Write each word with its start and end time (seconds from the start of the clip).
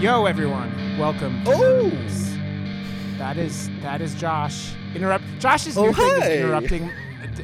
Yo, 0.00 0.26
everyone! 0.26 0.96
Welcome. 0.96 1.42
Oh! 1.44 1.90
That 3.18 3.36
is 3.36 3.68
that 3.82 4.00
is 4.00 4.14
Josh. 4.14 4.72
Interrupt. 4.94 5.24
Josh's 5.40 5.76
Oh, 5.76 5.86
new 5.86 5.92
thing 5.92 6.22
is 6.22 6.28
interrupting, 6.40 6.90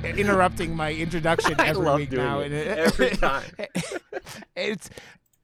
interrupting 0.04 0.76
my 0.76 0.92
introduction 0.92 1.56
every 1.60 1.92
week 1.94 2.12
now. 2.12 2.38
it- 2.40 2.52
every 2.52 3.10
time. 3.16 3.42
it's 4.54 4.88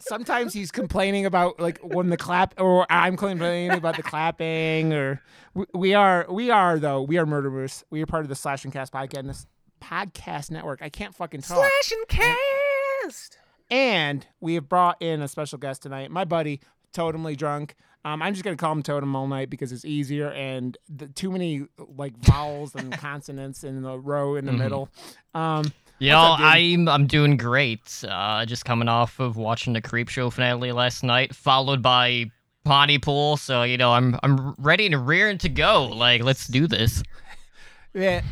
sometimes 0.00 0.52
he's 0.52 0.70
complaining 0.70 1.26
about 1.26 1.60
like 1.60 1.78
when 1.82 2.08
the 2.10 2.16
clap, 2.16 2.60
or 2.60 2.86
I'm 2.90 3.16
complaining 3.16 3.70
about 3.76 3.96
the 3.96 4.02
clapping, 4.02 4.92
or 4.92 5.22
we, 5.54 5.66
we 5.74 5.94
are 5.94 6.26
we 6.28 6.50
are 6.50 6.78
though 6.78 7.02
we 7.02 7.18
are 7.18 7.26
murderers. 7.26 7.84
We 7.90 8.02
are 8.02 8.06
part 8.06 8.24
of 8.24 8.28
the 8.28 8.34
Slash 8.34 8.64
and 8.64 8.72
Cast 8.72 8.92
podcast 8.92 9.46
podcast 9.80 10.50
network. 10.50 10.82
I 10.82 10.88
can't 10.88 11.14
fucking 11.14 11.42
talk. 11.42 11.58
Slash 11.58 11.92
and 11.92 12.08
cast. 12.08 13.38
And 13.70 14.26
we 14.40 14.54
have 14.54 14.68
brought 14.68 15.00
in 15.00 15.22
a 15.22 15.28
special 15.28 15.58
guest 15.58 15.82
tonight, 15.82 16.10
my 16.10 16.24
buddy, 16.24 16.60
Totemly 16.92 17.36
Drunk. 17.36 17.76
Um, 18.04 18.22
I'm 18.22 18.32
just 18.32 18.44
gonna 18.44 18.56
call 18.56 18.72
him 18.72 18.82
Totem 18.82 19.14
all 19.14 19.26
night 19.28 19.50
because 19.50 19.72
it's 19.72 19.84
easier 19.84 20.30
and 20.30 20.76
the, 20.88 21.08
too 21.08 21.30
many 21.30 21.66
like 21.78 22.16
vowels 22.16 22.74
and 22.74 22.92
consonants 22.98 23.62
in 23.62 23.82
the 23.82 23.98
row 23.98 24.36
in 24.36 24.46
the 24.46 24.52
middle. 24.52 24.88
Um, 25.34 25.72
You 26.00 26.10
know. 26.10 26.36
I'm 26.38 26.88
I'm 26.88 27.06
doing 27.06 27.36
great. 27.36 28.04
Uh, 28.08 28.44
just 28.46 28.64
coming 28.64 28.88
off 28.88 29.20
of 29.20 29.36
watching 29.36 29.74
the 29.74 29.82
Creepshow 29.82 30.32
finale 30.32 30.72
last 30.72 31.04
night, 31.04 31.34
followed 31.34 31.82
by 31.82 32.30
Pontypool. 32.64 33.36
So 33.36 33.62
you 33.62 33.76
know, 33.76 33.92
I'm 33.92 34.18
I'm 34.22 34.54
ready 34.58 34.86
and 34.86 35.06
rearing 35.06 35.38
to 35.38 35.48
go. 35.48 35.84
Like, 35.86 36.22
let's 36.22 36.46
do 36.46 36.66
this. 36.66 37.02
yeah, 37.94 38.22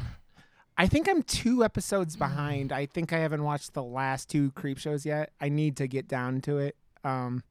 I 0.79 0.87
think 0.87 1.09
I'm 1.09 1.23
two 1.23 1.63
episodes 1.63 2.17
behind. 2.17 2.73
I 2.73 2.87
think 2.87 3.13
I 3.13 3.19
haven't 3.19 3.45
watched 3.45 3.75
the 3.75 3.83
last 3.83 4.31
two 4.31 4.51
Creepshows 4.53 5.05
yet. 5.05 5.33
I 5.41 5.49
need 5.49 5.77
to 5.77 5.87
get 5.87 6.09
down 6.09 6.41
to 6.43 6.59
it. 6.59 6.77
Um, 7.05 7.43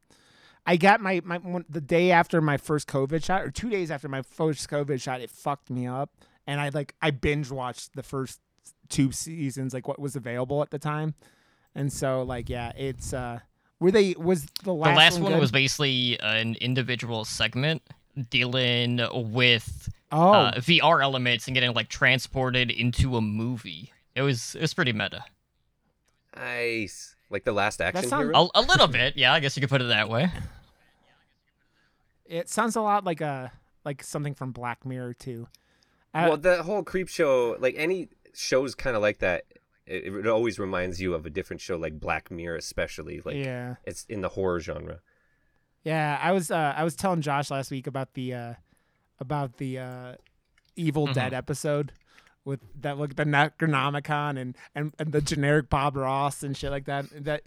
I 0.65 0.77
got 0.77 0.99
my, 0.99 1.21
my 1.23 1.37
one- 1.37 1.65
the 1.69 1.79
day 1.79 2.11
after 2.11 2.41
my 2.41 2.57
first 2.57 2.87
COVID 2.87 3.23
shot, 3.23 3.43
or 3.43 3.51
two 3.51 3.69
days 3.69 3.89
after 3.91 4.09
my 4.09 4.21
first 4.21 4.69
COVID 4.69 5.01
shot, 5.01 5.21
it 5.21 5.29
fucked 5.29 5.69
me 5.69 5.87
up, 5.87 6.09
and 6.45 6.59
I 6.59 6.69
like 6.69 6.95
I 7.01 7.11
binge 7.11 7.51
watched 7.51 7.95
the 7.95 8.03
first 8.03 8.39
two 8.89 9.11
seasons, 9.11 9.73
like 9.73 9.87
what 9.87 9.99
was 9.99 10.15
available 10.15 10.61
at 10.61 10.71
the 10.71 10.79
time, 10.79 11.13
and 11.75 11.91
so 11.91 12.23
like 12.23 12.49
yeah, 12.49 12.71
it's 12.75 13.13
uh, 13.13 13.39
were 13.79 13.91
they 13.91 14.15
was 14.17 14.47
the 14.63 14.73
last 14.73 14.89
the 14.91 14.97
last 14.97 15.19
one 15.19 15.31
good? 15.33 15.39
was 15.39 15.51
basically 15.51 16.19
an 16.21 16.55
individual 16.61 17.25
segment 17.25 17.81
dealing 18.29 18.99
with 19.13 19.89
oh 20.11 20.31
uh, 20.31 20.51
VR 20.55 21.01
elements 21.03 21.47
and 21.47 21.53
getting 21.53 21.73
like 21.73 21.89
transported 21.89 22.71
into 22.71 23.17
a 23.17 23.21
movie. 23.21 23.91
It 24.15 24.21
was 24.21 24.55
it 24.55 24.61
was 24.61 24.73
pretty 24.73 24.93
meta. 24.93 25.23
Nice. 26.35 27.15
Like 27.29 27.43
the 27.43 27.51
last 27.51 27.81
action 27.81 28.07
sound- 28.07 28.25
hero. 28.25 28.49
A, 28.55 28.59
a 28.59 28.61
little 28.61 28.87
bit, 28.87 29.17
yeah. 29.17 29.33
I 29.33 29.39
guess 29.39 29.57
you 29.57 29.61
could 29.61 29.69
put 29.69 29.81
it 29.81 29.87
that 29.89 30.07
way. 30.09 30.31
it 32.25 32.49
sounds 32.49 32.75
a 32.75 32.81
lot 32.81 33.03
like 33.03 33.21
a 33.21 33.51
like 33.85 34.03
something 34.03 34.33
from 34.33 34.51
Black 34.51 34.85
Mirror 34.85 35.13
too. 35.13 35.47
I- 36.13 36.27
well, 36.27 36.37
the 36.37 36.63
whole 36.63 36.83
Creepshow, 36.83 37.59
like 37.61 37.75
any 37.77 38.09
shows, 38.37 38.75
kind 38.75 38.95
of 38.95 39.01
like 39.01 39.19
that. 39.19 39.43
It, 39.85 40.13
it 40.13 40.27
always 40.27 40.59
reminds 40.59 40.99
you 41.01 41.13
of 41.13 41.25
a 41.25 41.29
different 41.29 41.61
show, 41.61 41.77
like 41.77 41.99
Black 41.99 42.29
Mirror, 42.29 42.57
especially. 42.57 43.21
Like 43.23 43.35
yeah. 43.35 43.75
it's 43.85 44.05
in 44.09 44.21
the 44.21 44.29
horror 44.29 44.59
genre. 44.59 44.99
Yeah, 45.83 46.19
I 46.21 46.31
was 46.33 46.51
uh, 46.51 46.73
I 46.75 46.83
was 46.83 46.95
telling 46.95 47.21
Josh 47.21 47.49
last 47.49 47.71
week 47.71 47.87
about 47.87 48.13
the 48.13 48.33
uh, 48.33 48.53
about 49.19 49.57
the 49.57 49.79
uh, 49.79 50.13
Evil 50.75 51.07
Mhm. 51.07 51.13
Dead 51.13 51.33
episode 51.33 51.93
with 52.43 52.59
that 52.81 52.97
like 52.97 53.15
the 53.15 53.23
Necronomicon 53.23 54.37
and, 54.39 54.55
and 54.75 54.93
and 54.99 55.11
the 55.11 55.21
generic 55.21 55.69
Bob 55.69 55.95
Ross 55.95 56.43
and 56.43 56.55
shit 56.57 56.71
like 56.71 56.85
that. 56.85 57.05
That 57.23 57.43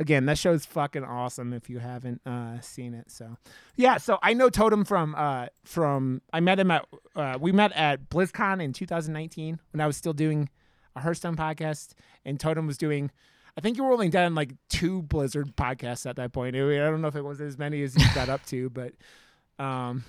again, 0.00 0.24
that 0.26 0.38
show's 0.38 0.64
fucking 0.64 1.04
awesome 1.04 1.52
if 1.52 1.68
you 1.68 1.78
haven't 1.78 2.22
uh, 2.26 2.58
seen 2.60 2.94
it. 2.94 3.10
So 3.10 3.36
yeah, 3.76 3.98
so 3.98 4.18
I 4.22 4.32
know 4.32 4.48
Totem 4.48 4.84
from 4.84 5.14
uh, 5.14 5.46
from 5.64 6.22
I 6.32 6.40
met 6.40 6.58
him 6.58 6.70
at 6.70 6.86
uh, 7.14 7.38
we 7.38 7.52
met 7.52 7.72
at 7.72 8.08
BlizzCon 8.08 8.60
in 8.60 8.72
2019 8.72 9.60
when 9.72 9.80
I 9.80 9.86
was 9.86 9.96
still 9.96 10.14
doing 10.14 10.48
a 10.96 11.00
Hearthstone 11.00 11.36
podcast 11.36 11.92
and 12.24 12.40
Totem 12.40 12.66
was 12.66 12.78
doing. 12.78 13.12
I 13.56 13.60
think 13.60 13.76
you 13.76 13.84
were 13.84 13.92
only 13.92 14.08
done 14.08 14.34
like 14.34 14.52
two 14.68 15.02
Blizzard 15.02 15.54
podcasts 15.56 16.08
at 16.08 16.16
that 16.16 16.32
point. 16.32 16.56
I 16.56 16.60
don't 16.60 17.02
know 17.02 17.08
if 17.08 17.16
it 17.16 17.24
was 17.24 17.40
as 17.40 17.58
many 17.58 17.82
as 17.82 17.96
you 17.96 18.04
got 18.14 18.28
up 18.28 18.46
to, 18.46 18.70
but 18.70 18.92
um, 19.58 20.04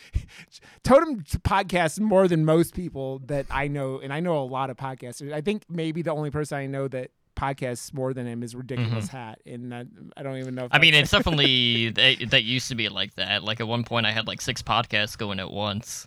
Totem 0.82 1.20
podcasts 1.20 2.00
more 2.00 2.26
than 2.26 2.44
most 2.44 2.74
people 2.74 3.20
that 3.26 3.46
I 3.50 3.68
know, 3.68 4.00
and 4.00 4.12
I 4.12 4.20
know 4.20 4.38
a 4.38 4.42
lot 4.42 4.70
of 4.70 4.76
podcasters. 4.78 5.32
I 5.32 5.42
think 5.42 5.64
maybe 5.68 6.02
the 6.02 6.12
only 6.12 6.30
person 6.30 6.58
I 6.58 6.66
know 6.66 6.88
that 6.88 7.10
podcasts 7.36 7.92
more 7.94 8.12
than 8.14 8.26
him 8.26 8.42
is 8.42 8.54
Ridiculous 8.54 9.08
Hat, 9.08 9.40
and 9.46 9.72
that, 9.72 9.86
I 10.16 10.22
don't 10.22 10.36
even 10.38 10.54
know. 10.54 10.64
If 10.64 10.70
Mm-hmm. 10.70 10.76
I 10.76 10.80
mean, 10.80 10.94
it's 10.94 11.10
definitely 11.16 11.90
that, 11.90 12.30
that 12.30 12.44
used 12.44 12.68
to 12.68 12.74
be 12.74 12.88
like 12.88 13.14
that. 13.14 13.42
Like 13.42 13.60
at 13.60 13.66
one 13.68 13.84
point, 13.84 14.06
I 14.06 14.10
had 14.12 14.26
like 14.26 14.40
six 14.40 14.62
podcasts 14.62 15.16
going 15.16 15.40
at 15.40 15.50
once. 15.50 16.06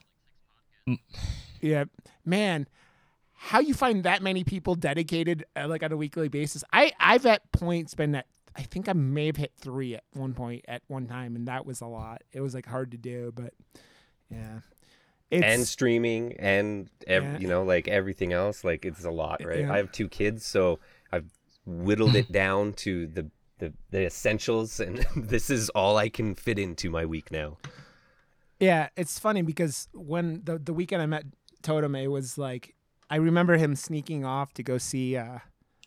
Yeah, 1.61 1.85
man, 2.25 2.67
how 3.33 3.59
you 3.59 3.73
find 3.73 4.03
that 4.03 4.21
many 4.21 4.43
people 4.43 4.75
dedicated 4.75 5.45
uh, 5.55 5.67
like 5.67 5.83
on 5.83 5.91
a 5.91 5.97
weekly 5.97 6.27
basis? 6.29 6.63
I 6.71 6.91
I've 6.99 7.25
at 7.25 7.51
points 7.51 7.95
been 7.95 8.15
at 8.15 8.27
I 8.55 8.61
think 8.61 8.87
I 8.87 8.93
may 8.93 9.25
have 9.25 9.35
hit 9.35 9.51
three 9.57 9.95
at 9.95 10.03
one 10.13 10.33
point 10.33 10.63
at 10.67 10.83
one 10.87 11.07
time, 11.07 11.35
and 11.35 11.47
that 11.47 11.65
was 11.65 11.81
a 11.81 11.87
lot. 11.87 12.21
It 12.31 12.41
was 12.41 12.53
like 12.53 12.65
hard 12.67 12.91
to 12.91 12.97
do, 12.97 13.33
but 13.35 13.53
yeah, 14.29 14.59
it's 15.31 15.43
and 15.43 15.65
streaming 15.67 16.33
and 16.39 16.89
ev- 17.07 17.23
Yeah. 17.23 17.37
you 17.39 17.47
know 17.47 17.63
like 17.63 17.87
everything 17.87 18.31
else 18.31 18.63
like 18.63 18.85
it's 18.85 19.03
a 19.03 19.11
lot 19.11 19.43
right 19.43 19.59
Yeah. 19.61 19.73
i 19.73 19.77
have 19.77 19.91
two 19.91 20.07
kids 20.07 20.45
so 20.45 20.79
i've 21.15 21.31
whittled 21.65 22.15
it 22.15 22.31
down 22.31 22.73
to 22.73 23.07
the 23.07 23.29
the, 23.59 23.73
the 23.89 24.05
essentials 24.05 24.79
and 24.79 25.05
this 25.15 25.49
is 25.49 25.69
all 25.69 25.97
i 25.97 26.09
can 26.09 26.35
fit 26.35 26.59
into 26.59 26.89
my 26.89 27.05
week 27.05 27.31
now 27.31 27.57
yeah. 28.59 28.87
It's 28.95 29.19
funny 29.19 29.41
because 29.41 29.89
when 29.93 30.41
the 30.45 30.57
the 30.57 30.73
weekend 30.73 31.01
I 31.01 31.05
met 31.07 31.25
Totem, 31.61 31.93
it 31.95 32.07
was 32.07 32.37
like 32.37 32.73
I 33.09 33.17
remember 33.17 33.57
him 33.57 33.75
sneaking 33.75 34.23
off 34.25 34.53
to 34.53 34.63
go 34.63 34.77
see. 34.77 35.17
uh 35.17 35.39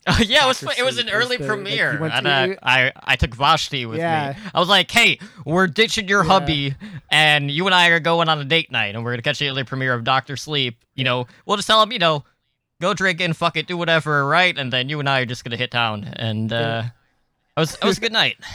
Oh 0.07 0.19
yeah, 0.27 0.45
it 0.45 0.49
was 0.49 0.63
it 0.63 0.85
was 0.85 0.99
an 0.99 1.05
Sleep 1.09 1.15
was 1.17 1.25
early 1.25 1.37
the- 1.39 1.47
premiere, 1.47 1.95
you 1.95 1.99
went 2.01 2.13
and 2.15 2.27
to- 2.27 2.31
uh, 2.31 2.55
I 2.63 2.93
I 2.95 3.17
took 3.17 3.35
Vashti 3.35 3.87
with 3.87 3.99
Yeah. 3.99 4.35
me. 4.37 4.43
I 4.55 4.61
was 4.61 4.69
like, 4.69 4.91
hey, 4.91 5.19
we're 5.47 5.67
ditching 5.67 6.09
your 6.09 6.23
Yeah. 6.25 6.29
hubby, 6.31 6.75
and 7.11 7.51
you 7.51 7.65
and 7.67 7.75
I 7.75 7.89
are 7.89 8.01
going 8.01 8.29
on 8.29 8.39
a 8.39 8.45
date 8.45 8.71
night, 8.71 8.95
and 8.95 9.03
we're 9.03 9.13
gonna 9.13 9.23
catch 9.23 9.39
the 9.39 9.49
early 9.49 9.65
premiere 9.65 9.95
of 9.95 10.05
Doctor 10.05 10.37
Sleep. 10.37 10.77
You 10.95 11.05
know, 11.05 11.27
we'll 11.47 11.57
just 11.57 11.67
tell 11.69 11.83
him, 11.83 11.91
you 11.91 11.99
know, 11.99 12.25
go 12.81 12.95
drink 12.95 13.21
and 13.21 13.37
fuck 13.37 13.57
it, 13.57 13.67
do 13.67 13.77
whatever, 13.77 14.27
right? 14.27 14.57
And 14.57 14.73
then 14.73 14.89
you 14.89 15.01
and 15.01 15.09
I 15.09 15.21
are 15.21 15.27
just 15.27 15.45
gonna 15.45 15.57
hit 15.57 15.71
town, 15.71 16.05
and 16.17 16.53
uh, 16.53 16.85
it 17.57 17.61
was 17.61 17.75
it 17.75 17.85
was 17.85 17.99
a 17.99 18.01
good 18.01 18.13
night. 18.13 18.37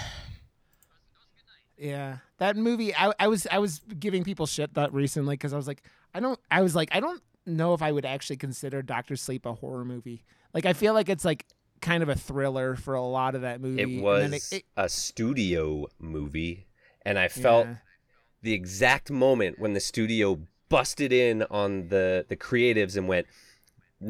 Yeah, 1.77 2.17
that 2.37 2.55
movie. 2.55 2.95
I, 2.95 3.11
I 3.19 3.27
was 3.27 3.47
I 3.51 3.57
was 3.59 3.79
giving 3.99 4.23
people 4.23 4.45
shit 4.45 4.73
that 4.75 4.93
recently 4.93 5.33
because 5.33 5.53
I 5.53 5.57
was 5.57 5.67
like, 5.67 5.83
I 6.13 6.19
don't. 6.19 6.39
I 6.49 6.61
was 6.61 6.75
like, 6.75 6.89
I 6.93 6.99
don't 6.99 7.21
know 7.45 7.73
if 7.73 7.81
I 7.81 7.91
would 7.91 8.05
actually 8.05 8.37
consider 8.37 8.81
Doctor 8.81 9.15
Sleep 9.15 9.45
a 9.45 9.53
horror 9.53 9.83
movie. 9.83 10.23
Like, 10.53 10.65
I 10.65 10.73
feel 10.73 10.93
like 10.93 11.09
it's 11.09 11.25
like 11.25 11.45
kind 11.81 12.01
of 12.01 12.07
a 12.09 12.15
thriller 12.15 12.75
for 12.75 12.93
a 12.93 13.01
lot 13.01 13.35
of 13.35 13.41
that 13.41 13.59
movie. 13.59 13.81
it 13.81 14.01
was 14.01 14.21
then 14.21 14.33
it- 14.35 14.53
it- 14.53 14.65
a 14.77 14.87
studio 14.87 15.85
movie 15.99 16.65
and 17.05 17.19
i 17.19 17.27
felt 17.27 17.67
yeah. 17.67 17.75
the 18.41 18.53
exact 18.53 19.11
moment 19.11 19.59
when 19.59 19.73
the 19.73 19.81
studio 19.81 20.39
busted 20.69 21.11
in 21.11 21.43
on 21.51 21.89
the 21.89 22.25
the 22.29 22.37
creatives 22.37 22.95
and 22.95 23.09
went 23.09 23.27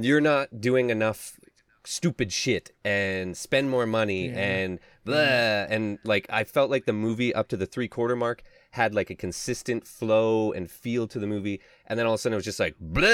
you're 0.02 0.22
not 0.22 0.62
doing 0.62 0.90
enough 0.90 1.40
stupid 1.86 2.32
shit 2.32 2.72
and 2.86 3.36
spend 3.36 3.70
more 3.70 3.86
money 3.86 4.30
Yeah. 4.30 4.40
and 4.40 4.80
blah 5.04 5.16
and 5.18 6.00
like 6.06 6.26
i 6.30 6.46
felt 6.46 6.72
like 6.72 6.86
the 6.86 6.94
movie 6.94 7.36
up 7.36 7.50
to 7.50 7.58
the 7.58 7.66
three 7.66 7.90
quarter 7.90 8.16
mark 8.16 8.42
had 8.72 8.96
like 8.96 9.10
a 9.10 9.16
consistent 9.16 9.86
flow 9.86 10.54
and 10.54 10.72
feel 10.72 11.08
to 11.10 11.20
the 11.20 11.28
movie 11.28 11.60
and 11.86 12.00
then 12.00 12.06
all 12.06 12.14
of 12.14 12.20
a 12.20 12.22
sudden 12.22 12.34
it 12.34 12.38
was 12.38 12.46
just 12.46 12.60
like 12.60 12.76
blah 12.80 13.08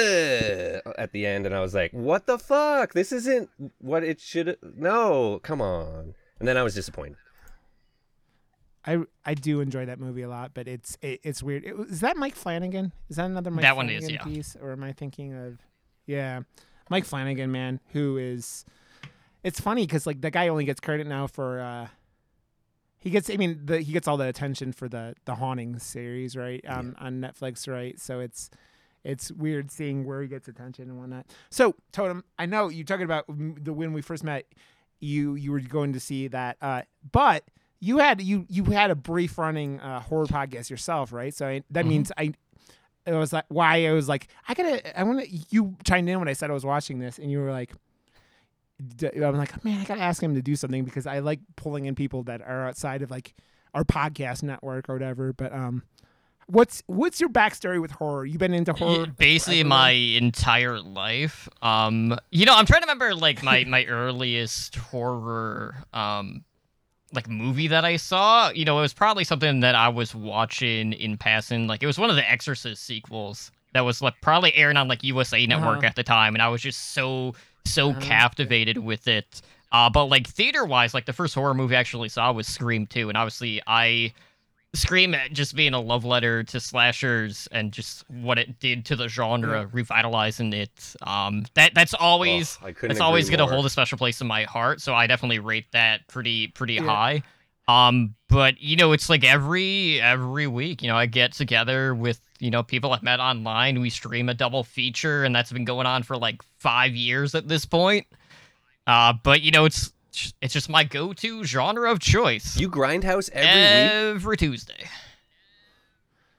at 1.00 1.09
the 1.13 1.25
end 1.25 1.48
and 1.48 1.56
i 1.56 1.59
was 1.62 1.74
like 1.74 1.92
what 1.94 2.27
the 2.27 2.38
fuck 2.38 2.94
this 2.94 3.12
isn't 3.12 3.50
what 3.80 4.03
it 4.03 4.19
should 4.21 4.56
no 4.75 5.39
come 5.42 5.62
on 5.62 6.13
and 6.38 6.48
then 6.48 6.56
i 6.56 6.62
was 6.62 6.75
disappointed 6.75 7.18
I 8.86 9.00
I 9.25 9.33
do 9.33 9.59
enjoy 9.59 9.86
that 9.88 10.00
movie 10.00 10.21
a 10.21 10.30
lot, 10.30 10.51
but 10.53 10.68
it's 10.68 10.98
it, 11.01 11.19
it's 11.21 11.44
weird. 11.44 11.65
It, 11.65 11.75
is 11.89 12.00
that 12.00 12.15
Mike 12.15 12.36
Flanagan? 12.36 12.94
Is 13.09 13.18
that 13.18 13.25
another 13.25 13.51
Mike 13.51 13.63
That 13.63 13.75
one 13.75 13.88
Flanagan 13.88 14.09
is, 14.09 14.15
yeah. 14.15 14.24
piece, 14.24 14.56
or 14.59 14.71
am 14.71 14.83
I 14.86 14.94
thinking 14.94 15.33
of? 15.33 15.59
Yeah, 16.06 16.42
Mike 16.89 17.06
Flanagan, 17.06 17.51
man, 17.51 17.80
who 17.94 18.18
is. 18.18 18.65
It's 19.44 19.59
funny 19.59 19.86
because 19.86 20.06
like 20.06 20.19
the 20.21 20.31
guy 20.31 20.47
only 20.50 20.65
gets 20.65 20.80
credit 20.81 21.07
now 21.07 21.27
for. 21.27 21.59
uh 21.62 21.88
He 22.97 23.09
gets, 23.09 23.30
I 23.30 23.38
mean, 23.38 23.62
the, 23.65 23.80
he 23.80 23.94
gets 23.94 24.07
all 24.07 24.18
the 24.18 24.27
attention 24.27 24.74
for 24.74 24.89
the 24.89 25.15
the 25.25 25.36
haunting 25.36 25.80
series, 25.80 26.36
right, 26.36 26.63
on 26.68 26.95
on 27.00 27.21
Netflix, 27.21 27.68
right? 27.71 27.97
So 28.00 28.19
it's 28.19 28.50
it's 29.06 29.31
weird 29.31 29.71
seeing 29.71 30.03
where 30.06 30.21
he 30.21 30.27
gets 30.27 30.47
attention 30.50 30.89
and 30.89 31.00
whatnot. 31.00 31.25
So 31.50 31.75
Totem, 31.94 32.24
I 32.38 32.45
know 32.45 32.68
you 32.68 32.83
talking 32.83 33.06
about 33.06 33.25
the 33.27 33.71
when 33.71 33.94
we 33.94 34.01
first 34.01 34.24
met, 34.25 34.45
you 35.00 35.36
you 35.36 35.51
were 35.53 35.62
going 35.62 35.94
to 35.94 36.00
see 36.01 36.27
that, 36.27 36.57
uh, 36.62 36.81
but 37.13 37.45
you 37.80 38.00
had 38.00 38.21
you 38.21 38.45
you 38.50 38.65
had 38.65 38.91
a 38.91 38.95
brief 38.95 39.38
running 39.38 39.80
uh, 39.80 40.01
horror 40.01 40.25
podcast 40.25 40.69
yourself, 40.69 41.13
right? 41.13 41.33
So 41.33 41.47
I, 41.47 41.63
that 41.71 41.86
Mhm. 41.86 41.89
means 41.89 42.12
I. 42.18 42.33
It 43.13 43.17
was 43.17 43.33
like 43.33 43.45
why 43.50 43.85
I 43.85 43.91
was 43.91 44.07
like 44.07 44.27
I 44.47 44.53
gotta 44.53 45.00
I 45.00 45.03
want 45.03 45.21
to 45.21 45.38
you 45.50 45.75
chimed 45.83 46.09
in 46.09 46.19
when 46.19 46.27
I 46.27 46.33
said 46.33 46.50
I 46.50 46.53
was 46.53 46.65
watching 46.65 47.00
this 47.00 47.17
and 47.17 47.31
you 47.31 47.39
were 47.39 47.51
like 47.51 47.73
I'm 49.03 49.38
like 49.38 49.63
man 49.65 49.81
I 49.81 49.83
gotta 49.83 50.01
ask 50.01 50.21
him 50.21 50.35
to 50.35 50.41
do 50.41 50.56
something 50.56 50.83
because 50.85 51.06
I 51.06 51.19
like 51.19 51.39
pulling 51.56 51.85
in 51.85 51.95
people 51.95 52.23
that 52.23 52.41
are 52.41 52.67
outside 52.67 53.01
of 53.01 53.11
like 53.11 53.33
our 53.73 53.83
podcast 53.83 54.44
network 54.44 54.89
or 54.89 54.94
whatever 54.94 55.33
but 55.33 55.53
um 55.53 55.83
what's 56.47 56.81
what's 56.88 57.19
your 57.19 57.29
backstory 57.29 57.79
with 57.79 57.91
horror? 57.91 58.25
You've 58.25 58.39
been 58.39 58.53
into 58.53 58.73
horror 58.73 59.06
basically 59.06 59.63
my 59.63 59.91
entire 59.91 60.79
life 60.79 61.47
um 61.62 62.17
you 62.31 62.45
know 62.45 62.55
i'm 62.55 62.65
trying 62.65 62.81
to 62.81 62.85
remember 62.85 63.13
like 63.15 63.44
my 63.44 63.63
my 63.65 63.85
earliest 63.89 64.75
horror 64.75 65.75
um 65.94 66.44
like 67.13 67.27
movie 67.29 67.67
that 67.67 67.83
i 67.85 67.95
saw 67.95 68.50
you 68.51 68.65
know 68.65 68.77
it 68.77 68.81
was 68.81 68.94
probably 68.94 69.23
something 69.23 69.59
that 69.61 69.75
i 69.75 69.88
was 69.89 70.13
watching 70.13 70.94
in 70.94 71.17
passing 71.17 71.67
like 71.67 71.81
it 71.81 71.88
was 71.88 71.97
one 71.97 72.09
of 72.09 72.15
the 72.15 72.29
exorcist 72.31 72.83
sequels 72.85 73.51
that 73.73 73.81
was 73.81 74.01
like 74.01 74.13
probably 74.21 74.56
airing 74.56 74.77
on 74.77 74.88
like 74.88 75.03
usa 75.03 75.45
network 75.47 75.77
Uh-huh. 75.79 75.88
at 75.88 75.95
the 75.95 76.03
time 76.03 76.35
and 76.35 76.41
i 76.41 76.47
was 76.47 76.61
just 76.61 76.94
so 76.94 77.33
so 77.65 77.91
Uh-huh. 77.91 78.00
captivated 78.01 78.77
with 78.77 79.07
it 79.07 79.41
uh 79.71 79.89
but 79.89 80.06
like 80.06 80.27
theater 80.27 80.65
wise 80.65 80.94
like 80.94 81.06
the 81.06 81.13
first 81.13 81.33
horror 81.35 81.53
movie 81.53 81.75
i 81.75 81.79
actually 81.79 82.09
saw 82.09 82.31
was 82.31 82.47
scream 82.47 82.85
2 82.85 83.09
and 83.09 83.17
obviously 83.17 83.62
i 83.67 84.13
Scream 84.75 85.16
at 85.16 85.33
just 85.33 85.56
being 85.56 85.74
a 85.74 85.80
love 85.81 86.06
letter 86.06 86.44
to 86.44 86.60
slashers 86.60 87.48
and 87.51 87.71
just 87.71 88.07
what 88.10 88.38
it 88.38 88.60
did 88.60 88.86
to 88.86 88.95
the 88.95 89.07
genre, 89.07 89.68
revitalizing 89.71 90.54
it. 90.54 90.95
Um, 91.01 91.45
that 91.56 91.74
that's 91.74 91.95
always 91.95 92.60
Oh, 92.63 92.68
I 92.68 92.74
that's 92.74 93.00
always 93.00 93.31
gonna 93.31 93.48
hold 93.48 93.66
a 93.66 93.69
special 93.71 93.98
place 93.98 94.21
in 94.21 94.27
my 94.27 94.44
heart. 94.44 94.80
So 94.81 94.94
I 94.94 95.07
definitely 95.07 95.39
rate 95.39 95.66
that 95.71 96.07
pretty 96.07 96.50
pretty 96.50 96.75
Yeah. 96.75 96.83
high. 96.83 97.24
Um, 97.68 98.13
but 98.30 98.60
you 98.62 98.75
know, 98.75 98.92
it's 98.92 99.10
like 99.10 99.24
every 99.24 100.00
every 100.01 100.45
week, 100.45 100.83
you 100.83 100.88
know, 100.88 100.98
I 100.98 101.07
get 101.07 101.33
together 101.33 101.95
with 101.95 102.22
you 102.39 102.51
know 102.51 102.62
people 102.62 102.94
I've 102.94 103.01
met 103.04 103.19
online. 103.19 103.81
We 103.81 103.89
stream 103.89 104.30
a 104.30 104.36
double 104.36 104.63
feature, 104.63 105.24
and 105.24 105.36
that's 105.36 105.51
been 105.51 105.65
going 105.65 105.88
on 105.88 106.04
for 106.04 106.15
like 106.15 106.44
five 106.60 106.95
years 106.95 107.33
at 107.33 107.48
this 107.48 107.65
point. 107.65 108.06
Uh, 108.86 109.13
but 109.24 109.42
you 109.42 109.50
know, 109.51 109.65
it's 109.65 109.92
it's 110.41 110.53
just 110.53 110.69
my 110.69 110.83
go-to 110.83 111.44
genre 111.44 111.91
of 111.91 112.00
choice. 112.00 112.57
You 112.57 112.69
grindhouse 112.69 113.29
every 113.31 113.61
week? 113.61 113.91
every 113.91 114.38
Tuesday. 114.38 114.88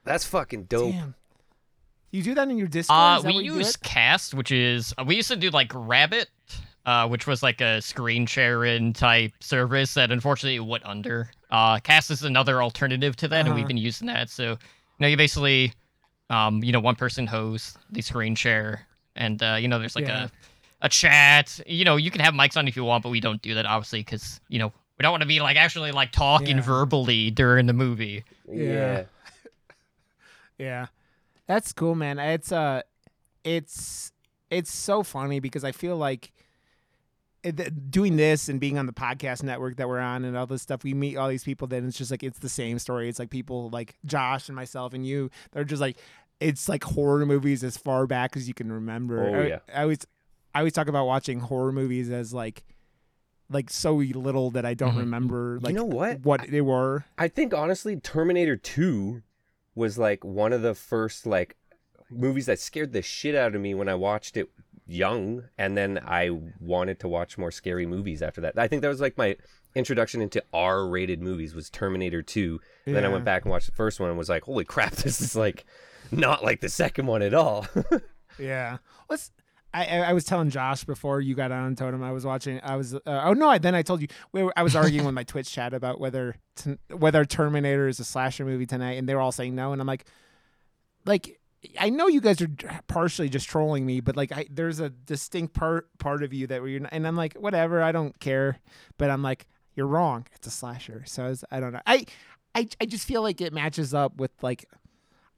That's 0.03 0.25
fucking 0.25 0.63
dope. 0.63 0.91
Damn. 0.91 1.15
You 2.11 2.23
do 2.23 2.35
that 2.35 2.49
in 2.49 2.57
your 2.57 2.67
Discord? 2.67 2.97
Uh, 2.99 3.21
we 3.25 3.33
you 3.43 3.55
use? 3.55 3.77
Kast, 3.77 4.33
which 4.33 4.51
is 4.51 4.93
uh, 4.97 5.03
we 5.05 5.15
used 5.15 5.29
to 5.29 5.35
do 5.37 5.49
like 5.49 5.71
Rabbit, 5.73 6.29
uh, 6.85 7.07
which 7.07 7.25
was 7.25 7.41
like 7.41 7.61
a 7.61 7.81
screen 7.81 8.25
sharing 8.25 8.91
type 8.93 9.31
service 9.39 9.93
that 9.93 10.11
unfortunately 10.11 10.59
went 10.59 10.85
under. 10.85 11.31
Uh, 11.49 11.79
Kast 11.79 12.11
is 12.11 12.23
another 12.23 12.61
alternative 12.61 13.15
to 13.17 13.27
that, 13.29 13.39
and 13.41 13.49
Uh-huh. 13.49 13.55
we've 13.57 13.67
been 13.67 13.77
using 13.77 14.07
that. 14.07 14.29
So, 14.29 14.43
you 14.51 14.57
know, 14.99 15.07
you 15.07 15.15
basically, 15.17 15.71
um, 16.29 16.61
you 16.63 16.71
know, 16.73 16.79
one 16.81 16.95
person 16.95 17.27
hosts 17.27 17.77
the 17.91 18.01
screen 18.01 18.35
share, 18.35 18.87
and 19.15 19.41
uh, 19.41 19.57
you 19.59 19.67
know, 19.69 19.79
there's 19.79 19.95
like 19.95 20.07
Yeah. 20.07 20.25
a 20.25 20.29
a 20.81 20.89
chat. 20.89 21.59
You 21.67 21.85
know, 21.85 21.95
you 21.97 22.11
can 22.11 22.21
have 22.21 22.33
mics 22.33 22.57
on 22.57 22.67
if 22.67 22.75
you 22.75 22.83
want, 22.83 23.03
but 23.03 23.09
we 23.09 23.19
don't 23.19 23.41
do 23.41 23.53
that 23.55 23.65
obviously 23.65 23.99
because 24.01 24.39
you 24.49 24.59
know 24.59 24.73
we 24.97 25.03
don't 25.03 25.11
want 25.11 25.21
to 25.21 25.27
be 25.27 25.39
like 25.39 25.57
actually 25.57 25.91
like 25.91 26.11
talking 26.11 26.57
Yeah. 26.57 26.63
verbally 26.63 27.31
during 27.31 27.65
the 27.67 27.73
movie. 27.73 28.23
Yeah. 28.51 29.03
Yeah. 30.57 30.87
That's 31.47 31.73
cool, 31.73 31.95
man. 31.95 32.19
It's 32.19 32.51
uh 32.51 32.81
it's 33.43 34.11
it's 34.49 34.71
so 34.71 35.01
funny 35.03 35.39
because 35.39 35.63
I 35.63 35.71
feel 35.71 35.97
like 35.97 36.31
doing 37.89 38.17
this 38.17 38.47
and 38.49 38.59
being 38.59 38.77
on 38.77 38.85
the 38.85 38.93
podcast 38.93 39.41
network 39.41 39.77
that 39.77 39.89
we're 39.89 39.99
on 39.99 40.23
and 40.23 40.37
all 40.37 40.45
this 40.45 40.61
stuff, 40.61 40.83
we 40.83 40.93
meet 40.93 41.17
all 41.17 41.27
these 41.27 41.43
people 41.43 41.67
then 41.67 41.87
it's 41.87 41.97
just 41.97 42.11
like 42.11 42.21
it's 42.21 42.37
the 42.39 42.49
same 42.49 42.77
story. 42.77 43.09
It's 43.09 43.17
like 43.17 43.31
people 43.31 43.69
like 43.71 43.95
Josh 44.05 44.47
and 44.49 44.55
myself 44.55 44.93
and 44.93 45.05
you. 45.05 45.31
They're 45.51 45.63
just 45.63 45.81
like 45.81 45.97
it's 46.39 46.69
like 46.69 46.83
horror 46.83 47.25
movies 47.25 47.63
as 47.63 47.77
far 47.77 48.05
back 48.05 48.37
as 48.37 48.47
you 48.47 48.53
can 48.53 48.71
remember. 48.71 49.23
Oh, 49.35 49.41
I, 49.41 49.47
yeah. 49.47 49.59
I 49.73 49.81
always 49.83 49.99
I 50.53 50.59
always 50.59 50.73
talk 50.73 50.87
about 50.87 51.05
watching 51.05 51.39
horror 51.39 51.71
movies 51.71 52.09
as 52.09 52.33
like 52.33 52.63
like 53.49 53.69
so 53.69 53.95
little 53.95 54.49
that 54.51 54.65
I 54.65 54.73
don't 54.73 54.93
Mhm. 54.93 54.99
remember 54.99 55.59
like 55.61 55.73
you 55.73 55.77
know 55.79 55.85
what? 55.85 56.21
what 56.21 56.49
they 56.49 56.61
were. 56.61 57.05
I 57.17 57.27
think 57.27 57.53
honestly, 57.53 57.97
Terminator 57.97 58.55
2 58.55 59.21
was 59.75 59.97
like 59.97 60.23
one 60.23 60.53
of 60.53 60.61
the 60.61 60.73
first 60.75 61.25
like 61.25 61.57
movies 62.09 62.45
that 62.45 62.59
scared 62.59 62.93
the 62.93 63.01
shit 63.01 63.35
out 63.35 63.55
of 63.55 63.61
me 63.61 63.73
when 63.73 63.87
I 63.89 63.95
watched 63.95 64.37
it 64.37 64.49
young, 64.87 65.43
and 65.57 65.77
then 65.77 65.99
I 66.05 66.29
wanted 66.59 66.99
to 67.01 67.07
watch 67.07 67.37
more 67.37 67.51
scary 67.51 67.85
movies 67.85 68.21
after 68.21 68.41
that. 68.41 68.57
I 68.57 68.67
think 68.67 68.81
that 68.81 68.89
was 68.89 68.99
like 69.01 69.17
my 69.17 69.37
introduction 69.75 70.21
into 70.21 70.43
R-rated 70.53 71.21
movies 71.21 71.55
was 71.55 71.69
Terminator 71.69 72.21
2. 72.21 72.59
And 72.85 72.95
Then 72.95 73.05
I 73.05 73.07
went 73.07 73.23
back 73.23 73.43
and 73.43 73.51
watched 73.51 73.67
the 73.67 73.71
first 73.75 74.01
one 74.01 74.09
and 74.09 74.17
was 74.17 74.27
like, 74.27 74.43
holy 74.43 74.65
crap, 74.65 74.91
this 74.95 75.21
is 75.21 75.35
like 75.35 75.65
not 76.11 76.43
like 76.43 76.59
the 76.59 76.67
second 76.69 77.05
one 77.05 77.21
at 77.21 77.33
all. 77.33 77.67
Yeah. 78.39 78.77
Let's. 79.09 79.29
I, 79.73 79.99
I 79.99 80.13
was 80.13 80.25
telling 80.25 80.49
Josh 80.49 80.83
before 80.83 81.21
you 81.21 81.33
got 81.33 81.51
on 81.51 81.75
Totem. 81.75 82.03
I 82.03 82.11
was 82.11 82.25
watching. 82.25 82.59
I 82.61 82.75
was. 82.75 82.93
Uh, 82.93 82.99
oh 83.05 83.33
no! 83.33 83.49
I, 83.49 83.57
then 83.57 83.73
I 83.73 83.81
told 83.81 84.01
you. 84.01 84.07
We 84.33 84.43
were, 84.43 84.53
I 84.57 84.63
was 84.63 84.75
arguing 84.75 85.05
with 85.05 85.15
my 85.15 85.23
Twitch 85.23 85.49
chat 85.51 85.73
about 85.73 85.99
whether 85.99 86.35
t- 86.57 86.77
whether 86.89 87.23
Terminator 87.23 87.87
is 87.87 87.99
a 87.99 88.03
slasher 88.03 88.43
movie 88.43 88.65
tonight, 88.65 88.97
and 88.97 89.07
they 89.07 89.15
were 89.15 89.21
all 89.21 89.31
saying 89.31 89.55
no. 89.55 89.71
And 89.71 89.79
I'm 89.79 89.87
like, 89.87 90.05
like 91.05 91.39
I 91.79 91.89
know 91.89 92.07
you 92.07 92.21
guys 92.21 92.41
are 92.41 92.49
partially 92.87 93.29
just 93.29 93.47
trolling 93.47 93.85
me, 93.85 94.01
but 94.01 94.17
like 94.17 94.31
I, 94.31 94.45
there's 94.49 94.79
a 94.79 94.89
distinct 94.89 95.53
part 95.53 95.87
part 95.99 96.23
of 96.23 96.33
you 96.33 96.47
that 96.47 96.61
where 96.61 96.69
you're, 96.69 96.81
not, 96.81 96.91
and 96.91 97.07
I'm 97.07 97.15
like, 97.15 97.35
whatever. 97.35 97.81
I 97.81 97.91
don't 97.91 98.19
care. 98.19 98.59
But 98.97 99.09
I'm 99.09 99.21
like, 99.21 99.47
you're 99.75 99.87
wrong. 99.87 100.27
It's 100.35 100.47
a 100.47 100.51
slasher. 100.51 101.03
So 101.05 101.25
I, 101.25 101.29
was, 101.29 101.45
I 101.51 101.59
don't 101.59 101.71
know. 101.71 101.81
I, 101.85 102.05
I 102.55 102.67
I 102.81 102.85
just 102.85 103.07
feel 103.07 103.21
like 103.21 103.39
it 103.39 103.53
matches 103.53 103.93
up 103.93 104.17
with 104.17 104.31
like. 104.41 104.65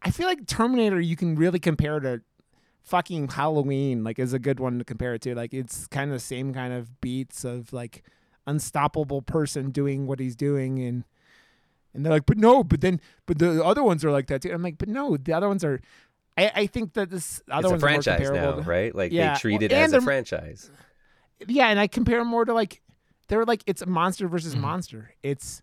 I 0.02 0.12
feel 0.12 0.28
like 0.28 0.48
Terminator. 0.48 1.00
You 1.00 1.16
can 1.16 1.36
really 1.36 1.60
compare 1.60 2.00
to 2.00 2.22
fucking 2.84 3.30
Halloween 3.30 4.04
like 4.04 4.20
is 4.20 4.34
a 4.34 4.40
good 4.40 4.60
one 4.60 4.78
to 4.80 4.86
compare 4.86 5.14
it 5.14 5.22
to. 5.24 5.36
Like 5.36 5.54
it's 5.54 5.88
kind 5.88 6.10
of 6.12 6.16
the 6.16 6.20
same 6.24 6.54
kind 6.54 6.74
of 6.74 7.00
beats 7.02 7.44
of 7.46 7.72
like 7.74 8.04
unstoppable 8.46 9.22
person 9.22 9.72
doing 9.72 10.06
what 10.06 10.20
he's 10.20 10.36
doing 10.36 10.80
and 10.80 11.04
and 11.94 12.04
they're 12.06 12.14
like, 12.14 12.26
but 12.26 12.38
no, 12.38 12.64
but 12.64 12.82
then 12.82 13.00
but 13.28 13.38
the 13.40 13.64
other 13.64 13.84
ones 13.84 14.04
are 14.04 14.12
like 14.12 14.28
that 14.28 14.42
too. 14.42 14.52
I'm 14.52 14.64
like, 14.64 14.78
but 14.80 14.90
no, 14.90 15.16
the 15.18 15.34
other 15.34 15.48
ones 15.48 15.64
are. 15.64 15.80
I, 16.36 16.52
I 16.56 16.66
think 16.68 16.94
that 16.94 17.12
this 17.12 17.44
other 17.52 17.68
it's 17.68 17.68
a 17.68 17.70
ones 17.74 17.84
are 17.84 17.86
more 17.86 18.02
franchise 18.04 18.28
comparable. 18.28 18.58
now, 18.58 18.64
to- 18.64 18.70
right? 18.70 18.96
Like 18.96 19.12
Yeah, 19.12 19.34
they 19.36 19.40
treat 19.40 19.62
it 19.62 19.72
as 19.72 19.94
a 19.94 20.02
franchise. 20.02 20.72
Yeah, 21.48 21.68
and 21.68 21.80
I 21.80 21.86
compare 21.88 22.26
more 22.26 22.44
to 22.46 22.54
like 22.54 22.82
they're 23.28 23.46
like 23.46 23.64
it's 23.68 23.82
a 23.84 23.86
monster 23.86 24.28
versus 24.28 24.56
Mhm. 24.56 24.62
monster. 24.62 25.14
It's 25.22 25.62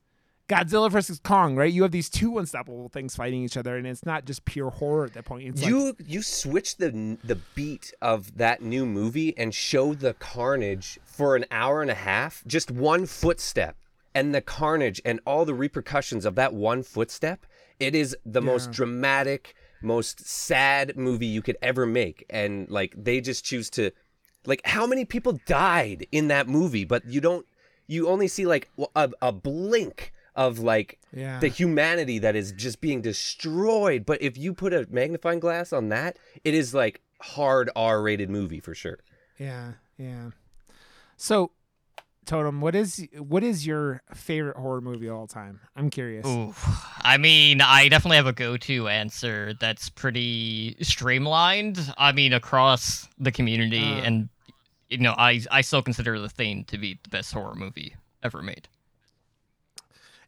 Godzilla 0.50 0.90
versus 0.90 1.21
Kong, 1.23 1.54
right? 1.54 1.73
You 1.73 1.83
have 1.83 1.92
these 1.92 2.11
two 2.11 2.38
unstoppable 2.38 2.88
things 2.88 3.14
fighting 3.14 3.45
each 3.45 3.57
other, 3.57 3.76
and 3.76 3.87
it's 3.87 4.04
not 4.04 4.25
just 4.25 4.45
pure 4.45 4.71
horror 4.71 5.04
at 5.04 5.14
that 5.14 5.25
point. 5.25 5.47
It's 5.47 5.62
like, 5.62 5.71
you 5.71 5.97
you 6.04 6.23
switch 6.23 6.76
the 6.76 7.16
the 7.23 7.37
beat 7.54 7.95
of 8.02 8.37
that 8.37 8.61
new 8.61 8.85
movie 8.85 9.37
and 9.38 9.54
show 9.54 9.95
the 9.95 10.14
carnage 10.14 10.99
for 11.04 11.37
an 11.37 11.45
hour 11.52 11.83
and 11.83 11.90
a 11.90 11.95
half, 11.95 12.42
just 12.49 12.71
one 12.71 13.07
footstep, 13.07 13.76
and 14.12 14.35
the 14.35 14.40
carnage 14.40 15.00
and 15.04 15.21
all 15.25 15.45
the 15.45 15.54
repercussions 15.54 16.25
of 16.25 16.35
that 16.35 16.52
one 16.52 16.83
footstep. 16.83 17.47
It 17.78 17.95
is 17.95 18.16
the 18.26 18.42
most 18.42 18.73
dramatic, 18.73 19.54
most 19.80 20.26
sad 20.26 20.97
movie 20.97 21.26
you 21.26 21.42
could 21.42 21.59
ever 21.62 21.87
make, 21.87 22.26
and 22.28 22.69
like 22.69 22.92
they 22.97 23.21
just 23.21 23.45
choose 23.45 23.71
to, 23.71 23.92
like 24.45 24.62
how 24.64 24.85
many 24.85 25.04
people 25.04 25.38
died 25.47 26.07
in 26.11 26.26
that 26.28 26.49
movie, 26.49 26.85
but 26.85 27.07
you 27.07 27.21
don't, 27.21 27.47
you 27.87 28.09
only 28.09 28.26
see 28.26 28.47
like 28.47 28.69
a, 28.97 29.11
a 29.23 29.33
blink 29.33 30.12
of 30.40 30.59
like 30.59 30.99
yeah, 31.12 31.38
the 31.38 31.49
humanity 31.49 32.18
that 32.20 32.35
is 32.35 32.52
just 32.52 32.80
being 32.80 33.02
destroyed. 33.02 34.06
But 34.06 34.23
if 34.23 34.38
you 34.38 34.54
put 34.54 34.73
a 34.73 34.87
magnifying 34.90 35.38
glass 35.38 35.73
on 35.73 35.90
that, 35.90 36.16
it 36.44 36.54
is 36.54 36.73
like 36.75 37.02
hard 37.20 37.68
R 37.76 38.00
rated 38.02 38.30
movie 38.30 38.59
for 38.61 38.75
sure. 38.75 38.99
Yeah, 39.38 39.73
yeah. 39.99 40.30
So, 41.18 41.50
Totem, 42.25 42.61
what 42.62 42.75
is 42.75 43.06
what 43.18 43.44
is 43.44 43.66
your 43.66 44.02
favorite 44.14 44.56
horror 44.56 44.80
movie 44.80 45.09
of 45.09 45.16
all 45.16 45.26
time? 45.26 45.61
I'm 45.76 45.90
curious. 45.90 46.26
Ooh, 46.26 46.54
I 47.02 47.18
mean, 47.18 47.61
I 47.61 47.88
definitely 47.88 48.16
have 48.16 48.26
a 48.26 48.32
go-to 48.32 48.88
answer 48.88 49.52
that's 49.61 49.90
pretty 49.90 50.76
streamlined. 50.80 51.78
I 51.99 52.12
mean, 52.12 52.32
across 52.32 53.09
the 53.18 53.32
community, 53.32 53.82
Uh. 53.82 54.04
and 54.06 54.28
you 54.88 54.99
know, 54.99 55.14
I 55.18 55.42
I 55.50 55.61
still 55.61 55.82
consider 55.82 56.18
The 56.18 56.28
Thing 56.30 56.64
to 56.64 56.78
be 56.78 56.99
the 57.02 57.11
best 57.11 57.32
horror 57.32 57.54
movie 57.54 57.94
ever 58.23 58.42
made. 58.42 58.68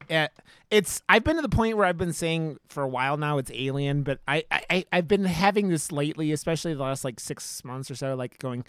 Yeah, 0.09 0.29
it's 0.71 1.03
I've 1.09 1.25
been 1.25 1.37
to 1.37 1.43
the 1.43 1.49
point 1.49 1.77
where 1.77 1.87
I've 1.87 1.99
been 1.99 2.13
saying 2.13 2.59
for 2.69 2.83
a 2.83 2.89
while 2.89 3.17
now 3.17 3.39
it's 3.39 3.51
Alien, 3.53 4.03
but 4.03 4.21
I 4.27 4.45
I 4.51 4.85
I've 4.93 5.09
been 5.09 5.25
having 5.25 5.69
this 5.69 5.93
lately, 5.93 6.33
especially 6.33 6.75
the 6.75 6.83
last 6.83 7.05
like 7.05 7.21
six 7.21 7.65
months 7.65 7.91
or 7.91 7.95
so, 7.95 8.15
like 8.15 8.39
going, 8.39 8.65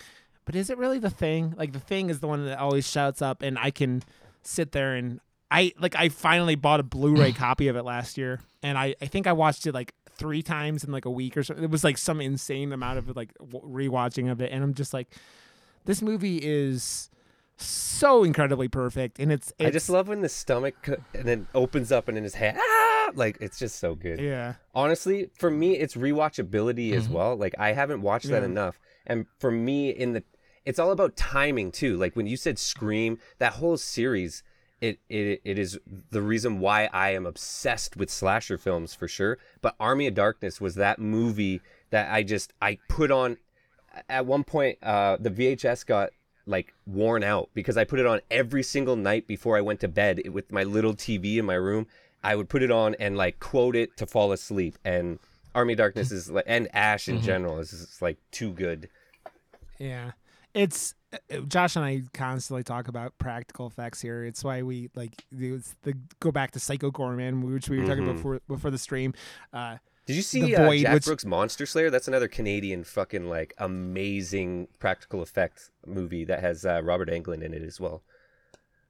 but 0.45 0.55
is 0.55 0.69
it 0.69 0.77
really 0.77 0.99
the 0.99 1.09
thing? 1.09 1.53
Like 1.57 1.73
the 1.73 1.79
thing 1.79 2.09
is 2.09 2.19
the 2.19 2.27
one 2.27 2.45
that 2.45 2.59
always 2.59 2.89
shouts 2.89 3.21
up, 3.21 3.41
and 3.41 3.57
I 3.57 3.71
can 3.71 4.03
sit 4.41 4.71
there 4.71 4.95
and 4.95 5.19
I 5.49 5.73
like 5.79 5.95
I 5.95 6.09
finally 6.09 6.55
bought 6.55 6.79
a 6.79 6.83
Blu-ray 6.83 7.31
copy 7.33 7.67
of 7.67 7.75
it 7.75 7.83
last 7.83 8.17
year, 8.17 8.41
and 8.61 8.77
I 8.77 8.95
I 9.01 9.05
think 9.05 9.27
I 9.27 9.33
watched 9.33 9.65
it 9.67 9.73
like 9.73 9.93
three 10.15 10.41
times 10.41 10.83
in 10.83 10.91
like 10.91 11.05
a 11.05 11.11
week 11.11 11.37
or 11.37 11.43
so. 11.43 11.55
It 11.55 11.69
was 11.69 11.83
like 11.83 11.97
some 11.97 12.19
insane 12.19 12.73
amount 12.73 12.97
of 12.97 13.15
like 13.15 13.31
rewatching 13.39 14.31
of 14.31 14.41
it, 14.41 14.51
and 14.51 14.63
I'm 14.63 14.73
just 14.73 14.93
like, 14.93 15.15
this 15.85 16.01
movie 16.01 16.37
is 16.37 17.09
so 17.57 18.23
incredibly 18.23 18.67
perfect, 18.67 19.19
and 19.19 19.31
it's, 19.31 19.53
it's 19.59 19.67
I 19.67 19.71
just 19.71 19.89
love 19.89 20.07
when 20.07 20.21
the 20.21 20.29
stomach 20.29 20.75
co- 20.81 20.97
and 21.13 21.25
then 21.25 21.47
opens 21.53 21.91
up 21.91 22.07
and 22.07 22.17
in 22.17 22.23
his 22.23 22.35
head, 22.35 22.55
ah, 22.57 23.11
like 23.15 23.37
it's 23.39 23.59
just 23.59 23.79
so 23.79 23.95
good. 23.95 24.19
yeah, 24.19 24.55
Honestly, 24.75 25.29
for 25.37 25.49
me, 25.51 25.77
it's 25.77 25.95
rewatchability 25.95 26.93
as 26.93 27.07
well. 27.07 27.35
Like 27.35 27.55
I 27.59 27.73
haven't 27.73 28.01
watched 28.01 28.29
that 28.29 28.43
enough, 28.43 28.79
and 29.05 29.25
for 29.39 29.51
me, 29.51 29.89
in 29.89 30.13
the, 30.13 30.23
it's 30.65 30.79
all 30.79 30.91
about 30.91 31.15
timing 31.15 31.71
too. 31.71 31.95
Like 31.97 32.15
when 32.15 32.27
you 32.27 32.37
said 32.37 32.57
Scream, 32.59 33.19
that 33.39 33.53
whole 33.53 33.77
series, 33.77 34.43
it 34.81 34.99
it 35.09 35.41
it 35.45 35.59
is 35.59 35.79
the 36.11 36.21
reason 36.21 36.59
why 36.59 36.89
I 36.91 37.11
am 37.11 37.25
obsessed 37.25 37.95
with 37.95 38.09
slasher 38.09 38.57
films 38.57 38.93
for 38.93 39.07
sure. 39.07 39.37
But 39.61 39.75
Army 39.79 40.07
of 40.07 40.15
Darkness 40.15 40.59
was 40.59 40.75
that 40.75 40.99
movie 40.99 41.61
that 41.91 42.11
I 42.11 42.23
just 42.23 42.51
I 42.61 42.79
put 42.89 43.11
on. 43.11 43.37
At 44.09 44.25
one 44.25 44.43
point, 44.43 44.79
uh, 44.81 45.17
the 45.19 45.29
VHS 45.29 45.85
got 45.85 46.09
like 46.45 46.73
worn 46.85 47.23
out 47.23 47.49
because 47.53 47.77
I 47.77 47.83
put 47.85 47.99
it 47.99 48.05
on 48.05 48.19
every 48.29 48.63
single 48.63 48.95
night 48.95 49.27
before 49.27 49.57
I 49.57 49.61
went 49.61 49.79
to 49.81 49.87
bed 49.87 50.21
with 50.29 50.51
my 50.51 50.63
little 50.63 50.93
TV 50.93 51.37
in 51.37 51.45
my 51.45 51.53
room. 51.55 51.87
I 52.23 52.35
would 52.35 52.49
put 52.49 52.61
it 52.63 52.71
on 52.71 52.95
and 52.99 53.15
like 53.17 53.39
quote 53.39 53.75
it 53.75 53.95
to 53.97 54.05
fall 54.05 54.31
asleep. 54.31 54.77
And 54.83 55.19
Army 55.55 55.75
Darkness 55.75 56.11
is 56.11 56.29
like, 56.29 56.45
and 56.47 56.67
Ash 56.73 57.07
in 57.07 57.21
general 57.21 57.59
is 57.59 57.71
just 57.71 58.01
like 58.01 58.17
too 58.31 58.51
good. 58.51 58.89
yeah. 59.79 60.11
It's 60.53 60.93
uh, 61.13 61.37
Josh 61.47 61.75
and 61.75 61.83
I 61.83 62.03
constantly 62.13 62.63
talk 62.63 62.87
about 62.87 63.17
practical 63.17 63.65
effects 63.65 64.01
here. 64.01 64.23
It's 64.23 64.43
why 64.43 64.61
we 64.61 64.89
like 64.93 65.25
the 65.31 65.95
go 66.19 66.31
back 66.31 66.51
to 66.51 66.59
Psycho 66.59 66.91
Goreman, 66.91 67.41
which 67.51 67.69
we 67.69 67.79
were 67.79 67.87
talking 67.87 68.03
about 68.03 68.13
Mhm. 68.15 68.17
before 68.17 68.41
before 68.47 68.69
the 68.71 68.77
stream. 68.77 69.15
Uh, 69.51 69.77
Did 70.05 70.15
you 70.15 70.21
see 70.21 70.55
uh, 70.55 70.73
Jack 70.75 70.93
which- 70.93 71.05
Brooks 71.05 71.25
Monster 71.25 71.65
Slayer? 71.65 71.89
That's 71.89 72.07
another 72.07 72.27
Canadian 72.27 72.83
fucking 72.83 73.29
like 73.29 73.53
amazing 73.57 74.67
practical 74.79 75.21
effects 75.21 75.71
movie 75.85 76.25
that 76.25 76.41
has 76.41 76.65
uh, 76.65 76.81
Robert 76.83 77.09
Englund 77.09 77.41
in 77.41 77.53
it 77.53 77.63
as 77.63 77.79
well. 77.79 78.03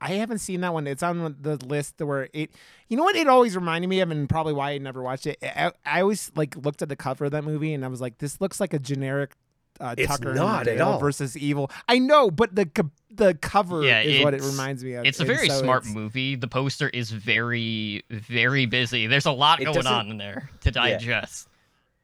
I 0.02 0.14
haven't 0.14 0.40
seen 0.40 0.60
that 0.62 0.74
one. 0.74 0.86
It's 0.86 1.02
on 1.02 1.38
the 1.40 1.56
list 1.66 2.00
where 2.00 2.28
it. 2.34 2.52
You 2.90 2.98
know 2.98 3.04
what? 3.04 3.16
It 3.16 3.28
always 3.28 3.56
reminded 3.56 3.88
me 3.88 4.02
of, 4.02 4.12
and 4.12 4.28
probably 4.28 4.52
why 4.54 4.72
I 4.72 4.78
never 4.78 5.02
watched 5.02 5.28
it. 5.28 5.38
I, 5.42 5.72
I 5.86 6.02
always 6.02 6.30
like 6.36 6.58
looked 6.58 6.82
at 6.82 6.90
the 6.90 6.98
cover 6.98 7.26
of 7.26 7.32
that 7.32 7.46
movie, 7.46 7.74
and 7.74 7.86
I 7.86 7.88
was 7.88 8.02
like, 8.02 8.18
"This 8.18 8.42
looks 8.42 8.60
like 8.60 8.74
a 8.74 8.80
generic 8.80 9.32
uh, 9.80 9.96
It's 9.98 10.08
Tucker 10.12 10.34
not 10.34 10.68
at 10.68 10.80
all. 10.82 11.00
versus 11.00 11.36
Evil." 11.38 11.70
I 11.88 12.00
know, 12.00 12.30
but 12.32 12.56
the 12.56 12.66
co- 12.66 12.92
the 13.12 13.36
cover 13.36 13.84
Yeah, 13.84 14.02
is 14.02 14.24
what 14.24 14.34
it 14.34 14.38
it's- 14.38 14.52
reminds 14.52 14.84
me 14.84 14.94
of. 14.94 15.06
It's 15.06 15.20
a 15.20 15.26
very 15.26 15.50
so 15.50 15.62
smart 15.62 15.86
movie. 15.86 16.36
The 16.36 16.48
poster 16.48 16.90
is 16.90 17.12
very, 17.12 18.04
very 18.10 18.66
busy. 18.66 19.08
There's 19.08 19.26
a 19.28 19.32
lot 19.32 19.60
going 19.64 19.86
on 19.88 20.10
in 20.10 20.18
there 20.18 20.50
to 20.62 20.72
digest. 20.72 21.48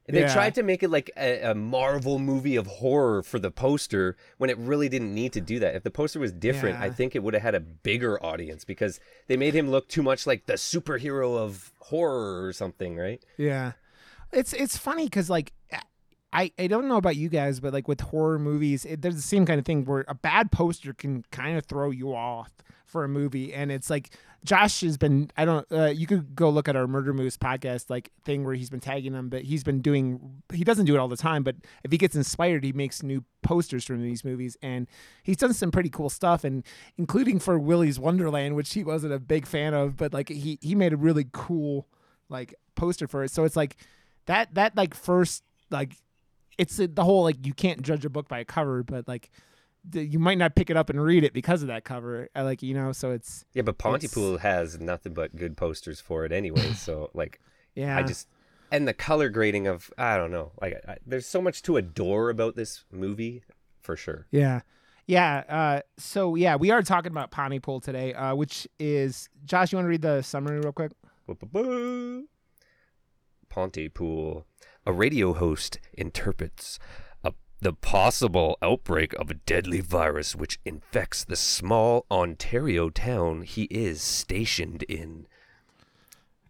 They 0.06 0.20
Yeah. 0.22 0.32
tried 0.32 0.56
to 0.56 0.64
make 0.64 0.82
it 0.82 0.90
like 0.90 1.08
a, 1.16 1.50
a 1.50 1.54
Marvel 1.54 2.18
movie 2.18 2.56
of 2.56 2.66
horror 2.66 3.22
for 3.22 3.38
the 3.38 3.52
poster 3.52 4.16
when 4.38 4.50
it 4.50 4.58
really 4.58 4.88
didn't 4.88 5.14
need 5.14 5.32
to 5.34 5.40
do 5.40 5.60
that. 5.60 5.76
If 5.76 5.84
the 5.84 5.90
poster 5.92 6.18
was 6.18 6.32
different, 6.32 6.80
I 6.80 6.90
think 6.90 7.14
it 7.14 7.22
would 7.22 7.34
have 7.34 7.42
had 7.44 7.54
a 7.54 7.60
bigger 7.60 8.20
audience 8.24 8.64
because 8.64 8.98
they 9.28 9.36
made 9.36 9.54
him 9.54 9.70
look 9.70 9.88
too 9.88 10.02
much 10.02 10.26
like 10.26 10.46
the 10.46 10.54
superhero 10.54 11.36
of 11.38 11.70
horror 11.78 12.44
or 12.44 12.52
something, 12.52 12.96
right? 12.96 13.22
Yeah, 13.36 13.72
it's 14.32 14.52
it's 14.52 14.76
funny 14.76 15.04
because 15.04 15.30
like 15.30 15.52
I 16.32 16.52
I 16.58 16.66
don't 16.66 16.88
know 16.88 16.96
about 16.96 17.16
you 17.16 17.28
guys, 17.28 17.60
but 17.60 17.72
like 17.72 17.88
with 17.88 18.00
horror 18.00 18.38
movies, 18.38 18.84
it, 18.84 19.02
there's 19.02 19.16
the 19.16 19.22
same 19.22 19.46
kind 19.46 19.58
of 19.58 19.66
thing 19.66 19.84
where 19.84 20.04
a 20.08 20.14
bad 20.14 20.52
poster 20.52 20.92
can 20.92 21.24
kind 21.30 21.58
of 21.58 21.66
throw 21.66 21.90
you 21.90 22.14
off 22.14 22.50
for 22.86 23.04
a 23.04 23.08
movie, 23.08 23.52
and 23.52 23.70
it's 23.70 23.90
like 23.90 24.10
Josh 24.44 24.80
has 24.80 24.96
been 24.96 25.30
I 25.36 25.44
don't 25.44 25.66
uh, 25.72 25.86
you 25.86 26.06
could 26.06 26.34
go 26.34 26.50
look 26.50 26.68
at 26.68 26.76
our 26.76 26.86
Murder 26.86 27.12
Moose 27.12 27.36
podcast 27.36 27.90
like 27.90 28.10
thing 28.24 28.44
where 28.44 28.54
he's 28.54 28.70
been 28.70 28.80
tagging 28.80 29.12
them, 29.12 29.28
but 29.28 29.42
he's 29.42 29.64
been 29.64 29.80
doing 29.80 30.42
he 30.52 30.64
doesn't 30.64 30.86
do 30.86 30.94
it 30.94 30.98
all 30.98 31.08
the 31.08 31.16
time, 31.16 31.42
but 31.42 31.56
if 31.84 31.90
he 31.90 31.98
gets 31.98 32.14
inspired, 32.14 32.64
he 32.64 32.72
makes 32.72 33.02
new 33.02 33.24
posters 33.42 33.84
from 33.84 34.02
these 34.02 34.24
movies, 34.24 34.56
and 34.62 34.86
he's 35.22 35.36
done 35.36 35.52
some 35.52 35.70
pretty 35.70 35.90
cool 35.90 36.10
stuff, 36.10 36.44
and 36.44 36.64
including 36.96 37.38
for 37.38 37.58
Willy's 37.58 37.98
Wonderland, 37.98 38.54
which 38.54 38.72
he 38.72 38.84
wasn't 38.84 39.12
a 39.12 39.18
big 39.18 39.46
fan 39.46 39.74
of, 39.74 39.96
but 39.96 40.12
like 40.12 40.28
he 40.28 40.58
he 40.60 40.74
made 40.74 40.92
a 40.92 40.96
really 40.96 41.26
cool 41.32 41.88
like 42.28 42.54
poster 42.76 43.08
for 43.08 43.24
it. 43.24 43.30
So 43.30 43.44
it's 43.44 43.56
like 43.56 43.76
that 44.26 44.54
that 44.54 44.76
like 44.76 44.94
first 44.94 45.42
like 45.70 45.96
it's 46.60 46.76
the 46.76 47.04
whole 47.04 47.22
like 47.24 47.46
you 47.46 47.54
can't 47.54 47.82
judge 47.82 48.04
a 48.04 48.10
book 48.10 48.28
by 48.28 48.38
a 48.40 48.44
cover, 48.44 48.82
but 48.82 49.08
like 49.08 49.30
you 49.94 50.18
might 50.18 50.36
not 50.36 50.54
pick 50.54 50.68
it 50.68 50.76
up 50.76 50.90
and 50.90 51.02
read 51.02 51.24
it 51.24 51.32
because 51.32 51.62
of 51.62 51.68
that 51.68 51.84
cover. 51.84 52.28
I 52.36 52.42
like 52.42 52.62
you 52.62 52.74
know, 52.74 52.92
so 52.92 53.12
it's 53.12 53.44
Yeah, 53.54 53.62
but 53.62 53.76
It's- 53.76 53.82
Pontypool 53.82 54.38
has 54.38 54.78
nothing 54.78 55.14
but 55.14 55.34
good 55.34 55.56
posters 55.56 56.00
for 56.00 56.24
it 56.26 56.32
anyway. 56.32 56.72
so 56.76 57.10
like, 57.14 57.40
yeah. 57.74 57.96
I 57.96 58.02
just 58.02 58.28
and 58.70 58.86
the 58.86 58.92
color 58.94 59.30
grading 59.30 59.66
of 59.66 59.90
I 59.96 60.16
don't 60.18 60.30
know. 60.30 60.52
Like, 60.60 60.80
I, 60.86 60.98
there's 61.06 61.26
so 61.26 61.40
much 61.40 61.62
to 61.62 61.76
adore 61.78 62.28
about 62.30 62.56
this 62.56 62.84
movie, 62.92 63.42
for 63.80 63.96
sure. 63.96 64.26
Yeah. 64.30 64.60
Yeah. 65.06 65.44
Uh, 65.48 65.80
so 65.96 66.34
yeah, 66.34 66.56
we 66.56 66.70
are 66.70 66.82
talking 66.82 67.10
about 67.10 67.30
Pontypool 67.30 67.80
today, 67.80 68.12
uh, 68.14 68.34
which 68.34 68.68
is 68.78 69.28
Josh. 69.44 69.72
You 69.72 69.76
want 69.78 69.86
to 69.86 69.90
read 69.90 70.02
the 70.02 70.20
summary 70.22 70.60
real 70.60 70.72
quick? 70.72 70.92
Pontypool. 73.48 74.46
A 74.86 74.92
radio 74.92 75.32
host 75.34 75.78
interprets 75.92 76.78
a, 77.22 77.32
the 77.60 77.72
possible 77.72 78.56
outbreak 78.62 79.12
of 79.14 79.30
a 79.30 79.34
deadly 79.34 79.80
virus 79.80 80.34
which 80.34 80.58
infects 80.64 81.22
the 81.24 81.36
small 81.36 82.06
Ontario 82.10 82.88
town 82.90 83.42
he 83.42 83.64
is 83.64 84.00
stationed 84.02 84.82
in. 84.84 85.26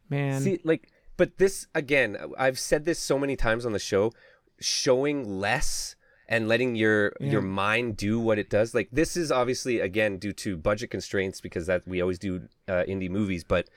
Man, 0.09 0.41
See, 0.43 0.61
like, 0.65 0.89
but 1.17 1.39
this 1.39 1.67
again, 1.75 2.17
I've 2.39 2.59
said 2.59 2.85
this 2.85 2.99
so 2.99 3.19
many 3.19 3.37
times 3.37 3.67
on 3.67 3.73
the 3.73 3.79
show, 3.79 4.13
showing 4.61 5.39
less 5.41 5.97
and 6.29 6.47
letting 6.49 6.77
your 6.77 7.13
Yeah. 7.21 7.31
your 7.33 7.43
mind 7.43 7.97
do 7.97 8.19
what 8.21 8.39
it 8.39 8.49
does. 8.49 8.75
Like, 8.75 8.89
this 8.93 9.17
is 9.17 9.31
obviously 9.33 9.81
again 9.81 10.19
due 10.19 10.33
to 10.35 10.57
budget 10.57 10.91
constraints 10.91 11.41
because 11.41 11.67
that 11.67 11.87
we 11.87 12.01
always 12.01 12.19
do 12.19 12.49
uh, 12.69 12.85
indie 12.89 13.11
movies, 13.11 13.45
but 13.45 13.69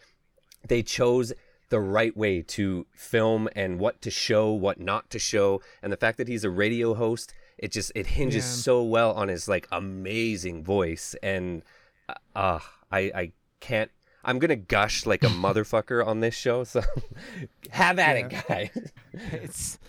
they 0.68 0.82
chose 0.84 1.34
the 1.74 1.80
right 1.98 2.16
way 2.16 2.42
to 2.58 2.86
film 2.94 3.50
and 3.56 3.80
what 3.80 3.96
to 4.04 4.12
show, 4.12 4.52
what 4.52 4.80
not 4.80 5.10
to 5.10 5.20
show, 5.20 5.60
and 5.82 5.92
the 5.92 5.98
fact 5.98 6.18
that 6.20 6.28
he's 6.28 6.44
a 6.44 6.50
radio 6.50 6.94
host, 6.94 7.34
it 7.58 7.72
just 7.72 7.92
it 7.96 8.06
hinges 8.08 8.46
Yeah. 8.46 8.52
so 8.68 8.84
well 8.84 9.12
on 9.14 9.28
his 9.28 9.48
like 9.48 9.68
amazing 9.72 10.64
voice 10.64 11.16
and 11.24 11.64
uh, 12.10 12.14
uh 12.36 12.60
I 12.92 13.00
I 13.24 13.32
can't 13.60 13.90
I'm 14.24 14.38
gonna 14.40 14.56
gush 14.76 15.06
like 15.06 15.24
a 15.24 15.28
motherfucker 15.46 16.06
on 16.06 16.20
this 16.22 16.36
show, 16.36 16.64
so 16.64 16.82
have 17.72 17.98
at 18.00 18.16
it, 18.18 18.30
guys. 18.48 18.92
it's 19.32 19.80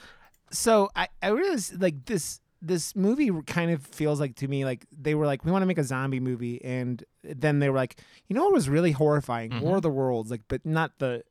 so 0.50 0.88
I 0.96 1.08
I 1.22 1.28
realize 1.28 1.72
like 1.78 2.04
this 2.06 2.40
this 2.62 2.96
movie 2.96 3.30
kind 3.46 3.70
of 3.70 3.82
feels 3.82 4.18
like 4.20 4.36
to 4.36 4.48
me 4.48 4.64
like 4.64 4.86
they 4.90 5.14
were 5.14 5.26
like 5.26 5.44
we 5.44 5.50
want 5.52 5.60
to 5.62 5.66
make 5.66 5.76
a 5.78 5.84
zombie 5.84 6.20
movie 6.20 6.64
and 6.64 7.04
then 7.22 7.58
they 7.58 7.68
were 7.68 7.76
like 7.76 8.00
you 8.28 8.34
know 8.34 8.44
what 8.44 8.54
was 8.54 8.68
really 8.70 8.92
horrifying 8.92 9.50
Mhm. 9.50 9.60
War 9.60 9.76
of 9.76 9.82
the 9.82 9.90
Worlds 9.90 10.30
like 10.30 10.40
but 10.48 10.64
not 10.64 10.98
the 10.98 11.22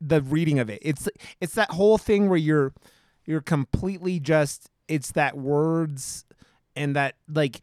the 0.00 0.20
reading 0.22 0.58
of 0.58 0.70
it 0.70 0.78
it's 0.82 1.08
it's 1.40 1.54
that 1.54 1.70
whole 1.72 1.98
thing 1.98 2.28
where 2.28 2.38
you're 2.38 2.72
you're 3.26 3.40
completely 3.40 4.20
just 4.20 4.70
it's 4.86 5.12
that 5.12 5.36
words 5.36 6.24
and 6.76 6.94
that 6.96 7.14
like 7.28 7.60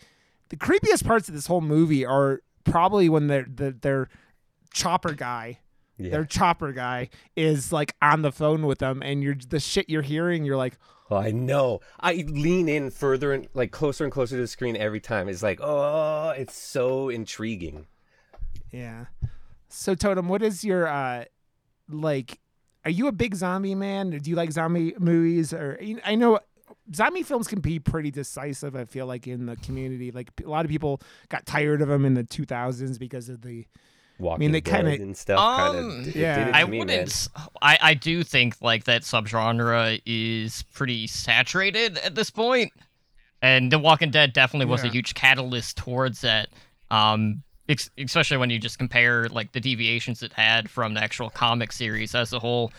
the 0.49 0.55
creepiest 0.57 1.05
parts 1.05 1.27
of 1.27 1.33
this 1.33 1.47
whole 1.47 1.61
movie 1.61 2.05
are 2.05 2.41
probably 2.65 3.07
when 3.09 3.27
they're 3.27 3.47
the 3.51 3.71
their 3.81 4.09
chopper 4.73 5.13
guy 5.13 5.59
Yeah. 5.97 6.11
their 6.11 6.25
chopper 6.25 6.73
guy 6.73 7.09
is 7.37 7.71
like 7.71 7.95
on 8.01 8.21
the 8.21 8.31
phone 8.31 8.65
with 8.65 8.79
them 8.79 9.01
and 9.01 9.23
you're 9.23 9.35
the 9.35 9.59
shit 9.59 9.89
you're 9.89 10.01
hearing 10.01 10.43
you're 10.45 10.57
like 10.57 10.77
I 11.11 11.29
know. 11.29 11.81
I 11.99 12.25
lean 12.27 12.67
in 12.67 12.89
further 12.89 13.31
and 13.31 13.47
like 13.53 13.69
closer 13.71 14.03
and 14.05 14.11
closer 14.11 14.37
to 14.37 14.41
the 14.41 14.47
screen 14.47 14.75
every 14.75 14.99
time. 14.99 15.29
It's 15.29 15.43
like, 15.43 15.59
oh, 15.61 16.29
it's 16.35 16.55
so 16.57 17.09
intriguing. 17.09 17.85
yeah 18.71 19.05
so 19.69 19.93
totem 19.93 20.27
what 20.27 20.41
is 20.41 20.63
your 20.63 20.87
uh 20.87 21.25
like 21.89 22.39
are 22.83 22.91
you 22.91 23.07
a 23.07 23.11
big 23.11 23.35
zombie 23.35 23.75
man 23.75 24.09
do 24.11 24.29
you 24.29 24.35
like 24.35 24.51
zombie 24.51 24.93
movies 24.99 25.53
or 25.53 25.79
i 26.05 26.15
know 26.15 26.39
zombie 26.93 27.23
films 27.23 27.47
can 27.47 27.59
be 27.59 27.79
pretty 27.79 28.11
decisive 28.11 28.75
i 28.75 28.85
feel 28.85 29.05
like 29.05 29.27
in 29.27 29.45
the 29.45 29.55
community 29.57 30.11
like 30.11 30.29
a 30.43 30.49
lot 30.49 30.65
of 30.65 30.71
people 30.71 30.99
got 31.29 31.45
tired 31.45 31.81
of 31.81 31.87
them 31.87 32.05
in 32.05 32.13
the 32.15 32.23
2000s 32.23 32.97
because 32.99 33.29
of 33.29 33.41
the 33.41 33.65
Walking 34.17 34.35
I 34.35 34.39
mean, 34.39 34.51
they 34.53 34.61
Dead 34.61 34.75
kinda- 34.85 35.03
and 35.03 35.17
stuff 35.17 35.37
Um, 35.39 35.57
kind 35.73 36.07
of 36.07 36.15
yeah. 36.15 36.37
did 36.37 36.47
it 36.47 36.51
to 36.51 36.57
I 36.57 36.63
me, 36.63 36.79
wouldn't. 36.79 37.27
man. 37.35 37.77
I 37.81 37.93
do 37.95 38.23
think 38.23 38.55
like 38.61 38.85
that 38.85 39.01
subgenre 39.01 40.01
is 40.05 40.63
pretty 40.73 41.05
saturated 41.07 41.97
at 41.97 42.15
this 42.15 42.29
point, 42.29 42.71
and 43.41 43.69
The 43.73 43.77
Walking 43.77 44.11
Dead 44.11 44.31
definitely 44.31 44.67
was 44.67 44.85
a 44.85 44.87
huge 44.87 45.15
catalyst 45.15 45.75
towards 45.75 46.21
that. 46.21 46.47
Um, 46.89 47.43
ex- 47.43 47.44
especially 47.97 48.37
when 48.37 48.49
you 48.49 48.59
just 48.59 48.77
compare 48.77 49.27
like 49.29 49.51
the 49.51 49.59
deviations 49.59 50.21
it 50.23 50.33
had 50.33 50.69
from 50.69 50.93
the 50.93 51.03
actual 51.03 51.29
comic 51.29 51.71
series 51.71 52.13
as 52.15 52.31
a 52.33 52.39
whole. 52.39 52.71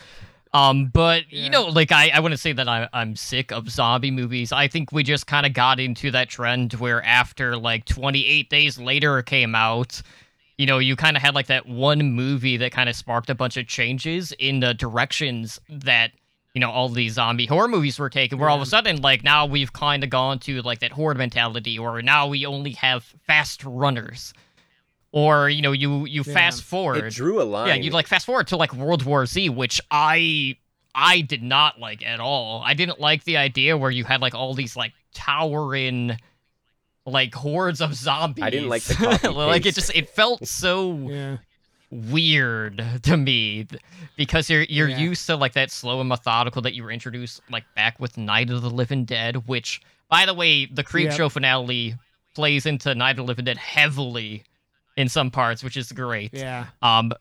Um, 0.54 0.86
but 0.86 1.24
Yeah. 1.30 1.44
you 1.44 1.50
know, 1.50 1.64
like 1.66 1.92
I, 1.92 2.10
I 2.14 2.20
wouldn't 2.20 2.40
say 2.40 2.52
that 2.52 2.68
I, 2.68 2.88
I'm 2.92 3.16
sick 3.16 3.52
of 3.52 3.68
zombie 3.68 4.10
movies. 4.10 4.52
I 4.52 4.68
think 4.68 4.92
we 4.92 5.02
just 5.02 5.26
kind 5.26 5.44
of 5.44 5.52
got 5.52 5.80
into 5.80 6.10
that 6.12 6.28
trend 6.28 6.72
where 6.74 7.02
after 7.04 7.56
like 7.56 7.84
28 7.84 8.48
days 8.48 8.78
later 8.78 9.20
came 9.22 9.54
out, 9.54 10.00
you 10.56 10.64
know, 10.64 10.78
you 10.78 10.96
kind 10.96 11.16
of 11.16 11.22
had 11.22 11.34
like 11.34 11.48
that 11.48 11.66
one 11.66 12.12
movie 12.12 12.56
that 12.58 12.72
kind 12.72 12.88
of 12.88 12.96
sparked 12.96 13.28
a 13.28 13.34
bunch 13.34 13.56
of 13.56 13.66
changes 13.66 14.32
in 14.38 14.60
the 14.60 14.72
directions 14.72 15.60
that 15.68 16.12
you 16.54 16.60
know 16.60 16.70
all 16.70 16.88
these 16.88 17.12
zombie 17.12 17.44
horror 17.44 17.68
movies 17.68 17.98
were 17.98 18.08
taken 18.08 18.38
where 18.38 18.48
all 18.48 18.56
of 18.56 18.62
a 18.62 18.66
sudden 18.66 19.02
like 19.02 19.22
now 19.22 19.44
we've 19.44 19.74
kind 19.74 20.02
of 20.02 20.08
gone 20.08 20.38
to 20.38 20.62
like 20.62 20.78
that 20.78 20.90
horde 20.90 21.18
mentality 21.18 21.78
or 21.78 22.00
now 22.00 22.26
we 22.26 22.46
only 22.46 22.70
have 22.70 23.04
fast 23.26 23.62
runners 23.62 24.32
or 25.12 25.48
you 25.48 25.62
know 25.62 25.72
you 25.72 26.04
you 26.06 26.22
Yeah. 26.26 26.32
fast 26.34 26.62
forward 26.62 27.04
It 27.04 27.14
drew 27.14 27.40
a 27.40 27.44
line. 27.44 27.68
yeah 27.68 27.74
you 27.74 27.90
like 27.90 28.06
fast 28.06 28.26
forward 28.26 28.46
to 28.48 28.56
like 28.56 28.72
world 28.74 29.02
war 29.04 29.24
z 29.26 29.48
which 29.48 29.80
i 29.90 30.56
i 30.94 31.20
did 31.20 31.42
not 31.42 31.78
like 31.78 32.04
at 32.04 32.20
all 32.20 32.62
i 32.64 32.74
didn't 32.74 33.00
like 33.00 33.24
the 33.24 33.36
idea 33.36 33.76
where 33.76 33.90
you 33.90 34.04
had 34.04 34.20
like 34.20 34.34
all 34.34 34.54
these 34.54 34.76
like 34.76 34.92
towering 35.14 36.16
like 37.06 37.32
hordes 37.34 37.80
of 37.80 37.94
zombies 37.94 38.42
I 38.44 38.50
didn't 38.50 38.68
like 38.68 38.82
the 38.82 39.30
like 39.34 39.64
it 39.64 39.74
just 39.76 39.94
it 39.94 40.08
felt 40.10 40.46
so 40.62 40.92
Yeah. 41.08 41.36
weird 41.90 42.82
to 43.04 43.16
me 43.16 43.66
because 44.16 44.50
you're 44.50 44.62
you're 44.64 44.88
Yeah. 44.88 44.98
used 44.98 45.26
to 45.26 45.36
like 45.36 45.52
that 45.52 45.70
slow 45.70 46.00
and 46.00 46.08
methodical 46.08 46.62
that 46.62 46.74
you 46.74 46.82
were 46.82 46.90
introduced 46.90 47.40
like 47.50 47.64
back 47.76 48.00
with 48.00 48.16
Night 48.18 48.50
of 48.50 48.62
the 48.62 48.70
Living 48.70 49.04
Dead, 49.04 49.46
which 49.46 49.80
by 50.10 50.26
the 50.26 50.34
way, 50.34 50.66
the 50.66 50.82
Creep 50.84 51.06
Yep. 51.10 51.16
Show 51.16 51.28
finale 51.28 51.94
plays 52.34 52.66
into 52.66 52.94
Night 52.94 53.12
of 53.12 53.16
the 53.18 53.22
Living 53.24 53.44
Dead 53.44 53.56
heavily 53.56 54.42
in 54.96 55.08
some 55.08 55.30
parts, 55.30 55.62
which 55.62 55.76
is 55.76 55.92
great. 55.92 56.32
Yeah. 56.34 56.66
Um, 56.82 57.12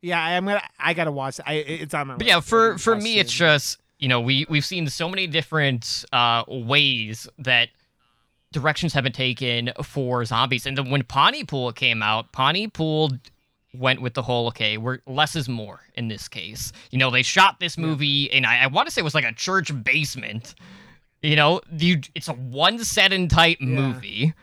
Yeah. 0.00 0.22
I- 0.22 0.36
I'm 0.36 0.44
gonna. 0.46 0.62
I 0.78 0.94
gotta 0.94 1.12
watch. 1.12 1.38
it. 1.38 1.44
I. 1.46 1.54
It's 1.54 1.94
on 1.94 2.06
my. 2.08 2.14
but 2.14 2.20
list. 2.20 2.28
yeah, 2.28 2.40
for 2.40 2.78
for 2.78 2.96
me, 2.96 3.18
it. 3.18 3.22
it's 3.26 3.32
just 3.32 3.78
you 3.98 4.08
know 4.08 4.20
we 4.20 4.46
we've 4.48 4.64
seen 4.64 4.88
so 4.88 5.08
many 5.08 5.26
different 5.26 6.04
uh 6.12 6.44
ways 6.48 7.28
that 7.38 7.68
directions 8.52 8.92
have 8.92 9.04
been 9.04 9.12
taken 9.12 9.72
for 9.82 10.24
zombies, 10.24 10.66
and 10.66 10.76
then 10.76 10.90
when 10.90 11.02
Pontypool 11.04 11.72
came 11.72 12.02
out, 12.02 12.32
Pontypool 12.32 13.12
went 13.74 14.02
with 14.02 14.12
the 14.12 14.20
whole 14.22 14.48
okay, 14.48 14.76
we're 14.76 14.98
less 15.06 15.34
is 15.36 15.48
more 15.48 15.80
in 15.94 16.08
this 16.08 16.28
case. 16.28 16.72
You 16.90 16.98
know, 16.98 17.10
they 17.10 17.22
shot 17.22 17.60
this 17.60 17.78
movie, 17.78 18.30
and 18.30 18.44
I, 18.44 18.64
I 18.64 18.66
want 18.66 18.86
to 18.88 18.92
say 18.92 19.00
it 19.00 19.04
was 19.04 19.14
like 19.14 19.24
a 19.24 19.32
church 19.32 19.70
basement. 19.84 20.54
You 21.22 21.36
know, 21.36 21.60
you 21.78 22.00
it's 22.14 22.28
a 22.28 22.32
one 22.34 22.82
setting 22.84 23.28
type 23.28 23.58
Yeah. 23.60 23.66
movie. 23.68 24.34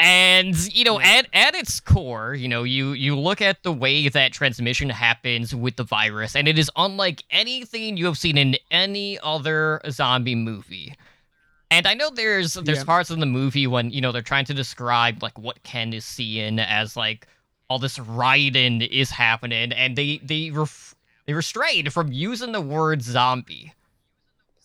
And 0.00 0.56
you 0.74 0.84
know, 0.84 1.00
at 1.00 1.26
at 1.32 1.54
its 1.56 1.80
core, 1.80 2.32
you 2.34 2.46
know, 2.46 2.62
you 2.62 2.92
you 2.92 3.18
look 3.18 3.42
at 3.42 3.64
the 3.64 3.72
way 3.72 4.08
that 4.08 4.32
transmission 4.32 4.88
happens 4.90 5.54
with 5.54 5.74
the 5.76 5.82
virus, 5.82 6.36
and 6.36 6.46
it 6.46 6.56
is 6.58 6.70
unlike 6.76 7.24
anything 7.32 7.96
you 7.96 8.06
have 8.06 8.16
seen 8.16 8.38
in 8.38 8.56
any 8.70 9.18
other 9.20 9.80
zombie 9.90 10.36
movie. 10.36 10.94
And 11.70 11.86
I 11.86 11.94
know 11.94 12.10
there's 12.10 12.54
there's 12.54 12.78
Yeah. 12.78 12.84
parts 12.84 13.10
of 13.10 13.18
the 13.18 13.26
movie 13.26 13.66
when 13.66 13.90
you 13.90 14.00
know 14.00 14.12
they're 14.12 14.22
trying 14.22 14.44
to 14.46 14.54
describe 14.54 15.20
like 15.22 15.36
what 15.36 15.62
Ken 15.64 15.92
is 15.92 16.04
seeing 16.04 16.60
as 16.60 16.96
like 16.96 17.26
all 17.68 17.80
this 17.80 17.98
rioting 17.98 18.80
is 18.82 19.10
happening, 19.10 19.72
and 19.72 19.96
they 19.96 20.18
they 20.22 20.50
ref- 20.50 20.94
they 21.26 21.34
restrained 21.34 21.92
from 21.92 22.12
using 22.12 22.52
the 22.52 22.60
word 22.60 23.02
zombie 23.02 23.72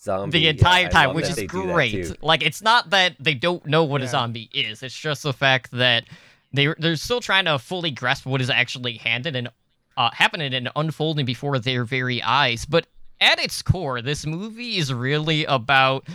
zombie. 0.03 0.39
the 0.39 0.47
entire 0.49 0.87
I 0.87 0.89
time, 0.89 1.15
which 1.15 1.25
that 1.25 1.31
is 1.31 1.35
they 1.35 1.47
do 1.47 1.65
that 1.67 1.73
great. 1.73 2.23
Like 2.23 2.43
it's 2.43 2.61
not 2.61 2.89
that 2.91 3.15
they 3.19 3.33
don't 3.33 3.65
know 3.65 3.83
what 3.83 4.01
a 4.01 4.07
zombie 4.07 4.49
is; 4.53 4.83
it's 4.83 4.97
just 4.97 5.23
the 5.23 5.33
fact 5.33 5.71
that 5.71 6.05
they 6.51 6.73
they're 6.77 6.95
still 6.95 7.21
trying 7.21 7.45
to 7.45 7.57
fully 7.59 7.91
grasp 7.91 8.25
what 8.25 8.41
is 8.41 8.49
actually 8.49 8.97
handed 8.97 9.35
and 9.35 9.49
uh, 9.97 10.09
happening 10.13 10.53
and 10.53 10.69
unfolding 10.75 11.25
before 11.25 11.59
their 11.59 11.83
very 11.85 12.21
eyes. 12.21 12.65
But 12.65 12.87
at 13.21 13.39
its 13.39 13.61
core, 13.61 14.01
this 14.01 14.25
movie 14.25 14.77
is 14.77 14.93
really 14.93 15.45
about 15.45 16.07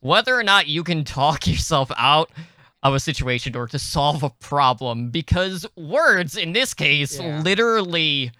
whether 0.00 0.34
or 0.34 0.42
not 0.42 0.66
you 0.66 0.82
can 0.82 1.04
talk 1.04 1.46
yourself 1.46 1.90
out 1.96 2.30
of 2.82 2.94
a 2.94 3.00
situation 3.00 3.54
or 3.54 3.66
to 3.68 3.78
solve 3.78 4.22
a 4.22 4.30
problem 4.30 5.10
because 5.10 5.66
words 5.76 6.34
in 6.36 6.52
this 6.54 6.72
case 6.72 7.20
Yeah. 7.20 7.40
literally 7.42 8.32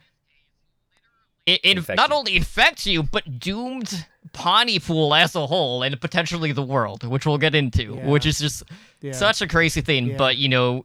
it, 1.46 1.60
it 1.64 1.96
not 1.96 2.12
only 2.12 2.36
affects 2.36 2.86
you 2.86 3.02
but 3.02 3.38
doomed 3.40 4.06
Pontypool 4.32 5.14
as 5.14 5.34
a 5.34 5.46
whole 5.46 5.82
and 5.82 5.98
potentially 6.00 6.52
the 6.52 6.62
world 6.62 7.04
which 7.04 7.26
we'll 7.26 7.38
get 7.38 7.54
into 7.54 7.94
Yeah. 7.96 8.06
which 8.06 8.26
is 8.26 8.38
just 8.38 8.62
Yeah. 9.00 9.12
such 9.12 9.40
a 9.42 9.46
crazy 9.48 9.80
thing 9.80 10.08
Yeah. 10.08 10.16
but 10.16 10.36
you 10.36 10.48
know 10.48 10.84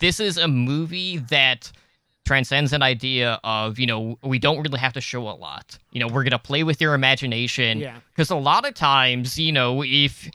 this 0.00 0.20
is 0.20 0.36
a 0.36 0.48
movie 0.48 1.18
that 1.30 1.70
transcends 2.24 2.72
an 2.72 2.82
idea 2.82 3.38
of 3.44 3.78
you 3.78 3.86
know 3.86 4.18
we 4.22 4.38
don't 4.38 4.62
really 4.62 4.78
have 4.78 4.92
to 4.94 5.00
show 5.00 5.28
a 5.28 5.36
lot 5.36 5.78
you 5.92 6.00
know 6.00 6.08
we're 6.08 6.24
gonna 6.24 6.38
play 6.38 6.62
with 6.64 6.80
your 6.80 6.94
imagination 6.94 7.78
Yeah. 7.78 7.98
because 8.12 8.30
a 8.30 8.36
lot 8.36 8.66
of 8.66 8.74
times 8.74 9.38
you 9.38 9.52
know 9.52 9.82
if 9.84 10.28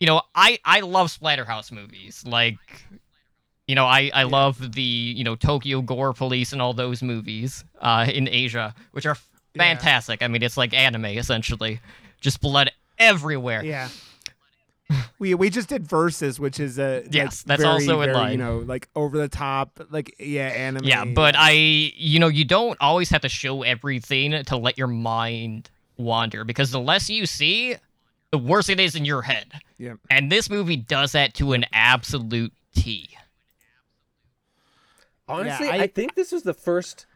you 0.00 0.06
know 0.06 0.22
i 0.34 0.58
i 0.64 0.80
love 0.80 1.08
splatterhouse 1.08 1.70
movies 1.70 2.24
like 2.26 2.58
you 3.68 3.74
know 3.76 3.84
i 3.86 4.10
i 4.14 4.24
love 4.24 4.72
the 4.72 4.82
you 4.82 5.22
know 5.22 5.36
tokyo 5.36 5.80
gore 5.80 6.12
police 6.12 6.52
and 6.52 6.60
all 6.60 6.72
those 6.74 7.02
movies 7.02 7.64
uh 7.80 8.06
in 8.12 8.26
asia 8.28 8.74
which 8.92 9.06
are 9.06 9.16
Yeah. 9.54 9.62
fantastic 9.62 10.22
i 10.22 10.26
mean 10.28 10.42
it's 10.42 10.56
like 10.56 10.74
anime 10.74 11.04
essentially 11.04 11.80
just 12.20 12.40
blood 12.40 12.70
everywhere 12.98 13.62
Yeah. 13.62 13.88
We 15.18 15.34
we 15.34 15.50
just 15.50 15.68
did 15.68 15.86
Versus, 15.86 16.40
which 16.40 16.58
is 16.58 16.78
a 16.78 17.02
like, 17.02 17.14
Yes, 17.14 17.42
that's 17.42 17.60
very, 17.60 17.74
also 17.74 18.00
in 18.00 18.06
very, 18.06 18.14
line. 18.16 18.32
You 18.32 18.38
know, 18.38 18.58
like 18.60 18.88
over 18.96 19.18
the 19.18 19.28
top, 19.28 19.78
like 19.90 20.14
yeah, 20.18 20.46
anime. 20.46 20.84
Yeah, 20.84 21.04
but 21.04 21.34
I, 21.36 21.50
you 21.50 22.18
know, 22.18 22.28
you 22.28 22.44
don't 22.46 22.78
always 22.80 23.10
have 23.10 23.20
to 23.22 23.28
show 23.28 23.62
everything 23.62 24.44
to 24.44 24.56
let 24.56 24.78
your 24.78 24.86
mind 24.86 25.68
wander 25.98 26.42
because 26.44 26.70
the 26.70 26.80
less 26.80 27.10
you 27.10 27.26
see, 27.26 27.76
the 28.30 28.38
worse 28.38 28.70
it 28.70 28.80
is 28.80 28.94
in 28.94 29.04
your 29.04 29.20
head. 29.22 29.52
Yeah. 29.76 29.94
And 30.08 30.32
this 30.32 30.48
movie 30.48 30.76
does 30.76 31.12
that 31.12 31.34
to 31.34 31.52
an 31.52 31.66
absolute 31.72 32.52
T. 32.74 33.10
Honestly, 35.28 35.68
I- 35.68 35.82
I, 35.82 35.86
think 35.86 36.14
this 36.14 36.32
was 36.32 36.42
the 36.42 36.54
first 36.54 37.06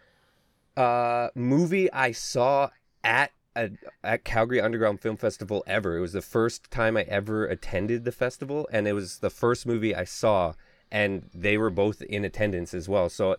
uh, 0.77 1.29
movie 1.35 1.93
I 1.93 2.13
saw 2.13 2.71
at 3.03 3.33
a, 3.55 3.71
at 4.03 4.25
Calgary 4.25 4.61
Underground 4.61 5.01
Film 5.01 5.17
Festival 5.17 5.63
ever. 5.67 5.97
It 5.97 6.01
was 6.01 6.13
the 6.13 6.23
first 6.23 6.71
time 6.71 6.97
I 6.97 7.03
ever 7.03 7.47
attended 7.47 8.05
the 8.05 8.13
festival, 8.13 8.69
and 8.73 8.87
it 8.89 8.93
was 8.95 9.19
the 9.19 9.31
first 9.31 9.67
movie 9.67 9.95
I 9.95 10.05
saw, 10.05 10.55
and 10.91 11.29
they 11.35 11.59
were 11.59 11.71
both 11.71 12.03
in 12.03 12.25
attendance 12.25 12.73
as 12.75 12.89
well. 12.89 13.09
So, 13.09 13.37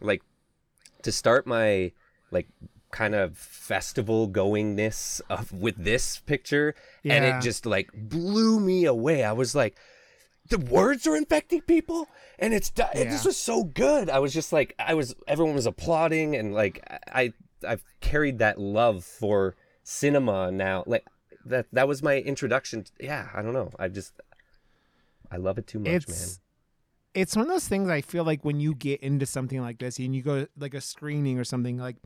like, 0.00 0.22
to 1.02 1.12
start 1.12 1.46
my 1.46 1.92
like 2.30 2.48
kind 2.90 3.14
of 3.14 3.36
festival 3.36 4.28
goingness 4.28 5.20
of 5.28 5.52
with 5.52 5.76
this 5.82 6.20
picture, 6.20 6.74
and 7.04 7.24
it 7.24 7.42
just 7.42 7.66
like 7.66 7.90
blew 7.94 8.60
me 8.60 8.84
away. 8.84 9.24
I 9.24 9.32
was 9.32 9.54
like 9.54 9.76
the 10.48 10.58
words 10.58 11.06
are 11.06 11.16
infecting 11.16 11.60
people 11.62 12.08
and 12.38 12.54
it's 12.54 12.70
di- 12.70 12.90
Yeah. 12.94 13.18
was 13.24 13.36
so 13.36 13.64
good. 13.64 14.08
I 14.10 14.18
was 14.18 14.32
just 14.32 14.52
like 14.52 14.74
i 14.78 14.94
was 14.94 15.14
everyone 15.26 15.54
was 15.54 15.66
applauding 15.66 16.34
and 16.36 16.54
like 16.54 16.82
i 17.12 17.32
i've 17.66 17.82
carried 18.00 18.38
that 18.38 18.58
love 18.60 19.04
for 19.04 19.56
cinema 19.82 20.50
now 20.52 20.84
like 20.86 21.04
that 21.44 21.66
that 21.72 21.88
was 21.88 22.02
my 22.02 22.18
introduction 22.18 22.84
yeah 23.00 23.28
i 23.34 23.42
don't 23.42 23.52
know. 23.54 23.70
I 23.78 23.88
just 23.88 24.12
i 25.30 25.36
love 25.36 25.58
it 25.58 25.66
too 25.66 25.78
much 25.78 25.88
it's 25.90 26.40
it's 27.14 27.34
one 27.34 27.46
of 27.46 27.48
those 27.48 27.66
things 27.66 27.88
I 27.88 28.00
feel 28.02 28.22
like 28.22 28.44
when 28.44 28.60
you 28.60 28.74
get 28.74 29.00
into 29.00 29.26
something 29.26 29.60
like 29.60 29.78
this 29.78 29.98
and 29.98 30.14
you 30.14 30.22
go 30.22 30.46
like 30.58 30.74
a 30.74 30.80
screening 30.80 31.38
or 31.38 31.42
something 31.44 31.76
like 31.78 31.96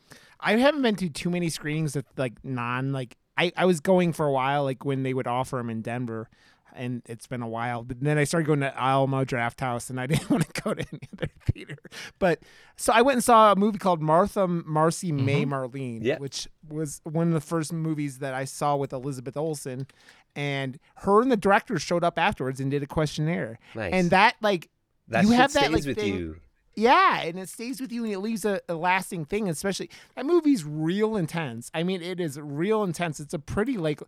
I 0.40 0.56
haven't 0.56 0.80
been 0.82 0.96
to 0.96 1.10
too 1.10 1.28
many 1.28 1.50
screenings 1.50 1.94
with 1.96 2.06
like 2.16 2.32
non 2.44 2.92
like 2.92 3.16
I, 3.36 3.52
I 3.56 3.66
was 3.66 3.80
going 3.80 4.12
for 4.12 4.26
a 4.26 4.32
while 4.32 4.62
like 4.64 4.84
when 4.84 5.02
they 5.02 5.12
would 5.12 5.26
offer 5.26 5.56
them 5.56 5.68
in 5.70 5.82
Denver 5.82 6.30
and 6.74 7.02
it's 7.06 7.26
been 7.26 7.42
a 7.42 7.48
while. 7.48 7.82
But 7.82 8.00
then 8.00 8.18
I 8.18 8.24
started 8.24 8.46
going 8.46 8.60
to 8.60 8.78
Alamo 8.78 9.24
Drafthouse 9.24 9.90
and 9.90 10.00
I 10.00 10.06
didn't 10.08 10.30
want 10.30 10.52
to 10.52 10.62
go 10.62 10.74
to 10.74 10.84
any 10.92 11.08
other 11.12 11.30
theater. 11.52 11.76
But 12.18 12.40
so 12.76 12.92
I 12.92 13.02
went 13.02 13.16
and 13.16 13.24
saw 13.24 13.52
a 13.52 13.56
movie 13.56 13.78
called 13.78 14.02
Martha 14.02 14.46
Marcy 14.46 15.12
May 15.12 15.44
mm-hmm. 15.44 15.52
Marlene 15.52 16.00
Yeah. 16.02 16.18
which 16.18 16.48
was 16.68 17.00
one 17.04 17.28
of 17.28 17.34
the 17.34 17.40
first 17.40 17.72
movies 17.72 18.18
that 18.18 18.34
I 18.34 18.44
saw 18.44 18.76
with 18.76 18.92
Elizabeth 18.92 19.36
Olsen. 19.36 19.86
And 20.34 20.78
her 20.96 21.20
and 21.20 21.30
the 21.30 21.36
director 21.36 21.78
showed 21.78 22.04
up 22.04 22.18
afterwards 22.18 22.60
and 22.60 22.70
did 22.70 22.82
a 22.82 22.86
questionnaire. 22.86 23.58
Nice. 23.74 23.92
And 23.92 24.10
that 24.10 24.36
like 24.40 24.68
that 25.08 25.24
you 25.24 25.32
have 25.32 25.52
that, 25.52 25.64
stays 25.64 25.72
like, 25.72 25.84
with 25.84 25.96
thing- 25.98 26.14
you. 26.14 26.36
Yeah 26.74 27.20
and 27.20 27.38
it 27.38 27.50
stays 27.50 27.82
with 27.82 27.92
you 27.92 28.04
and 28.04 28.14
it 28.14 28.20
leaves 28.20 28.46
a, 28.46 28.58
a 28.66 28.74
lasting 28.74 29.26
thing 29.26 29.46
especially 29.46 29.90
that 30.14 30.24
movie's 30.24 30.64
real 30.64 31.16
intense. 31.16 31.70
I 31.74 31.82
mean 31.82 32.00
it 32.00 32.18
is 32.18 32.40
real 32.40 32.82
intense. 32.82 33.20
It's 33.20 33.34
a 33.34 33.38
pretty 33.38 33.76
like 33.76 34.00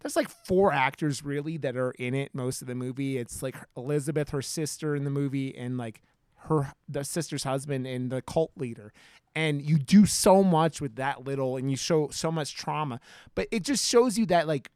there's 0.00 0.16
like 0.16 0.28
four 0.28 0.72
actors 0.72 1.24
really 1.24 1.56
that 1.58 1.76
are 1.76 1.90
in 1.92 2.14
it 2.14 2.34
most 2.34 2.60
of 2.62 2.68
the 2.68 2.74
movie. 2.74 3.18
It's 3.18 3.42
like 3.42 3.56
elizabeth 3.76 4.30
her 4.30 4.42
sister 4.42 4.94
in 4.94 5.04
the 5.04 5.10
movie 5.10 5.56
and 5.56 5.76
like 5.76 6.02
her 6.42 6.72
the 6.88 7.04
sister's 7.04 7.44
husband 7.44 7.86
and 7.86 8.10
the 8.10 8.22
cult 8.22 8.52
leader. 8.56 8.92
And 9.34 9.60
you 9.62 9.78
do 9.78 10.06
so 10.06 10.42
much 10.42 10.80
with 10.80 10.96
that 10.96 11.24
little 11.24 11.56
and 11.56 11.70
you 11.70 11.76
show 11.76 12.08
so 12.10 12.30
much 12.32 12.54
trauma. 12.56 13.00
But 13.34 13.48
it 13.50 13.62
just 13.64 13.86
shows 13.86 14.16
you 14.18 14.26
that 14.26 14.46
like 14.48 14.70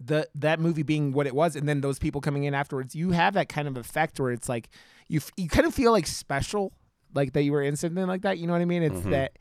the 0.00 0.28
that 0.34 0.60
movie 0.60 0.82
being 0.84 1.12
what 1.12 1.26
it 1.26 1.34
was 1.34 1.56
and 1.56 1.68
then 1.68 1.80
those 1.80 1.98
people 1.98 2.20
coming 2.20 2.44
in 2.44 2.54
afterwards 2.54 2.94
you 2.94 3.10
have 3.10 3.34
that 3.34 3.48
kind 3.48 3.66
of 3.66 3.76
effect 3.76 4.20
where 4.20 4.30
it's 4.30 4.48
like 4.48 4.68
you 5.08 5.18
f- 5.18 5.32
you 5.36 5.48
kind 5.48 5.66
of 5.66 5.74
feel 5.74 5.90
like 5.90 6.06
special 6.06 6.72
like 7.14 7.32
that 7.32 7.42
you 7.42 7.50
were 7.50 7.62
in 7.62 7.74
something 7.74 8.06
like 8.06 8.22
that 8.22 8.38
you 8.38 8.46
know 8.46 8.52
what 8.52 8.62
i 8.62 8.64
mean? 8.64 8.84
It's 8.84 9.00
Mhm. 9.00 9.10
that 9.10 9.32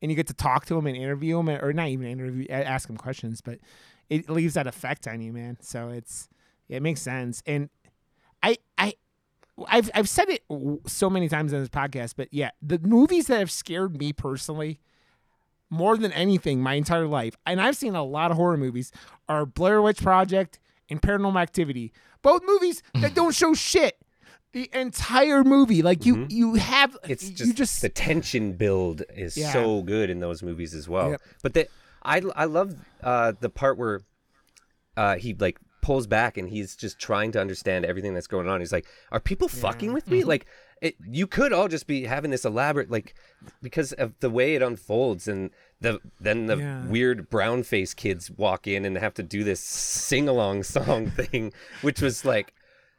and 0.00 0.10
you 0.10 0.16
get 0.16 0.28
to 0.28 0.34
talk 0.34 0.64
to 0.66 0.74
them 0.74 0.86
and 0.86 0.96
interview 0.96 1.36
them 1.36 1.50
or 1.50 1.74
not 1.74 1.88
even 1.88 2.06
interview 2.06 2.46
ask 2.48 2.86
them 2.86 2.96
questions 2.96 3.42
but 3.42 3.58
it 4.10 4.28
leaves 4.28 4.54
that 4.54 4.66
effect 4.66 5.08
on 5.08 5.22
you 5.22 5.32
man 5.32 5.56
so 5.60 5.88
it's 5.88 6.28
it 6.68 6.82
makes 6.82 7.00
sense 7.00 7.42
and 7.46 7.70
i 8.42 8.56
i 8.76 8.92
I've 9.68 9.90
I've 9.94 10.08
said 10.08 10.28
it 10.28 10.42
so 10.86 11.10
many 11.10 11.28
times 11.28 11.52
on 11.52 11.60
this 11.60 11.68
podcast, 11.68 12.14
but 12.16 12.28
yeah, 12.32 12.50
the 12.62 12.78
movies 12.78 13.26
that 13.26 13.38
have 13.38 13.50
scared 13.50 13.98
me 13.98 14.12
personally 14.12 14.80
more 15.68 15.96
than 15.96 16.12
anything 16.12 16.62
my 16.62 16.74
entire 16.74 17.06
life, 17.06 17.36
and 17.46 17.60
I've 17.60 17.76
seen 17.76 17.94
a 17.94 18.02
lot 18.02 18.30
of 18.30 18.36
horror 18.36 18.56
movies, 18.56 18.92
are 19.28 19.46
Blair 19.46 19.80
Witch 19.82 20.02
Project 20.02 20.58
and 20.88 21.00
Paranormal 21.00 21.40
Activity. 21.40 21.92
Both 22.22 22.42
movies 22.44 22.82
that 22.94 23.14
don't 23.14 23.34
show 23.34 23.54
shit. 23.54 23.96
The 24.52 24.68
entire 24.72 25.44
movie, 25.44 25.80
like 25.80 26.04
you, 26.04 26.16
mm-hmm. 26.16 26.26
you 26.30 26.54
have, 26.54 26.96
it's 27.08 27.28
just, 27.28 27.40
you 27.40 27.46
just, 27.46 27.56
just 27.56 27.82
the 27.82 27.88
tension 27.88 28.54
build 28.54 29.04
is 29.14 29.36
Yeah. 29.36 29.52
so 29.52 29.80
good 29.82 30.10
in 30.10 30.18
those 30.18 30.42
movies 30.42 30.74
as 30.74 30.88
well. 30.88 31.10
Yep. 31.12 31.22
But 31.40 31.54
the 31.54 31.68
I 32.02 32.22
I 32.36 32.44
love 32.46 32.74
uh, 33.02 33.32
the 33.40 33.50
part 33.50 33.78
where 33.78 34.00
uh, 34.96 35.16
he 35.16 35.34
like 35.34 35.58
pulls 35.82 36.06
back 36.06 36.36
and 36.36 36.48
he's 36.48 36.76
just 36.76 36.98
trying 36.98 37.32
to 37.32 37.40
understand 37.40 37.84
everything 37.84 38.14
that's 38.14 38.26
going 38.26 38.48
on. 38.48 38.60
He's 38.60 38.72
like, 38.72 38.86
"Are 39.12 39.20
people 39.20 39.48
fucking 39.48 39.92
with 39.92 40.04
Mm-hmm. 40.04 40.12
me?" 40.14 40.24
Like, 40.24 40.46
it, 40.82 40.96
you 41.06 41.26
could 41.26 41.52
all 41.52 41.68
just 41.68 41.86
be 41.86 42.04
having 42.04 42.30
this 42.30 42.44
elaborate 42.44 42.90
like 42.90 43.14
because 43.62 43.92
of 43.94 44.18
the 44.20 44.30
way 44.30 44.54
it 44.54 44.62
unfolds 44.62 45.28
and 45.28 45.50
the 45.80 46.00
then 46.20 46.46
the 46.46 46.56
Yeah. 46.58 46.86
weird 46.86 47.30
brown 47.30 47.62
face 47.62 47.94
kids 47.94 48.30
walk 48.30 48.66
in 48.66 48.84
and 48.84 48.96
have 48.98 49.14
to 49.14 49.22
do 49.22 49.44
this 49.44 49.60
sing 49.60 50.28
along 50.28 50.62
song 50.76 51.10
thing, 51.10 51.52
which 51.82 52.00
was 52.02 52.24
like 52.24 52.52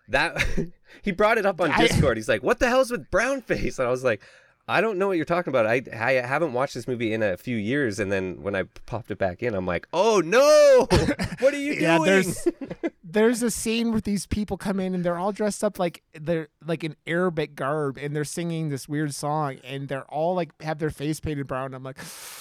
that. 0.08 0.44
he 1.04 1.12
brought 1.12 1.38
it 1.38 1.46
up 1.46 1.60
on 1.62 1.72
Discord. 1.80 2.18
He's 2.18 2.30
like, 2.30 2.44
"What 2.44 2.60
the 2.60 2.68
hell's 2.70 2.92
with 2.92 3.10
brown 3.12 3.42
face?" 3.42 3.80
And 3.80 3.88
I 3.88 3.92
was 3.92 4.04
like. 4.04 4.22
I 4.68 4.80
don't 4.80 4.98
know 4.98 5.08
what 5.08 5.18
you're 5.18 5.26
talking 5.26 5.52
about. 5.52 5.66
I 5.68 5.82
I 5.94 6.14
haven't 6.14 6.54
watched 6.54 6.76
this 6.76 6.88
movie 6.88 7.14
in 7.14 7.22
a 7.24 7.36
few 7.36 7.58
years, 7.58 8.00
and 8.00 8.12
then 8.12 8.42
when 8.42 8.56
I 8.56 8.64
popped 8.86 9.12
it 9.12 9.18
back 9.18 9.44
in, 9.44 9.54
I'm 9.54 9.66
like, 9.66 9.88
oh 9.92 10.22
no, 10.24 10.88
what 11.40 11.54
are 11.54 11.60
you 11.60 11.74
yeah, 11.74 11.98
doing? 11.98 12.06
there's 12.10 12.48
there's 13.04 13.44
a 13.44 13.52
scene 13.52 13.92
where 13.92 14.00
these 14.02 14.26
people 14.28 14.58
come 14.58 14.80
in 14.80 14.96
and 14.96 15.04
they're 15.04 15.18
all 15.18 15.32
dressed 15.34 15.64
up 15.64 15.78
like 15.80 16.04
they're 16.14 16.48
like 16.66 16.84
in 16.84 16.96
Arabic 17.06 17.56
garb 17.56 17.98
and 17.98 18.16
they're 18.16 18.24
singing 18.24 18.70
this 18.70 18.88
weird 18.88 19.14
song 19.14 19.58
and 19.64 19.88
they're 19.90 20.06
all 20.06 20.36
like 20.36 20.52
have 20.62 20.80
their 20.80 20.90
face 20.92 21.20
painted 21.20 21.48
brown. 21.48 21.74
I'm 21.74 21.84
like, 21.84 21.98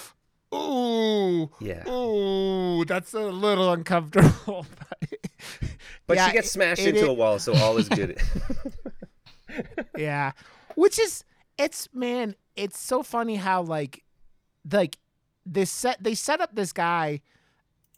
ooh, 0.55 1.51
Yeah. 1.61 1.89
ooh, 1.89 2.85
that's 2.85 3.13
a 3.15 3.21
little 3.21 3.73
uncomfortable. 3.73 4.67
But 6.07 6.17
Yeah, 6.17 6.27
she 6.27 6.33
gets 6.35 6.51
smashed 6.51 6.83
it- 6.83 6.89
into 6.97 7.05
it- 7.05 7.09
a 7.09 7.13
wall, 7.13 7.39
so 7.39 7.55
all 7.55 7.77
is 7.79 7.89
good. 7.89 8.21
yeah, 9.97 10.33
which 10.75 10.99
is 10.99 11.25
it's 11.61 11.89
man, 11.93 12.35
it's 12.57 12.79
so 12.79 13.03
funny 13.03 13.37
how 13.37 13.63
like 13.63 14.03
like 14.71 14.97
this 15.45 15.71
set 15.71 16.03
they 16.03 16.15
set 16.15 16.41
up 16.41 16.55
this 16.55 16.73
guy 16.73 17.21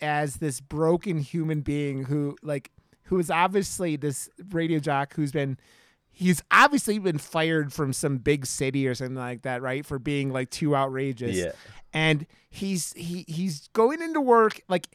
as 0.01 0.37
this 0.37 0.61
broken 0.61 1.19
human 1.19 1.61
being 1.61 2.05
who 2.05 2.37
like 2.43 2.71
who 3.05 3.19
is 3.19 3.31
obviously 3.31 3.97
this 3.97 4.29
radio 4.51 4.79
jock 4.79 5.15
who's 5.15 5.33
been 5.33 5.57
he's 6.11 6.43
obviously 6.51 6.99
been 6.99 7.19
fired 7.19 7.73
from 7.73 7.93
some 7.93 8.19
big 8.19 8.47
city 8.47 8.87
or 8.87 8.95
something 8.95 9.17
like 9.17 9.43
that 9.43 9.63
right 9.63 9.87
for 9.87 9.99
being 9.99 10.33
like 10.33 10.51
too 10.51 10.75
outrageous 10.75 11.37
yeah. 11.37 11.53
and 11.93 12.27
he's 12.51 12.93
he 12.95 13.25
he's 13.29 13.69
going 13.73 14.03
into 14.03 14.21
work 14.21 14.61
like 14.69 14.89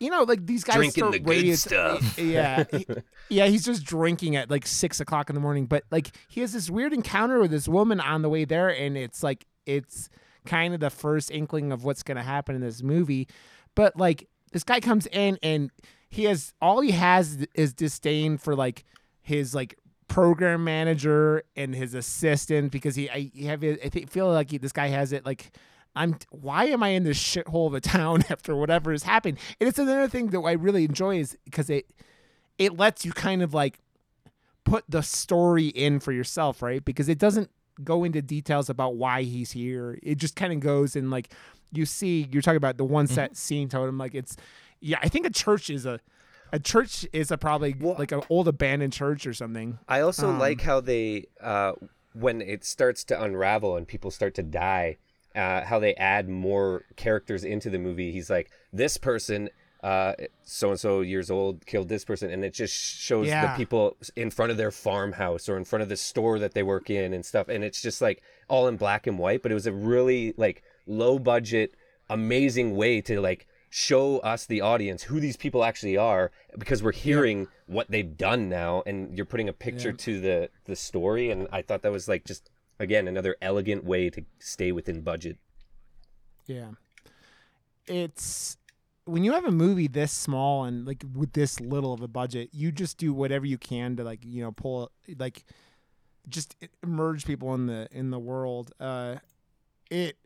you 0.00 0.10
know 0.10 0.22
like 0.24 0.44
these 0.46 0.64
guys 0.64 0.76
Drinking 0.76 1.10
the 1.12 1.18
good 1.20 1.56
stuff. 1.58 2.18
yeah 2.18 2.64
he- 2.72 2.86
yeah 3.28 3.46
he's 3.46 3.64
just 3.64 3.84
drinking 3.84 4.34
at 4.34 4.50
like 4.50 4.66
six 4.66 4.98
o'clock 5.00 5.30
in 5.30 5.34
the 5.34 5.40
morning 5.40 5.66
but 5.66 5.84
like 5.90 6.10
he 6.28 6.40
has 6.40 6.52
this 6.52 6.68
weird 6.70 6.92
encounter 6.92 7.38
with 7.38 7.50
this 7.50 7.68
woman 7.68 8.00
on 8.00 8.22
the 8.22 8.28
way 8.28 8.44
there 8.44 8.68
and 8.68 8.96
it's 8.96 9.22
like 9.22 9.46
it's 9.66 10.08
kind 10.46 10.74
of 10.74 10.80
the 10.80 10.90
first 10.90 11.30
inkling 11.30 11.70
of 11.70 11.84
what's 11.84 12.02
gonna 12.02 12.22
happen 12.22 12.54
in 12.56 12.60
this 12.62 12.82
movie 12.82 13.28
but 13.74 13.96
like 13.96 14.28
this 14.52 14.64
guy 14.64 14.80
comes 14.80 15.06
in 15.08 15.38
and 15.42 15.70
he 16.08 16.24
has 16.24 16.54
all 16.60 16.80
he 16.80 16.90
has 16.90 17.46
is 17.54 17.72
disdain 17.72 18.36
for 18.38 18.56
like 18.56 18.84
his 19.22 19.54
like 19.54 19.78
program 20.08 20.64
manager 20.64 21.42
and 21.54 21.72
his 21.74 21.94
assistant 21.94 22.72
because 22.72 22.96
he 22.96 23.08
I 23.08 23.30
he 23.32 23.44
have 23.44 23.62
I 23.62 23.76
think, 23.76 24.10
feel 24.10 24.28
like 24.32 24.50
he, 24.50 24.58
this 24.58 24.72
guy 24.72 24.88
has 24.88 25.12
it 25.12 25.24
like 25.24 25.52
I'm 25.96 26.16
why 26.30 26.66
am 26.66 26.82
I 26.82 26.88
in 26.90 27.04
this 27.04 27.18
shithole 27.18 27.66
of 27.66 27.74
a 27.74 27.80
town 27.80 28.24
after 28.30 28.54
whatever 28.56 28.92
has 28.92 29.02
happened? 29.02 29.38
And 29.60 29.68
it's 29.68 29.78
another 29.78 30.08
thing 30.08 30.28
that 30.28 30.40
I 30.40 30.52
really 30.52 30.84
enjoy 30.84 31.18
is 31.18 31.36
because 31.44 31.68
it 31.70 31.86
it 32.58 32.76
lets 32.76 33.04
you 33.04 33.12
kind 33.12 33.42
of 33.42 33.54
like 33.54 33.80
put 34.64 34.84
the 34.88 35.02
story 35.02 35.66
in 35.68 36.00
for 36.00 36.12
yourself 36.12 36.62
right? 36.62 36.84
Because 36.84 37.08
it 37.08 37.18
doesn't 37.18 37.50
go 37.82 38.04
into 38.04 38.20
details 38.22 38.68
about 38.68 38.96
why 38.96 39.22
he's 39.22 39.52
here. 39.52 39.98
It 40.02 40.16
just 40.18 40.36
kind 40.36 40.52
of 40.52 40.60
goes 40.60 40.94
and 40.96 41.10
like 41.10 41.32
you 41.72 41.86
see 41.86 42.28
you're 42.30 42.42
talking 42.42 42.56
about 42.56 42.76
the 42.76 42.84
one 42.84 43.06
set 43.06 43.36
scene 43.36 43.68
totem 43.68 43.96
like 43.96 44.14
it's 44.14 44.36
yeah 44.80 44.98
I 45.02 45.08
think 45.08 45.24
a 45.26 45.30
church 45.30 45.70
is 45.70 45.86
a 45.86 46.00
a 46.52 46.58
church 46.58 47.06
is 47.12 47.30
a 47.30 47.38
probably 47.38 47.74
Well- 47.78 47.94
like 47.98 48.10
an 48.12 48.22
old 48.28 48.48
abandoned 48.48 48.92
church 48.92 49.26
or 49.26 49.32
something. 49.34 49.78
I 49.88 50.00
also 50.00 50.28
Um, 50.30 50.38
like 50.40 50.62
how 50.62 50.80
they, 50.80 51.26
uh, 51.40 51.74
when 52.12 52.40
it 52.42 52.64
starts 52.64 53.04
to 53.04 53.22
unravel 53.22 53.76
and 53.76 53.86
people 53.86 54.10
start 54.10 54.34
to 54.34 54.42
die, 54.42 54.98
uh, 55.34 55.62
how 55.62 55.78
they 55.78 55.94
add 55.94 56.28
more 56.28 56.84
characters 56.96 57.44
into 57.44 57.70
the 57.70 57.78
movie. 57.78 58.10
He's 58.12 58.30
like, 58.30 58.50
this 58.72 58.96
person, 58.96 59.48
so 59.82 60.70
and 60.70 60.78
so 60.80 61.00
years 61.00 61.30
old, 61.30 61.64
killed 61.66 61.88
this 61.88 62.04
person, 62.04 62.30
and 62.30 62.44
it 62.44 62.52
just 62.54 62.74
shows 62.74 63.26
Yeah. 63.28 63.52
the 63.52 63.56
people 63.56 63.96
in 64.16 64.30
front 64.30 64.50
of 64.50 64.56
their 64.58 64.70
farmhouse 64.70 65.48
or 65.48 65.56
in 65.56 65.64
front 65.64 65.82
of 65.82 65.88
the 65.88 65.96
store 65.96 66.38
that 66.38 66.54
they 66.54 66.62
work 66.62 66.90
in 66.90 67.12
and 67.12 67.24
stuff, 67.24 67.48
and 67.48 67.64
it's 67.64 67.80
just 67.80 68.00
like 68.02 68.22
all 68.48 68.68
in 68.68 68.76
black 68.76 69.06
and 69.06 69.18
white. 69.18 69.42
But 69.42 69.52
it 69.52 69.54
was 69.54 69.66
a 69.66 69.72
really 69.72 70.34
like 70.36 70.62
low 70.86 71.18
budget, 71.18 71.74
amazing 72.08 72.76
way 72.76 73.00
to 73.02 73.20
like 73.20 73.46
show 73.72 74.18
us 74.18 74.46
the 74.46 74.60
audience 74.60 75.04
who 75.04 75.20
these 75.20 75.36
people 75.36 75.62
actually 75.62 75.96
are 75.96 76.32
because 76.58 76.82
we're 76.82 76.90
hearing 76.90 77.46
what 77.66 77.88
they've 77.88 78.16
done 78.16 78.48
now 78.48 78.82
and 78.84 79.16
you're 79.16 79.24
putting 79.24 79.48
a 79.48 79.52
picture 79.52 79.90
Yeah. 79.90 79.96
to 79.96 80.20
the 80.20 80.50
the 80.64 80.74
story 80.74 81.30
and 81.30 81.46
i 81.52 81.62
thought 81.62 81.82
that 81.82 81.92
was 81.92 82.08
like 82.08 82.24
just 82.24 82.50
again 82.80 83.06
another 83.06 83.36
elegant 83.40 83.84
way 83.84 84.10
to 84.10 84.24
stay 84.40 84.72
within 84.72 85.00
budget 85.02 85.38
Yeah. 86.46 86.70
It's 87.86 88.56
when 89.04 89.24
you 89.24 89.32
have 89.32 89.44
a 89.44 89.50
movie 89.50 89.88
this 89.88 90.12
small 90.12 90.64
and 90.64 90.86
like 90.86 91.04
with 91.14 91.32
this 91.32 91.60
little 91.60 91.92
of 91.92 92.00
a 92.00 92.08
budget, 92.08 92.50
you 92.52 92.70
just 92.72 92.98
do 92.98 93.12
whatever 93.12 93.46
you 93.46 93.58
can 93.58 93.96
to 93.96 94.04
like, 94.04 94.20
you 94.24 94.42
know, 94.42 94.52
pull 94.52 94.90
like 95.18 95.44
just 96.28 96.56
immerse 96.82 97.24
people 97.24 97.54
in 97.54 97.66
the 97.66 97.88
in 97.92 98.10
the 98.10 98.18
world. 98.18 98.72
Uh 98.80 99.16
it 99.90 100.16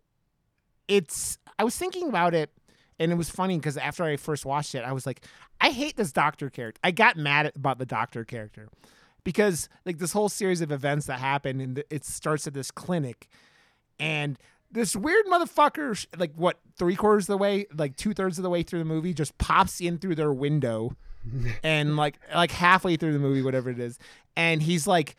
it's 0.88 1.38
I 1.58 1.64
was 1.64 1.76
thinking 1.76 2.08
about 2.08 2.34
it 2.34 2.50
and 2.98 3.10
it 3.10 3.16
was 3.16 3.30
funny 3.30 3.56
because 3.58 3.76
after 3.76 4.04
I 4.04 4.16
first 4.16 4.44
watched 4.44 4.74
it, 4.74 4.84
I 4.84 4.92
was 4.92 5.06
like, 5.06 5.24
I 5.60 5.70
hate 5.70 5.96
this 5.96 6.12
doctor 6.12 6.50
character. 6.50 6.80
I 6.84 6.90
got 6.90 7.16
mad 7.16 7.52
about 7.56 7.78
the 7.78 7.86
doctor 7.86 8.24
character 8.24 8.68
because 9.24 9.68
like 9.84 9.98
this 9.98 10.12
whole 10.12 10.28
series 10.28 10.60
of 10.60 10.70
events 10.70 11.06
that 11.06 11.18
happen 11.18 11.60
and 11.60 11.82
it 11.90 12.04
starts 12.04 12.46
at 12.46 12.54
this 12.54 12.70
clinic 12.70 13.28
and 13.98 14.38
this 14.70 14.94
weird 14.94 15.24
motherfucker 15.26 16.06
like 16.18 16.32
what 16.36 16.58
three 16.76 16.96
quarters 16.96 17.24
of 17.24 17.34
the 17.34 17.38
way 17.38 17.66
like 17.76 17.96
two-thirds 17.96 18.38
of 18.38 18.42
the 18.42 18.50
way 18.50 18.62
through 18.62 18.78
the 18.78 18.84
movie 18.84 19.14
just 19.14 19.36
pops 19.38 19.80
in 19.80 19.98
through 19.98 20.14
their 20.14 20.32
window 20.32 20.94
and 21.62 21.96
like 21.96 22.18
like 22.34 22.50
halfway 22.50 22.96
through 22.96 23.12
the 23.12 23.18
movie 23.18 23.42
whatever 23.42 23.70
it 23.70 23.78
is 23.78 23.98
and 24.36 24.62
he's 24.62 24.86
like 24.86 25.16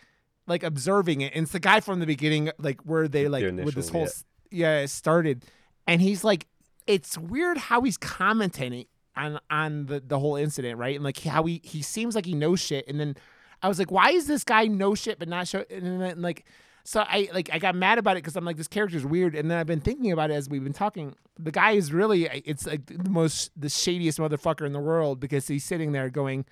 like 0.47 0.61
observing 0.61 1.21
it 1.21 1.33
and 1.33 1.43
it's 1.43 1.51
the 1.51 1.59
guy 1.59 1.79
from 1.79 1.99
the 1.99 2.05
beginning 2.05 2.51
like 2.59 2.81
where 2.81 3.07
they 3.07 3.27
like 3.27 3.43
The 3.43 3.63
with 3.63 3.75
this 3.75 3.89
whole 3.89 4.07
yeah. 4.51 4.77
yeah 4.77 4.79
it 4.81 4.89
started 4.89 5.43
and 5.87 6.01
he's 6.01 6.23
like 6.23 6.47
it's 6.85 7.17
weird 7.17 7.57
how 7.57 7.81
he's 7.81 7.97
commenting 7.97 8.85
on 9.15 9.39
on 9.49 9.87
the 9.87 9.99
the 9.99 10.19
whole 10.19 10.35
incident 10.35 10.77
right 10.77 10.95
and 10.95 11.03
like 11.03 11.17
how 11.23 11.43
he 11.43 11.61
he 11.63 11.81
seems 11.81 12.13
like 12.13 12.25
he 12.25 12.35
knows 12.35 12.59
shit 12.59 12.87
and 12.87 12.99
then 12.99 13.15
I 13.61 13.67
was 13.67 13.79
like, 13.79 13.91
why 13.91 14.11
is 14.11 14.27
this 14.27 14.43
guy 14.43 14.65
know 14.65 14.95
shit 14.95 15.17
but 15.19 15.27
not 15.27 15.47
show? 15.47 15.63
And 15.69 16.01
then 16.01 16.21
like, 16.21 16.45
so 16.83 17.01
I 17.01 17.29
like 17.33 17.49
I 17.51 17.57
got 17.59 17.73
mad 17.75 17.97
about 17.97 18.11
it 18.17 18.23
because 18.23 18.35
I'm 18.35 18.45
like, 18.45 18.57
this 18.57 18.67
character's 18.67 19.05
weird. 19.05 19.33
And 19.35 19.49
then 19.49 19.57
I've 19.57 19.65
been 19.65 19.81
thinking 19.81 20.11
about 20.11 20.29
it 20.29 20.35
as 20.35 20.47
we've 20.49 20.63
been 20.63 20.73
talking. 20.73 21.15
The 21.39 21.51
guy 21.51 21.71
is 21.71 21.91
really 21.91 22.25
it's 22.45 22.67
like 22.67 22.85
the 22.85 23.09
most 23.09 23.51
the 23.59 23.67
shadiest 23.69 24.19
motherfucker 24.19 24.65
in 24.65 24.71
the 24.73 24.79
world 24.79 25.19
because 25.19 25.47
he's 25.47 25.63
sitting 25.63 25.93
there 25.93 26.09
going, 26.09 26.45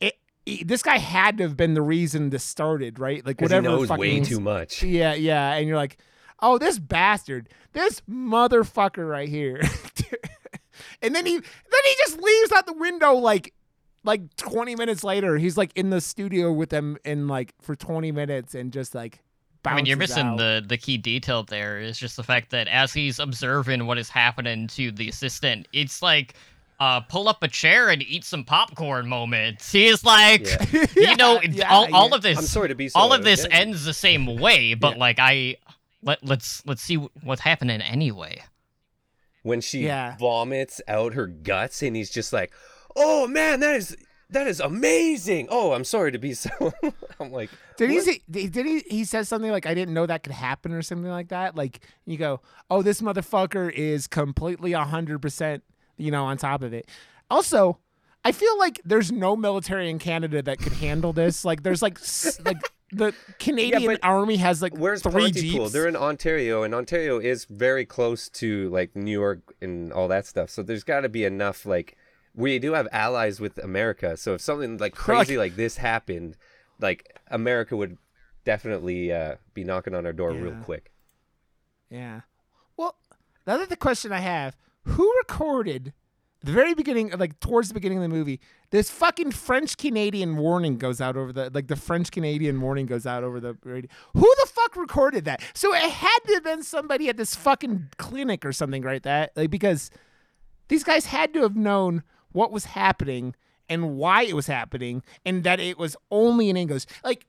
it. 0.00 0.06
Eh, 0.06 0.10
he- 0.58 0.64
this 0.64 0.82
guy 0.82 0.98
had 0.98 1.38
to 1.38 1.44
have 1.44 1.56
been 1.56 1.74
the 1.74 1.82
reason 1.82 2.30
this 2.30 2.44
started, 2.44 2.98
right? 2.98 3.24
Like 3.24 3.38
because 3.38 3.50
he 3.50 3.56
whatever. 3.56 3.76
knows 3.76 3.88
way 3.90 4.10
fucking- 4.20 4.24
too 4.24 4.40
much 4.40 4.82
Yeah, 4.82 5.14
yeah, 5.14 5.54
and 5.54 5.66
you're 5.66 5.76
like, 5.78 5.96
oh, 6.40 6.58
this 6.58 6.78
bastard, 6.78 7.48
this 7.72 8.02
motherfucker 8.08 9.08
right 9.08 9.28
here. 9.30 9.60
and 11.02 11.14
then 11.14 11.24
he 11.26 11.32
then 11.36 11.82
he 11.84 11.94
just 11.98 12.20
leaves 12.20 12.52
out 12.52 12.66
the 12.66 12.74
window 12.74 13.14
like 13.14 13.54
like 14.06 14.34
20 14.36 14.74
minutes 14.76 15.04
later. 15.04 15.36
He's 15.36 15.56
like 15.58 15.72
in 15.74 15.90
the 15.90 16.00
studio 16.00 16.52
with 16.52 16.70
them 16.70 16.96
in 17.04 17.28
like 17.28 17.52
for 17.60 17.76
20 17.76 18.12
minutes 18.12 18.54
and 18.54 18.72
just 18.72 18.94
like 18.94 19.20
I 19.64 19.74
mean, 19.74 19.84
you're 19.86 19.96
missing 19.96 20.26
out. 20.26 20.38
the 20.38 20.64
the 20.66 20.78
key 20.78 20.96
detail 20.96 21.42
there 21.42 21.80
is 21.80 21.98
just 21.98 22.16
the 22.16 22.22
fact 22.22 22.50
that 22.50 22.68
as 22.68 22.92
he's 22.92 23.18
observing 23.18 23.84
what 23.86 23.98
is 23.98 24.08
happening 24.08 24.68
to 24.68 24.92
the 24.92 25.08
assistant, 25.08 25.66
it's 25.72 26.00
like 26.02 26.34
uh 26.78 27.00
pull 27.00 27.28
up 27.28 27.42
a 27.42 27.48
chair 27.48 27.88
and 27.88 28.00
eat 28.02 28.24
some 28.24 28.44
popcorn 28.44 29.08
moments. 29.08 29.72
He's 29.72 30.04
like, 30.04 30.46
Yeah. 30.72 30.86
you 30.96 31.16
know, 31.22 31.32
Yeah, 31.34 31.40
it- 31.42 31.50
yeah, 31.54 31.68
all, 31.74 31.92
all 31.94 32.14
of 32.14 32.22
this 32.22 32.38
i'm 32.38 32.44
sorry 32.44 32.68
to 32.68 32.74
be 32.76 32.88
so 32.88 32.98
all 33.00 33.12
of 33.12 33.24
this 33.24 33.44
yeah. 33.50 33.56
ends 33.56 33.84
the 33.84 33.94
same 33.94 34.36
way, 34.38 34.74
but 34.74 34.92
Yeah. 34.94 35.00
like 35.00 35.18
I 35.18 35.56
let 36.02 36.24
let's 36.24 36.64
let's 36.64 36.82
see 36.82 36.96
what's 37.24 37.40
happening 37.40 37.80
anyway. 37.80 38.42
when 39.42 39.60
she 39.60 39.80
Yeah. 39.86 40.16
vomits 40.18 40.80
out 40.86 41.14
her 41.14 41.26
guts 41.26 41.82
and 41.82 41.96
he's 41.96 42.10
just 42.10 42.32
like 42.32 42.52
oh 42.96 43.26
man 43.28 43.60
that 43.60 43.76
is 43.76 43.96
that 44.30 44.48
is 44.48 44.58
amazing. 44.58 45.46
Oh, 45.50 45.72
I'm 45.72 45.84
sorry 45.84 46.10
to 46.10 46.18
be 46.18 46.34
so. 46.34 46.50
I'm 47.20 47.30
like, 47.30 47.48
Did 47.76 47.90
he 47.90 48.00
say? 48.00 48.22
Did 48.28 48.54
he? 48.56 48.80
He 48.90 49.04
says 49.04 49.28
something 49.28 49.50
like, 49.52 49.66
"I 49.66 49.74
didn't 49.74 49.94
know 49.94 50.04
that 50.06 50.24
could 50.24 50.32
happen" 50.32 50.72
or 50.72 50.82
something 50.82 51.10
like 51.10 51.28
that. 51.28 51.54
Like 51.54 51.80
you 52.06 52.16
go, 52.16 52.40
"Oh, 52.68 52.82
this 52.82 53.00
motherfucker 53.00 53.70
is 53.72 54.08
completely 54.08 54.72
hundred 54.72 55.22
percent, 55.22 55.62
you 55.96 56.10
know, 56.10 56.24
on 56.24 56.38
top 56.38 56.62
of 56.62 56.72
it." 56.72 56.88
Also, 57.30 57.78
I 58.24 58.32
feel 58.32 58.58
like 58.58 58.80
there's 58.84 59.12
no 59.12 59.36
military 59.36 59.88
in 59.88 60.00
Canada 60.00 60.42
that 60.42 60.58
could 60.58 60.72
handle 60.72 61.12
this. 61.12 61.44
Like, 61.44 61.62
there's 61.62 61.82
like, 61.82 61.98
like 62.44 62.58
the 62.90 63.14
Canadian 63.38 63.86
but 63.86 64.00
Army 64.02 64.36
has 64.38 64.60
like 64.60 64.76
Where's 64.76 65.02
three 65.02 65.12
Pontypool? 65.12 65.66
jeeps. 65.66 65.72
They're 65.72 65.86
in 65.86 65.94
Ontario, 65.94 66.64
and 66.64 66.74
Ontario 66.74 67.20
is 67.20 67.44
very 67.44 67.84
close 67.84 68.28
to 68.30 68.68
like 68.70 68.96
New 68.96 69.12
York 69.12 69.54
and 69.60 69.92
all 69.92 70.08
that 70.08 70.26
stuff. 70.26 70.50
So 70.50 70.64
there's 70.64 70.82
got 70.82 71.02
to 71.02 71.08
be 71.08 71.24
enough 71.24 71.64
like 71.64 71.96
we 72.36 72.58
do 72.58 72.74
have 72.74 72.86
allies 72.92 73.40
with 73.40 73.58
America. 73.58 74.16
So 74.16 74.34
if 74.34 74.40
something 74.42 74.76
like 74.76 74.94
crazy 74.94 75.38
like 75.38 75.56
this 75.56 75.78
happened, 75.78 76.36
like 76.78 77.18
America 77.28 77.76
would 77.76 77.96
definitely 78.44 79.10
uh, 79.12 79.36
be 79.54 79.64
knocking 79.64 79.94
on 79.94 80.06
our 80.06 80.12
door 80.12 80.32
real 80.32 80.54
quick. 80.62 80.92
Yeah. 81.90 82.20
Well, 82.76 82.96
the 83.44 83.52
other 83.52 83.66
the 83.66 83.76
question 83.76 84.12
I 84.12 84.20
have: 84.20 84.56
Who 84.84 85.10
recorded 85.18 85.94
the 86.42 86.52
very 86.52 86.74
beginning, 86.74 87.10
like 87.16 87.40
towards 87.40 87.68
the 87.68 87.74
beginning 87.74 87.98
of 87.98 88.02
the 88.02 88.08
movie? 88.08 88.40
This 88.70 88.90
fucking 88.90 89.30
French 89.30 89.78
Canadian 89.78 90.36
warning 90.36 90.76
goes 90.76 91.00
out 91.00 91.16
over 91.16 91.32
the 91.32 91.50
like 91.54 91.68
the 91.68 91.76
French 91.76 92.10
Canadian 92.10 92.60
warning 92.60 92.84
goes 92.84 93.06
out 93.06 93.24
over 93.24 93.40
the 93.40 93.56
radio. 93.64 93.88
Who 94.12 94.34
the 94.42 94.48
fuck 94.52 94.76
recorded 94.76 95.24
that? 95.24 95.40
So 95.54 95.74
it 95.74 95.90
had 95.90 96.18
to 96.26 96.34
have 96.34 96.44
been 96.44 96.62
somebody 96.62 97.08
at 97.08 97.16
this 97.16 97.34
fucking 97.34 97.88
clinic 97.96 98.44
or 98.44 98.52
something, 98.52 98.82
right? 98.82 99.02
That 99.02 99.32
like 99.36 99.50
because 99.50 99.90
these 100.68 100.84
guys 100.84 101.06
had 101.06 101.32
to 101.34 101.42
have 101.42 101.56
known 101.56 102.02
what 102.36 102.52
was 102.52 102.66
happening 102.66 103.34
and 103.68 103.96
why 103.96 104.22
it 104.22 104.34
was 104.34 104.46
happening, 104.46 105.02
and 105.24 105.42
that 105.42 105.58
it 105.58 105.78
was 105.78 105.96
only 106.10 106.48
in 106.50 106.56
English. 106.56 106.86
Like 107.02 107.26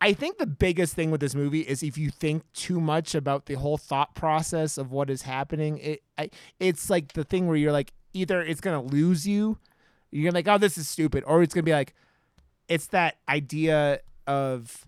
I 0.00 0.12
think 0.12 0.36
the 0.38 0.46
biggest 0.46 0.94
thing 0.94 1.10
with 1.10 1.20
this 1.20 1.34
movie 1.34 1.62
is 1.62 1.82
if 1.82 1.96
you 1.96 2.10
think 2.10 2.42
too 2.52 2.80
much 2.80 3.14
about 3.14 3.46
the 3.46 3.54
whole 3.54 3.78
thought 3.78 4.14
process 4.14 4.76
of 4.76 4.92
what 4.92 5.08
is 5.08 5.22
happening, 5.22 5.78
it 5.78 6.02
I, 6.18 6.30
it's 6.60 6.90
like 6.90 7.14
the 7.14 7.24
thing 7.24 7.48
where 7.48 7.56
you're 7.56 7.72
like 7.72 7.92
either 8.12 8.42
it's 8.42 8.60
gonna 8.60 8.82
lose 8.82 9.26
you, 9.26 9.58
you're 10.10 10.24
gonna 10.24 10.38
like 10.38 10.48
oh 10.48 10.58
this 10.58 10.76
is 10.78 10.88
stupid, 10.88 11.24
or 11.26 11.42
it's 11.42 11.54
gonna 11.54 11.64
be 11.64 11.72
like 11.72 11.94
it's 12.68 12.88
that 12.88 13.16
idea 13.28 14.00
of 14.26 14.86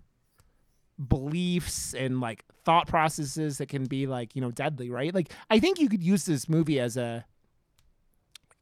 beliefs 1.07 1.93
and 1.93 2.19
like 2.19 2.45
thought 2.65 2.87
processes 2.87 3.57
that 3.57 3.69
can 3.69 3.85
be 3.85 4.05
like 4.05 4.35
you 4.35 4.41
know 4.41 4.51
deadly, 4.51 4.89
right? 4.91 5.13
Like 5.13 5.31
I 5.49 5.59
think 5.59 5.79
you 5.79 5.89
could 5.89 6.03
use 6.03 6.25
this 6.25 6.47
movie 6.47 6.79
as 6.79 6.97
a 6.97 7.25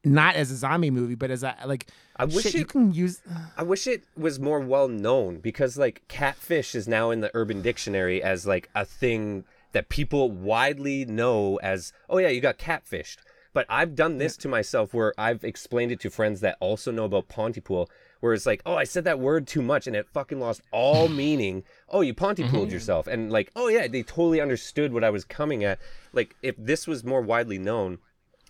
not 0.03 0.35
as 0.35 0.51
a 0.51 0.55
zombie 0.55 0.91
movie, 0.91 1.15
but 1.15 1.31
as 1.31 1.43
a 1.43 1.55
like 1.65 1.87
I 2.15 2.25
wish 2.25 2.43
shit, 2.43 2.55
you 2.55 2.65
can 2.65 2.93
use. 2.93 3.21
I 3.57 3.63
wish 3.63 3.87
it 3.87 4.03
was 4.15 4.39
more 4.39 4.59
well 4.59 4.87
known 4.87 5.37
because 5.37 5.77
like 5.77 6.03
catfish 6.07 6.75
is 6.75 6.87
now 6.87 7.11
in 7.11 7.21
the 7.21 7.31
Urban 7.33 7.61
Dictionary 7.61 8.21
as 8.21 8.45
like 8.45 8.69
a 8.75 8.85
thing 8.85 9.43
that 9.73 9.89
people 9.89 10.31
widely 10.31 11.05
know 11.05 11.57
as 11.57 11.93
oh 12.09 12.17
yeah 12.17 12.29
you 12.29 12.41
got 12.41 12.57
catfished. 12.57 13.17
But 13.53 13.65
I've 13.69 13.95
done 13.95 14.19
this 14.19 14.37
to 14.37 14.47
myself 14.47 14.93
where 14.93 15.13
I've 15.17 15.43
explained 15.43 15.91
it 15.91 15.99
to 16.01 16.11
friends 16.11 16.41
that 16.41 16.57
also 16.59 16.91
know 16.91 17.05
about 17.05 17.27
Pontypool, 17.27 17.89
where 18.19 18.33
it's 18.33 18.45
like, 18.45 18.61
oh, 18.67 18.75
I 18.75 18.83
said 18.83 19.03
that 19.05 19.19
word 19.19 19.47
too 19.47 19.63
much 19.63 19.87
and 19.87 19.95
it 19.95 20.07
fucking 20.07 20.39
lost 20.39 20.61
all 20.71 21.07
meaning. 21.23 21.63
Oh, 21.89 22.01
you 22.01 22.13
Pontypooled 22.13 22.51
mm-hmm. 22.51 22.69
yourself. 22.69 23.07
And 23.07 23.31
like, 23.31 23.51
oh 23.55 23.67
yeah, 23.67 23.87
they 23.87 24.03
totally 24.03 24.41
understood 24.41 24.93
what 24.93 25.03
I 25.03 25.09
was 25.09 25.25
coming 25.25 25.63
at. 25.63 25.79
Like, 26.13 26.35
if 26.43 26.55
this 26.55 26.85
was 26.85 27.03
more 27.03 27.21
widely 27.21 27.57
known, 27.57 27.97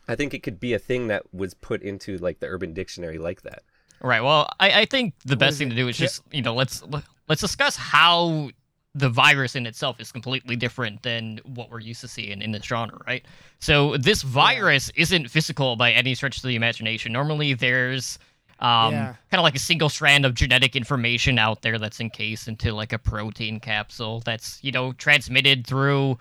I 0.08 0.15
think 0.15 0.34
it 0.34 0.43
could 0.43 0.60
be 0.60 0.74
a 0.74 0.80
thing 0.80 1.08
that 1.08 1.24
was 1.34 1.54
put 1.54 1.82
into 1.82 2.17
like 2.17 2.39
the 2.39 2.48
Urban 2.48 2.74
Dictionary 2.74 3.17
like 3.17 3.41
that. 3.43 3.63
Right. 4.02 4.22
Well, 4.22 4.50
I, 4.60 4.82
I 4.82 4.86
think 4.86 5.15
the 5.26 5.36
best 5.36 5.58
thing 5.58 5.67
it? 5.67 5.72
to 5.72 5.76
do 5.76 5.88
is 5.88 6.00
Yeah. 6.00 6.06
just 6.06 6.22
you 6.32 6.41
know 6.41 6.54
let's 6.54 6.84
let's 7.28 7.41
discuss 7.41 7.76
how 7.76 8.52
the 8.96 9.10
virus 9.10 9.56
in 9.56 9.67
itself 9.67 10.00
is 10.00 10.12
completely 10.12 10.56
different 10.56 11.04
than 11.04 11.39
what 11.46 11.70
we're 11.70 11.80
used 11.80 12.02
to 12.02 12.08
seeing 12.08 12.41
in 12.41 12.52
this 12.52 12.63
genre, 12.63 13.00
right? 13.06 13.24
So 13.60 13.96
this 13.98 14.24
virus 14.24 14.91
isn't 14.96 15.30
physical 15.30 15.76
by 15.76 15.91
any 15.91 16.15
stretch 16.15 16.38
of 16.38 16.43
the 16.43 16.56
imagination. 16.56 17.12
Normally, 17.13 17.54
there's 17.54 18.17
um, 18.60 18.93
Yeah. 18.93 19.06
kind 19.30 19.39
of 19.39 19.43
like 19.43 19.56
a 19.56 19.60
single 19.60 19.89
strand 19.89 20.26
of 20.26 20.34
genetic 20.34 20.76
information 20.76 21.38
out 21.38 21.62
there 21.62 21.78
that's 21.78 22.00
encased 22.00 22.48
into 22.48 22.74
like 22.74 22.91
a 22.91 22.98
protein 22.98 23.60
capsule 23.60 24.22
that's 24.26 24.58
you 24.63 24.72
know 24.72 24.93
transmitted 24.93 25.67
through 25.67 26.17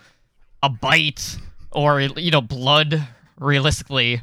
a 0.61 0.69
bite 0.69 1.37
or 1.71 2.01
you 2.01 2.29
know 2.31 2.41
blood, 2.41 3.07
realistically. 3.39 4.21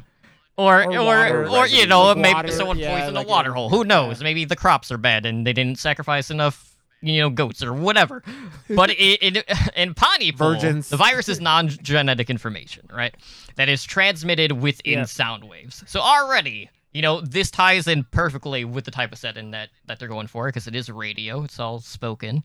Or, 0.57 0.83
Or 0.85 0.97
or, 0.99 1.03
water, 1.03 1.47
or, 1.49 1.67
you 1.67 1.85
know, 1.85 2.13
like 2.13 2.17
maybe 2.17 2.51
someone 2.51 2.79
yeah, 2.79 2.97
poisoned 2.97 3.15
like 3.15 3.25
a 3.27 3.29
water 3.29 3.51
a- 3.51 3.53
hole. 3.55 3.69
Who 3.69 3.83
knows? 3.83 4.21
yeah. 4.21 4.23
Maybe 4.23 4.45
the 4.45 4.55
crops 4.55 4.89
are 4.89 4.97
bad 4.97 5.25
and 5.25 5.45
they 5.45 5.51
didn't 5.51 5.79
sacrifice 5.79 6.31
enough, 6.31 6.77
you 7.01 7.19
know, 7.19 7.29
goats 7.29 7.61
or 7.61 7.73
whatever. 7.73 8.23
But 8.69 8.89
in, 8.97 9.17
in, 9.35 9.43
in 9.75 9.93
Pontypool, 9.93 10.53
Virgins. 10.53 10.87
the 10.87 10.95
virus 10.95 11.27
is 11.27 11.41
non-genetic 11.41 12.29
information, 12.29 12.87
right? 12.93 13.13
That 13.57 13.67
is 13.67 13.83
transmitted 13.83 14.53
within 14.53 14.99
Yep. 14.99 15.07
sound 15.09 15.43
waves. 15.43 15.83
So 15.87 15.99
already, 15.99 16.69
you 16.93 17.01
know, 17.01 17.19
this 17.19 17.51
ties 17.51 17.85
in 17.89 18.05
perfectly 18.05 18.63
with 18.63 18.85
the 18.85 18.91
type 18.91 19.11
of 19.11 19.17
setting 19.17 19.51
that 19.51 19.67
that 19.87 19.99
they're 19.99 20.07
going 20.07 20.27
for 20.27 20.45
because 20.47 20.67
it 20.67 20.75
is 20.75 20.89
radio. 20.89 21.43
It's 21.43 21.59
all 21.59 21.81
spoken, 21.81 22.43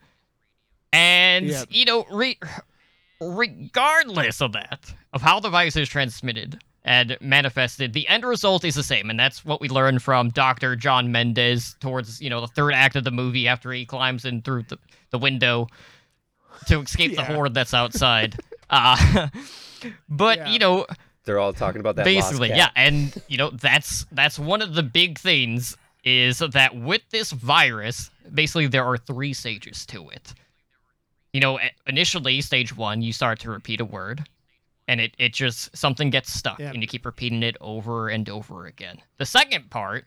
and 0.93 1.47
Yep. 1.47 1.69
you 1.71 1.85
know, 1.85 2.05
re- 2.11 2.39
regardless 3.21 4.41
of 4.41 4.53
that, 4.53 4.93
of 5.13 5.23
how 5.23 5.41
the 5.41 5.49
virus 5.51 5.77
is 5.77 5.89
transmitted 5.89 6.63
and 6.85 7.17
manifested, 7.21 7.93
the 7.93 8.09
end 8.09 8.25
result 8.25 8.65
is 8.65 8.75
the 8.75 8.83
same, 8.83 9.11
and 9.11 9.19
that's 9.21 9.45
what 9.45 9.61
we 9.61 9.69
learn 9.69 9.99
from 9.99 10.31
Doctor 10.31 10.77
John 10.77 11.13
Mendez 11.13 11.77
towards 11.81 12.21
you 12.21 12.31
know 12.31 12.41
the 12.41 12.47
third 12.49 12.73
act 12.75 12.97
of 12.97 13.05
the 13.05 13.11
movie 13.11 13.47
after 13.49 13.71
he 13.73 13.85
climbs 13.85 14.25
in 14.25 14.43
through 14.43 14.63
the, 14.65 14.79
the 15.11 15.19
window 15.19 15.67
to 16.67 16.81
escape 16.81 17.17
the 17.17 17.25
horde 17.25 17.55
that's 17.55 17.75
outside. 17.75 18.37
uh, 18.71 19.29
but 20.09 20.39
Yeah. 20.39 20.49
you 20.51 20.59
know, 20.59 20.87
They're 21.25 21.39
all 21.39 21.53
talking 21.53 21.81
about 21.81 21.97
that. 21.97 22.07
lost 22.07 22.29
basically 22.31 22.49
cat. 22.49 22.57
yeah 22.57 22.69
and 22.77 23.23
you 23.29 23.37
know 23.37 23.51
that's 23.51 24.07
that's 24.13 24.39
one 24.39 24.63
of 24.63 24.75
the 24.75 24.83
big 24.83 25.19
things 25.19 25.77
is 26.05 26.39
that 26.39 26.75
with 26.77 27.03
this 27.11 27.31
virus 27.31 28.11
basically 28.33 28.67
there 28.67 28.85
are 28.85 28.97
three 28.97 29.33
stages 29.35 29.85
to 29.87 30.09
it 30.11 30.33
you 31.33 31.41
know 31.41 31.59
initially 31.87 32.41
stage 32.41 32.77
one 32.77 33.03
you 33.03 33.13
start 33.13 33.39
to 33.41 33.51
repeat 33.51 33.81
a 33.81 33.85
word 33.85 34.29
and 34.89 35.01
it, 35.01 35.15
it 35.19 35.33
just 35.33 35.75
something 35.77 36.11
gets 36.11 36.33
stuck 36.33 36.59
Yep. 36.59 36.75
and 36.75 36.83
you 36.83 36.89
keep 36.89 37.07
repeating 37.07 37.43
it 37.45 37.57
over 37.61 38.09
and 38.09 38.29
over 38.29 38.67
again. 38.67 38.99
The 39.19 39.27
second 39.27 39.71
part 39.71 40.07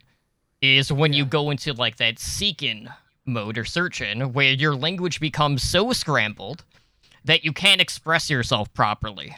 is 0.62 0.92
when 0.92 1.14
you 1.14 1.24
go 1.26 1.52
into 1.52 1.72
like 1.74 1.96
that 1.98 2.20
seeking 2.20 2.90
mode 3.26 3.58
or 3.58 3.64
searching 3.64 4.34
where 4.34 4.52
your 4.52 4.76
language 4.76 5.22
becomes 5.22 5.64
so 5.64 5.94
scrambled 5.94 6.66
that 7.24 7.46
you 7.46 7.54
can't 7.54 7.80
express 7.80 8.30
yourself 8.30 8.74
properly. 8.74 9.38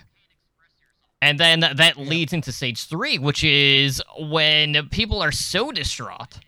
And 1.21 1.39
then 1.39 1.59
that 1.59 1.97
leads 1.97 2.33
into 2.33 2.51
stage 2.51 2.85
three, 2.85 3.17
which 3.19 3.43
is 3.43 4.01
when 4.19 4.89
people 4.89 5.21
are 5.21 5.31
so 5.31 5.71
distraught 5.71 6.39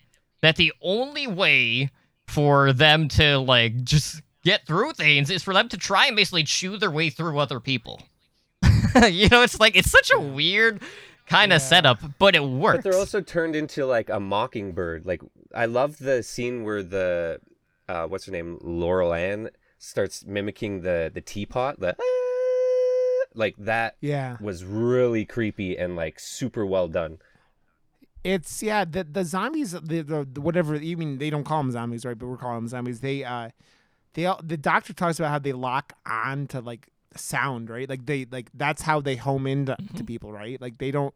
that 0.41 0.55
the 0.55 0.73
only 0.81 1.27
way 1.27 1.89
for 2.27 2.73
them 2.73 3.07
to 3.09 3.37
like 3.37 3.83
just 3.83 4.21
get 4.47 4.65
through 4.65 4.93
things 4.93 5.29
is 5.29 5.43
for 5.43 5.53
them 5.53 5.67
to 5.69 5.77
try 5.77 6.07
and 6.07 6.15
basically 6.15 6.43
chew 6.43 6.77
their 6.77 6.91
way 6.91 7.09
through 7.09 7.37
other 7.39 7.59
people. 7.59 8.01
you 9.09 9.27
know, 9.29 9.41
it's 9.43 9.59
like 9.59 9.75
it's 9.75 9.91
such 9.91 10.09
a 10.15 10.19
weird 10.19 10.81
kind 11.27 11.51
of 11.51 11.61
Yeah. 11.61 11.67
setup, 11.67 11.99
but 12.17 12.35
it 12.35 12.43
works. 12.43 12.77
But 12.77 12.83
they're 12.85 12.99
also 12.99 13.21
turned 13.21 13.55
into 13.55 13.85
like 13.85 14.09
a 14.09 14.19
mockingbird. 14.19 15.05
Like 15.05 15.21
I 15.53 15.65
love 15.65 15.97
the 15.99 16.23
scene 16.23 16.63
where 16.63 16.81
the 16.83 17.39
uh, 17.89 18.05
what's 18.07 18.25
her 18.25 18.31
name, 18.31 18.57
Laurel 18.61 19.13
Ann, 19.13 19.49
starts 19.77 20.25
mimicking 20.25 20.81
the 20.81 21.11
the 21.13 21.21
teapot. 21.21 21.79
The 21.79 21.95
like 23.35 23.55
that 23.57 23.95
Yeah. 24.01 24.37
was 24.41 24.63
really 24.65 25.25
creepy 25.25 25.77
and 25.77 25.95
like 25.95 26.19
super 26.19 26.65
well 26.65 26.87
done. 26.87 27.19
It's 28.23 28.63
yeah, 28.63 28.83
the 28.83 29.03
the 29.03 29.23
zombies, 29.23 29.71
the, 29.71 30.01
the, 30.01 30.27
the 30.33 30.41
whatever. 30.41 30.75
You 30.75 30.97
mean 30.97 31.17
they 31.17 31.29
don't 31.29 31.43
call 31.43 31.61
them 31.63 31.71
zombies, 31.71 32.03
right? 32.05 32.17
But 32.17 32.27
we're 32.27 32.37
calling 32.37 32.57
them 32.61 32.67
zombies. 32.67 32.99
They 32.99 33.23
uh, 33.23 33.49
they 34.17 34.25
all, 34.25 34.41
the 34.43 34.57
doctor 34.57 34.93
talks 34.93 35.19
about 35.19 35.29
how 35.29 35.37
they 35.37 35.53
lock 35.53 35.93
on 36.03 36.47
to 36.47 36.59
like 36.59 36.87
sound, 37.15 37.69
right? 37.69 37.87
Like 37.87 38.07
they 38.07 38.25
like 38.31 38.49
that's 38.51 38.81
how 38.81 38.99
they 38.99 39.15
home 39.15 39.45
into 39.45 39.75
to 39.75 39.83
mm-hmm. 39.83 40.05
people, 40.05 40.31
right? 40.33 40.59
Like 40.59 40.79
they 40.79 40.89
don't, 40.89 41.13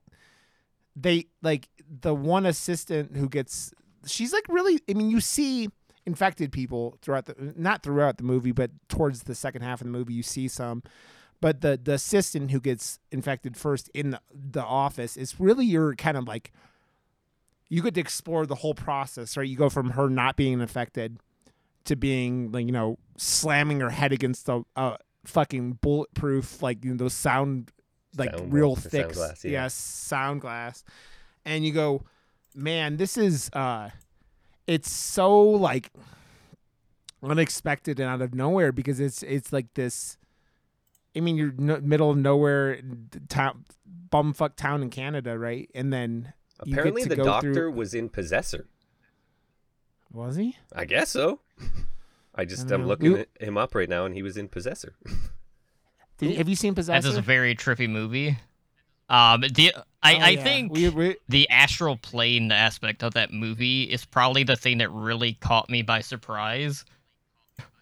they 0.95 1.25
like 1.41 1.67
the 1.89 2.13
one 2.13 2.45
assistant 2.45 3.17
who 3.17 3.27
gets, 3.27 3.73
she's 4.05 4.31
like 4.31 4.45
really. 4.47 4.79
I 4.87 4.93
mean, 4.93 5.09
you 5.09 5.19
see 5.19 5.69
infected 6.05 6.51
people 6.51 6.99
throughout 7.01 7.25
the 7.25 7.53
not 7.57 7.81
throughout 7.81 8.17
the 8.17 8.23
movie, 8.23 8.51
but 8.51 8.69
towards 8.87 9.23
the 9.23 9.33
second 9.33 9.63
half 9.63 9.81
of 9.81 9.87
the 9.87 9.91
movie, 9.91 10.13
you 10.13 10.21
see 10.21 10.47
some. 10.47 10.83
But 11.41 11.61
the 11.61 11.79
the 11.83 11.93
assistant 11.93 12.51
who 12.51 12.59
gets 12.59 12.99
infected 13.11 13.57
first 13.57 13.89
in 13.95 14.11
the, 14.11 14.21
the 14.31 14.63
office 14.63 15.17
is 15.17 15.39
really 15.39 15.65
your 15.65 15.95
kind 15.95 16.17
of 16.17 16.27
like 16.27 16.51
you 17.67 17.81
get 17.81 17.95
to 17.95 18.01
explore 18.01 18.45
the 18.45 18.53
whole 18.53 18.75
process, 18.75 19.35
right? 19.35 19.47
You 19.47 19.57
go 19.57 19.69
from 19.69 19.91
her 19.91 20.07
not 20.07 20.35
being 20.35 20.61
affected 20.61 21.17
to 21.85 21.95
being 21.95 22.51
like 22.51 22.65
you 22.65 22.71
know 22.71 22.97
slamming 23.17 23.79
her 23.79 23.89
head 23.89 24.11
against 24.11 24.45
the 24.45 24.63
uh, 24.75 24.97
fucking 25.25 25.73
bulletproof 25.81 26.61
like 26.61 26.83
you 26.83 26.91
know 26.91 26.97
those 26.97 27.13
sound 27.13 27.71
like 28.17 28.31
Sound 28.35 28.51
real 28.53 28.75
thick 28.75 29.03
sound 29.03 29.13
glass, 29.13 29.45
yeah. 29.45 29.51
yes 29.51 29.73
sound 29.73 30.41
glass 30.41 30.83
and 31.45 31.65
you 31.65 31.71
go 31.71 32.03
man 32.53 32.97
this 32.97 33.17
is 33.17 33.49
uh 33.53 33.89
it's 34.67 34.91
so 34.91 35.39
like 35.41 35.91
unexpected 37.23 37.99
and 37.99 38.09
out 38.09 38.21
of 38.21 38.33
nowhere 38.33 38.71
because 38.71 38.99
it's 38.99 39.23
it's 39.23 39.53
like 39.53 39.73
this. 39.75 40.17
I 41.15 41.19
mean, 41.19 41.35
you're 41.35 41.51
no, 41.57 41.79
middle 41.81 42.09
of 42.09 42.17
nowhere 42.17 42.79
town, 43.27 43.65
bumfuck 44.09 44.55
town 44.55 44.81
in 44.81 44.89
Canada, 44.89 45.37
right? 45.37 45.69
And 45.75 45.91
then 45.91 46.33
you 46.65 46.73
get 46.75 46.79
Apparently, 46.79 47.03
the 47.03 47.15
doctor 47.17 47.53
through- 47.53 47.71
was 47.73 47.93
in 47.93 48.09
Possessor. 48.09 48.67
was 50.11 50.35
he? 50.35 50.55
I 50.73 50.85
guess 50.85 51.09
so. 51.09 51.41
I 52.35 52.45
just 52.45 52.67
don't 52.67 52.81
I'm 52.81 52.87
looking 52.87 53.11
You- 53.11 53.17
at 53.17 53.27
him 53.39 53.57
up 53.57 53.75
right 53.75 53.89
now, 53.89 54.05
and 54.05 54.15
he 54.15 54.23
was 54.23 54.37
in 54.37 54.47
Possessor. 54.47 54.93
Did, 56.17 56.37
have 56.37 56.47
you 56.47 56.55
seen 56.55 56.75
Possessor? 56.75 57.07
just 57.07 57.17
a 57.17 57.21
very 57.21 57.55
trippy 57.55 57.89
movie. 57.89 58.37
Um, 59.09 59.41
the 59.41 59.73
I, 60.03 60.15
Oh, 60.15 60.19
I 60.19 60.29
yeah. 60.29 60.43
think 60.43 60.71
we, 60.73 60.89
we, 60.89 61.15
the 61.27 61.49
astral 61.49 61.97
plane 61.97 62.51
aspect 62.51 63.03
of 63.03 63.13
that 63.15 63.31
movie 63.33 63.83
is 63.83 64.05
probably 64.05 64.43
the 64.43 64.55
thing 64.55 64.77
that 64.79 64.89
really 64.91 65.33
caught 65.33 65.69
me 65.69 65.81
by 65.81 65.99
surprise. 66.01 66.85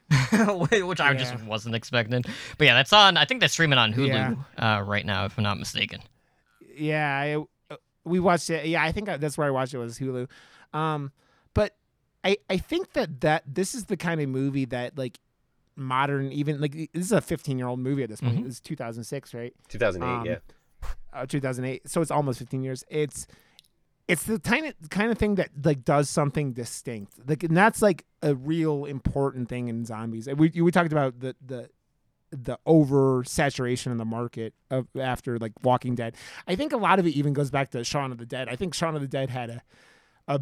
Which 0.72 1.00
I 1.00 1.14
just 1.14 1.42
wasn't 1.44 1.76
expecting. 1.76 2.24
But 2.58 2.66
yeah, 2.66 2.74
that's 2.74 2.92
on. 2.94 3.16
I 3.16 3.26
think 3.26 3.42
that's 3.42 3.54
streaming 3.54 3.78
on 3.78 3.94
Hulu 3.94 4.08
Yeah. 4.08 4.36
uh, 4.78 4.82
right 4.82 5.06
now, 5.06 5.26
if 5.26 5.38
I'm 5.38 5.44
not 5.44 5.60
mistaken. 5.60 6.02
yeah, 6.76 7.08
I, 7.70 7.74
uh, 7.74 7.78
we 8.06 8.20
watched 8.20 8.50
it. 8.50 8.66
Yeah, 8.66 8.84
I 8.84 8.92
think 8.92 9.06
that's 9.08 9.38
where 9.38 9.46
I 9.48 9.52
watched 9.52 9.74
it 9.76 9.78
was 9.78 10.00
Hulu. 10.00 10.28
Um, 10.74 11.12
but 11.12 11.29
I 12.24 12.38
I 12.50 12.58
think 12.58 12.94
that 12.94 13.22
that 13.22 13.44
this 13.48 13.74
is 13.76 13.86
the 13.86 13.98
kind 13.98 14.20
of 14.22 14.30
movie 14.30 14.66
that 14.66 14.98
like 14.98 15.20
modern 15.76 16.32
even 16.32 16.60
like 16.60 16.74
this 16.94 17.06
is 17.06 17.12
a 17.12 17.22
15 17.22 17.58
year 17.58 17.68
old 17.68 17.80
movie 17.80 18.04
at 18.04 18.10
this 18.10 18.22
point. 18.22 18.36
Mhm. 18.38 18.42
It 18.42 18.46
was 18.46 18.60
2006, 18.60 19.34
right? 19.34 19.54
2008, 19.70 20.08
Um, 20.08 20.26
yeah. 20.26 20.38
uh, 21.14 21.26
2008 21.26 21.88
so 21.90 22.02
it's 22.02 22.12
almost 22.12 22.40
15 22.40 22.64
years 22.64 22.84
it's 22.90 23.28
it's 24.08 24.24
the 24.24 24.40
kind 24.40 24.66
of 24.66 24.90
kind 24.90 25.12
of 25.12 25.18
thing 25.18 25.36
that 25.36 25.50
like 25.64 25.84
does 25.84 26.10
something 26.10 26.54
distinct 26.54 27.14
like 27.28 27.44
and 27.44 27.56
that's 27.56 27.82
like 27.82 28.06
a 28.22 28.34
real 28.36 28.86
important 28.86 29.50
thing 29.50 29.68
in 29.68 29.84
zombies 29.86 30.28
we 30.38 30.50
we 30.62 30.72
talked 30.72 30.92
about 30.92 31.20
the 31.20 31.36
the 31.46 31.70
the 32.32 32.58
over 32.66 33.24
saturation 33.26 33.92
in 33.92 33.98
the 33.98 34.06
market 34.06 34.54
of 34.70 34.88
after 35.00 35.40
like 35.40 35.52
Walking 35.64 35.96
Dead. 35.96 36.16
I 36.48 36.56
think 36.56 36.72
a 36.74 36.78
lot 36.78 37.00
of 37.00 37.08
it 37.08 37.16
even 37.16 37.34
goes 37.34 37.50
back 37.50 37.72
to 37.72 37.84
Shaun 37.84 38.12
of 38.12 38.20
the 38.20 38.26
Dead. 38.26 38.48
I 38.48 38.56
think 38.56 38.76
Shaun 38.76 38.96
of 38.96 39.02
the 39.02 39.08
Dead 39.08 39.32
had 39.32 39.50
a 39.50 39.62
a 40.28 40.42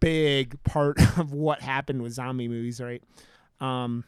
big 0.00 0.62
part 0.64 0.98
of 1.18 1.32
what 1.32 1.60
happened 1.60 2.02
with 2.02 2.12
zombie 2.12 2.48
movies, 2.48 2.80
right? 2.80 3.02
Um, 3.60 4.04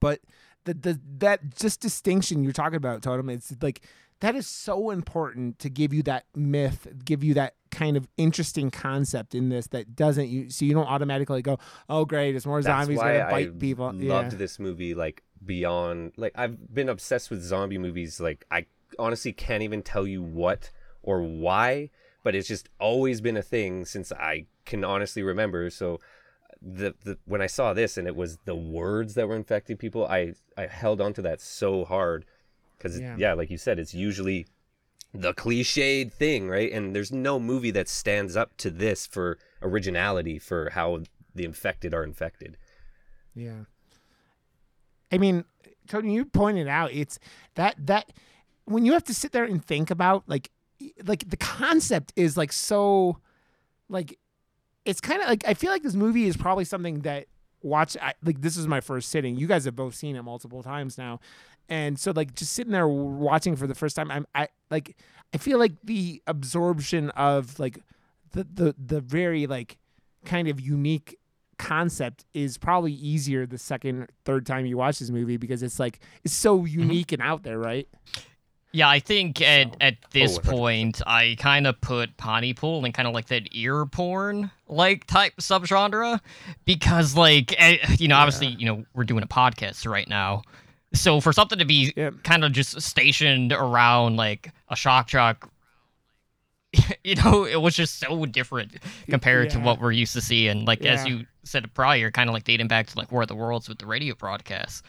but 0.00 0.20
the 0.64 0.74
the 0.74 1.00
that 1.18 1.56
just 1.56 1.80
distinction 1.80 2.42
you're 2.42 2.52
talking 2.52 2.76
about, 2.76 3.02
Totem, 3.02 3.30
it's 3.30 3.54
like 3.60 3.82
that 4.20 4.34
is 4.34 4.46
so 4.46 4.90
important 4.90 5.58
to 5.58 5.68
give 5.68 5.92
you 5.92 6.02
that 6.04 6.24
myth, 6.34 6.88
give 7.04 7.22
you 7.22 7.34
that 7.34 7.54
kind 7.70 7.96
of 7.96 8.08
interesting 8.16 8.70
concept 8.70 9.34
in 9.34 9.50
this 9.50 9.66
that 9.68 9.94
doesn't 9.94 10.28
you 10.28 10.48
so 10.48 10.64
you 10.64 10.72
don't 10.72 10.86
automatically 10.86 11.42
go, 11.42 11.58
oh 11.88 12.04
great, 12.04 12.34
it's 12.34 12.46
more 12.46 12.62
That's 12.62 12.86
zombies 12.86 12.98
gonna 12.98 13.28
bite 13.30 13.48
I 13.48 13.50
people. 13.50 13.92
loved 13.92 14.32
yeah. 14.32 14.38
this 14.38 14.58
movie 14.58 14.94
like 14.94 15.22
beyond 15.44 16.12
like 16.16 16.32
I've 16.34 16.74
been 16.74 16.88
obsessed 16.88 17.30
with 17.30 17.42
zombie 17.42 17.78
movies 17.78 18.20
like 18.20 18.44
I 18.50 18.66
honestly 18.98 19.32
can't 19.32 19.62
even 19.62 19.82
tell 19.82 20.06
you 20.06 20.22
what 20.22 20.70
or 21.02 21.22
why 21.22 21.90
but 22.22 22.34
it's 22.34 22.48
just 22.48 22.68
always 22.80 23.20
been 23.20 23.36
a 23.36 23.42
thing 23.42 23.84
since 23.84 24.10
I 24.10 24.46
can 24.66 24.84
honestly 24.84 25.22
remember 25.22 25.70
so 25.70 25.98
the, 26.60 26.94
the 27.04 27.18
when 27.26 27.40
I 27.40 27.46
saw 27.46 27.72
this 27.72 27.96
and 27.96 28.06
it 28.06 28.16
was 28.16 28.38
the 28.44 28.54
words 28.56 29.14
that 29.14 29.28
were 29.28 29.36
infecting 29.36 29.76
people 29.76 30.06
I 30.06 30.34
I 30.56 30.66
held 30.66 31.00
on 31.00 31.12
to 31.14 31.22
that 31.22 31.40
so 31.40 31.84
hard 31.84 32.24
cuz 32.78 32.98
Yeah. 32.98 33.16
yeah. 33.18 33.32
like 33.34 33.50
you 33.50 33.58
said 33.58 33.78
it's 33.78 33.94
usually 33.94 34.46
the 35.14 35.32
cliched 35.32 36.12
thing 36.12 36.48
right 36.48 36.70
and 36.72 36.94
there's 36.94 37.12
no 37.12 37.38
movie 37.38 37.70
that 37.70 37.88
stands 37.88 38.36
up 38.36 38.56
to 38.58 38.70
this 38.70 39.06
for 39.06 39.38
originality 39.62 40.38
for 40.38 40.70
how 40.70 41.02
the 41.34 41.44
infected 41.44 41.94
are 41.94 42.04
infected 42.04 42.56
Yeah. 43.34 43.64
I 45.12 45.18
mean, 45.18 45.44
Tony, 45.86 46.14
you 46.14 46.24
pointed 46.24 46.66
out 46.68 46.90
it's 46.92 47.18
that 47.54 47.74
that 47.86 48.12
when 48.64 48.84
you 48.84 48.92
have 48.92 49.04
to 49.04 49.14
sit 49.14 49.30
there 49.32 49.44
and 49.44 49.64
think 49.64 49.90
about 49.90 50.24
like 50.26 50.50
like 51.04 51.28
the 51.30 51.36
concept 51.36 52.12
is 52.16 52.36
like 52.36 52.52
so 52.52 53.18
like 53.88 54.18
it's 54.86 55.00
kind 55.00 55.20
of 55.20 55.28
like 55.28 55.44
I 55.46 55.54
feel 55.54 55.70
like 55.70 55.82
this 55.82 55.94
movie 55.94 56.26
is 56.26 56.36
probably 56.36 56.64
something 56.64 57.00
that 57.00 57.26
watch 57.62 57.96
I, 58.00 58.14
like 58.24 58.40
this 58.40 58.56
is 58.56 58.66
my 58.66 58.80
first 58.80 59.10
sitting. 59.10 59.36
You 59.36 59.46
guys 59.46 59.64
have 59.66 59.76
both 59.76 59.94
seen 59.94 60.16
it 60.16 60.22
multiple 60.22 60.62
times 60.62 60.96
now. 60.96 61.20
And 61.68 61.98
so 61.98 62.12
like 62.14 62.34
just 62.34 62.52
sitting 62.52 62.72
there 62.72 62.88
watching 62.88 63.56
for 63.56 63.66
the 63.66 63.74
first 63.74 63.96
time 63.96 64.10
I'm 64.10 64.26
I 64.34 64.48
like 64.70 64.96
I 65.34 65.38
feel 65.38 65.58
like 65.58 65.72
the 65.82 66.22
absorption 66.26 67.10
of 67.10 67.58
like 67.58 67.80
the 68.30 68.44
the 68.44 68.74
the 68.78 69.00
very 69.00 69.46
like 69.46 69.76
kind 70.24 70.48
of 70.48 70.60
unique 70.60 71.18
concept 71.58 72.24
is 72.34 72.56
probably 72.56 72.92
easier 72.92 73.46
the 73.46 73.58
second 73.58 74.08
third 74.24 74.46
time 74.46 74.66
you 74.66 74.76
watch 74.76 74.98
this 74.98 75.10
movie 75.10 75.36
because 75.36 75.62
it's 75.62 75.80
like 75.80 75.98
it's 76.22 76.34
so 76.34 76.58
mm-hmm. 76.58 76.80
unique 76.80 77.12
and 77.12 77.22
out 77.22 77.42
there 77.42 77.58
right 77.58 77.88
Yeah, 78.72 78.88
I 78.88 78.98
think 79.00 79.40
at, 79.40 79.68
So- 79.72 79.76
at 79.80 79.96
this 80.10 80.38
100%. 80.38 80.42
point, 80.50 81.02
I 81.06 81.36
kind 81.38 81.66
of 81.66 81.80
put 81.80 82.16
Pontypool 82.18 82.84
in 82.84 82.92
kind 82.92 83.08
of 83.08 83.14
like 83.14 83.26
that 83.28 83.48
ear 83.52 83.86
porn 83.86 84.50
like 84.68 85.06
type 85.06 85.34
subgenre 85.40 86.20
because, 86.66 87.16
like, 87.16 87.54
eh, 87.58 87.78
you 87.98 88.08
know, 88.08 88.16
obviously, 88.16 88.48
you 88.48 88.66
know, 88.66 88.84
we're 88.94 89.04
doing 89.04 89.22
a 89.22 89.26
podcast 89.26 89.88
right 89.90 90.08
now. 90.08 90.42
So 90.92 91.20
for 91.20 91.32
something 91.32 91.58
to 91.58 91.64
be 91.64 91.92
kind 92.22 92.44
of 92.44 92.52
just 92.52 92.80
stationed 92.82 93.52
around 93.52 94.16
like 94.16 94.52
a 94.68 94.76
shock 94.76 95.08
jock, 95.08 95.50
you 97.04 97.14
know, 97.16 97.44
it 97.44 97.60
was 97.60 97.74
just 97.74 97.98
so 97.98 98.26
different 98.26 98.72
compared 99.08 99.50
to 99.50 99.58
what 99.58 99.80
we're 99.80 99.92
used 99.92 100.12
to 100.14 100.20
seeing. 100.20 100.64
Like 100.64 100.84
as 100.84 101.06
you 101.06 101.26
said 101.44 101.72
prior, 101.74 102.10
kind 102.10 102.28
of 102.28 102.34
like 102.34 102.44
dating 102.44 102.68
back 102.68 102.88
to 102.88 102.98
like 102.98 103.10
War 103.12 103.22
of 103.22 103.28
the 103.28 103.34
Worlds 103.34 103.68
with 103.68 103.78
the 103.78 103.86
radio 103.86 104.14
broadcasts. 104.14 104.82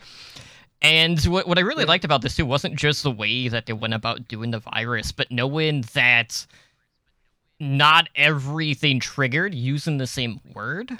And 0.81 1.19
what, 1.25 1.47
what 1.47 1.57
I 1.57 1.61
really 1.61 1.83
Yeah. 1.83 1.89
liked 1.89 2.05
about 2.05 2.21
this 2.21 2.35
too 2.35 2.45
wasn't 2.45 2.75
just 2.75 3.03
the 3.03 3.11
way 3.11 3.47
that 3.47 3.65
they 3.65 3.73
went 3.73 3.93
about 3.93 4.27
doing 4.27 4.51
the 4.51 4.59
virus, 4.59 5.11
but 5.11 5.31
knowing 5.31 5.81
that 5.93 6.45
not 7.59 8.09
everything 8.15 8.99
triggered 8.99 9.55
using 9.55 9.97
the 9.97 10.07
same 10.07 10.39
word. 10.53 10.99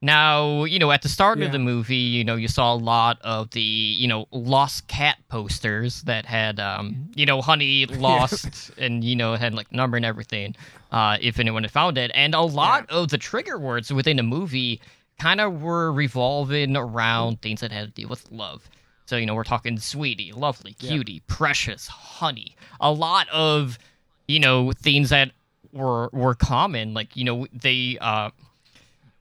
Now, 0.00 0.62
you 0.62 0.78
know, 0.78 0.92
at 0.92 1.02
the 1.02 1.08
start 1.08 1.38
Yeah. 1.38 1.46
of 1.46 1.52
the 1.52 1.58
movie, 1.58 1.96
you 1.96 2.22
know, 2.22 2.36
you 2.36 2.46
saw 2.46 2.72
a 2.72 2.76
lot 2.76 3.20
of 3.22 3.50
the, 3.50 3.60
you 3.60 4.06
know, 4.06 4.26
lost 4.30 4.86
cat 4.86 5.16
posters 5.28 6.02
that 6.02 6.24
had, 6.24 6.60
um, 6.60 7.10
you 7.16 7.26
know, 7.26 7.42
honey 7.42 7.86
lost 7.90 8.70
and, 8.78 9.02
you 9.02 9.16
know, 9.16 9.34
had 9.34 9.54
like 9.54 9.72
number 9.72 9.96
and 9.96 10.06
everything, 10.06 10.54
uh, 10.92 11.18
if 11.20 11.40
anyone 11.40 11.64
had 11.64 11.72
found 11.72 11.98
it. 11.98 12.12
And 12.14 12.32
a 12.32 12.42
lot 12.42 12.88
of 12.90 13.08
the 13.08 13.18
trigger 13.18 13.58
words 13.58 13.92
within 13.92 14.18
the 14.18 14.22
movie 14.22 14.80
kind 15.18 15.40
of 15.40 15.60
were 15.62 15.90
revolving 15.92 16.76
around 16.76 17.42
things 17.42 17.60
that 17.60 17.72
had 17.72 17.92
to 17.92 18.02
do 18.02 18.06
with 18.06 18.30
love. 18.30 18.70
So, 19.08 19.16
you 19.16 19.24
know, 19.24 19.34
we're 19.34 19.42
talking 19.44 19.78
sweetie, 19.78 20.32
lovely, 20.32 20.76
Yeah. 20.80 20.90
cutie, 20.90 21.22
precious, 21.28 21.86
honey. 21.88 22.54
A 22.78 22.92
lot 22.92 23.26
of, 23.30 23.78
you 24.26 24.38
know, 24.38 24.70
things 24.72 25.08
that 25.08 25.30
were 25.72 26.10
were 26.12 26.34
common. 26.34 26.92
Like, 26.92 27.16
you 27.16 27.24
know, 27.24 27.46
they 27.50 27.96
uh 28.02 28.28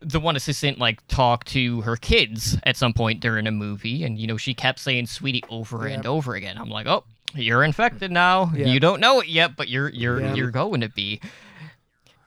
the 0.02 0.19
one 0.19 0.36
assistant 0.36 0.78
like 0.78 1.00
talked 1.08 1.47
to 1.47 1.80
her 1.82 1.95
kids 1.95 2.58
at 2.63 2.76
some 2.76 2.91
point 2.91 3.21
during 3.21 3.47
a 3.47 3.52
movie 3.52 4.04
and 4.04 4.19
you 4.19 4.28
know 4.28 4.38
she 4.38 4.54
kept 4.54 4.78
saying 4.78 5.08
sweetie 5.08 5.43
over 5.50 5.88
and 5.88 6.06
over 6.06 6.36
again. 6.36 6.58
I'm 6.58 6.69
like, 6.69 6.86
"Oh, 6.86 7.06
you're 7.34 7.63
infected 7.63 8.12
now. 8.12 8.52
Yep. 8.54 8.67
You 8.67 8.80
don't 8.82 9.00
know 9.00 9.21
it 9.21 9.28
yet, 9.30 9.56
but 9.56 9.69
you're 9.69 9.88
you're 9.89 10.19
Yep. 10.19 10.36
you're 10.36 10.52
going 10.52 10.82
to 10.82 10.89
be." 10.89 11.21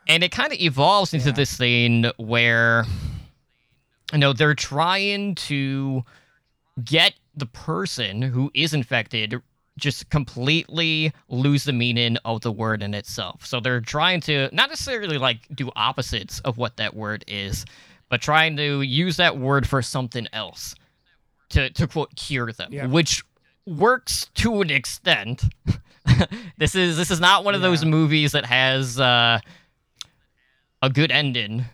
And 0.08 0.24
it 0.24 0.32
kind 0.32 0.50
of 0.50 0.58
evolves 0.58 1.12
into 1.12 1.28
Yeah. 1.28 1.34
this 1.34 1.54
thing 1.58 2.10
where 2.16 2.86
you 4.14 4.18
know, 4.18 4.32
they're 4.32 4.54
trying 4.54 5.34
to 5.36 6.04
get 6.82 7.12
the 7.34 7.46
person 7.46 8.22
who 8.22 8.50
is 8.54 8.74
infected 8.74 9.34
just 9.78 10.10
completely 10.10 11.12
lose 11.28 11.64
the 11.64 11.72
meaning 11.72 12.16
of 12.24 12.40
the 12.42 12.52
word 12.52 12.82
in 12.82 12.92
itself. 12.92 13.46
So 13.46 13.60
they're 13.60 13.80
trying 13.80 14.20
to 14.22 14.48
not 14.52 14.68
necessarily 14.68 15.16
like 15.16 15.46
do 15.54 15.70
opposites 15.76 16.40
of 16.40 16.58
what 16.58 16.76
that 16.76 16.94
word 16.94 17.24
is, 17.26 17.64
but 18.08 18.20
trying 18.20 18.56
to 18.56 18.82
use 18.82 19.16
that 19.16 19.38
word 19.38 19.66
for 19.66 19.80
something 19.80 20.26
else 20.32 20.74
to 21.50 21.70
to 21.70 21.86
quote 21.86 22.14
cure 22.16 22.52
them, 22.52 22.72
Yeah. 22.72 22.86
which 22.86 23.22
works 23.66 24.28
to 24.34 24.60
an 24.60 24.70
extent. 24.70 25.44
this 26.58 26.74
is 26.74 26.96
this 26.96 27.10
is 27.10 27.20
not 27.20 27.44
one 27.44 27.54
of 27.54 27.60
those 27.62 27.84
movies 27.84 28.32
that 28.32 28.44
has 28.46 28.98
uh, 29.00 29.38
a 30.82 30.90
good 30.90 31.10
ending. 31.10 31.64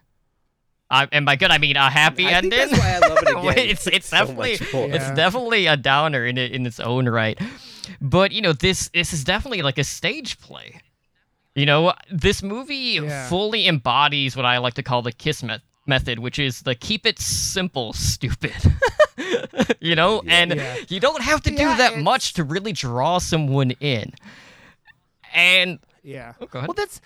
Uh, 0.89 1.07
and 1.11 1.27
by 1.27 1.35
good 1.37 1.51
I 1.51 1.59
mean 1.59 1.77
a 1.77 1.91
happy 1.91 2.27
I 2.27 2.41
think 2.41 2.53
ending. 2.55 2.59
that's 2.71 2.79
why 2.79 2.93
I 2.95 2.99
love 3.09 3.19
it 3.23 3.29
again. 3.57 3.69
it's 3.71 3.87
it's 3.89 4.09
so 4.09 4.19
definitely 4.19 4.53
much 4.61 4.73
more. 4.73 4.87
Yeah. 4.89 4.95
it's 4.95 5.11
definitely 5.17 5.67
a 5.67 5.77
downer 5.77 6.25
in 6.25 6.39
it, 6.39 6.53
in 6.53 6.65
its 6.67 6.79
own 6.79 7.09
right. 7.09 7.39
But 8.01 8.31
you 8.33 8.41
know 8.41 8.53
this 8.53 8.89
this 8.91 9.13
is 9.13 9.25
definitely 9.25 9.63
like 9.63 9.79
a 9.79 9.85
stage 9.85 10.39
play. 10.39 10.81
You 11.57 11.67
know 11.67 11.93
this 12.11 12.43
movie 12.43 13.01
Yeah. 13.03 13.29
fully 13.29 13.67
embodies 13.67 14.37
what 14.37 14.45
I 14.45 14.59
like 14.59 14.75
to 14.75 14.83
call 14.85 15.03
the 15.03 15.11
kiss 15.13 15.43
met- 15.43 15.63
method, 15.87 16.19
which 16.21 16.39
is 16.39 16.61
the 16.63 16.75
keep 16.77 17.05
it 17.07 17.19
simple, 17.19 17.93
stupid. 17.93 18.55
you 19.81 19.97
know, 19.97 20.23
Yeah. 20.25 20.33
and 20.35 20.55
Yeah. 20.55 20.77
you 20.89 21.01
don't 21.01 21.23
have 21.23 21.43
to 21.43 21.51
do 21.51 21.63
Yeah, 21.63 21.77
that 21.79 21.93
it's- 21.93 22.05
much 22.05 22.35
to 22.35 22.45
really 22.45 22.73
draw 22.73 23.19
someone 23.19 23.73
in. 23.81 24.13
And 25.35 25.79
yeah 26.03 26.35
oh, 26.41 26.47
go 26.47 26.59
ahead. 26.61 26.69
well 26.69 26.75
that's 26.75 27.01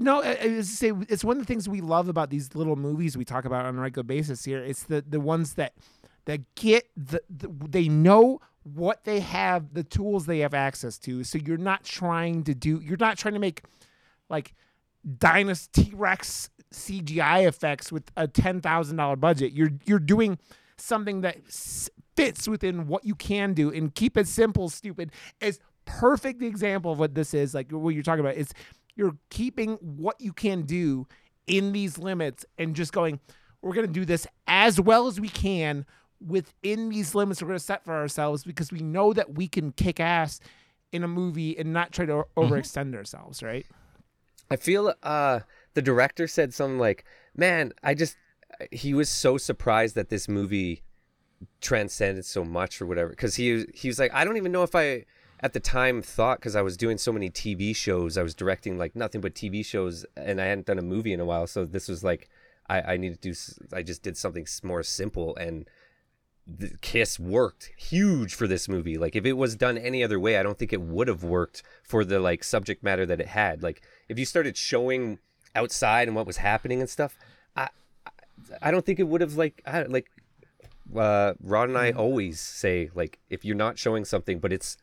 No, 0.00 0.22
to 0.22 0.64
say 0.64 0.92
it's 1.08 1.24
one 1.24 1.36
of 1.36 1.42
the 1.42 1.46
things 1.46 1.68
we 1.68 1.80
love 1.80 2.08
about 2.08 2.30
these 2.30 2.54
little 2.54 2.76
movies 2.76 3.16
we 3.16 3.24
talk 3.24 3.44
about 3.44 3.64
on 3.64 3.78
a 3.78 3.80
regular 3.80 4.02
basis 4.02 4.44
here. 4.44 4.58
It's 4.58 4.84
the 4.84 5.04
the 5.06 5.20
ones 5.20 5.54
that 5.54 5.74
that 6.24 6.54
get 6.56 6.88
the, 6.96 7.22
the 7.30 7.48
they 7.68 7.88
know 7.88 8.40
what 8.64 9.04
they 9.04 9.20
have, 9.20 9.74
the 9.74 9.84
tools 9.84 10.26
they 10.26 10.40
have 10.40 10.54
access 10.54 10.98
to. 10.98 11.22
So 11.22 11.38
you're 11.38 11.56
not 11.58 11.84
trying 11.84 12.44
to 12.44 12.54
do, 12.54 12.80
you're 12.82 12.96
not 12.96 13.18
trying 13.18 13.34
to 13.34 13.40
make 13.40 13.62
like 14.28 14.54
Dynasty 15.18 15.92
Rex 15.94 16.50
CGI 16.72 17.46
effects 17.46 17.92
with 17.92 18.10
a 18.16 18.26
ten 18.26 18.60
thousand 18.60 18.96
dollar 18.96 19.16
budget. 19.16 19.52
You're 19.52 19.70
you're 19.84 19.98
doing 19.98 20.38
something 20.76 21.20
that 21.20 21.38
fits 22.16 22.48
within 22.48 22.86
what 22.88 23.04
you 23.04 23.14
can 23.14 23.54
do 23.54 23.70
and 23.72 23.94
keep 23.94 24.16
it 24.16 24.26
simple. 24.26 24.68
Stupid 24.68 25.12
is 25.40 25.60
perfect 25.84 26.42
example 26.42 26.92
of 26.92 26.98
what 26.98 27.14
this 27.14 27.34
is. 27.34 27.54
Like 27.54 27.70
what 27.70 27.90
you're 27.90 28.02
talking 28.02 28.24
about 28.24 28.36
is 28.36 28.52
you're 28.96 29.16
keeping 29.30 29.74
what 29.80 30.20
you 30.20 30.32
can 30.32 30.62
do 30.62 31.06
in 31.46 31.72
these 31.72 31.98
limits 31.98 32.44
and 32.58 32.74
just 32.74 32.92
going. 32.92 33.20
We're 33.62 33.74
gonna 33.74 33.86
do 33.86 34.04
this 34.04 34.26
as 34.46 34.80
well 34.80 35.06
as 35.06 35.18
we 35.20 35.28
can 35.28 35.86
within 36.26 36.88
these 36.88 37.14
limits 37.14 37.42
we're 37.42 37.48
going 37.48 37.58
to 37.58 37.64
set 37.64 37.84
for 37.84 37.94
ourselves 37.94 38.44
because 38.44 38.72
we 38.72 38.80
know 38.80 39.12
that 39.12 39.34
we 39.34 39.48
can 39.48 39.72
kick 39.72 40.00
ass 40.00 40.40
in 40.92 41.02
a 41.02 41.08
movie 41.08 41.58
and 41.58 41.72
not 41.72 41.92
try 41.92 42.06
to 42.06 42.24
overextend 42.36 42.94
ourselves, 42.94 43.42
right? 43.42 43.66
I 44.50 44.56
feel 44.56 44.94
uh 45.02 45.40
the 45.72 45.82
director 45.82 46.28
said 46.28 46.54
something 46.54 46.78
like, 46.78 47.04
"Man, 47.34 47.72
I 47.82 47.94
just 47.94 48.16
he 48.70 48.94
was 48.94 49.08
so 49.08 49.38
surprised 49.38 49.94
that 49.96 50.10
this 50.10 50.28
movie 50.28 50.82
transcended 51.60 52.24
so 52.24 52.44
much 52.44 52.80
or 52.80 52.86
whatever 52.86 53.12
cuz 53.14 53.36
he 53.36 53.64
he 53.74 53.88
was 53.88 53.98
like, 53.98 54.12
I 54.14 54.24
don't 54.24 54.36
even 54.36 54.52
know 54.52 54.62
if 54.62 54.74
I 54.74 55.06
at 55.44 55.52
the 55.52 55.60
time 55.60 56.00
thought 56.00 56.40
cuz 56.40 56.56
I 56.56 56.62
was 56.62 56.78
doing 56.78 56.96
so 56.96 57.12
many 57.12 57.28
TV 57.28 57.76
shows, 57.76 58.16
I 58.16 58.22
was 58.22 58.34
directing 58.34 58.78
like 58.78 58.96
nothing 58.96 59.20
but 59.20 59.34
TV 59.34 59.62
shows 59.64 60.06
and 60.16 60.40
I 60.40 60.46
hadn't 60.46 60.66
done 60.66 60.78
a 60.78 60.82
movie 60.82 61.12
in 61.12 61.20
a 61.20 61.26
while, 61.26 61.46
so 61.46 61.66
this 61.66 61.86
was 61.86 62.02
like 62.02 62.30
I 62.66 62.94
I 62.94 62.96
need 62.96 63.12
to 63.20 63.28
do 63.28 63.34
I 63.70 63.82
just 63.82 64.02
did 64.02 64.16
something 64.16 64.46
more 64.62 64.82
simple 64.82 65.36
and 65.36 65.68
the 66.46 66.76
Kiss 66.80 67.18
worked 67.18 67.72
huge 67.76 68.34
for 68.34 68.46
this 68.46 68.68
movie. 68.70 68.96
Like 68.96 69.14
if 69.16 69.26
it 69.26 69.34
was 69.34 69.54
done 69.54 69.76
any 69.76 70.02
other 70.02 70.18
way, 70.18 70.38
I 70.38 70.42
don't 70.42 70.58
think 70.58 70.72
it 70.72 70.80
would 70.80 71.08
have 71.08 71.22
worked 71.22 71.62
for 71.82 72.06
the 72.06 72.20
like 72.20 72.42
subject 72.42 72.82
matter 72.82 73.04
that 73.04 73.20
it 73.20 73.28
had. 73.28 73.62
Like 73.62 73.82
if 74.08 74.18
you 74.18 74.24
started 74.24 74.56
showing 74.56 75.18
outside 75.54 76.08
and 76.08 76.16
what 76.16 76.26
was 76.26 76.38
happening 76.38 76.80
and 76.80 76.88
stuff, 76.88 77.18
I 77.54 77.68
I, 78.06 78.10
I 78.62 78.70
don't 78.70 78.86
think 78.86 78.98
it 78.98 79.08
would 79.08 79.20
have 79.20 79.34
like 79.34 79.60
I 79.66 79.82
like 79.82 80.08
uh 80.96 81.34
Rod 81.42 81.68
and 81.68 81.76
I 81.76 81.92
always 81.92 82.40
say 82.40 82.90
like 82.94 83.18
if 83.28 83.44
you're 83.44 83.62
not 83.66 83.78
showing 83.78 84.06
something 84.06 84.38
but 84.38 84.50
it's 84.50 84.78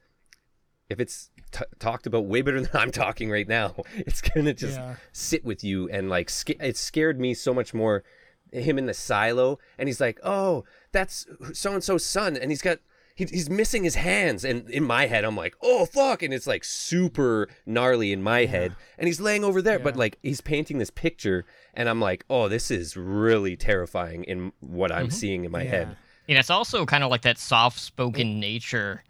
if 0.92 1.00
it's 1.00 1.30
t- 1.52 1.64
talked 1.80 2.06
about 2.06 2.26
way 2.26 2.42
better 2.42 2.62
than 2.66 2.70
I'm 2.74 2.92
talking 2.92 3.32
right 3.32 3.48
now, 3.48 3.76
it's 3.96 4.22
gonna 4.22 4.54
just 4.54 4.78
Yeah. 4.78 4.96
sit 5.12 5.44
with 5.46 5.64
you 5.64 5.90
and 5.90 6.10
like 6.10 6.30
sca- 6.30 6.64
it 6.66 6.78
scared 6.78 7.20
me 7.20 7.34
so 7.34 7.54
much 7.54 7.74
more. 7.74 8.04
Him 8.52 8.78
in 8.78 8.86
the 8.86 8.94
silo, 8.94 9.60
and 9.78 9.88
he's 9.88 10.02
like, 10.02 10.20
"Oh, 10.24 10.66
that's 10.92 11.26
so 11.54 11.74
and 11.74 11.82
so's 11.82 12.04
son," 12.04 12.36
and 12.36 12.52
he's 12.52 12.62
got 12.62 12.80
he, 13.16 13.24
he's 13.24 13.50
missing 13.50 13.86
his 13.86 13.96
hands, 13.96 14.44
and 14.44 14.70
in 14.70 14.84
my 14.84 15.06
head, 15.06 15.24
I'm 15.24 15.38
like, 15.38 15.56
"Oh 15.62 15.86
fuck!" 15.86 16.22
and 16.22 16.34
it's 16.34 16.48
like 16.48 16.66
super 16.66 17.48
gnarly 17.66 18.12
in 18.12 18.22
my 18.22 18.46
head, 18.46 18.76
and 18.98 19.08
he's 19.08 19.22
laying 19.22 19.46
over 19.46 19.62
there, 19.62 19.80
but 19.80 19.96
like 19.96 20.18
he's 20.22 20.42
painting 20.42 20.80
this 20.80 20.90
picture, 20.90 21.46
and 21.74 21.88
I'm 21.88 22.02
like, 22.02 22.26
"Oh, 22.30 22.50
this 22.50 22.70
is 22.72 22.98
really 22.98 23.56
terrifying 23.56 24.26
in 24.26 24.52
what 24.60 24.92
I'm 24.92 25.08
mm-hmm. 25.08 25.12
seeing 25.12 25.46
in 25.46 25.52
my 25.52 25.64
head." 25.64 25.96
And 26.28 26.38
it's 26.38 26.50
also 26.50 26.86
kind 26.86 27.06
of 27.06 27.10
like 27.10 27.22
that 27.22 27.38
soft-spoken 27.38 28.40
nature 28.40 29.04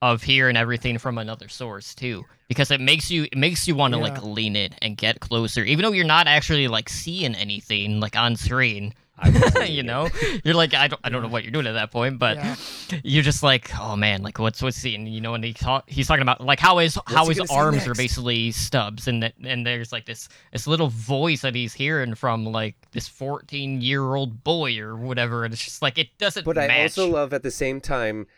of 0.00 0.22
hearing 0.22 0.56
everything 0.56 0.98
from 0.98 1.18
another 1.18 1.48
source 1.48 1.94
too, 1.94 2.24
because 2.48 2.70
it 2.70 2.80
makes 2.80 3.10
you 3.10 3.24
it 3.24 3.36
makes 3.36 3.66
you 3.66 3.74
want 3.74 3.94
to 3.94 3.98
like 4.00 4.22
lean 4.22 4.56
in 4.56 4.72
and 4.82 4.96
get 4.96 5.20
closer, 5.20 5.62
even 5.64 5.82
though 5.84 5.92
you're 5.92 6.04
not 6.06 6.26
actually 6.26 6.68
like 6.68 6.88
seeing 6.88 7.34
anything 7.34 8.00
like 8.00 8.16
on 8.16 8.36
screen. 8.36 8.94
I 9.20 9.30
was 9.30 9.54
you 9.68 9.80
it. 9.80 9.84
know, 9.86 10.08
you're 10.44 10.54
like 10.54 10.74
I 10.74 10.86
don't 10.86 11.00
I 11.02 11.08
don't 11.08 11.22
know 11.22 11.28
what 11.28 11.42
you're 11.42 11.50
doing 11.50 11.66
at 11.66 11.72
that 11.72 11.90
point, 11.90 12.20
but 12.20 12.36
Yeah. 12.36 12.54
you're 13.02 13.24
just 13.24 13.42
like 13.42 13.76
oh 13.76 13.96
man, 13.96 14.22
like 14.22 14.38
what's 14.38 14.62
what's 14.62 14.80
he 14.80 14.94
and 14.94 15.08
you 15.12 15.20
know, 15.20 15.34
and 15.34 15.42
he 15.42 15.52
talk, 15.52 15.90
he's 15.90 16.06
talking 16.06 16.22
about 16.22 16.40
like 16.40 16.60
how 16.60 16.78
his 16.78 16.96
how 17.08 17.26
his 17.26 17.40
arms 17.50 17.88
are 17.88 17.94
basically 17.94 18.52
stubs, 18.52 19.08
and 19.08 19.24
that 19.24 19.34
and 19.42 19.66
there's 19.66 19.90
like 19.90 20.06
this 20.06 20.28
this 20.52 20.68
little 20.68 20.90
voice 20.90 21.42
that 21.42 21.56
he's 21.56 21.74
hearing 21.74 22.14
from 22.14 22.44
like 22.44 22.76
this 22.92 23.08
14 23.08 23.80
year 23.80 24.14
old 24.14 24.44
boy 24.44 24.78
or 24.78 24.94
whatever, 24.94 25.44
and 25.44 25.52
it's 25.52 25.64
just 25.64 25.82
like 25.82 25.98
it 25.98 26.16
doesn't. 26.18 26.44
But 26.44 26.56
I 26.56 26.82
also 26.82 27.08
love 27.08 27.32
at 27.34 27.42
the 27.42 27.50
same 27.50 27.80
time 27.80 28.28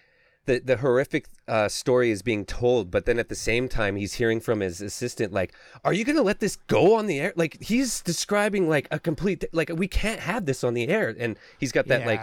the 0.51 0.59
the 0.59 0.77
horrific 0.79 1.27
uh, 1.47 1.69
story 1.69 2.11
is 2.11 2.23
being 2.23 2.45
told, 2.45 2.91
but 2.91 3.05
then 3.07 3.19
at 3.19 3.29
the 3.29 3.35
same 3.35 3.69
time 3.69 3.97
he's 3.97 4.15
hearing 4.15 4.41
from 4.41 4.61
his 4.61 4.81
assistant 4.81 5.33
like, 5.33 5.55
"Are 5.85 5.93
you 5.93 6.05
gonna 6.05 6.23
let 6.23 6.41
this 6.41 6.57
go 6.57 6.97
on 6.99 7.07
the 7.07 7.21
air?" 7.21 7.33
Like 7.37 7.63
he's 7.63 8.01
describing 8.03 8.69
like 8.69 8.89
a 8.91 8.99
complete 8.99 9.45
like 9.53 9.71
we 9.75 9.89
can't 9.89 10.21
have 10.21 10.47
this 10.47 10.65
on 10.65 10.75
the 10.75 10.89
air, 10.89 11.15
and 11.19 11.37
he's 11.59 11.73
got 11.73 11.87
that 11.89 12.07
like 12.07 12.21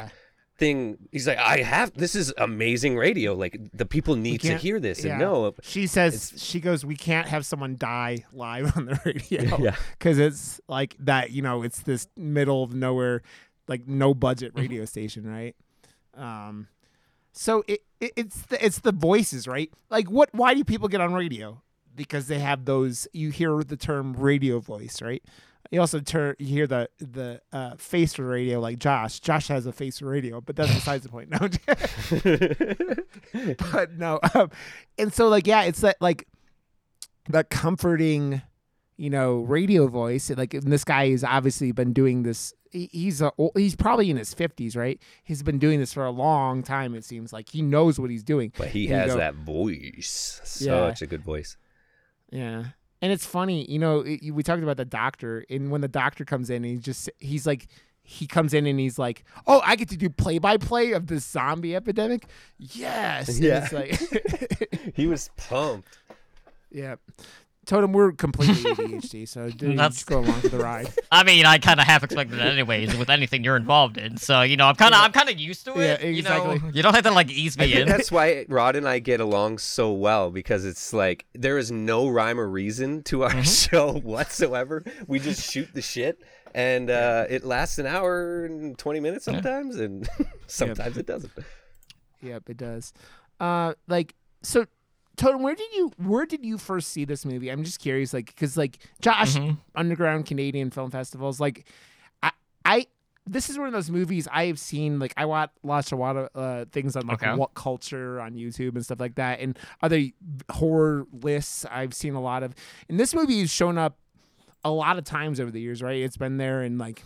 thing. 0.58 0.98
He's 1.12 1.28
like, 1.28 1.38
"I 1.38 1.62
have 1.62 1.94
this 1.94 2.16
is 2.16 2.34
amazing 2.38 2.98
radio. 2.98 3.34
Like 3.34 3.58
the 3.74 3.86
people 3.86 4.16
need 4.16 4.42
to 4.42 4.58
hear 4.58 4.80
this 4.80 5.04
yeah. 5.04 5.12
and 5.12 5.20
know." 5.22 5.54
She 5.62 5.88
says 5.88 6.34
she 6.38 6.60
goes, 6.60 6.84
"We 6.84 6.96
can't 6.96 7.28
have 7.28 7.46
someone 7.46 7.76
die 7.78 8.26
live 8.34 8.68
on 8.78 8.86
the 8.86 9.00
radio 9.06 9.58
Yeah. 9.60 9.76
because 9.98 10.20
it's 10.20 10.60
like 10.68 10.96
that. 11.00 11.32
You 11.32 11.42
know, 11.44 11.64
it's 11.64 11.82
this 11.82 12.08
middle 12.18 12.64
of 12.64 12.74
nowhere, 12.74 13.22
like 13.68 13.88
no 13.88 14.14
budget 14.14 14.52
Mm-hmm. 14.52 14.62
radio 14.62 14.86
station, 14.86 15.26
right? 15.26 15.56
Um, 16.16 16.68
so 17.38 17.64
it, 17.68 17.82
it 18.00 18.14
it's 18.16 18.42
the 18.48 18.66
it's 18.66 18.80
the 18.80 18.92
voices, 18.92 19.48
right? 19.48 19.72
Like, 19.90 20.10
what? 20.10 20.30
Why 20.34 20.54
do 20.54 20.64
people 20.64 20.88
get 20.88 21.02
on 21.02 21.14
radio? 21.14 21.62
Because 21.96 22.28
they 22.28 22.40
have 22.40 22.66
those. 22.66 23.08
You 23.14 23.30
hear 23.30 23.64
the 23.64 23.78
term 23.78 24.14
radio 24.14 24.60
voice, 24.60 25.02
right? 25.02 25.24
You 25.72 25.82
also 25.82 26.00
tur 26.00 26.36
you 26.40 26.48
hear 26.48 26.68
the 26.68 26.90
the 27.00 27.42
uh, 27.52 27.76
face 27.78 28.14
for 28.14 28.26
radio, 28.26 28.60
like 28.60 28.80
Josh. 28.80 29.20
Josh 29.20 29.48
has 29.50 29.66
a 29.66 29.72
face 29.72 30.00
for 30.00 30.08
radio, 30.08 30.42
but 30.42 30.56
that's 30.56 30.74
besides 30.74 31.04
the 31.04 31.10
point. 31.10 31.30
No, 31.30 31.40
but 33.72 33.98
no 33.98 34.20
um, 34.34 34.50
and 34.98 35.14
so 35.14 35.28
like 35.28 35.46
yeah 35.46 35.64
it's 35.64 35.82
that 35.82 35.98
like 36.00 36.28
that 37.30 37.50
comforting 37.50 38.42
you 38.96 39.10
know 39.10 39.42
radio 39.42 39.88
voice 39.88 40.32
like 40.38 40.54
and 40.54 40.72
this 40.72 40.84
guy 40.84 41.10
has 41.10 41.24
obviously 41.24 41.72
been 41.72 41.94
doing 41.94 42.24
this 42.24 42.54
he's 42.72 43.22
a 43.22 43.32
he's 43.56 43.76
probably 43.76 44.10
in 44.10 44.18
his 44.18 44.34
50s 44.36 44.76
right 44.78 45.02
he's 45.24 45.44
been 45.44 45.60
doing 45.60 45.80
this 45.80 45.94
for 45.94 46.06
a 46.06 46.12
long 46.12 46.64
time 46.64 46.96
it 46.96 47.04
seems 47.06 47.32
like 47.34 47.50
he 47.50 47.62
knows 47.62 48.00
what 48.00 48.10
he's 48.10 48.24
doing 48.24 48.52
But 48.58 48.70
he 48.70 48.88
And 48.88 48.96
has 49.02 49.12
go- 49.12 49.18
that 49.18 49.36
voice, 49.36 50.60
Yeah. 50.62 50.90
such 50.90 51.02
a 51.02 51.08
good 51.08 51.24
voice. 51.24 51.58
yeah 52.32 52.66
and 53.02 53.12
it's 53.12 53.26
funny 53.26 53.70
you 53.70 53.80
know 53.80 54.02
it, 54.02 54.32
we 54.32 54.44
talked 54.44 54.64
about 54.64 54.78
the 54.78 54.86
doctor 54.86 55.46
and 55.50 55.70
when 55.72 55.82
the 55.82 55.88
doctor 55.88 56.26
comes 56.26 56.50
in 56.50 56.64
he 56.64 56.78
just 56.78 57.10
he's 57.20 57.46
like 57.46 57.68
he 58.04 58.26
comes 58.26 58.54
in 58.54 58.66
and 58.66 58.80
he's 58.80 58.98
like 58.98 59.24
oh 59.48 59.62
i 59.66 59.76
get 59.76 59.90
to 59.90 59.98
do 59.98 60.10
play 60.10 60.40
by 60.40 60.58
play 60.58 60.94
of 60.94 61.08
this 61.08 61.26
zombie 61.26 61.76
epidemic 61.76 62.26
yes 62.58 63.40
Yeah. 63.40 63.68
like 63.72 64.00
He 64.96 65.06
was 65.08 65.30
pumped. 65.38 66.00
Yeah. 66.72 66.96
Totem, 67.68 67.92
we're 67.92 68.14
completely 68.14 68.56
ADHD, 68.74 69.28
so 69.28 69.50
dude, 69.50 69.78
That's- 69.78 69.96
just 69.96 70.08
go 70.08 70.20
along 70.20 70.40
for 70.42 70.48
the 70.50 70.58
ride. 70.58 70.88
I 71.12 71.24
mean, 71.24 71.46
I 71.46 71.58
kind 71.60 71.80
of 71.80 71.86
half 71.86 72.04
expected 72.04 72.40
that 72.40 72.48
anyways 72.48 72.96
with 72.98 73.10
anything 73.10 73.44
you're 73.44 73.58
involved 73.58 73.98
in. 73.98 74.18
So 74.18 74.42
you 74.42 74.58
know, 74.58 74.68
I'm 74.68 74.76
kind 74.76 74.94
of 74.96 75.02
I'm 75.02 75.12
kind 75.12 75.30
of 75.30 75.38
used 75.40 75.66
to 75.66 75.74
it. 75.80 76.02
Yeah, 76.02 76.08
You 76.08 76.24
know, 76.24 76.58
you 76.74 76.82
don't 76.82 76.96
have 76.96 77.04
to 77.04 77.12
like 77.12 77.30
ease 77.30 77.58
I 77.60 77.64
me 77.66 77.68
think 77.74 77.82
in. 77.82 77.88
that's 77.90 78.12
why 78.12 78.46
Rod 78.50 78.76
and 78.78 78.88
I 78.88 79.00
get 79.00 79.20
along 79.20 79.58
so 79.60 79.92
well 79.92 80.32
because 80.32 80.66
it's 80.66 80.94
like 80.94 81.26
there 81.36 81.58
is 81.58 81.72
no 81.72 82.08
rhyme 82.08 82.40
or 82.40 82.48
reason 82.48 83.04
to 83.04 83.24
our 83.26 83.44
show 83.44 83.94
whatsoever. 83.94 84.84
We 85.06 85.20
just 85.20 85.52
shoot 85.52 85.68
the 85.74 85.82
shit, 85.82 86.20
and 86.56 86.90
uh, 86.90 87.26
it 87.30 87.44
lasts 87.44 87.78
an 87.80 87.86
hour 87.86 88.46
and 88.46 88.78
twenty 88.78 89.02
minutes 89.02 89.26
sometimes, 89.26 89.76
and 89.76 90.08
sometimes 90.48 90.98
it 90.98 91.06
doesn't. 91.06 91.32
Yep, 92.22 92.50
it 92.50 92.58
does. 92.58 92.94
Uh, 93.40 93.74
like 93.88 94.16
so, 94.42 94.66
Totem, 95.18 95.42
where 95.42 95.56
did 95.56 95.72
you 95.74 95.92
where 95.98 96.26
did 96.26 96.46
you 96.46 96.58
first 96.58 96.90
see 96.90 97.04
this 97.04 97.26
movie? 97.26 97.50
I'm 97.50 97.64
just 97.64 97.80
curious, 97.80 98.14
like, 98.14 98.28
because 98.28 98.56
like 98.56 98.78
Josh, 99.02 99.36
Mhm. 99.36 99.58
Underground 99.76 100.26
Canadian 100.28 100.70
Film 100.72 100.92
Festivals, 100.92 101.40
like, 101.40 101.66
I 102.24 102.32
I. 102.64 102.88
This 103.30 103.50
is 103.50 103.58
one 103.58 103.68
of 103.68 103.74
those 103.74 103.90
movies 103.92 104.26
I 104.32 104.46
have 104.46 104.58
seen. 104.58 105.00
Like 105.00 105.14
I 105.18 105.26
watch 105.26 105.50
watch 105.62 105.92
a 105.92 105.98
lot 105.98 106.16
of 106.16 106.30
uh, 106.34 106.64
things 106.72 106.96
on 106.96 107.08
like 107.08 107.22
Okay. 107.22 107.32
WhatCulture 107.36 108.22
on 108.24 108.36
YouTube 108.36 108.76
and 108.76 108.86
stuff 108.86 109.02
like 109.02 109.16
that, 109.16 109.42
and 109.42 109.58
other 109.82 110.02
horror 110.52 111.06
lists 111.12 111.66
I've 111.70 111.94
seen 111.94 112.14
a 112.14 112.22
lot 112.22 112.44
of. 112.44 112.56
And 112.88 112.98
this 112.98 113.14
movie 113.14 113.42
has 113.42 113.50
shown 113.50 113.78
up 113.78 113.98
a 114.64 114.72
lot 114.72 114.98
of 114.98 115.04
times 115.04 115.42
over 115.42 115.52
the 115.52 115.60
years, 115.60 115.82
right? 115.82 115.98
It's 116.02 116.16
been 116.16 116.38
there 116.38 116.62
and 116.62 116.78
like 116.78 117.04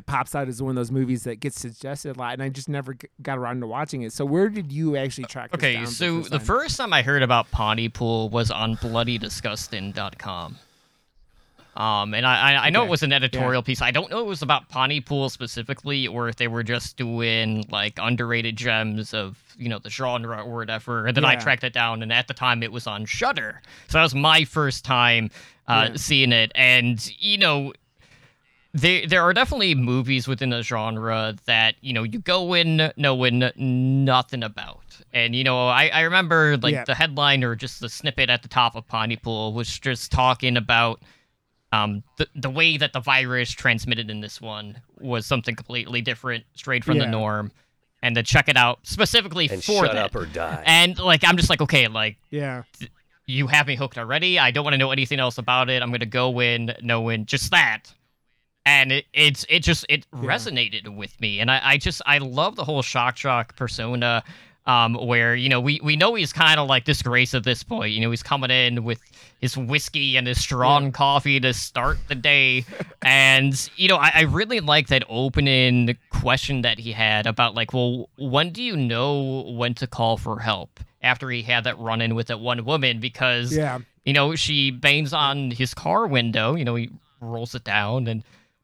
it 0.00 0.06
pops 0.06 0.34
out 0.34 0.48
as 0.48 0.62
one 0.62 0.70
of 0.70 0.76
those 0.76 0.90
movies 0.90 1.24
that 1.24 1.36
gets 1.40 1.60
suggested 1.60 2.16
a 2.16 2.18
lot, 2.18 2.32
and 2.32 2.42
I 2.42 2.48
just 2.48 2.68
never 2.68 2.96
got 3.22 3.38
around 3.38 3.60
to 3.60 3.66
watching 3.66 4.02
it. 4.02 4.12
So 4.12 4.24
where 4.24 4.48
did 4.48 4.72
you 4.72 4.96
actually 4.96 5.26
track? 5.26 5.54
Okay, 5.54 5.84
so 5.86 6.22
the 6.22 6.40
first 6.40 6.76
time 6.76 6.92
I 6.92 7.02
heard 7.02 7.22
about 7.22 7.50
Pontypool 7.50 8.30
was 8.30 8.50
on 8.50 8.76
BloodyDisgusting.com. 8.78 10.56
Um, 11.76 12.14
and 12.14 12.26
I 12.26 12.54
I, 12.54 12.66
I 12.66 12.70
know 12.70 12.80
Okay. 12.80 12.88
it 12.88 12.90
was 12.90 13.02
an 13.04 13.12
editorial 13.12 13.62
piece. 13.62 13.80
I 13.80 13.90
don't 13.92 14.10
know 14.10 14.18
if 14.18 14.24
it 14.24 14.28
was 14.28 14.42
about 14.42 14.68
Pontypool 14.68 15.30
specifically, 15.30 16.06
or 16.08 16.28
if 16.28 16.36
they 16.36 16.48
were 16.48 16.64
just 16.64 16.96
doing 16.96 17.64
like 17.70 17.96
underrated 18.02 18.56
gems 18.56 19.14
of 19.14 19.38
you 19.56 19.68
know 19.68 19.78
the 19.78 19.88
genre 19.90 20.42
or 20.42 20.56
whatever. 20.56 21.06
And 21.06 21.16
then 21.16 21.24
I 21.24 21.36
tracked 21.36 21.62
it 21.62 21.72
down, 21.72 22.02
and 22.02 22.12
at 22.12 22.26
the 22.26 22.34
time 22.34 22.62
it 22.64 22.72
was 22.72 22.86
on 22.88 23.06
Shudder, 23.06 23.62
so 23.88 23.98
that 23.98 24.02
was 24.02 24.14
my 24.16 24.44
first 24.44 24.84
time 24.84 25.30
uh, 25.68 25.88
Yeah. 25.90 25.96
seeing 25.96 26.32
it. 26.32 26.50
And 26.56 26.98
you 27.20 27.38
know, 27.38 27.72
there 28.72 29.06
there 29.06 29.22
are 29.22 29.32
definitely 29.32 29.74
movies 29.74 30.28
within 30.28 30.50
the 30.50 30.62
genre 30.62 31.36
that 31.46 31.74
you 31.80 31.92
know 31.92 32.02
you 32.02 32.18
go 32.20 32.54
in 32.54 32.92
knowing 32.96 33.50
nothing 33.56 34.42
about. 34.42 34.78
And 35.12 35.34
you 35.34 35.42
know, 35.42 35.66
I, 35.66 35.88
I 35.88 36.00
remember 36.02 36.56
like 36.58 36.72
Yeah. 36.72 36.84
the 36.84 36.94
headline 36.94 37.42
or 37.42 37.56
just 37.56 37.80
the 37.80 37.88
snippet 37.88 38.30
at 38.30 38.42
the 38.42 38.48
top 38.48 38.76
of 38.76 38.86
Pontypool 38.86 39.52
was 39.54 39.78
just 39.78 40.12
talking 40.12 40.56
about 40.56 41.02
um 41.72 42.02
the 42.16 42.28
the 42.34 42.50
way 42.50 42.76
that 42.76 42.92
the 42.92 43.00
virus 43.00 43.50
transmitted 43.50 44.08
in 44.10 44.20
this 44.20 44.40
one 44.40 44.80
was 45.00 45.26
something 45.26 45.56
completely 45.56 46.00
different, 46.00 46.44
straight 46.54 46.84
from 46.84 46.98
the 46.98 47.06
norm. 47.06 47.50
And 48.02 48.14
to 48.14 48.22
check 48.22 48.48
it 48.48 48.56
out 48.56 48.78
specifically 48.84 49.48
And 49.50 49.62
for 49.62 49.84
shut 49.84 49.92
that. 49.92 50.04
up 50.06 50.14
or 50.16 50.24
die. 50.26 50.62
And 50.64 50.98
like 50.98 51.22
I'm 51.24 51.36
just 51.36 51.50
like, 51.50 51.60
okay, 51.60 51.86
like 51.88 52.16
Yeah. 52.30 52.62
you 53.26 53.46
have 53.48 53.66
me 53.66 53.74
hooked 53.76 53.98
already. 53.98 54.38
I 54.38 54.50
don't 54.52 54.64
want 54.64 54.74
to 54.74 54.78
know 54.78 54.90
anything 54.90 55.20
else 55.20 55.36
about 55.38 55.68
it. 55.68 55.82
I'm 55.82 55.90
gonna 55.90 56.06
go 56.06 56.40
in 56.40 56.72
knowing 56.82 57.26
just 57.26 57.50
that. 57.50 57.92
And 58.66 58.92
it, 58.92 59.06
it's 59.14 59.46
it 59.48 59.60
just 59.60 59.86
it 59.88 60.06
resonated 60.12 60.94
with 60.94 61.18
me, 61.20 61.40
and 61.40 61.50
I, 61.50 61.60
I 61.62 61.76
just 61.78 62.02
I 62.04 62.18
love 62.18 62.56
the 62.56 62.64
whole 62.64 62.82
shock 62.82 63.16
jock 63.16 63.56
persona, 63.56 64.22
um, 64.66 64.94
where 64.94 65.34
you 65.34 65.48
know 65.48 65.60
we 65.60 65.80
we 65.82 65.96
know 65.96 66.14
he's 66.14 66.32
kind 66.32 66.60
of 66.60 66.68
like 66.68 66.84
disgrace 66.84 67.32
at 67.34 67.42
this 67.44 67.62
point. 67.62 67.92
You 67.94 68.00
know 68.02 68.10
he's 68.10 68.22
coming 68.22 68.50
in 68.50 68.84
with 68.84 69.00
his 69.40 69.56
whiskey 69.56 70.16
and 70.18 70.26
his 70.26 70.38
strong 70.38 70.92
coffee 70.92 71.40
to 71.40 71.54
start 71.54 71.96
the 72.08 72.14
day, 72.14 72.66
and 73.02 73.70
you 73.76 73.88
know 73.88 73.96
I, 73.96 74.12
I 74.14 74.20
really 74.22 74.60
like 74.60 74.88
that 74.88 75.04
opening 75.08 75.96
question 76.10 76.60
that 76.60 76.78
he 76.78 76.92
had 76.92 77.26
about 77.26 77.54
like, 77.54 77.72
well, 77.72 78.10
when 78.18 78.50
do 78.50 78.62
you 78.62 78.76
know 78.76 79.40
when 79.56 79.72
to 79.74 79.86
call 79.86 80.18
for 80.18 80.38
help? 80.38 80.80
After 81.02 81.30
he 81.30 81.40
had 81.40 81.64
that 81.64 81.78
run 81.78 82.02
in 82.02 82.14
with 82.14 82.26
that 82.26 82.40
one 82.40 82.62
woman, 82.66 83.00
because 83.00 83.56
Yeah. 83.56 83.78
you 84.04 84.12
know, 84.12 84.34
she 84.34 84.70
bangs 84.70 85.14
on 85.14 85.50
his 85.50 85.72
car 85.72 86.06
window. 86.06 86.54
You 86.56 86.66
know, 86.66 86.74
he 86.74 86.90
rolls 87.22 87.54
it 87.54 87.64
down, 87.64 88.06
and 88.06 88.22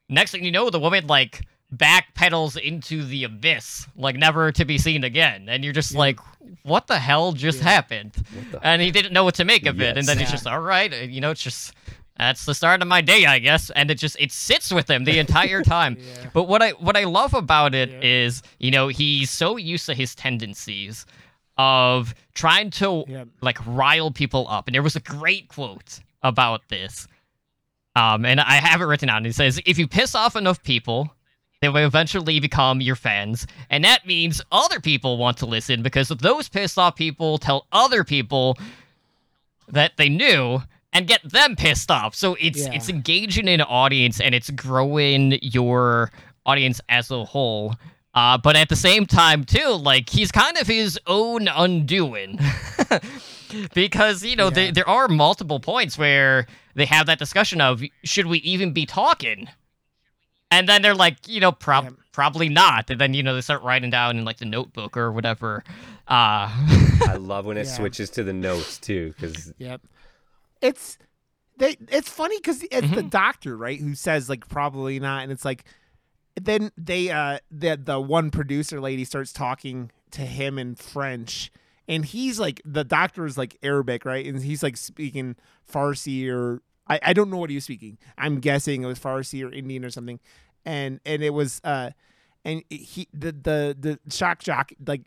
next 0.08 0.30
thing 0.32 0.44
you 0.44 0.50
know, 0.52 0.70
the 0.70 0.80
woman 0.80 1.06
like 1.06 1.42
backpedals 1.74 2.56
into 2.60 3.04
the 3.04 3.24
abyss, 3.24 3.86
like 3.96 4.16
never 4.16 4.52
to 4.52 4.64
be 4.64 4.78
seen 4.78 5.04
again. 5.04 5.48
And 5.48 5.64
you're 5.64 5.72
just 5.72 5.94
like, 5.94 6.18
what 6.62 6.86
the 6.86 6.98
hell 6.98 7.32
just 7.32 7.60
happened? 7.60 8.14
And 8.62 8.80
he 8.82 8.90
didn't 8.90 9.12
know 9.12 9.24
what 9.24 9.34
to 9.36 9.44
make 9.44 9.66
of 9.66 9.80
it. 9.80 9.96
And 9.96 10.06
then 10.06 10.18
he's 10.18 10.30
just, 10.30 10.46
all 10.46 10.60
right, 10.60 10.92
uh, 10.92 10.96
you 10.96 11.20
know, 11.20 11.30
it's 11.30 11.42
just. 11.42 11.72
That's 12.18 12.46
the 12.46 12.54
start 12.54 12.80
of 12.80 12.88
my 12.88 13.02
day, 13.02 13.26
I 13.26 13.38
guess, 13.38 13.68
and 13.68 13.90
it 13.90 13.96
just 13.96 14.16
it 14.18 14.32
sits 14.32 14.72
with 14.72 14.88
him 14.88 15.04
the 15.04 15.18
entire 15.18 15.60
time. 15.76 15.98
Yeah. 16.00 16.30
But 16.32 16.44
what 16.44 16.62
I 16.62 16.70
what 16.70 16.96
I 16.96 17.04
love 17.04 17.34
about 17.34 17.74
it 17.74 17.90
is, 18.02 18.40
Yeah. 18.42 18.50
you 18.58 18.70
know, 18.70 18.88
he's 18.88 19.28
so 19.28 19.58
used 19.58 19.84
to 19.84 19.92
his 19.92 20.14
tendencies 20.14 21.04
of 21.58 22.14
trying 22.32 22.70
to 22.70 23.04
Yeah. 23.06 23.24
like 23.42 23.58
rile 23.66 24.10
people 24.10 24.46
up. 24.48 24.66
And 24.66 24.74
there 24.74 24.82
was 24.82 24.96
a 24.96 25.00
great 25.00 25.48
quote 25.48 26.00
about 26.22 26.66
this. 26.68 27.06
Um, 27.96 28.24
and 28.24 28.40
I 28.40 28.54
have 28.54 28.80
it 28.80 28.84
written 28.84 29.08
down. 29.08 29.26
It 29.26 29.34
says, 29.34 29.60
"If 29.66 29.78
you 29.78 29.88
piss 29.88 30.14
off 30.14 30.36
enough 30.36 30.62
people, 30.62 31.12
they 31.62 31.68
will 31.68 31.84
eventually 31.86 32.38
become 32.38 32.80
your 32.80 32.94
fans, 32.96 33.46
and 33.70 33.82
that 33.84 34.06
means 34.06 34.40
other 34.52 34.78
people 34.80 35.16
want 35.16 35.38
to 35.38 35.46
listen 35.46 35.82
because 35.82 36.08
those 36.08 36.48
pissed 36.48 36.78
off 36.78 36.94
people 36.94 37.38
tell 37.38 37.66
other 37.72 38.04
people 38.04 38.56
that 39.68 39.96
they 39.96 40.08
knew." 40.08 40.62
And 40.92 41.06
get 41.06 41.20
them 41.30 41.56
pissed 41.56 41.90
off. 41.90 42.14
So 42.14 42.36
it's 42.40 42.60
Yeah. 42.64 42.72
it's 42.72 42.88
engaging 42.88 43.48
an 43.48 43.60
audience 43.60 44.18
and 44.18 44.34
it's 44.34 44.48
growing 44.48 45.38
your 45.42 46.10
audience 46.46 46.80
as 46.88 47.10
a 47.10 47.22
whole. 47.22 47.74
Uh, 48.14 48.38
but 48.38 48.56
at 48.56 48.70
the 48.70 48.76
same 48.76 49.04
time, 49.04 49.44
too, 49.44 49.72
like 49.72 50.08
he's 50.08 50.32
kind 50.32 50.56
of 50.56 50.66
his 50.66 50.98
own 51.06 51.48
undoing. 51.48 52.38
because, 53.74 54.24
you 54.24 54.36
know, 54.36 54.44
Yeah. 54.46 54.50
there, 54.50 54.72
there 54.72 54.88
are 54.88 55.08
multiple 55.08 55.60
points 55.60 55.98
where 55.98 56.46
they 56.76 56.84
have 56.86 57.06
that 57.06 57.18
discussion 57.18 57.60
of 57.60 57.82
should 58.04 58.26
we 58.26 58.38
even 58.38 58.72
be 58.72 58.86
talking? 58.86 59.48
And 60.50 60.68
then 60.68 60.80
they're 60.82 60.94
like, 60.94 61.26
you 61.26 61.40
know, 61.40 61.50
prob- 61.50 61.84
Yeah. 61.86 61.90
probably 62.12 62.48
not. 62.48 62.88
And 62.90 63.00
then, 63.00 63.14
you 63.14 63.22
know, 63.24 63.34
they 63.34 63.40
start 63.40 63.62
writing 63.64 63.90
down 63.90 64.16
in 64.16 64.24
like 64.24 64.36
the 64.38 64.44
notebook 64.44 64.96
or 64.96 65.10
whatever. 65.10 65.64
Uh, 66.06 66.46
I 67.08 67.16
love 67.18 67.46
when 67.46 67.56
it 67.56 67.66
Yeah. 67.66 67.72
switches 67.72 68.10
to 68.10 68.22
the 68.22 68.32
notes 68.32 68.78
too, 68.78 69.12
because 69.18 69.52
Yep. 69.58 69.80
It's 70.62 70.98
they. 71.58 71.76
It's 71.88 72.08
funny 72.08 72.36
because 72.38 72.62
it's 72.64 72.90
the 72.90 73.02
Mhm. 73.02 73.10
doctor, 73.10 73.56
right, 73.56 73.80
who 73.80 73.94
says 73.94 74.28
like 74.28 74.48
probably 74.48 75.00
not, 75.00 75.22
and 75.24 75.32
it's 75.32 75.44
like 75.44 75.64
then 76.40 76.70
they 76.78 77.10
uh 77.10 77.38
the 77.50 77.76
the 77.82 77.98
one 78.00 78.30
producer 78.30 78.80
lady 78.80 79.04
starts 79.04 79.32
talking 79.32 79.90
to 80.12 80.22
him 80.22 80.58
in 80.58 80.74
French, 80.74 81.50
and 81.88 82.04
he's 82.04 82.38
like 82.38 82.60
the 82.64 82.84
doctor 82.84 83.26
is 83.26 83.36
like 83.36 83.56
Arabic, 83.62 84.04
right, 84.04 84.24
and 84.26 84.42
he's 84.42 84.62
like 84.62 84.76
speaking 84.76 85.34
Farsi 85.70 86.28
or 86.30 86.62
I 86.88 87.00
I 87.02 87.12
don't 87.12 87.30
know 87.30 87.36
what 87.38 87.50
he 87.50 87.56
was 87.56 87.64
speaking. 87.64 87.98
I'm 88.18 88.40
guessing 88.40 88.82
it 88.82 88.86
was 88.86 88.98
Farsi 88.98 89.44
or 89.44 89.52
Indian 89.52 89.84
or 89.84 89.90
something, 89.90 90.20
and 90.64 91.00
and 91.04 91.22
it 91.22 91.30
was 91.34 91.60
uh 91.64 91.90
and 92.44 92.62
he 92.68 93.08
the 93.12 93.32
the 93.32 93.76
the 93.78 94.12
shock 94.12 94.42
jock 94.42 94.72
like 94.86 95.02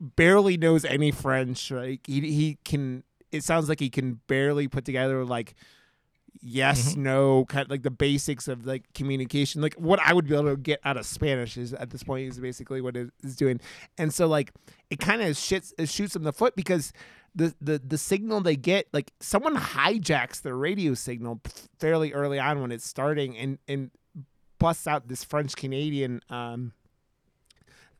barely 0.00 0.56
knows 0.56 0.84
any 0.84 1.10
French. 1.10 1.70
Like 1.70 2.06
He 2.06 2.20
he 2.20 2.58
can. 2.64 3.04
It 3.32 3.44
sounds 3.44 3.68
like 3.68 3.78
he 3.78 3.90
can 3.90 4.20
barely 4.26 4.66
put 4.66 4.84
together 4.84 5.24
like 5.24 5.54
yes, 6.40 6.96
no, 6.96 7.44
kind 7.46 7.64
of 7.64 7.70
like 7.70 7.82
the 7.82 7.90
basics 7.90 8.48
of 8.48 8.66
like 8.66 8.92
communication. 8.94 9.60
Like 9.60 9.74
what 9.74 10.00
I 10.00 10.12
would 10.12 10.26
be 10.26 10.34
able 10.34 10.50
to 10.50 10.56
get 10.56 10.80
out 10.84 10.96
of 10.96 11.06
Spanish 11.06 11.56
is 11.56 11.72
at 11.74 11.90
this 11.90 12.02
point 12.02 12.28
is 12.28 12.38
basically 12.38 12.80
what 12.80 12.96
it 12.96 13.10
is 13.22 13.36
doing. 13.36 13.60
And 13.98 14.12
so 14.12 14.26
like 14.26 14.52
it 14.90 15.00
kind 15.00 15.22
of 15.22 15.28
shits 15.36 15.72
it 15.78 15.88
shoots 15.88 16.16
him 16.16 16.22
the 16.22 16.32
foot 16.32 16.56
because 16.56 16.92
the, 17.34 17.54
the 17.60 17.78
the 17.78 17.98
signal 17.98 18.40
they 18.40 18.56
get 18.56 18.86
like 18.92 19.12
someone 19.20 19.56
hijacks 19.56 20.42
their 20.42 20.56
radio 20.56 20.94
signal 20.94 21.40
fairly 21.78 22.12
early 22.12 22.38
on 22.38 22.60
when 22.60 22.72
it's 22.72 22.86
starting 22.86 23.36
and 23.36 23.58
and 23.68 23.90
busts 24.58 24.86
out 24.86 25.08
this 25.08 25.24
French 25.24 25.54
Canadian 25.56 26.20
um 26.28 26.72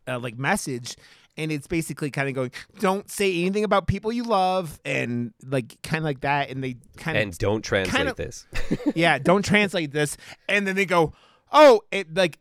uh, 0.08 0.18
like 0.18 0.36
message 0.36 0.96
and 1.36 1.50
it's 1.52 1.66
basically 1.66 2.10
kind 2.10 2.28
of 2.28 2.34
going 2.34 2.50
don't 2.80 3.10
say 3.10 3.40
anything 3.40 3.64
about 3.64 3.86
people 3.86 4.12
you 4.12 4.24
love 4.24 4.80
and 4.84 5.32
like 5.46 5.80
kind 5.82 5.98
of 5.98 6.04
like 6.04 6.20
that 6.20 6.50
and 6.50 6.62
they 6.62 6.76
kind 6.96 7.16
of 7.16 7.22
and 7.22 7.38
don't 7.38 7.62
translate 7.62 7.94
kind 7.96 8.08
of- 8.08 8.16
this. 8.16 8.46
yeah, 8.94 9.18
don't 9.18 9.44
translate 9.44 9.92
this. 9.92 10.16
And 10.48 10.66
then 10.66 10.76
they 10.76 10.84
go, 10.84 11.12
oh, 11.52 11.82
it 11.90 12.14
like 12.14 12.38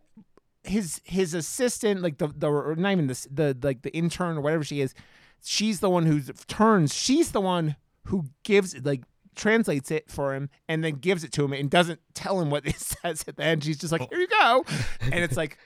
his 0.63 1.01
his 1.05 1.33
assistant, 1.33 2.01
like 2.01 2.17
the 2.17 2.27
the 2.27 2.49
or 2.49 2.75
not 2.75 2.91
even 2.91 3.07
this 3.07 3.27
the 3.31 3.57
like 3.61 3.81
the 3.83 3.95
intern 3.95 4.37
or 4.37 4.41
whatever 4.41 4.63
she 4.63 4.81
is, 4.81 4.93
she's 5.43 5.79
the 5.79 5.89
one 5.89 6.05
who 6.05 6.21
turns. 6.47 6.93
She's 6.93 7.31
the 7.31 7.41
one 7.41 7.75
who 8.05 8.25
gives 8.43 8.75
like 8.85 9.03
translates 9.35 9.89
it 9.91 10.09
for 10.11 10.33
him 10.35 10.49
and 10.67 10.83
then 10.83 10.95
gives 10.95 11.23
it 11.23 11.31
to 11.33 11.45
him 11.45 11.53
and 11.53 11.69
doesn't 11.69 11.99
tell 12.13 12.41
him 12.41 12.49
what 12.49 12.65
it 12.67 12.75
says 12.79 13.23
at 13.27 13.37
the 13.37 13.43
end. 13.43 13.63
She's 13.63 13.77
just 13.77 13.91
like, 13.91 14.09
here 14.09 14.19
you 14.19 14.27
go, 14.27 14.65
and 15.01 15.15
it's 15.15 15.37
like. 15.37 15.57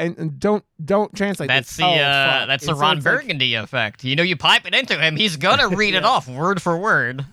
And, 0.00 0.16
and 0.16 0.38
don't 0.38 0.64
don't 0.84 1.12
translate. 1.12 1.48
that's 1.48 1.70
this. 1.70 1.78
the 1.78 1.82
Oh, 1.84 1.88
uh, 1.92 2.46
that's 2.46 2.62
And 2.62 2.70
the 2.70 2.74
so 2.76 2.80
Ron 2.80 2.98
it's 2.98 3.04
like- 3.06 3.14
Burgundy 3.16 3.54
effect. 3.54 4.04
You 4.04 4.14
know, 4.14 4.22
you 4.22 4.36
pipe 4.36 4.64
it 4.64 4.72
into 4.72 4.96
him, 4.96 5.16
he's 5.16 5.36
gonna 5.36 5.66
read 5.70 5.94
it 5.94 6.04
off 6.04 6.28
word 6.28 6.62
for 6.62 6.78
word. 6.78 7.24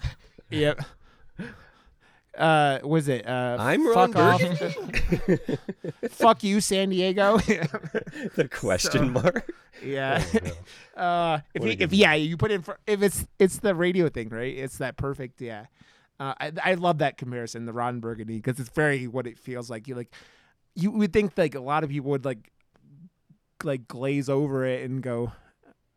Yep. 0.50 0.82
Uh, 2.38 2.80
was 2.84 3.08
it? 3.08 3.28
Uh, 3.28 3.58
I'm 3.60 3.88
Ron 3.88 4.14
fuck 4.14 4.16
off. 4.16 4.42
Fuck 6.10 6.44
you, 6.44 6.60
San 6.60 6.90
Diego. 6.90 7.38
the 8.36 8.50
question 8.52 9.14
mark. 9.14 9.50
yeah. 9.84 10.24
Oh, 10.34 10.52
Uh, 11.02 11.40
if 11.54 11.64
you, 11.66 11.76
if 11.78 11.92
yeah, 11.94 12.14
you 12.14 12.38
put 12.38 12.52
in 12.52 12.62
for 12.62 12.80
if 12.88 13.02
it's 13.02 13.28
it's 13.38 13.60
the 13.60 13.76
radio 13.76 14.08
thing, 14.08 14.30
right? 14.30 14.56
It's 14.58 14.78
that 14.78 14.96
perfect, 14.96 15.42
yeah. 15.42 15.66
Uh, 16.22 16.34
I 16.40 16.52
I 16.64 16.74
love 16.76 17.00
that 17.00 17.18
comparison, 17.18 17.66
the 17.66 17.74
Ron 17.74 18.00
Burgundy, 18.00 18.38
because 18.38 18.62
it's 18.62 18.70
very 18.70 19.06
what 19.06 19.28
it 19.28 19.38
feels 19.38 19.70
like. 19.70 19.90
You 19.90 19.96
like, 19.96 20.14
you 20.74 20.92
would 20.92 21.12
think 21.12 21.38
like 21.38 21.54
a 21.54 21.60
lot 21.60 21.84
of 21.84 21.90
people 21.90 22.12
would 22.12 22.24
like, 22.24 22.50
like 23.62 23.90
glaze 23.90 24.30
over 24.30 24.66
it 24.66 24.90
and 24.90 25.04
go, 25.04 25.34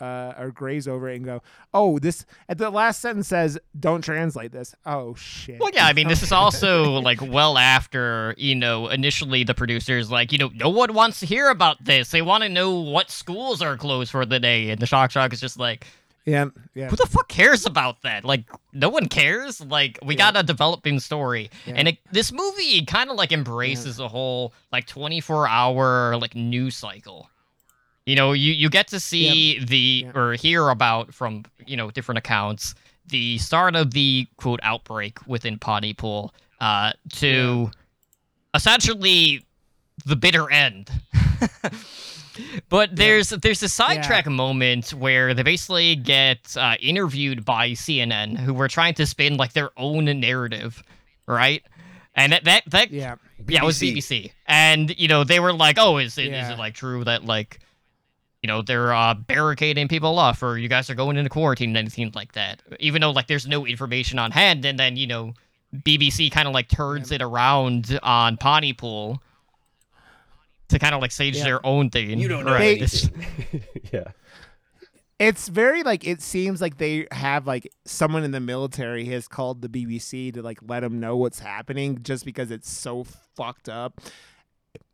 uh, 0.00 0.32
or 0.38 0.50
graze 0.50 0.86
over 0.88 1.08
it 1.08 1.16
and 1.16 1.24
go, 1.24 1.42
oh, 1.74 1.98
this 1.98 2.24
at 2.48 2.58
the 2.58 2.70
last 2.70 3.00
sentence 3.00 3.28
says, 3.28 3.58
don't 3.78 4.02
translate 4.02 4.52
this. 4.52 4.74
Oh 4.86 5.14
shit. 5.14 5.58
Well, 5.60 5.70
yeah, 5.72 5.86
I 5.86 5.92
mean, 5.92 6.08
this 6.08 6.22
is 6.22 6.32
also 6.42 7.00
like 7.00 7.20
well 7.20 7.58
after, 7.58 8.34
you 8.38 8.54
know, 8.54 8.88
initially 8.88 9.44
the 9.44 9.54
producers, 9.54 10.10
like, 10.10 10.32
you 10.32 10.38
know, 10.38 10.50
no 10.54 10.68
one 10.68 10.94
wants 10.94 11.20
to 11.20 11.26
hear 11.26 11.48
about 11.50 11.82
this. 11.84 12.10
They 12.10 12.22
want 12.22 12.42
to 12.44 12.48
know 12.48 12.80
what 12.80 13.10
schools 13.10 13.60
are 13.62 13.76
closed 13.76 14.10
for 14.10 14.24
the 14.24 14.38
day. 14.40 14.70
And 14.70 14.80
the 14.80 14.86
Shock 14.86 15.10
Jock 15.10 15.32
is 15.32 15.40
just 15.40 15.58
like, 15.58 15.86
Yeah, 16.24 16.46
yeah. 16.74 16.88
who 16.88 16.96
the 16.96 17.06
fuck 17.06 17.28
cares 17.28 17.66
about 17.66 18.02
that? 18.02 18.24
Like, 18.24 18.44
no 18.72 18.88
one 18.90 19.08
cares. 19.08 19.60
Like, 19.60 19.98
we 20.04 20.14
Yeah. 20.14 20.32
got 20.32 20.36
a 20.36 20.42
developing 20.44 21.00
story. 21.00 21.50
Yeah. 21.66 21.74
And 21.76 21.88
it, 21.88 21.98
this 22.12 22.30
movie 22.32 22.84
kind 22.84 23.10
of 23.10 23.16
like 23.16 23.32
embraces 23.32 23.98
a 23.98 24.08
whole 24.08 24.52
like 24.70 24.86
24 24.86 25.48
hour 25.48 26.16
like 26.18 26.34
news 26.36 26.76
cycle. 26.76 27.28
You 28.08 28.16
know, 28.16 28.32
you, 28.32 28.52
you 28.54 28.70
get 28.70 28.88
to 28.88 29.00
see 29.00 29.58
the 29.62 30.04
Yeah. 30.06 30.12
or 30.18 30.32
hear 30.32 30.68
about 30.70 31.12
from, 31.12 31.44
you 31.66 31.76
know, 31.76 31.90
different 31.90 32.18
accounts 32.18 32.74
the 33.06 33.38
start 33.38 33.74
of 33.74 33.92
the 33.92 34.26
quote 34.36 34.60
outbreak 34.62 35.18
within 35.26 35.58
Pontypool 35.58 36.32
uh, 36.60 36.92
to 37.14 37.70
essentially 38.54 39.44
the 40.04 40.16
bitter 40.16 40.50
end. 40.50 40.90
but 42.68 42.94
there's 42.94 43.30
there's 43.30 43.62
a 43.62 43.68
sidetrack 43.68 44.26
moment 44.26 44.92
where 44.94 45.34
they 45.34 45.42
basically 45.42 45.96
get 45.96 46.56
uh, 46.56 46.76
interviewed 46.80 47.44
by 47.44 47.70
CNN, 47.70 48.36
who 48.38 48.52
were 48.54 48.68
trying 48.68 48.94
to 48.94 49.06
spin 49.06 49.36
like 49.36 49.52
their 49.54 49.70
own 49.76 50.04
narrative, 50.20 50.82
right? 51.26 51.62
And 52.14 52.32
that 52.32 52.44
that, 52.44 52.62
that 52.68 52.90
Yeah. 52.90 53.16
yeah, 53.48 53.62
it 53.62 53.66
was 53.66 53.78
BBC. 53.78 53.96
BBC. 54.24 54.32
And 54.46 54.98
you 54.98 55.08
know, 55.08 55.24
they 55.24 55.40
were 55.40 55.52
like, 55.52 55.76
"Oh, 55.78 55.98
is 55.98 56.18
it 56.18 56.26
is 56.26 56.30
Yeah. 56.30 56.52
it 56.52 56.58
like 56.58 56.74
true 56.74 57.04
that 57.04 57.24
like 57.24 57.60
you 58.42 58.46
know, 58.46 58.62
they're 58.62 58.92
uh, 58.94 59.14
barricading 59.14 59.88
people 59.88 60.18
off 60.18 60.42
or 60.42 60.58
you 60.58 60.68
guys 60.68 60.88
are 60.90 60.94
going 60.94 61.16
into 61.16 61.30
quarantine 61.30 61.70
and 61.70 61.76
anything 61.78 62.10
like 62.14 62.32
that." 62.32 62.62
Even 62.80 63.00
though 63.02 63.10
like 63.10 63.26
there's 63.26 63.46
no 63.46 63.66
information 63.66 64.18
on 64.18 64.30
hand 64.30 64.64
and 64.64 64.78
then, 64.78 64.96
you 64.96 65.06
know, 65.06 65.34
BBC 65.74 66.30
kind 66.30 66.46
of 66.48 66.54
like 66.54 66.68
turns 66.68 67.10
it 67.12 67.20
around 67.22 67.98
on 68.02 68.36
Pontypool 68.36 69.22
to 70.68 70.78
kind 70.78 70.94
of 70.94 71.00
like 71.00 71.10
stage 71.12 71.36
Yeah. 71.36 71.44
their 71.44 71.66
own 71.66 71.90
thing. 71.90 72.18
You 72.18 72.28
don't 72.28 72.44
know 72.44 72.52
right? 72.52 72.80
They- 72.80 73.62
yeah. 73.92 74.04
It's 75.18 75.48
very 75.48 75.82
like 75.82 76.06
it 76.06 76.22
seems 76.22 76.60
like 76.60 76.78
they 76.78 77.08
have 77.10 77.44
like 77.46 77.68
someone 77.84 78.22
in 78.22 78.30
the 78.30 78.38
military 78.38 79.04
has 79.06 79.26
called 79.26 79.62
the 79.62 79.68
BBC 79.68 80.32
to 80.34 80.42
like 80.42 80.58
let 80.62 80.80
them 80.80 81.00
know 81.00 81.16
what's 81.16 81.40
happening 81.40 81.98
just 82.02 82.24
because 82.24 82.52
it's 82.52 82.70
so 82.70 83.02
fucked 83.34 83.68
up. 83.68 84.00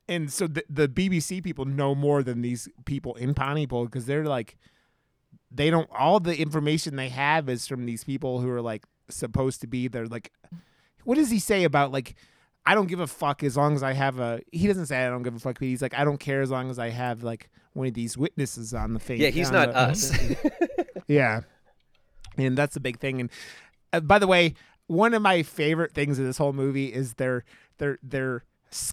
And 0.08 0.30
so 0.32 0.46
the, 0.46 0.64
the 0.68 0.88
BBC 0.88 1.42
people 1.42 1.64
know 1.64 1.94
more 1.94 2.22
than 2.22 2.42
these 2.42 2.68
people 2.84 3.14
in 3.14 3.32
Pontypool 3.34 3.86
because 3.86 4.06
they're 4.06 4.24
like 4.24 4.56
they 5.50 5.70
don't 5.70 5.88
all 5.96 6.20
the 6.20 6.36
information 6.38 6.96
they 6.96 7.08
have 7.08 7.48
is 7.48 7.66
from 7.66 7.86
these 7.86 8.04
people 8.04 8.40
who 8.40 8.50
are 8.50 8.60
like 8.60 8.84
supposed 9.08 9.60
to 9.60 9.66
be 9.66 9.88
they're 9.88 10.06
like 10.06 10.32
what 11.04 11.14
does 11.16 11.30
he 11.30 11.38
say 11.38 11.64
about 11.64 11.92
like 11.92 12.16
I 12.66 12.74
don't 12.74 12.86
give 12.88 13.00
a 13.00 13.06
fuck 13.06 13.42
as 13.42 13.56
long 13.56 13.74
as 13.74 13.82
I 13.82 13.92
have 13.92 14.18
a 14.18 14.40
he 14.52 14.66
doesn't 14.66 14.86
say 14.86 15.04
I 15.06 15.08
don't 15.10 15.22
give 15.22 15.34
a 15.36 15.38
fuck 15.38 15.58
but 15.58 15.68
he's 15.68 15.80
like 15.82 15.94
I 15.94 16.04
don't 16.04 16.18
care 16.18 16.42
as 16.42 16.50
long 16.50 16.70
as 16.70 16.78
I 16.78 16.90
have 16.90 17.22
like 17.22 17.50
one 17.72 17.86
of 17.86 17.94
these 17.94 18.16
witnesses 18.18 18.72
on 18.74 18.94
the 18.94 19.00
thing 19.00 19.20
Yeah, 19.20 19.28
he's 19.30 19.50
not 19.50 19.68
the- 19.72 19.78
us. 19.78 20.12
yeah. 21.06 21.40
And 22.36 22.56
that's 22.58 22.74
the 22.74 22.80
big 22.80 22.98
thing. 22.98 23.20
And 23.20 23.30
uh, 23.92 24.00
by 24.00 24.18
the 24.18 24.26
way, 24.26 24.54
one 24.86 25.14
of 25.14 25.22
my 25.22 25.42
favorite 25.42 25.92
things 25.92 26.18
of 26.18 26.24
this 26.24 26.36
whole 26.38 26.52
movie 26.52 26.92
is 26.92 27.14
their 27.14 27.44
their 27.78 27.98
their 28.02 28.44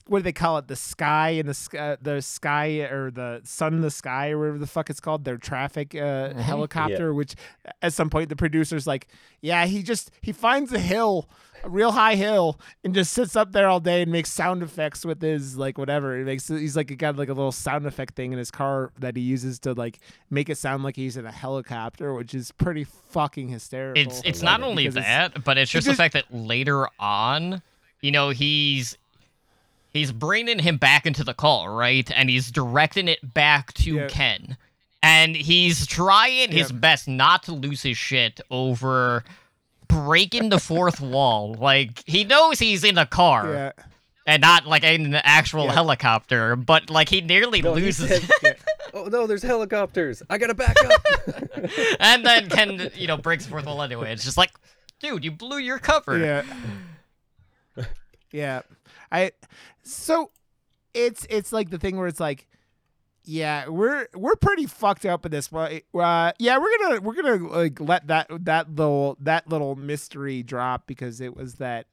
what 0.08 0.20
do 0.20 0.24
they 0.24 0.32
call 0.32 0.58
it? 0.58 0.68
The 0.68 0.76
sky 0.76 1.30
and 1.32 1.50
the 1.50 1.54
sky, 1.54 1.78
uh, 1.78 1.96
the 2.02 2.22
sky 2.22 2.80
or 2.82 3.12
the 3.12 3.42
sun 3.44 3.74
in 3.74 3.82
the 3.82 3.92
sky 3.92 4.32
or 4.32 4.40
whatever 4.40 4.58
the 4.58 4.68
fuck 4.68 4.90
it's 4.90 5.00
called. 5.00 5.26
Their 5.26 5.38
traffic 5.38 5.96
uh, 5.96 5.98
mm-hmm. 5.98 6.40
helicopter. 6.40 7.14
Which 7.14 7.36
uh, 7.66 7.72
at 7.82 7.94
some 7.94 8.10
point 8.10 8.30
the 8.30 8.36
producer's 8.36 8.86
like, 8.86 9.08
yeah, 9.42 9.66
he 9.66 9.84
just 9.84 10.12
he 10.22 10.32
finds 10.32 10.72
a 10.72 10.80
hill, 10.80 11.30
a 11.64 11.70
real 11.70 11.92
high 11.92 12.16
hill, 12.16 12.60
and 12.84 12.94
just 12.94 13.14
sits 13.14 13.36
up 13.36 13.54
there 13.54 13.68
all 13.68 13.80
day 13.80 14.04
and 14.04 14.12
makes 14.12 14.32
sound 14.32 14.62
effects 14.62 15.06
with 15.06 15.22
his 15.22 15.58
like 15.58 15.78
whatever. 15.78 16.20
It 16.20 16.26
makes 16.26 16.48
he's 16.48 16.76
like 16.76 16.90
he 16.90 16.96
got 16.96 17.16
like 17.16 17.30
a 17.30 17.34
little 17.34 17.52
sound 17.52 17.86
effect 17.86 18.16
thing 18.16 18.34
in 18.34 18.38
his 18.38 18.52
car 18.52 18.92
that 19.00 19.16
he 19.16 19.24
uses 19.24 19.60
to 19.60 19.74
like 19.74 20.00
make 20.30 20.50
it 20.50 20.58
sound 20.58 20.84
like 20.84 20.96
he's 20.96 21.18
in 21.18 21.26
a 21.26 21.32
helicopter, 21.32 22.14
which 22.14 22.34
is 22.34 22.52
pretty 22.52 22.84
fucking 22.84 23.50
hysterical. 23.50 24.02
It's 24.02 24.22
it's 24.24 24.42
not 24.42 24.62
it 24.62 24.64
only 24.64 24.84
because 24.84 24.98
it's- 24.98 25.34
that, 25.34 25.44
but 25.44 25.58
it's 25.58 25.72
just 25.72 25.86
just- 25.86 25.98
the 25.98 26.02
fact 26.02 26.14
that 26.14 26.26
later 26.32 26.88
on, 27.00 27.62
you 28.02 28.12
know, 28.12 28.30
he's 28.30 28.98
he's 29.92 30.12
bringing 30.12 30.60
him 30.60 30.78
back 30.78 31.06
into 31.06 31.24
the 31.24 31.34
call, 31.34 31.70
right? 31.70 32.10
And 32.16 32.30
he's 32.30 32.52
directing 32.52 33.08
it 33.08 33.34
back 33.34 33.74
to 33.76 33.94
Yeah. 33.96 34.08
Ken. 34.08 34.58
And 35.04 35.36
he's 35.36 35.88
trying 35.88 36.52
his 36.52 36.72
best 36.72 37.08
not 37.08 37.44
to 37.44 37.54
lose 37.54 37.82
his 37.82 37.98
shit 37.98 38.40
over 38.52 39.24
breaking 39.88 40.50
the 40.50 40.60
fourth 40.60 41.02
wall. 41.02 41.56
Like 41.56 42.04
he 42.06 42.24
knows 42.24 42.60
he's 42.60 42.84
in 42.84 42.98
a 43.00 43.06
car 43.08 43.52
yeah. 43.52 43.72
and 44.28 44.42
not 44.42 44.68
like 44.68 44.84
in 44.84 45.08
an 45.08 45.16
actual 45.16 45.66
Yeah. 45.66 45.74
helicopter, 45.74 46.56
but 46.56 46.90
like 46.92 47.10
he 47.10 47.22
nearly 47.22 47.62
No, 47.64 47.74
he 47.76 47.86
loses 47.86 48.22
said- 48.42 48.58
oh 48.94 49.06
no, 49.06 49.26
there's 49.26 49.42
helicopters. 49.42 50.22
I 50.30 50.38
gotta 50.38 50.54
back 50.54 50.78
up. 50.86 51.02
and 52.00 52.24
then 52.24 52.48
Ken, 52.50 52.92
you 52.96 53.08
know, 53.08 53.18
breaks 53.18 53.46
the 53.46 53.50
fourth 53.50 53.66
wall 53.66 53.82
anyway. 53.82 54.14
It's 54.14 54.24
just 54.24 54.38
like, 54.38 54.52
dude, 55.00 55.26
you 55.26 55.32
blew 55.32 55.58
your 55.58 55.80
cover. 55.80 56.18
Yeah. 56.20 56.44
yeah. 58.32 58.62
I 59.12 59.32
so 59.84 60.32
it's 60.94 61.26
it's 61.30 61.52
like 61.52 61.70
the 61.70 61.78
thing 61.78 61.98
where 61.98 62.08
it's 62.08 62.20
like 62.20 62.48
yeah, 63.24 63.68
we're 63.68 64.08
we're 64.16 64.36
pretty 64.36 64.66
fucked 64.66 65.06
up 65.06 65.26
in 65.26 65.32
this 65.32 65.50
but 65.50 65.84
uh 65.94 66.32
yeah, 66.40 66.58
we're 66.58 66.70
to 66.96 67.00
we're 67.02 67.14
to 67.40 67.48
like 67.50 67.80
let 67.80 68.08
that 68.08 68.28
that 68.46 68.74
little 68.74 69.18
that 69.20 69.48
little 69.48 69.76
mystery 69.76 70.42
drop 70.44 70.88
because 70.88 71.22
it 71.22 71.36
was 71.36 71.56
that 71.56 71.86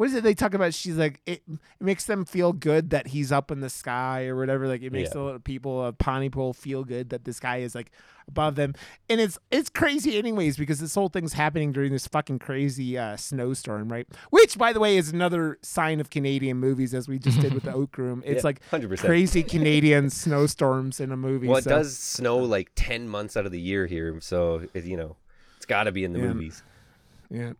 what 0.00 0.06
is 0.08 0.14
it 0.14 0.22
they 0.22 0.32
talk 0.32 0.54
about 0.54 0.72
she's 0.72 0.96
like 0.96 1.20
it, 1.26 1.42
it 1.46 1.58
makes 1.78 2.06
them 2.06 2.24
feel 2.24 2.54
good 2.54 2.88
that 2.88 3.08
he's 3.08 3.30
up 3.30 3.50
in 3.50 3.60
the 3.60 3.68
sky 3.68 4.24
or 4.24 4.34
whatever 4.34 4.66
like 4.66 4.80
it 4.80 4.90
makes 4.92 5.10
Yeah. 5.14 5.32
the 5.34 5.40
people 5.40 5.84
of 5.84 5.98
Pontypool 5.98 6.54
feel 6.54 6.84
good 6.84 7.10
that 7.10 7.26
this 7.26 7.38
guy 7.38 7.58
is 7.58 7.74
like 7.74 7.90
above 8.26 8.54
them 8.54 8.74
and 9.10 9.20
it's 9.20 9.38
it's 9.50 9.68
crazy 9.68 10.16
anyways 10.16 10.56
because 10.56 10.78
this 10.80 10.94
whole 10.94 11.10
thing's 11.10 11.34
happening 11.34 11.70
during 11.70 11.92
this 11.92 12.06
fucking 12.06 12.38
crazy 12.38 12.96
uh, 12.96 13.16
snowstorm, 13.18 13.92
right? 13.92 14.06
Which, 14.30 14.56
by 14.56 14.72
the 14.72 14.80
way, 14.80 14.96
is 14.96 15.10
another 15.12 15.58
sign 15.60 16.00
of 16.00 16.08
Canadian 16.08 16.56
movies, 16.56 16.94
as 16.94 17.06
we 17.06 17.18
just 17.18 17.38
did 17.40 17.52
with 17.52 17.64
the 17.64 17.72
Oak 17.80 17.98
Room. 17.98 18.22
It's 18.24 18.36
Yeah, 18.42 18.46
like 18.46 18.60
100%. 18.70 19.00
crazy 19.00 19.42
Canadian 19.54 20.08
snowstorms 20.08 20.98
in 21.00 21.12
a 21.12 21.16
movie. 21.16 21.46
Well, 21.48 21.58
it 21.58 21.64
so- 21.64 21.70
does 21.70 21.98
snow 21.98 22.38
like 22.38 22.70
ten 22.74 23.06
months 23.08 23.36
out 23.36 23.44
of 23.46 23.52
the 23.52 23.60
year 23.60 23.86
here, 23.86 24.16
so 24.20 24.62
it, 24.72 24.84
you 24.84 24.96
know 24.96 25.16
it's 25.58 25.66
got 25.66 25.84
to 25.84 25.92
be 25.92 26.04
in 26.04 26.12
the 26.14 26.20
Yeah. 26.20 26.32
movies. 26.32 26.62
Yeah. 27.30 27.52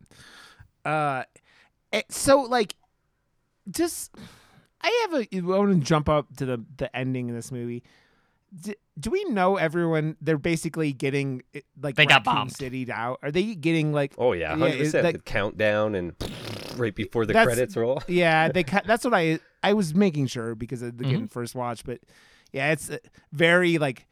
Uh, 0.84 1.24
so 2.09 2.43
like, 2.43 2.74
just 3.70 4.14
I 4.80 5.09
have 5.11 5.20
a. 5.22 5.36
I 5.36 5.41
want 5.41 5.72
to 5.78 5.86
jump 5.86 6.09
up 6.09 6.34
to 6.36 6.47
the 6.47 6.64
the 6.76 6.95
ending 6.97 7.28
of 7.30 7.36
this 7.36 7.53
movie. 7.53 7.82
Do, 8.59 8.74
do 8.99 9.11
we 9.11 9.24
know 9.26 9.57
everyone? 9.57 10.16
They're 10.20 10.36
basically 10.38 10.93
getting 10.93 11.43
eh, 11.55 11.61
like 11.80 11.95
They 11.95 12.05
got 12.07 12.26
Raccoon 12.26 12.34
bombed. 12.34 12.53
City'd 12.57 12.91
out. 12.91 13.20
Are 13.22 13.30
they 13.30 13.55
getting 13.55 13.93
like? 13.93 14.14
Oh 14.18 14.32
yeah, 14.32 14.51
Yeah, 14.53 14.59
hundred 14.59 14.80
is 14.80 14.88
percent. 14.88 15.03
that- 15.05 15.12
The 15.12 15.18
countdown 15.20 15.95
and 15.95 16.14
right 16.76 16.95
before 16.95 17.26
the 17.26 17.32
credits 17.34 17.76
roll. 17.76 18.03
Yeah, 18.09 18.49
they. 18.51 18.64
ca- 18.64 18.82
That's 18.84 19.05
what 19.05 19.14
I. 19.14 19.38
I 19.62 19.74
was 19.74 19.95
making 19.95 20.26
sure 20.28 20.55
because 20.55 20.82
of 20.82 20.97
the 20.99 21.05
Mm-hmm. 21.05 21.26
first 21.26 21.55
watch, 21.55 21.84
but 21.84 22.01
yeah, 22.53 22.72
it's 22.72 22.91
uh, 22.91 22.99
very 23.32 23.78
like. 23.78 24.07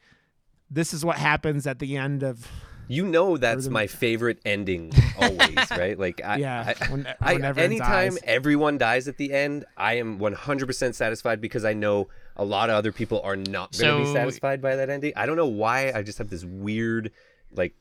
This 0.71 0.93
is 0.93 1.03
what 1.03 1.17
happens 1.17 1.65
at 1.67 1.79
the 1.79 1.97
end 1.97 2.21
of. 2.23 2.47
You 2.91 3.05
know 3.05 3.37
that's 3.37 3.65
the- 3.65 3.71
my 3.71 3.85
favorite 3.87 4.39
ending 4.45 4.91
always, 5.21 5.55
right? 5.71 5.97
Like 5.97 6.21
I, 6.25 6.37
Yeah, 6.37 6.73
I, 6.81 6.85
when- 6.91 7.07
I- 7.21 7.33
when 7.33 7.45
everyone 7.45 7.71
anytime 7.71 8.13
dies. 8.15 8.19
everyone 8.23 8.77
dies 8.79 9.07
at 9.07 9.17
the 9.17 9.31
end, 9.31 9.63
I 9.77 9.93
am 9.97 10.17
100% 10.19 10.95
satisfied 10.95 11.39
because 11.39 11.63
I 11.63 11.73
know 11.73 12.07
a 12.35 12.43
lot 12.43 12.69
of 12.71 12.75
other 12.75 12.91
people 12.91 13.21
are 13.21 13.35
not 13.35 13.77
going 13.77 13.99
to 13.99 14.05
be 14.09 14.13
satisfied 14.13 14.59
by 14.61 14.75
that 14.75 14.89
ending. 14.89 15.13
I 15.15 15.25
don't 15.27 15.35
know 15.37 15.45
why. 15.45 15.91
I 15.93 16.01
just 16.01 16.17
have 16.17 16.29
this 16.29 16.43
weird, 16.43 17.11
like, 17.53 17.75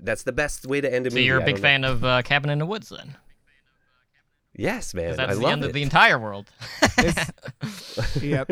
that's 0.00 0.24
the 0.24 0.32
best 0.32 0.66
way 0.66 0.80
to 0.80 0.92
end 0.92 1.06
a 1.06 1.10
So 1.10 1.14
movie. 1.14 1.24
you're 1.26 1.38
a 1.38 1.44
big 1.44 1.54
don't 1.56 1.62
know. 1.62 1.68
fan 1.68 1.84
of 1.84 2.04
uh, 2.04 2.22
Cabin 2.22 2.50
in 2.50 2.58
the 2.58 2.66
Woods 2.66 2.88
then? 2.88 3.16
Yes, 4.56 4.92
man. 4.92 5.08
'Cause 5.10 5.16
that's 5.18 5.30
I 5.30 5.34
the 5.34 5.40
love 5.40 5.52
end 5.52 5.64
it. 5.64 5.66
of 5.68 5.72
the 5.72 5.82
entire 5.82 6.18
world. 6.18 6.50
Yep, 8.20 8.48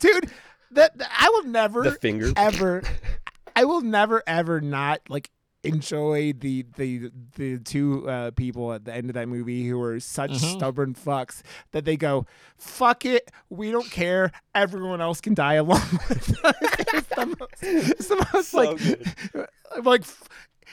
dude. 0.00 0.30
That, 0.72 0.96
that- 0.98 1.10
I 1.18 1.28
will 1.30 1.44
never 1.44 1.82
The 1.82 1.92
finger. 1.92 2.32
ever. 2.36 2.82
I 3.56 3.64
will 3.64 3.80
never 3.80 4.22
ever 4.26 4.60
not 4.60 5.00
like 5.08 5.30
enjoy 5.62 6.32
the 6.34 6.66
the 6.76 7.10
the 7.36 7.58
two 7.58 8.06
uh, 8.08 8.30
people 8.32 8.72
at 8.74 8.84
the 8.84 8.92
end 8.94 9.08
of 9.08 9.14
that 9.14 9.28
movie 9.28 9.66
who 9.66 9.80
are 9.80 9.98
such 10.00 10.32
Mhm. 10.32 10.56
stubborn 10.56 10.94
fucks 10.94 11.40
that 11.72 11.84
they 11.86 11.96
go, 11.96 12.26
"Fuck 12.58 13.06
it, 13.06 13.30
we 13.48 13.70
don't 13.70 13.90
care. 13.90 14.30
Everyone 14.54 15.00
else 15.00 15.20
can 15.22 15.32
die 15.34 15.54
along 15.54 15.80
with 16.08 16.44
us." 16.44 16.54
it's 16.92 17.08
the 17.08 17.26
most, 17.26 17.62
it's 17.62 18.08
the 18.08 18.26
most 18.34 18.48
So 18.50 18.58
like 18.58 18.78
good. 18.78 19.46
like 19.84 20.00
f- 20.02 20.28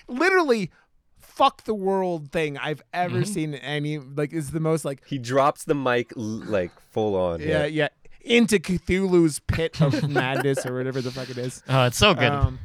literally 0.09 0.71
fuck 1.19 1.63
the 1.63 1.73
world 1.73 2.31
thing 2.31 2.57
I've 2.57 2.81
ever 2.93 3.21
Mhm. 3.21 3.27
seen 3.27 3.53
any 3.55 3.97
like 3.97 4.33
is 4.33 4.51
the 4.51 4.59
most 4.59 4.83
like 4.83 5.01
He 5.07 5.17
drops 5.17 5.63
the 5.63 5.73
mic 5.75 6.11
like 6.17 6.71
full 6.91 7.15
on. 7.15 7.39
yeah 7.39 7.65
yeah 7.65 7.87
into 8.23 8.59
Cthulhu's 8.59 9.39
pit 9.39 9.81
of 9.81 10.09
madness 10.09 10.65
or 10.65 10.75
whatever 10.75 11.01
the 11.01 11.11
fuck 11.11 11.29
it 11.29 11.37
is. 11.37 11.63
Oh, 11.67 11.85
it's 11.85 11.97
so 11.97 12.13
good. 12.13 12.31
Um, 12.31 12.59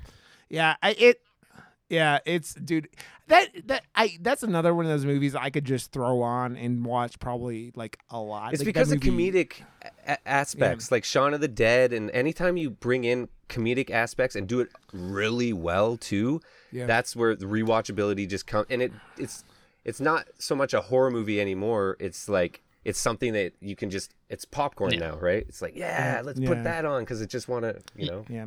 yeah, 0.49 0.77
I 0.83 0.91
it 0.99 1.21
yeah, 1.89 2.19
it's 2.27 2.55
dude 2.55 2.89
that 3.29 3.49
that 3.67 3.83
I 3.95 4.19
that's 4.21 4.43
another 4.43 4.75
one 4.75 4.85
of 4.87 4.91
those 4.91 5.05
movies 5.05 5.35
I 5.35 5.51
could 5.51 5.65
just 5.65 5.93
throw 5.93 6.23
on 6.23 6.57
and 6.57 6.85
watch 6.85 7.19
probably 7.19 7.73
like 7.75 7.99
a 8.11 8.19
lot. 8.21 8.53
It's 8.53 8.61
Like, 8.61 8.67
that 8.67 8.73
because 8.75 8.93
of 8.93 9.05
movie- 9.05 9.31
comedic 9.33 9.53
a- 9.83 10.13
a- 10.13 10.29
aspects, 10.29 10.91
like 10.93 11.05
Shaun 11.05 11.35
of 11.35 11.41
the 11.41 11.49
Dead, 11.49 11.93
and 11.93 12.11
anytime 12.11 12.57
you 12.57 12.71
bring 12.71 13.05
in 13.05 13.29
comedic 13.49 13.91
aspects 13.91 14.35
and 14.37 14.49
do 14.49 14.59
it 14.61 14.69
really 14.93 15.53
well 15.53 15.97
too, 15.97 16.41
Yeah. 16.73 16.87
that's 16.87 17.15
where 17.15 17.35
the 17.37 17.47
rewatchability 17.47 18.29
just 18.29 18.47
comes. 18.47 18.67
And 18.71 18.83
it 18.83 18.93
it's 19.17 19.45
it's 19.85 20.01
not 20.01 20.27
so 20.39 20.57
much 20.57 20.75
a 20.75 20.81
horror 20.83 21.11
movie 21.13 21.41
anymore. 21.41 21.97
It's 22.01 22.29
like 22.29 22.63
it's 22.87 22.99
something 22.99 23.33
that 23.33 23.53
you 23.61 23.75
can 23.77 23.91
just 23.91 24.15
it's 24.31 24.45
popcorn 24.45 24.93
Yeah. 24.93 25.01
now, 25.11 25.17
right? 25.17 25.45
It's 25.49 25.61
like 25.61 25.77
yeah, 25.77 26.23
let's 26.25 26.41
put 26.41 26.63
that 26.65 26.85
on 26.85 27.03
because 27.03 27.21
it 27.21 27.29
just 27.29 27.49
want 27.49 27.65
to 27.65 27.81
you 27.97 28.07
know. 28.11 28.25
Yeah. 28.29 28.47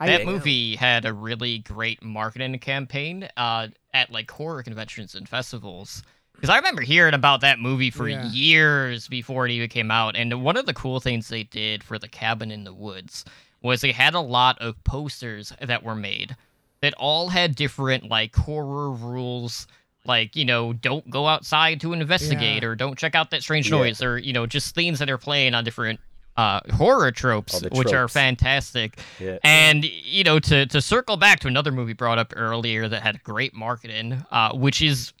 that 0.00 0.22
I, 0.22 0.24
movie 0.24 0.76
had 0.76 1.04
a 1.04 1.12
really 1.12 1.58
great 1.58 2.02
marketing 2.02 2.58
campaign 2.60 3.28
uh, 3.36 3.68
at 3.92 4.10
like 4.10 4.30
horror 4.30 4.62
conventions 4.62 5.14
and 5.14 5.28
festivals. 5.28 6.02
Because 6.34 6.50
I 6.50 6.56
remember 6.56 6.82
hearing 6.82 7.14
about 7.14 7.40
that 7.40 7.58
movie 7.58 7.90
for 7.90 8.08
Yeah. 8.08 8.30
years 8.30 9.08
before 9.08 9.44
it 9.46 9.50
even 9.52 9.68
came 9.68 9.90
out. 9.90 10.14
And 10.16 10.42
one 10.44 10.56
of 10.56 10.66
the 10.66 10.74
cool 10.74 11.00
things 11.00 11.28
they 11.28 11.42
did 11.42 11.82
for 11.82 11.98
the 11.98 12.08
cabin 12.08 12.50
in 12.52 12.62
the 12.64 12.72
woods 12.72 13.24
was 13.60 13.80
they 13.80 13.90
had 13.92 14.14
a 14.14 14.20
lot 14.20 14.56
of 14.60 14.82
posters 14.84 15.52
that 15.60 15.82
were 15.82 15.96
made 15.96 16.36
that 16.80 16.94
all 16.94 17.28
had 17.28 17.56
different 17.56 18.08
like 18.08 18.36
horror 18.36 18.92
rules. 18.92 19.66
Like, 20.08 20.34
you 20.34 20.44
know, 20.46 20.72
don't 20.72 21.08
go 21.10 21.28
outside 21.28 21.80
to 21.82 21.92
investigate 21.92 22.62
Yeah. 22.62 22.70
or 22.70 22.74
don't 22.74 22.98
check 22.98 23.14
out 23.14 23.30
that 23.30 23.42
strange 23.42 23.70
Yeah. 23.70 23.76
noise 23.78 24.02
or, 24.02 24.18
you 24.18 24.32
know, 24.32 24.46
just 24.46 24.74
themes 24.74 24.98
that 24.98 25.08
are 25.10 25.18
playing 25.18 25.54
on 25.54 25.62
different 25.64 26.00
uh, 26.36 26.60
horror 26.72 27.10
tropes, 27.12 27.54
All 27.54 27.60
the 27.60 27.68
which 27.70 27.92
are 27.92 28.06
fantastic. 28.08 28.98
Yeah. 29.20 29.38
And 29.42 29.84
you 29.84 30.22
know, 30.24 30.38
to 30.38 30.66
to 30.66 30.80
circle 30.80 31.16
back 31.16 31.40
to 31.40 31.48
another 31.48 31.72
movie 31.72 31.92
brought 31.94 32.18
up 32.18 32.32
earlier 32.36 32.88
that 32.88 33.02
had 33.02 33.22
great 33.24 33.54
marketing, 33.54 34.24
uh, 34.30 34.52
which 34.54 34.80
is, 34.80 35.12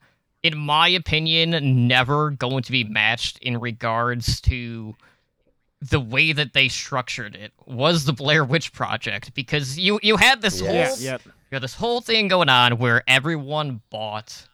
in 0.44 0.56
my 0.56 0.86
opinion, 0.88 1.88
never 1.88 2.30
going 2.30 2.62
to 2.62 2.70
be 2.70 2.84
matched 2.84 3.38
in 3.40 3.58
regards 3.58 4.40
to 4.42 4.94
the 5.80 5.98
way 6.00 6.32
that 6.32 6.52
they 6.54 6.68
structured 6.68 7.34
it 7.36 7.52
was 7.66 8.04
the 8.04 8.12
Blair 8.12 8.44
Witch 8.44 8.72
Project 8.72 9.34
because 9.34 9.76
you 9.78 9.98
you 10.02 10.16
had 10.16 10.40
this 10.40 10.60
Yeah. 10.60 10.66
whole 10.68 10.76
Yeah, 10.76 11.12
yep. 11.12 11.22
you 11.24 11.32
had 11.56 11.62
this 11.62 11.74
whole 11.74 12.00
thing 12.00 12.28
going 12.28 12.48
on 12.48 12.78
where 12.78 13.02
everyone 13.08 13.80
bought 13.90 14.47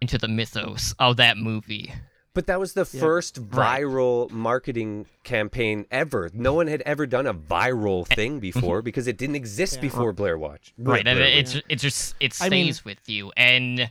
into 0.00 0.18
the 0.18 0.28
mythos 0.28 0.94
of 0.98 1.16
that 1.16 1.36
movie. 1.36 1.92
But 2.34 2.46
that 2.46 2.60
was 2.60 2.74
the 2.74 2.88
Yeah. 2.92 3.00
first 3.00 3.38
Right. 3.50 3.82
viral 3.82 4.30
marketing 4.30 5.06
campaign 5.24 5.86
ever. 5.90 6.30
No 6.32 6.52
one 6.54 6.68
had 6.68 6.82
ever 6.82 7.04
done 7.06 7.26
a 7.26 7.34
viral 7.34 8.06
thing 8.06 8.32
mm-hmm. 8.34 8.38
before 8.60 8.80
because 8.82 9.08
it 9.08 9.16
didn't 9.16 9.34
exist 9.36 9.76
Yeah. 9.76 9.80
before 9.80 10.12
Blair 10.12 10.38
Witch. 10.38 10.72
right 10.78 11.04
and 11.06 11.16
Blair 11.18 11.28
it, 11.28 11.36
Witch. 11.46 11.54
it, 11.56 11.64
it 11.68 11.76
just 11.80 12.14
it 12.20 12.32
I 12.40 12.46
stays 12.46 12.84
mean- 12.84 12.94
with 12.94 13.08
you 13.08 13.32
and 13.36 13.90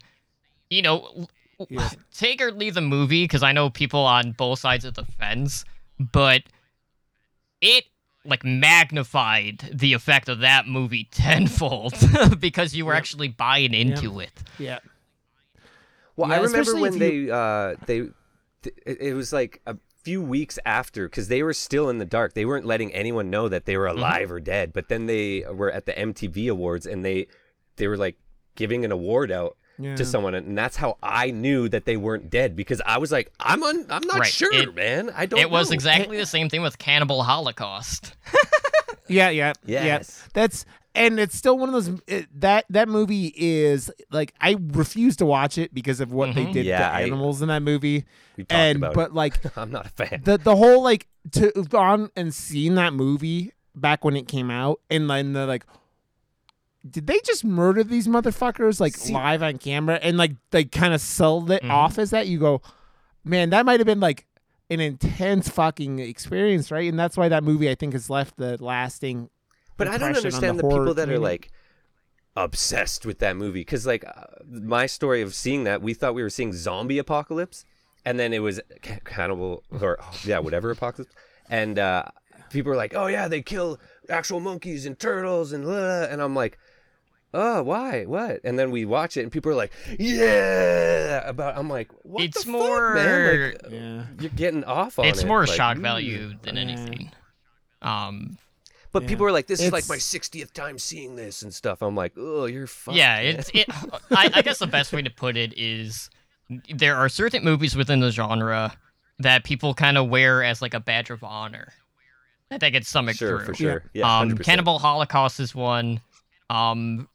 you 0.70 0.82
know 0.82 1.28
l- 1.60 1.68
Yeah. 1.70 1.90
take 2.14 2.40
or 2.42 2.52
leave 2.52 2.76
the 2.76 2.82
movie 2.82 3.24
because 3.24 3.42
i 3.42 3.52
know 3.52 3.70
people 3.72 4.02
on 4.02 4.34
both 4.34 4.60
sides 4.60 4.86
of 4.86 4.94
the 4.94 5.06
fence 5.06 5.66
but 6.00 6.44
it 7.62 7.86
like 8.24 8.44
magnified 8.46 9.70
the 9.74 9.94
effect 9.94 10.30
of 10.30 10.40
that 10.40 10.68
movie 10.68 11.06
tenfold 11.12 11.94
because 12.40 12.76
you 12.76 12.86
were 12.86 12.94
Yep. 12.94 12.98
actually 13.00 13.28
buying 13.30 13.74
into 13.74 14.20
it 14.20 14.32
Yeah. 14.60 14.80
Well, 16.18 16.30
Yeah, 16.30 16.36
I 16.36 16.40
remember 16.42 16.76
when 16.76 16.94
if 16.94 17.00
they 17.00 17.30
uh, 17.32 17.76
they 17.86 18.00
th- 18.64 18.76
it 18.86 18.98
it 19.00 19.14
was 19.14 19.32
like 19.32 19.62
a 19.66 19.78
few 20.04 20.22
weeks 20.22 20.58
after 20.66 21.08
because 21.08 21.28
they 21.30 21.44
were 21.44 21.54
still 21.54 21.90
in 21.90 21.98
the 22.00 22.06
dark. 22.06 22.34
They 22.34 22.44
weren't 22.46 22.66
letting 22.66 22.94
anyone 22.94 23.30
know 23.30 23.48
that 23.48 23.66
they 23.66 23.78
were 23.78 23.88
Mm-hmm. 23.88 23.98
alive 24.00 24.32
or 24.32 24.40
dead. 24.40 24.74
But 24.74 24.90
then 24.90 25.06
they 25.06 25.46
were 25.50 25.72
at 25.72 25.86
the 25.86 25.94
MTV 25.94 26.50
Awards 26.50 26.86
and 26.86 27.06
they 27.06 27.28
they 27.78 27.88
were 27.88 27.98
like 27.98 28.18
giving 28.56 28.84
an 28.84 28.92
award 28.92 29.32
out 29.32 29.56
Yeah. 29.78 29.96
to 29.96 30.04
someone, 30.06 30.34
and 30.34 30.58
that's 30.58 30.78
how 30.78 30.98
I 31.04 31.30
knew 31.30 31.70
that 31.70 31.86
they 31.86 31.98
weren't 31.98 32.30
dead 32.32 32.56
because 32.56 32.82
I 32.86 32.98
was 32.98 33.12
like, 33.12 33.32
I'm 33.40 33.62
un- 33.62 33.86
I'm 33.92 34.08
not 34.08 34.20
Right, 34.22 34.32
sure, 34.32 34.52
it- 34.54 34.74
man. 34.76 35.12
I 35.16 35.28
don't. 35.28 35.40
it 35.40 35.52
was 35.52 35.70
know." 35.70 35.76
exactly 35.76 36.18
the 36.18 36.26
same 36.26 36.50
thing 36.50 36.64
with 36.64 36.80
cannibal 36.80 37.22
holocaust 37.24 38.16
Yeah, 39.08 39.30
yeah, 39.30 39.54
Yes. 39.66 39.86
yeah. 40.24 40.28
That's 40.34 40.66
and 40.98 41.20
it's 41.20 41.36
still 41.36 41.58
one 41.58 41.70
of 41.70 41.74
those 41.74 42.02
it, 42.08 42.28
that 42.42 42.66
that 42.70 42.90
movie 42.90 43.34
is 43.36 43.92
like 44.12 44.34
I 44.42 44.58
refuse 44.60 45.16
to 45.18 45.26
watch 45.26 45.58
it 45.58 45.74
because 45.74 46.00
of 46.02 46.12
what 46.12 46.36
they 46.36 46.46
Mhm. 46.46 46.54
did 46.54 46.66
Yeah, 46.66 46.80
to 46.80 46.96
I- 46.96 47.02
animals 47.04 47.42
in 47.42 47.48
that 47.50 47.62
movie. 47.62 48.06
We 48.36 48.44
talked 48.44 48.52
And 48.54 48.78
about 48.78 48.94
but 48.94 49.14
like. 49.14 49.40
I'm 49.58 49.72
not 49.72 49.86
a 49.86 49.90
fan. 49.90 50.22
the 50.24 50.38
the 50.38 50.56
whole 50.56 50.82
like 50.84 51.08
to 51.32 51.52
have 51.56 51.70
gone 51.70 52.10
and 52.16 52.34
seen 52.34 52.76
that 52.76 52.94
movie 52.94 53.54
back 53.76 54.04
when 54.04 54.16
it 54.16 54.28
came 54.28 54.50
out 54.50 54.80
and 54.90 55.10
then 55.10 55.34
the 55.34 55.46
like 55.46 55.66
did 56.90 57.06
they 57.08 57.20
just 57.26 57.44
murder 57.44 57.84
these 57.84 58.08
motherfuckers 58.08 58.80
like 58.80 58.96
See- 58.96 59.14
live 59.14 59.44
on 59.44 59.58
camera 59.58 59.96
and 60.02 60.18
like 60.18 60.32
they 60.52 60.64
kind 60.64 60.94
of 60.94 61.02
sold 61.02 61.52
it 61.52 61.64
Mhm. 61.64 61.70
off 61.70 61.98
as 62.00 62.12
that 62.12 62.28
you 62.28 62.40
go 62.40 62.62
man 63.24 63.50
that 63.50 63.66
might 63.66 63.80
have 63.80 63.86
been 63.88 64.00
like 64.00 64.26
an 64.70 64.80
intense 64.80 65.50
fucking 65.50 66.00
experience 66.00 66.72
right 66.72 66.88
and 66.90 66.98
that's 66.98 67.18
why 67.18 67.28
that 67.30 67.44
movie 67.44 67.70
i 67.70 67.76
think 67.76 67.94
has 67.94 68.10
left 68.10 68.38
the 68.38 68.58
lasting 68.64 69.30
But 69.78 69.88
I 69.88 69.98
don't 69.98 70.16
understand 70.16 70.60
the, 70.60 70.64
horror 70.64 70.80
people 70.80 70.94
that 70.96 71.10
are 71.10 71.20
like 71.20 71.52
obsessed 72.36 73.06
with 73.06 73.20
that 73.20 73.36
movie 73.36 73.62
because 73.62 73.88
like 73.88 74.06
uh, 74.06 74.26
my 74.48 74.86
story 74.86 75.24
of 75.24 75.34
seeing 75.34 75.64
that 75.64 75.82
we 75.82 75.94
thought 75.96 76.14
we 76.14 76.22
were 76.22 76.30
seeing 76.30 76.54
zombie 76.54 77.00
apocalypse 77.00 77.66
and 78.06 78.20
then 78.20 78.32
it 78.32 78.40
was 78.40 78.62
cannibal 79.06 79.64
or 79.82 79.98
yeah 80.24 80.38
whatever 80.38 80.70
apocalypse 80.70 81.12
and 81.50 81.80
uh 81.80 82.04
people 82.52 82.70
were 82.70 82.76
like 82.76 82.94
oh 82.96 83.08
yeah 83.08 83.28
they 83.28 83.42
kill 83.42 83.80
actual 84.08 84.40
monkeys 84.40 84.86
and 84.86 85.00
turtles 85.00 85.52
and 85.52 85.64
blah, 85.64 86.04
and 86.04 86.22
i'm 86.22 86.36
like 86.36 86.60
oh 87.34 87.64
why 87.64 88.06
what 88.06 88.40
and 88.44 88.58
then 88.60 88.70
we 88.70 88.86
watch 88.86 89.18
it 89.18 89.24
and 89.24 89.32
people 89.32 89.52
are 89.52 89.56
like 89.56 89.72
yeah 89.98 91.28
about 91.28 91.58
i'm 91.58 91.68
like 91.70 91.90
what 92.04 92.24
It's 92.24 92.44
the 92.44 92.52
fuck, 92.52 92.94
man? 92.94 93.42
Like, 93.52 93.62
yeah 93.72 94.04
you're 94.20 94.30
getting 94.30 94.64
off 94.64 95.00
on 95.00 95.06
it. 95.06 95.10
it's 95.10 95.24
it. 95.24 95.28
more 95.28 95.46
like, 95.48 95.56
shock 95.56 95.78
mm. 95.78 95.82
value 95.82 96.36
than 96.44 96.56
Yeah. 96.56 96.62
anything 96.62 97.12
um 97.82 98.38
But 98.92 99.04
Yeah. 99.04 99.10
people 99.10 99.26
are 99.26 99.32
like, 99.32 99.48
"This 99.48 99.60
is 99.62 99.72
like 99.72 99.88
my 99.90 99.98
60th 99.98 100.54
time 100.54 100.80
seeing 100.80 101.16
this 101.16 101.42
and 101.42 101.54
stuff." 101.54 101.82
I'm 101.82 101.96
like, 101.96 102.14
"Oh, 102.18 102.46
you're 102.46 102.68
fucked." 102.68 102.98
yeah 102.98 103.16
man." 103.22 103.36
it's 103.36 103.50
it 103.54 103.68
I, 104.12 104.30
I 104.34 104.42
guess 104.42 104.60
the 104.60 104.68
best 104.68 104.94
way 104.94 105.02
to 105.02 105.10
put 105.10 105.36
it 105.38 105.54
is 105.58 106.10
there 106.74 106.96
are 106.96 107.10
certain 107.10 107.44
movies 107.44 107.76
within 107.76 108.00
the 108.00 108.12
genre 108.12 108.76
that 109.20 109.44
people 109.44 109.74
kind 109.74 109.98
of 109.98 110.10
wear 110.10 110.44
as 110.44 110.62
like 110.62 110.74
a 110.74 110.80
badge 110.80 111.10
of 111.10 111.24
honor 111.24 111.74
that 112.50 112.62
they 112.62 112.72
get 112.72 112.86
stomach 112.86 113.18
sure 113.18 113.38
through 113.40 113.46
for 113.46 113.54
sure. 113.54 113.84
Yeah, 113.94 114.20
um 114.22 114.38
cannibal 114.38 114.80
holocaust 114.80 115.40
is 115.42 115.54
one 115.54 116.00
um 116.50 117.10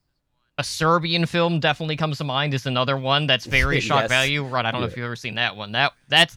a 0.58 0.64
serbian 0.64 1.24
film 1.24 1.58
definitely 1.60 1.96
comes 1.96 2.18
to 2.18 2.24
mind 2.24 2.52
is 2.52 2.66
another 2.66 2.98
one 2.98 3.26
that's 3.26 3.46
very 3.46 3.80
shock 3.88 4.02
Yes. 4.02 4.10
value 4.10 4.44
right 4.44 4.66
i 4.66 4.70
don't 4.70 4.82
know 4.82 4.86
if 4.86 4.96
you've 4.96 5.06
ever 5.06 5.16
seen 5.16 5.36
that 5.36 5.56
one 5.56 5.72
that 5.72 5.92
that's 6.08 6.36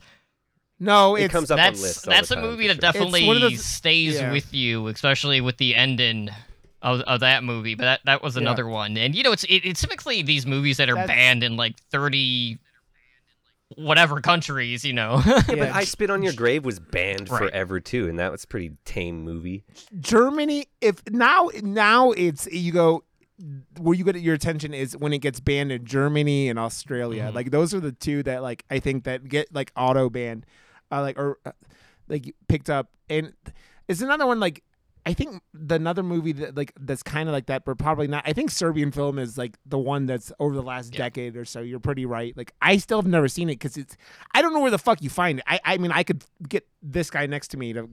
no 0.79 1.15
It 1.15 1.31
comes 1.31 1.49
up 1.51 1.57
on 1.57 1.63
that's 1.63 1.81
lists 1.81 2.03
that's 2.05 2.29
the 2.29 2.37
a 2.39 2.41
movie 2.41 2.67
that 2.67 2.73
sure. 2.75 2.81
definitely 2.81 3.25
those- 3.39 3.63
stays 3.63 4.15
yeah. 4.15 4.31
with 4.31 4.53
you, 4.53 4.87
especially 4.87 5.41
with 5.41 5.57
the 5.57 5.75
ending 5.75 6.29
of, 6.81 7.01
of 7.01 7.21
that 7.21 7.43
movie. 7.43 7.75
But 7.75 7.83
that, 7.85 7.99
that 8.05 8.21
was 8.23 8.35
Yeah. 8.35 8.41
another 8.41 8.67
one, 8.67 8.95
and 8.97 9.15
you 9.15 9.23
know, 9.23 9.31
it's 9.31 9.43
it, 9.45 9.65
it's 9.65 9.81
typically 9.81 10.21
these 10.21 10.45
movies 10.45 10.77
that 10.77 10.89
are 10.89 10.95
That's- 10.95 11.07
banned 11.09 11.43
in 11.43 11.55
like 11.57 11.77
thirty 11.91 12.59
whatever 13.75 14.21
countries, 14.21 14.85
you 14.85 14.93
know. 14.93 15.21
But 15.47 15.59
I 15.59 15.83
Spit 15.85 16.09
on 16.09 16.21
Your 16.23 16.33
Grave 16.33 16.63
was 16.65 16.79
banned 16.79 17.29
Right. 17.29 17.49
forever 17.49 17.79
too, 17.79 18.07
and 18.07 18.19
that 18.19 18.31
was 18.31 18.43
a 18.43 18.47
pretty 18.47 18.71
tame 18.85 19.23
movie. 19.23 19.63
Germany, 19.99 20.67
if 20.81 21.01
now 21.09 21.49
now 21.63 22.11
it's 22.11 22.47
you 22.51 22.71
go 22.71 23.03
where 23.79 23.93
you 23.95 24.05
get 24.05 24.15
your 24.17 24.33
attention 24.35 24.73
is 24.73 24.95
when 24.95 25.11
it 25.11 25.17
gets 25.19 25.39
banned 25.41 25.71
in 25.71 25.83
Germany 25.85 26.47
and 26.49 26.57
Australia. 26.59 27.29
Mhm. 27.31 27.35
Like 27.35 27.51
those 27.51 27.73
are 27.73 27.79
the 27.81 27.91
two 27.91 28.23
that 28.23 28.41
like 28.43 28.63
I 28.69 28.79
think 28.79 29.03
that 29.05 29.27
get 29.27 29.53
like 29.53 29.71
auto 29.75 30.09
banned, 30.09 30.45
uh, 30.91 31.01
like 31.01 31.17
or 31.19 31.37
uh, 31.45 31.51
like 32.07 32.33
picked 32.47 32.69
up. 32.69 32.89
And 33.09 33.33
it's 33.87 34.01
another 34.01 34.25
one 34.25 34.39
like 34.39 34.63
I 35.07 35.13
think 35.13 35.43
the 35.53 35.75
another 35.75 36.01
movie 36.01 36.31
that 36.31 36.57
like 36.57 36.73
that's 36.79 37.03
kind 37.03 37.29
of 37.29 37.33
like 37.33 37.45
that, 37.45 37.63
but 37.63 37.77
probably 37.77 38.07
not. 38.07 38.23
I 38.25 38.33
think 38.33 38.49
Serbian 38.49 38.91
film 38.91 39.19
is 39.19 39.37
like 39.37 39.55
the 39.65 39.77
one 39.77 40.07
that's 40.07 40.31
over 40.39 40.55
the 40.55 40.63
last 40.63 40.93
Yeah. 40.93 40.99
decade 41.03 41.35
or 41.37 41.45
so. 41.45 41.61
You're 41.61 41.79
pretty 41.79 42.07
right. 42.07 42.35
Like 42.35 42.53
I 42.61 42.77
still 42.77 42.99
have 42.99 43.07
never 43.07 43.27
seen 43.27 43.47
it 43.49 43.53
because 43.59 43.77
it's 43.77 43.95
I 44.33 44.41
don't 44.41 44.53
know 44.53 44.61
where 44.61 44.71
the 44.71 44.79
fuck 44.79 45.03
you 45.03 45.09
find 45.11 45.39
it. 45.39 45.45
I 45.47 45.59
I 45.63 45.77
mean 45.77 45.91
I 45.91 46.01
could 46.03 46.23
get 46.49 46.65
this 46.87 47.09
guy 47.09 47.25
next 47.25 47.47
to 47.49 47.57
me 47.57 47.73
to 47.73 47.87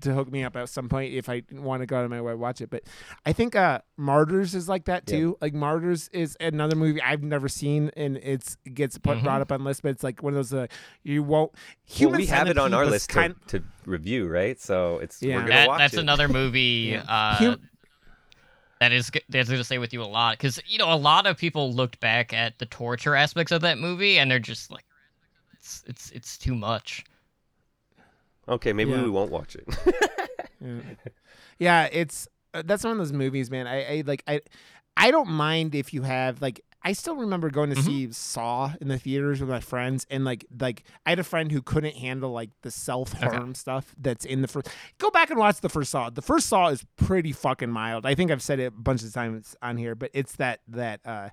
to 0.00 0.12
hook 0.12 0.32
me 0.32 0.42
up 0.42 0.56
at 0.56 0.68
some 0.68 0.88
point 0.88 1.14
if 1.14 1.28
I 1.28 1.42
want 1.52 1.82
to 1.82 1.86
go 1.86 1.96
out 1.98 2.04
of 2.04 2.10
my 2.10 2.20
way 2.20 2.32
to 2.32 2.36
watch 2.36 2.60
it. 2.60 2.70
But 2.70 2.82
I 3.24 3.32
think 3.32 3.54
uh 3.54 3.80
Martyrs 3.96 4.54
is 4.54 4.68
like 4.68 4.86
that 4.86 5.04
Yeah. 5.06 5.16
too. 5.18 5.38
Like 5.40 5.54
Martyrs 5.54 6.08
is 6.12 6.36
another 6.40 6.74
movie 6.74 7.00
I've 7.00 7.22
never 7.22 7.48
seen 7.48 7.90
and 7.96 8.16
it's 8.16 8.56
it 8.64 8.74
gets 8.74 8.98
put 8.98 9.18
Mhm. 9.18 9.22
brought 9.22 9.40
up 9.42 9.52
on 9.52 9.62
lists, 9.62 9.80
but 9.80 9.90
it's 9.90 10.02
like 10.02 10.22
one 10.22 10.32
of 10.32 10.38
those 10.38 10.52
uh, 10.52 10.66
you 11.04 11.22
won't. 11.22 11.52
Well, 11.52 11.60
Human 11.84 12.18
we 12.20 12.26
have 12.26 12.48
it 12.48 12.58
on 12.58 12.74
our 12.74 12.84
list 12.86 13.08
kind- 13.10 13.36
to, 13.48 13.60
to 13.60 13.64
review, 13.84 14.26
right? 14.26 14.60
So 14.60 14.98
it's 14.98 15.22
Yeah. 15.22 15.36
we're 15.36 15.40
gonna 15.42 15.52
that, 15.52 15.68
watch 15.68 15.78
that's 15.78 15.94
it. 15.94 16.00
another 16.00 16.26
movie 16.40 16.88
Yeah. 16.92 17.02
uh, 17.02 17.34
Hum- 17.36 17.68
that 18.80 18.92
is 18.92 19.08
g- 19.10 19.22
that's 19.30 19.48
going 19.48 19.58
to 19.60 19.64
stay 19.64 19.78
with 19.78 19.92
you 19.94 20.02
a 20.02 20.04
lot 20.04 20.36
because 20.36 20.60
you 20.66 20.76
know 20.78 20.92
a 20.92 20.96
lot 20.96 21.26
of 21.26 21.38
people 21.38 21.72
looked 21.72 21.98
back 22.00 22.32
at 22.34 22.58
the 22.58 22.66
torture 22.66 23.14
aspects 23.14 23.50
of 23.52 23.62
that 23.62 23.78
movie 23.78 24.18
and 24.18 24.30
they're 24.30 24.38
just 24.38 24.70
like, 24.70 24.84
it's 25.54 25.82
it's 25.86 26.10
it's 26.10 26.36
too 26.36 26.54
much. 26.54 27.04
Okay, 28.48 28.72
maybe 28.72 28.90
Yeah. 28.92 29.02
we 29.02 29.10
won't 29.10 29.30
watch 29.30 29.56
it. 29.56 29.64
Yeah, 30.60 30.80
yeah 31.58 31.88
it's 31.92 32.28
uh, 32.54 32.62
that's 32.64 32.84
one 32.84 32.92
of 32.92 32.98
those 32.98 33.12
movies, 33.12 33.50
man. 33.50 33.66
I, 33.66 33.98
I 33.98 34.02
like 34.06 34.22
I 34.26 34.40
I 34.96 35.10
don't 35.10 35.28
mind 35.28 35.74
if 35.74 35.92
you 35.92 36.02
have 36.02 36.40
like 36.40 36.60
I 36.82 36.92
still 36.92 37.16
remember 37.16 37.50
going 37.50 37.70
to 37.70 37.76
Mhm. 37.76 37.84
see 37.84 38.12
Saw 38.12 38.72
in 38.80 38.86
the 38.88 38.98
theaters 38.98 39.40
with 39.40 39.50
my 39.50 39.58
friends, 39.60 40.06
and 40.08 40.24
like 40.24 40.46
like 40.60 40.84
I 41.04 41.10
had 41.10 41.18
a 41.18 41.24
friend 41.24 41.50
who 41.50 41.60
couldn't 41.60 41.96
handle 41.96 42.30
like 42.30 42.50
the 42.62 42.70
self 42.70 43.12
harm 43.12 43.54
stuff 43.54 43.94
that's 43.98 44.24
in 44.24 44.42
the 44.42 44.48
first. 44.48 44.68
Go 44.98 45.10
back 45.10 45.30
and 45.30 45.38
watch 45.38 45.60
the 45.60 45.68
first 45.68 45.90
Saw. 45.90 46.10
The 46.10 46.22
first 46.22 46.48
Saw 46.48 46.68
is 46.68 46.84
pretty 46.96 47.32
fucking 47.32 47.70
mild. 47.70 48.06
I 48.06 48.14
think 48.14 48.30
I've 48.30 48.42
said 48.42 48.60
it 48.60 48.66
a 48.66 48.70
bunch 48.70 49.02
of 49.02 49.12
times 49.12 49.56
on 49.60 49.76
here, 49.76 49.94
but 49.96 50.10
it's 50.14 50.36
that 50.36 50.60
that 50.68 51.00
uh 51.04 51.30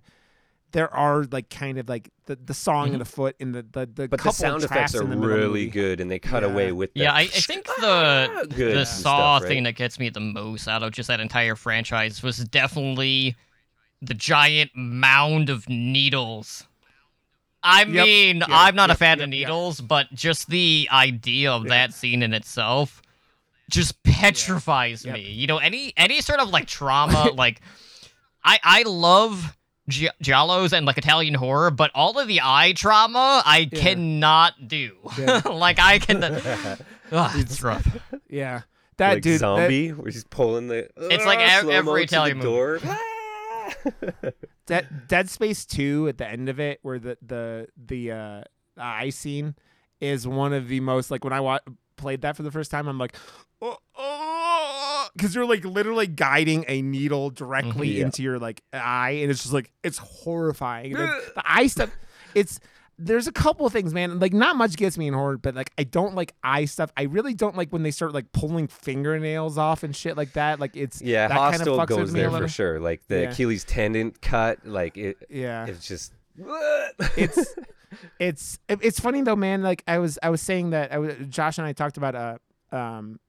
there 0.74 0.94
are 0.94 1.24
like 1.32 1.50
kind 1.50 1.78
of 1.78 1.88
like 1.88 2.10
the 2.26 2.36
the 2.36 2.54
sawing 2.54 2.94
of 2.94 3.00
the 3.00 3.06
foot 3.06 3.36
and 3.40 3.56
the 3.56 3.62
the, 3.64 3.86
the 3.86 3.86
Mm-hmm. 3.86 3.96
but 4.08 4.12
the 4.12 4.18
couple 4.18 4.34
sound 4.34 4.64
of 4.64 4.70
effects 4.72 4.94
are 4.96 5.04
in 5.04 5.10
the 5.10 5.16
middle 5.16 5.34
of 5.34 5.40
the 5.42 5.48
really 5.48 5.68
good, 5.68 6.02
and 6.02 6.12
they 6.12 6.20
cut 6.20 6.44
Yeah. 6.44 6.50
away 6.50 6.72
with. 6.74 6.90
Yeah, 6.96 7.12
the 7.12 7.16
I, 7.16 7.22
I 7.22 7.26
think 7.28 7.66
the 7.80 8.48
good 8.50 8.76
the 8.76 8.80
and 8.80 8.88
Saw 8.88 9.38
stuff, 9.38 9.44
right? 9.44 9.48
thing 9.48 9.64
that 9.64 9.76
gets 9.76 9.98
me 10.00 10.10
the 10.10 10.20
most 10.20 10.68
out 10.68 10.84
of 10.84 10.92
just 10.92 11.08
that 11.08 11.20
entire 11.22 11.56
franchise 11.56 12.22
was 12.22 12.38
definitely 12.40 13.36
the 14.02 14.14
giant 14.14 14.72
mound 14.76 15.50
of 15.50 15.70
needles 15.70 16.68
I 17.66 17.86
Yep, 17.86 17.88
mean, 18.06 18.38
yep, 18.40 18.50
I'm 18.52 18.76
not 18.76 18.92
a 18.92 18.96
fan 18.96 19.20
yep, 19.20 19.28
of 19.28 19.34
yep. 19.34 19.40
needles, 19.40 19.80
but 19.80 20.08
just 20.14 20.50
the 20.50 20.90
idea 20.92 21.50
of 21.50 21.64
Yeah. 21.64 21.70
that 21.70 21.94
scene 21.94 22.22
in 22.22 22.34
itself 22.34 23.02
just 23.70 24.04
petrifies 24.04 25.06
Yep. 25.06 25.14
me. 25.16 25.32
You 25.32 25.48
know, 25.48 25.60
any 25.60 25.94
any 25.96 26.20
sort 26.20 26.42
of 26.42 26.50
like 26.50 26.68
trauma, 26.68 27.32
like 27.36 27.62
I 28.44 28.60
I 28.64 28.84
love 28.84 29.56
gi- 29.90 30.10
giallos 30.24 30.74
and 30.74 30.86
like 30.86 30.98
Italian 30.98 31.34
horror, 31.34 31.72
but 31.72 31.92
all 31.96 32.18
of 32.20 32.28
the 32.28 32.42
eye 32.44 32.74
trauma 32.76 33.42
I 33.46 33.70
Yeah. 33.72 33.80
cannot 33.82 34.68
do. 34.68 34.96
Yeah. 35.18 35.42
like 35.52 35.80
I 35.80 36.00
can. 36.00 36.24
Ugh, 37.12 37.32
it's 37.36 37.62
rough. 37.62 37.88
Yeah, 38.30 38.62
that 38.98 39.14
like 39.16 39.24
dude. 39.24 39.34
that- 39.36 39.40
zombie, 39.40 39.90
where 39.90 40.12
he's 40.12 40.24
pulling 40.24 40.68
the. 40.68 40.90
It's 40.98 41.26
like 41.26 41.40
uh, 41.40 41.44
ev- 41.44 41.70
every 41.70 42.06
to 42.06 42.12
the 42.12 42.16
Italian 42.16 42.38
movie. 42.40 42.50
door. 42.50 42.80
Dead, 44.66 44.88
Dead 45.08 45.30
Space 45.30 45.66
Two 45.66 46.08
at 46.08 46.18
the 46.18 46.28
end 46.28 46.48
of 46.50 46.60
it, 46.60 46.80
where 46.84 46.98
the 47.00 47.18
the 47.22 47.68
the 47.78 48.12
uh, 48.12 48.42
eye 48.78 49.10
scene 49.10 49.56
is 50.00 50.26
one 50.28 50.54
of 50.54 50.68
the 50.70 50.80
most 50.80 51.12
like 51.12 51.24
when 51.24 51.34
I 51.34 51.40
wa- 51.42 51.60
played 51.98 52.22
that 52.22 52.36
for 52.38 52.44
the 52.44 52.52
first 52.52 52.72
time, 52.72 52.88
I'm 52.88 52.98
like, 52.98 53.16
oh, 53.62 53.78
because 55.16 55.36
you're 55.36 55.46
like 55.46 55.64
literally 55.66 56.08
guiding 56.08 56.66
a 56.68 56.82
needle 56.82 57.30
directly 57.30 57.90
Mhm. 57.90 57.96
Yeah. 57.98 58.06
into 58.06 58.24
your 58.24 58.40
like 58.40 58.62
eye, 58.72 59.12
and 59.22 59.32
it's 59.32 59.42
just 59.42 59.54
like 59.54 59.72
it's 59.84 59.98
horrifying. 59.98 60.94
the, 60.94 61.32
the 61.36 61.44
eye 61.46 61.68
stuff, 61.68 61.90
it's. 62.36 62.60
There's 63.00 63.26
a 63.28 63.32
couple 63.32 63.66
of 63.66 63.74
things, 63.74 63.92
man. 63.92 64.20
Like, 64.20 64.34
not 64.34 64.56
much 64.56 64.76
gets 64.78 65.00
me 65.00 65.08
in 65.08 65.16
horror, 65.16 65.38
but 65.40 65.56
like, 65.56 65.72
I 65.80 65.84
don't 65.84 66.14
like 66.14 66.36
eye 66.44 66.66
stuff. 66.66 66.92
I 66.96 67.04
really 67.04 67.34
don't 67.34 67.58
like 67.58 67.72
when 67.72 67.82
they 67.82 67.90
start 67.90 68.14
like 68.14 68.32
pulling 68.34 68.68
fingernails 68.68 69.58
off 69.58 69.82
and 69.82 69.96
shit 69.96 70.16
like 70.16 70.34
that. 70.34 70.60
Like, 70.60 70.78
it's 70.78 71.02
yeah, 71.02 71.28
that 71.28 71.36
kind 71.36 71.54
of 71.56 71.60
Hostel 71.62 71.78
fucks 71.78 71.90
with 71.90 71.98
goes 71.98 72.12
me 72.14 72.20
there 72.20 72.30
for 72.30 72.48
sure. 72.48 72.80
Like 72.80 73.02
the 73.08 73.22
Yeah. 73.24 73.32
Achilles 73.32 73.64
tendon 73.64 74.12
cut, 74.22 74.60
like 74.68 74.96
it. 74.98 75.18
Yeah, 75.28 75.66
It's 75.66 75.88
just. 75.88 76.14
it's 77.18 77.56
it's 78.20 78.60
it's 78.70 79.00
funny 79.00 79.22
though 79.22 79.36
man 79.36 79.62
like 79.62 79.84
i 79.88 80.00
was 80.00 80.18
i 80.24 80.30
was 80.32 80.42
saying 80.42 80.72
that 80.72 80.92
i 80.92 80.98
was 80.98 81.14
josh 81.30 81.60
and 81.60 81.68
i 81.68 81.74
talked 81.74 81.96
about 81.98 82.16
uh 82.16 82.76
um 82.76 83.20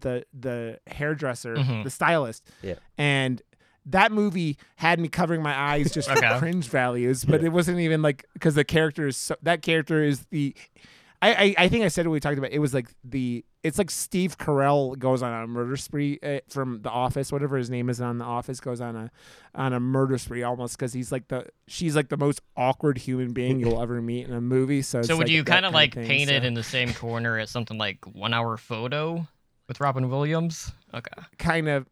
the 0.00 0.24
the 0.32 0.78
hairdresser 0.86 1.56
Mhm. 1.56 1.84
the 1.84 1.90
stylist 1.90 2.46
Yeah. 2.62 2.74
and 2.98 3.42
that 3.86 4.12
movie 4.12 4.58
had 4.76 5.00
me 5.00 5.08
covering 5.08 5.42
my 5.42 5.58
eyes 5.58 5.90
just 5.92 6.08
for 6.08 6.38
cringe 6.38 6.68
values 6.68 7.24
but 7.24 7.42
it 7.42 7.48
wasn't 7.50 7.80
even 7.80 8.00
like 8.02 8.24
because 8.34 8.54
the 8.54 8.64
character 8.64 9.08
is 9.08 9.16
so 9.16 9.34
that 9.42 9.62
character 9.62 10.02
is 10.04 10.26
the 10.30 10.54
I, 11.24 11.34
I, 11.34 11.54
I 11.64 11.68
think 11.68 11.84
I 11.84 11.88
said 11.88 12.04
it 12.04 12.08
when 12.08 12.14
we 12.14 12.20
talked 12.20 12.36
about 12.36 12.50
it. 12.50 12.54
it 12.54 12.58
was 12.58 12.74
like 12.74 12.88
the 13.04 13.44
it's 13.62 13.78
like 13.78 13.92
Steve 13.92 14.38
Carell 14.38 14.98
goes 14.98 15.22
on 15.22 15.32
a 15.32 15.46
murder 15.46 15.76
spree 15.76 16.18
uh, 16.20 16.40
from 16.48 16.82
The 16.82 16.90
Office 16.90 17.30
whatever 17.30 17.56
his 17.56 17.70
name 17.70 17.88
is 17.88 18.00
on 18.00 18.18
The 18.18 18.24
Office 18.24 18.58
goes 18.58 18.80
on 18.80 18.96
a 18.96 19.10
on 19.54 19.72
a 19.72 19.78
murder 19.78 20.18
spree 20.18 20.42
almost 20.42 20.76
because 20.76 20.92
he's 20.92 21.12
like 21.12 21.28
the 21.28 21.46
she's 21.68 21.94
like 21.94 22.08
the 22.08 22.16
most 22.16 22.40
awkward 22.56 22.98
human 22.98 23.32
being 23.32 23.60
you'll 23.60 23.80
ever 23.80 24.02
meet 24.02 24.26
in 24.26 24.32
a 24.34 24.40
movie 24.40 24.82
so 24.82 24.98
it's 24.98 25.06
So 25.08 25.16
would 25.16 25.28
like 25.28 25.32
you 25.32 25.44
that 25.44 25.50
kind 25.52 25.64
of 25.66 25.72
like 25.72 25.94
thing, 25.94 26.06
paint 26.08 26.28
it 26.30 26.44
in 26.44 26.54
the 26.54 26.64
same 26.64 26.92
corner 26.92 27.38
as 27.38 27.50
something 27.50 27.78
like 27.78 27.98
One 28.12 28.34
Hour 28.34 28.56
Photo 28.56 29.28
with 29.68 29.80
Robin 29.80 30.08
Williams? 30.10 30.72
Okay. 30.94 31.22
kind 31.38 31.68
of 31.68 31.86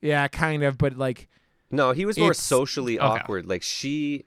yeah 0.00 0.28
kind 0.28 0.62
of 0.62 0.78
but 0.78 0.96
like 0.96 1.28
No, 1.70 1.92
he 1.92 2.06
was 2.06 2.16
more 2.18 2.30
It's- 2.30 2.42
socially 2.42 2.98
Okay. 2.98 3.06
awkward. 3.06 3.46
Like 3.46 3.62
she 3.62 4.24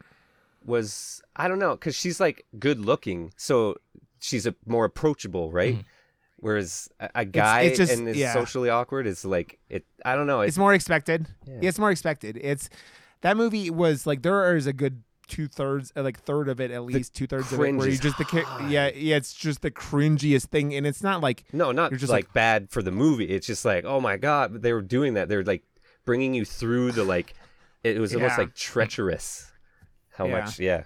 was, 0.63 1.21
I 1.35 1.47
don't 1.47 1.57
know, 1.59 1.71
because 1.71 1.95
she's 1.95 2.19
like 2.19 2.45
good 2.59 2.79
looking, 2.79 3.33
so 3.35 3.77
she's 4.19 4.45
a 4.45 4.53
more 4.67 4.85
approachable, 4.85 5.51
right? 5.51 5.75
Mhm. 5.77 5.85
Whereas 6.37 6.89
a, 6.99 7.09
a 7.15 7.25
guy 7.25 7.61
it's 7.61 7.77
just- 7.77 7.91
and 7.93 8.07
is 8.09 8.17
yeah. 8.17 8.33
socially 8.33 8.69
awkward 8.69 9.07
is 9.07 9.25
like 9.25 9.59
it. 9.69 9.85
I 10.05 10.15
don't 10.15 10.27
know. 10.27 10.41
it's 10.41 10.49
It's, 10.49 10.57
more 10.57 10.73
expected 10.73 11.27
Yeah. 11.45 11.53
yeah. 11.61 11.69
it's 11.69 11.79
more 11.79 11.91
expected 11.91 12.37
it's 12.41 12.69
that 13.21 13.37
movie 13.37 13.69
was 13.69 14.05
like 14.07 14.21
there 14.23 14.55
is 14.55 14.67
a 14.67 14.73
good 14.73 15.03
two 15.31 15.47
thirds 15.47 15.93
uh, 15.95 16.03
like 16.03 16.19
third 16.19 16.49
of 16.49 16.59
it 16.59 16.69
at 16.71 16.83
least 16.83 17.15
two 17.15 17.25
thirds 17.25 17.51
of 17.53 17.59
it 17.61 17.73
where 17.75 17.87
you 17.87 17.97
just 17.97 18.17
the 18.17 18.25
ca- 18.25 18.67
yeah 18.67 18.91
yeah 18.93 19.15
it's 19.15 19.33
just 19.33 19.61
the 19.61 19.71
cringiest 19.71 20.47
thing 20.49 20.75
and 20.75 20.85
it's 20.85 21.01
not 21.01 21.21
like 21.21 21.45
no, 21.53 21.71
not 21.71 21.89
You're 21.89 21.97
just 21.97 22.01
just 22.01 22.11
like, 22.11 22.25
like- 22.25 22.33
bad 22.33 22.69
for 22.69 22.81
the 22.83 22.91
movie. 22.91 23.25
It's 23.25 23.47
just 23.47 23.63
like, 23.65 23.85
oh 23.85 23.99
my 24.01 24.17
god, 24.17 24.61
they 24.61 24.73
were 24.73 24.81
doing 24.81 25.13
that. 25.13 25.29
They're 25.29 25.43
like 25.43 25.63
bringing 26.05 26.33
you 26.33 26.43
through 26.45 26.91
the 26.91 27.03
like. 27.03 27.33
It 27.83 27.97
was 27.99 28.13
almost 28.13 28.33
Yeah. 28.33 28.43
like 28.43 28.53
treacherous. 28.55 29.51
How 30.11 30.25
Yeah. 30.27 30.41
much? 30.41 30.59
Yeah. 30.59 30.83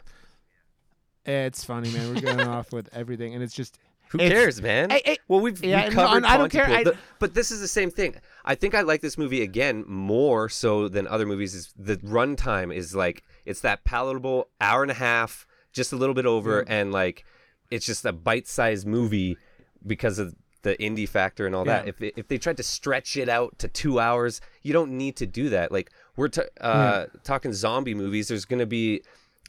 it's 1.26 1.64
funny 1.64 1.92
man 1.92 2.14
we're 2.14 2.22
going 2.22 2.42
off 2.48 2.72
with 2.72 2.88
everything 2.94 3.34
and 3.34 3.42
it's 3.44 3.56
just 3.56 3.80
Who 4.10 4.20
It's- 4.20 4.32
cares, 4.32 4.62
man? 4.62 4.92
I- 4.92 5.02
I- 5.04 5.18
well, 5.28 5.40
we've, 5.40 5.62
Yeah, 5.64 5.78
we 5.80 5.86
and 5.88 5.94
covered 5.96 6.24
I 6.26 6.38
don't 6.38 6.52
care, 6.52 6.68
I- 6.68 6.84
The- 6.84 6.96
but 7.18 7.34
this 7.34 7.50
is 7.50 7.60
the 7.60 7.68
same 7.68 7.90
thing. 7.90 8.16
I 8.46 8.56
think 8.56 8.76
I 8.76 8.82
like 8.82 9.02
this 9.02 9.18
movie 9.18 9.42
again 9.42 9.84
more 9.88 10.48
so 10.50 10.88
than 10.88 11.08
other 11.08 11.26
movies. 11.26 11.56
Is 11.56 11.74
the 11.78 11.98
runtime 11.98 12.74
is 12.74 12.96
like 12.96 13.24
it's 13.46 13.62
that 13.62 13.84
palatable 13.84 14.50
hour 14.62 14.84
and 14.84 14.92
a 14.92 14.96
half, 14.96 15.48
just 15.74 15.92
a 15.92 15.96
little 15.96 16.16
bit 16.16 16.26
over, 16.28 16.60
and 16.70 16.92
like 16.92 17.26
it's 17.72 17.86
just 17.86 18.06
a 18.06 18.14
bite-sized 18.14 18.86
movie 18.86 19.38
because 19.86 20.20
of 20.20 20.36
the 20.62 20.76
indie 20.78 21.10
factor 21.10 21.46
and 21.46 21.56
all 21.56 21.66
that. 21.66 21.88
If 21.88 21.98
they, 21.98 22.12
if 22.16 22.28
they 22.28 22.38
tried 22.38 22.58
to 22.58 22.64
stretch 22.64 23.18
it 23.18 23.30
out 23.30 23.58
to 23.60 23.68
two 23.68 24.00
hours, 24.00 24.42
you 24.64 24.74
don't 24.74 24.92
need 24.98 25.16
to 25.18 25.26
do 25.26 25.50
that. 25.50 25.72
Like 25.72 25.92
we're 26.16 26.28
t- 26.28 26.42
uh, 26.62 27.06
talking 27.24 27.52
zombie 27.54 27.96
movies. 27.96 28.28
There's 28.28 28.46
gonna 28.46 28.66
be 28.66 29.02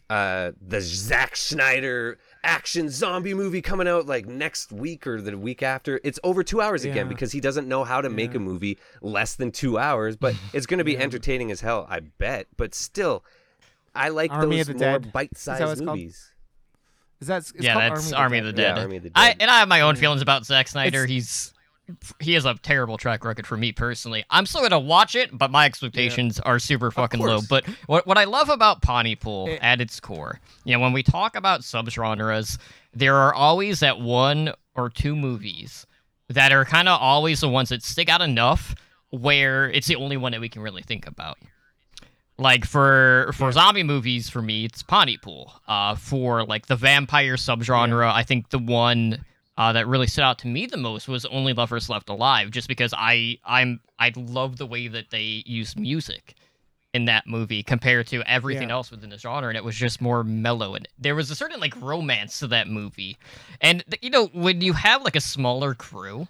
uh, 0.08 0.52
the 0.66 0.80
Zack 0.80 1.36
Snyder 1.36 2.18
action 2.46 2.88
zombie 2.88 3.34
movie 3.34 3.60
coming 3.60 3.88
out 3.88 4.06
like 4.06 4.26
next 4.26 4.72
week 4.72 5.06
or 5.06 5.20
the 5.20 5.36
week 5.36 5.62
after. 5.62 6.00
It's 6.04 6.18
over 6.24 6.42
two 6.42 6.60
hours 6.60 6.84
again 6.84 7.08
because 7.08 7.32
he 7.32 7.40
doesn't 7.40 7.66
know 7.68 7.84
how 7.84 8.00
to 8.00 8.08
make 8.08 8.34
a 8.34 8.38
movie 8.38 8.78
less 9.02 9.34
than 9.34 9.50
two 9.50 9.78
hours, 9.78 10.16
but 10.16 10.34
it's 10.52 10.66
going 10.66 10.78
to 10.78 10.84
be 10.84 10.96
entertaining 10.96 11.50
as 11.50 11.60
hell, 11.60 11.86
I 11.90 12.00
bet. 12.00 12.46
But 12.56 12.74
still, 12.74 13.24
I 13.94 14.08
like 14.10 14.30
Army 14.30 14.58
those 14.58 14.68
of 14.68 14.78
the 14.78 14.84
more 14.86 14.98
Dead. 14.98 15.12
bite-sized 15.12 15.60
Is 15.62 15.68
that 15.68 15.68
what 15.68 15.86
called? 15.86 15.98
movies. 15.98 16.32
is 17.20 17.28
that 17.28 17.38
it's 17.38 17.52
yeah, 17.58 17.72
called 17.72 17.96
that's 17.96 18.12
Army 18.12 18.38
of 18.38 18.44
the 18.44 18.52
Dead. 18.52 18.76
Yeah, 18.76 18.82
Army 18.82 18.96
of 18.98 19.02
the 19.02 19.10
I 19.14 19.34
and 19.40 19.50
I 19.50 19.58
have 19.58 19.68
my 19.68 19.80
own 19.82 19.96
feelings 19.96 20.22
about 20.22 20.46
Zack 20.46 20.68
Snyder. 20.68 21.04
It's- 21.04 21.10
He's 21.10 21.52
he 22.20 22.32
has 22.34 22.44
a 22.44 22.54
terrible 22.54 22.98
track 22.98 23.24
record 23.24 23.46
for 23.46 23.56
me 23.56 23.72
personally. 23.72 24.24
I'm 24.30 24.46
still 24.46 24.62
gonna 24.62 24.78
watch 24.78 25.14
it, 25.14 25.36
but 25.36 25.50
my 25.50 25.66
expectations 25.66 26.40
are 26.40 26.58
super 26.58 26.90
fucking 26.90 27.20
low. 27.20 27.40
But 27.48 27.64
what 27.86 28.06
what 28.06 28.18
I 28.18 28.24
love 28.24 28.48
about 28.48 28.82
Pontypool 28.82 29.48
It- 29.48 29.58
at 29.62 29.80
its 29.80 30.00
core, 30.00 30.40
you 30.64 30.72
know, 30.74 30.80
when 30.80 30.92
we 30.92 31.02
talk 31.02 31.36
about 31.36 31.60
subgenres, 31.60 32.58
there 32.92 33.14
are 33.14 33.32
always 33.34 33.80
that 33.80 34.00
one 34.00 34.52
or 34.74 34.90
two 34.90 35.14
movies 35.14 35.86
that 36.28 36.52
are 36.52 36.64
kind 36.64 36.88
of 36.88 37.00
always 37.00 37.40
the 37.40 37.48
ones 37.48 37.68
that 37.68 37.82
stick 37.82 38.08
out 38.08 38.20
enough 38.20 38.74
where 39.10 39.70
it's 39.70 39.86
the 39.86 39.96
only 39.96 40.16
one 40.16 40.32
that 40.32 40.40
we 40.40 40.48
can 40.48 40.62
really 40.62 40.82
think 40.82 41.06
about. 41.06 41.38
Like 42.38 42.66
for 42.66 43.30
for 43.34 43.50
zombie 43.52 43.82
movies, 43.84 44.28
for 44.28 44.42
me, 44.42 44.64
it's 44.66 44.82
Pontypool. 44.82 45.52
Uh, 45.66 45.94
for 45.94 46.44
like 46.44 46.66
the 46.66 46.76
vampire 46.76 47.36
subgenre, 47.36 48.12
I 48.12 48.24
think 48.24 48.50
the 48.50 48.58
one 48.58 49.24
uh, 49.58 49.72
that 49.72 49.86
really 49.86 50.06
stood 50.06 50.22
out 50.24 50.38
to 50.40 50.46
me 50.48 50.66
the 50.66 50.76
most 50.76 51.08
was 51.08 51.24
Only 51.26 51.52
Lovers 51.52 51.88
Left 51.88 52.08
Alive, 52.08 52.50
just 52.50 52.68
because 52.68 52.92
I 52.96 53.38
I'm 53.44 53.80
I 53.98 54.12
love 54.16 54.56
the 54.58 54.66
way 54.66 54.88
that 54.88 55.10
they 55.10 55.42
use 55.46 55.76
music 55.76 56.34
in 56.94 57.04
that 57.06 57.26
movie 57.26 57.62
compared 57.62 58.06
to 58.08 58.22
everything 58.22 58.68
Yeah. 58.68 58.74
else 58.76 58.90
within 58.90 59.10
the 59.10 59.18
genre, 59.18 59.48
and 59.48 59.56
it 59.56 59.64
was 59.64 59.76
just 59.76 60.00
more 60.00 60.24
mellow. 60.24 60.74
And 60.74 60.88
there 60.98 61.14
was 61.14 61.30
a 61.30 61.34
certain 61.34 61.60
like 61.60 61.74
romance 61.80 62.38
to 62.40 62.46
that 62.48 62.68
movie, 62.68 63.16
and 63.60 63.82
you 64.02 64.10
know 64.10 64.26
when 64.28 64.60
you 64.60 64.72
have 64.74 65.02
like 65.02 65.16
a 65.16 65.20
smaller 65.20 65.74
crew, 65.74 66.28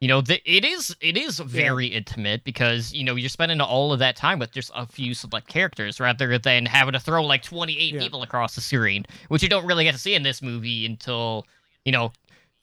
you 0.00 0.08
know 0.08 0.20
the, 0.20 0.40
it 0.50 0.64
is 0.64 0.94
it 1.00 1.16
is 1.16 1.38
very 1.40 1.86
intimate 1.88 2.44
because 2.44 2.92
you 2.92 3.02
know 3.04 3.14
you're 3.16 3.28
spending 3.28 3.60
all 3.60 3.92
of 3.92 3.98
that 3.98 4.14
time 4.16 4.38
with 4.38 4.52
just 4.52 4.70
a 4.74 4.86
few 4.86 5.12
select 5.14 5.48
characters 5.48 5.98
rather 5.98 6.38
than 6.38 6.66
having 6.66 6.92
to 6.92 7.00
throw 7.00 7.24
like 7.24 7.42
28 7.42 7.94
Yeah. 7.94 8.00
people 8.00 8.22
across 8.22 8.54
the 8.54 8.60
screen, 8.60 9.06
which 9.28 9.42
you 9.42 9.48
don't 9.48 9.66
really 9.66 9.82
get 9.84 9.92
to 9.92 10.00
see 10.00 10.14
in 10.14 10.22
this 10.22 10.40
movie 10.42 10.86
until 10.86 11.46
you 11.84 11.92
know 11.92 12.12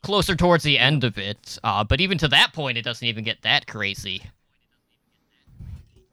closer 0.03 0.35
towards 0.35 0.63
the 0.63 0.77
end 0.79 1.03
of 1.03 1.17
it. 1.17 1.57
Uh, 1.63 1.83
but 1.83 2.01
even 2.01 2.17
to 2.19 2.27
that 2.29 2.53
point, 2.53 2.77
it 2.77 2.81
doesn't 2.83 3.07
even 3.07 3.23
get 3.23 3.41
that 3.43 3.67
crazy. 3.67 4.23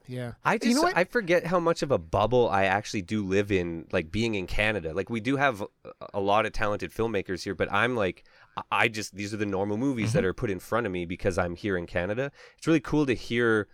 yeah 0.07 0.33
I 0.43 0.53
You 0.53 0.59
just 0.59 0.81
know? 0.81 0.91
I 0.95 1.03
forget 1.03 1.45
how 1.45 1.59
much 1.59 1.81
of 1.83 1.91
a 1.91 1.97
bubble 1.97 2.49
I 2.49 2.65
actually 2.65 3.03
do 3.03 3.23
live 3.25 3.51
in, 3.51 3.87
like 3.91 4.11
being 4.11 4.35
in 4.35 4.47
Canada. 4.47 4.93
Like 4.93 5.09
we 5.09 5.19
do 5.19 5.37
have 5.37 5.61
a- 5.61 5.67
a 6.13 6.19
lot 6.19 6.45
of 6.45 6.51
talented 6.53 6.91
filmmakers 6.91 7.43
here, 7.43 7.53
but 7.55 7.71
I'm 7.71 7.95
like, 7.95 8.23
I- 8.57 8.63
I 8.71 8.87
just 8.87 9.15
these 9.15 9.33
are 9.33 9.37
the 9.37 9.45
normal 9.45 9.77
movies 9.77 10.13
that 10.13 10.25
are 10.25 10.33
put 10.33 10.49
in 10.49 10.59
front 10.59 10.85
of 10.87 10.91
me 10.91 11.05
because 11.05 11.37
I'm 11.37 11.55
here 11.55 11.77
in 11.77 11.85
Canada. 11.85 12.31
It's 12.57 12.65
really 12.67 12.79
cool 12.79 13.05
to 13.05 13.13
hear, 13.13 13.67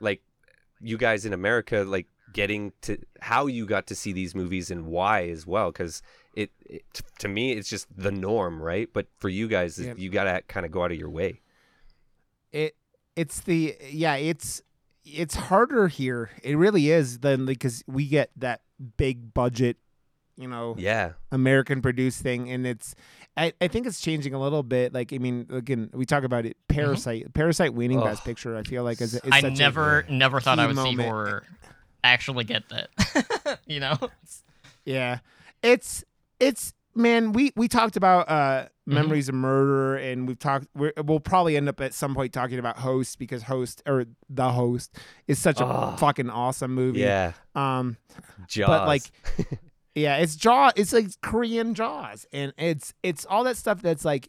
like, 0.00 0.22
you 0.80 0.96
guys 0.96 1.24
in 1.26 1.32
America, 1.32 1.84
like 1.86 2.06
getting 2.32 2.72
to 2.82 2.96
how 3.20 3.46
you 3.46 3.66
got 3.66 3.88
to 3.88 3.94
see 3.96 4.12
these 4.12 4.34
movies 4.36 4.70
and 4.70 4.86
why 4.86 5.28
as 5.28 5.44
well, 5.46 5.72
because 5.72 6.00
it, 6.34 6.50
it 6.66 6.82
to 7.18 7.28
me 7.28 7.52
it's 7.52 7.68
just 7.68 7.86
the 7.96 8.12
norm, 8.12 8.60
right? 8.62 8.88
But 8.92 9.06
for 9.18 9.28
you 9.28 9.48
guys, 9.48 9.78
Yeah. 9.78 9.94
you 9.96 10.10
gotta 10.10 10.42
kind 10.48 10.64
of 10.66 10.72
go 10.72 10.84
out 10.84 10.92
of 10.92 10.98
your 10.98 11.10
way. 11.10 11.40
it 12.52 12.74
it's 13.16 13.40
the 13.42 13.76
yeah 13.90 14.14
it's 14.14 14.62
it's 15.04 15.34
harder 15.34 15.88
here 15.88 16.30
it 16.42 16.56
really 16.56 16.90
is 16.90 17.18
than 17.20 17.44
because 17.46 17.82
we 17.86 18.06
get 18.06 18.30
that 18.36 18.60
big 18.96 19.32
budget 19.34 19.76
you 20.36 20.48
know 20.48 20.74
Yeah, 20.78 21.12
american 21.32 21.80
produced 21.82 22.22
thing 22.22 22.50
and 22.50 22.66
it's 22.66 22.94
I, 23.36 23.52
I 23.60 23.68
think 23.68 23.86
it's 23.86 24.00
changing 24.00 24.32
a 24.34 24.40
little 24.40 24.62
bit 24.62 24.92
like 24.94 25.12
i 25.12 25.18
mean 25.18 25.46
again 25.50 25.90
we 25.92 26.04
talk 26.06 26.24
about 26.24 26.44
it 26.46 26.56
mm-hmm. 26.68 26.74
parasite 26.80 27.34
parasite 27.34 27.74
winning 27.74 27.98
Ugh. 27.98 28.04
best 28.04 28.24
picture 28.24 28.56
i 28.56 28.62
feel 28.62 28.84
like 28.84 29.00
is, 29.00 29.14
is 29.14 29.20
I 29.30 29.40
such 29.42 29.58
a- 29.58 29.62
never 29.62 30.06
never 30.08 30.40
thought 30.40 30.58
I 30.58 30.64
key 30.64 30.68
would 30.68 30.76
see 30.76 30.82
moment. 30.96 31.08
horror 31.08 31.42
actually 32.02 32.44
get 32.44 32.64
that. 32.70 33.58
you 33.66 33.80
know? 33.80 33.98
yeah 34.84 35.18
it's 35.62 36.04
it's 36.40 36.72
man, 36.94 37.32
we 37.32 37.52
we 37.56 37.68
talked 37.68 37.96
about 37.96 38.28
uh, 38.28 38.68
Mm-hmm. 38.88 38.94
memories 39.02 39.28
of 39.28 39.36
murder, 39.36 39.94
and 39.96 40.26
we've 40.26 40.38
talked. 40.38 40.66
We're, 40.74 40.92
we'll 41.04 41.20
probably 41.20 41.56
end 41.56 41.68
up 41.68 41.80
at 41.80 41.94
some 41.94 42.12
point 42.12 42.32
talking 42.32 42.58
about 42.58 42.76
Host 42.78 43.20
because 43.20 43.44
Host 43.44 43.82
or 43.86 44.06
the 44.28 44.50
Host 44.50 44.96
is 45.28 45.38
such 45.38 45.60
a 45.60 45.64
Oh. 45.64 45.94
fucking 45.96 46.28
awesome 46.28 46.74
movie. 46.74 47.00
Yeah, 47.00 47.32
Um, 47.54 47.98
Jaws. 48.48 48.66
but 48.66 48.88
like, 48.88 49.02
yeah, 49.94 50.16
it's 50.16 50.34
Jaw. 50.34 50.72
It's 50.74 50.92
like 50.92 51.06
Korean 51.20 51.74
Jaws, 51.74 52.26
and 52.32 52.52
it's 52.58 52.92
it's 53.04 53.24
all 53.26 53.44
that 53.44 53.56
stuff 53.58 53.80
that's 53.80 54.04
like. 54.04 54.28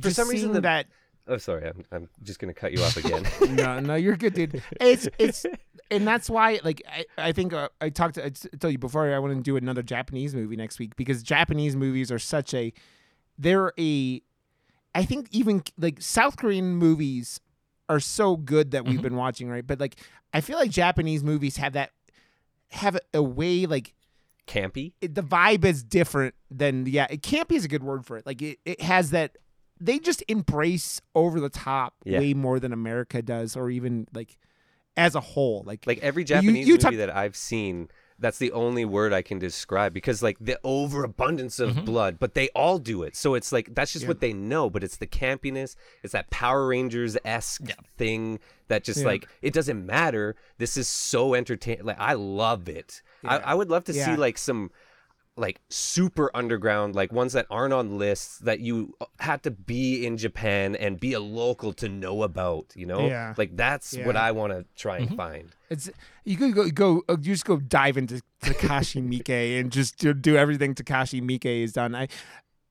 For 0.00 0.10
some 0.10 0.28
reason, 0.30 0.52
the- 0.52 0.62
that 0.62 0.86
oh, 1.28 1.36
sorry, 1.36 1.66
I'm 1.68 1.84
I'm 1.92 2.08
just 2.22 2.38
gonna 2.38 2.54
cut 2.54 2.72
you 2.72 2.82
off 2.82 2.96
again. 2.96 3.26
no, 3.56 3.80
no, 3.80 3.94
you're 3.96 4.16
good, 4.16 4.32
dude. 4.32 4.62
It's 4.80 5.06
it's, 5.18 5.44
and 5.92 6.06
that's 6.06 6.28
why, 6.28 6.58
like, 6.64 6.82
I, 6.88 7.04
I 7.28 7.32
think 7.32 7.52
uh, 7.52 7.68
I 7.80 7.90
talked 7.90 8.16
to 8.16 8.24
I 8.24 8.30
t- 8.30 8.48
told 8.58 8.72
you 8.72 8.78
before 8.78 9.12
I 9.14 9.18
want 9.18 9.34
to 9.36 9.40
do 9.42 9.56
another 9.56 9.82
Japanese 9.82 10.34
movie 10.34 10.56
next 10.56 10.78
week 10.78 10.96
because 10.96 11.22
Japanese 11.22 11.76
movies 11.76 12.10
are 12.10 12.18
such 12.18 12.52
a, 12.54 12.72
they're 13.38 13.72
a, 13.78 14.20
I 14.94 15.04
think 15.04 15.28
even 15.30 15.62
like 15.78 16.00
South 16.00 16.36
Korean 16.36 16.74
movies 16.76 17.40
are 17.88 18.00
so 18.00 18.36
good 18.36 18.70
that 18.72 18.84
we've 18.84 18.98
Mhm. 18.98 19.02
been 19.02 19.16
watching, 19.16 19.48
right? 19.48 19.66
But 19.66 19.78
like, 19.80 19.96
I 20.32 20.40
feel 20.40 20.58
like 20.58 20.70
Japanese 20.70 21.22
movies 21.22 21.56
have 21.58 21.74
that, 21.74 21.90
have 22.70 22.98
a, 23.14 23.22
way 23.22 23.66
like 23.66 23.94
Campy. 24.46 24.92
it, 25.00 25.14
the 25.14 25.22
vibe 25.22 25.64
is 25.64 25.84
different 25.84 26.34
than 26.50 26.84
yeah 26.86 27.06
it 27.10 27.22
be 27.48 27.54
is 27.54 27.64
a 27.64 27.68
good 27.68 27.82
word 27.84 28.04
for 28.04 28.16
it 28.16 28.26
like 28.26 28.42
it, 28.42 28.58
it 28.64 28.80
has 28.80 29.10
that 29.10 29.36
they 29.80 29.98
just 30.00 30.22
embrace 30.26 31.00
over 31.14 31.38
the 31.38 31.48
top 31.48 31.94
Yeah. 32.04 32.18
way 32.18 32.34
more 32.34 32.58
than 32.58 32.72
america 32.72 33.22
does 33.22 33.56
or 33.56 33.70
even 33.70 34.08
like 34.12 34.36
as 34.96 35.14
a 35.14 35.20
whole 35.20 35.62
like 35.66 35.86
Like 35.86 35.98
every 36.00 36.24
Japanese 36.24 36.66
you 36.66 36.74
movie 36.74 36.82
talk- 36.82 36.94
that 36.96 37.14
I've 37.14 37.36
seen, 37.36 37.88
that's 38.18 38.38
the 38.38 38.52
only 38.52 38.84
word 38.84 39.12
I 39.12 39.22
can 39.22 39.38
describe 39.38 39.92
because 39.94 40.22
like 40.22 40.36
the 40.40 40.58
overabundance 40.62 41.58
of 41.58 41.70
Mhm. 41.74 41.84
blood, 41.86 42.18
but 42.20 42.34
they 42.34 42.48
all 42.50 42.78
do 42.78 43.02
it. 43.02 43.16
So 43.16 43.34
it's 43.34 43.52
like 43.52 43.74
that's 43.74 43.92
just 43.92 44.02
Yeah. 44.04 44.08
what 44.08 44.20
they 44.20 44.32
know, 44.32 44.68
but 44.70 44.84
it's 44.84 44.96
the 44.98 45.06
campiness, 45.06 45.76
it's 46.02 46.12
that 46.12 46.30
Power 46.30 46.66
Rangers 46.68 47.16
esque 47.24 47.62
Yeah. 47.68 47.74
thing 47.96 48.38
that 48.68 48.84
just 48.84 49.00
Yeah. 49.00 49.06
like 49.06 49.28
it 49.40 49.52
doesn't 49.52 49.84
matter. 49.84 50.36
This 50.58 50.76
is 50.76 50.86
so 50.88 51.34
entertaining. 51.34 51.84
Like 51.84 51.98
I 51.98 52.12
love 52.12 52.68
it. 52.68 53.02
I, 53.24 53.38
I 53.38 53.54
would 53.54 53.70
love 53.70 53.84
to 53.84 53.92
Yeah. 53.92 54.04
see 54.04 54.16
like 54.16 54.36
some 54.38 54.70
like 55.36 55.60
super 55.70 56.30
underground 56.34 56.94
like 56.94 57.10
ones 57.10 57.32
that 57.32 57.46
aren't 57.50 57.72
on 57.72 57.96
lists 57.96 58.38
that 58.40 58.60
you 58.60 58.94
uh, 59.00 59.06
had 59.18 59.42
to 59.42 59.50
be 59.50 60.04
in 60.04 60.18
Japan 60.18 60.76
and 60.76 61.00
be 61.00 61.14
a 61.14 61.20
local 61.20 61.72
to 61.72 61.88
know 61.88 62.22
about 62.22 62.66
you 62.76 62.84
know 62.84 63.06
Yeah. 63.08 63.32
like 63.38 63.56
that's 63.56 63.96
what 63.96 64.14
I 64.16 64.30
want 64.32 64.52
to 64.52 64.66
try 64.76 64.98
and 64.98 65.08
Mhm. 65.08 65.16
find 65.16 65.48
it's 65.70 65.88
you 66.24 66.36
could 66.36 66.54
go 66.54 66.68
go 66.70 67.02
uh, 67.08 67.12
you 67.14 67.32
just 67.32 67.46
go 67.46 67.56
dive 67.56 67.96
into 67.96 68.20
takashi 68.42 69.00
miike 69.02 69.58
and 69.60 69.72
just 69.72 69.96
do, 69.98 70.12
do 70.12 70.36
everything 70.36 70.74
takashi 70.74 71.22
miike 71.22 71.62
has 71.62 71.72
done 71.72 71.94
i 71.94 72.08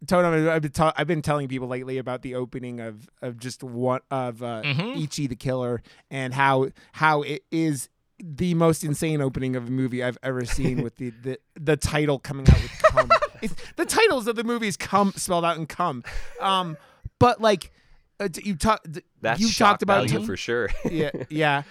Totem, 0.07 0.49
I've 0.49 0.64
been, 0.64 0.72
ta- 0.72 0.93
I've 0.97 1.05
been 1.05 1.22
telling 1.22 1.47
people 1.47 1.68
lately 1.68 1.99
about 1.99 2.24
the 2.24 2.34
opening 2.34 2.80
of, 2.80 3.07
of 3.22 3.38
just 3.38 3.62
one 3.64 4.01
of 4.09 4.41
uh, 4.41 4.64
Mhm. 4.66 4.97
Ichi 4.97 5.28
the 5.28 5.36
Killer 5.36 5.84
and 6.09 6.34
how 6.34 6.70
how 6.93 7.22
it 7.22 7.43
is 7.51 7.88
the 8.24 8.53
most 8.53 8.84
insane 8.84 9.22
opening 9.22 9.55
of 9.55 9.67
a 9.67 9.72
movie 9.72 10.03
I've 10.03 10.17
ever 10.24 10.45
seen 10.45 10.82
with 10.84 10.97
the, 10.97 11.09
the, 11.22 11.39
the 11.59 11.78
title 11.78 12.19
coming 12.19 12.47
out 12.49 12.61
with 12.61 12.82
cum. 12.84 13.09
the 13.76 13.86
titles 13.86 14.28
of 14.28 14.36
the 14.36 14.43
movies 14.43 14.78
come 14.78 15.13
spelled 15.15 15.45
out 15.45 15.57
in 15.57 15.65
cum. 15.65 16.03
Um, 16.39 16.78
but 17.19 17.41
like 17.41 17.72
uh, 18.19 18.30
you 18.43 18.55
talk, 18.55 18.82
d- 18.89 19.01
That's 19.22 19.39
you 19.39 19.49
talked 19.51 19.82
about 19.84 20.07
to- 20.09 20.24
for 20.26 20.38
sure. 20.38 20.69
yeah, 20.89 21.11
yeah. 21.30 21.63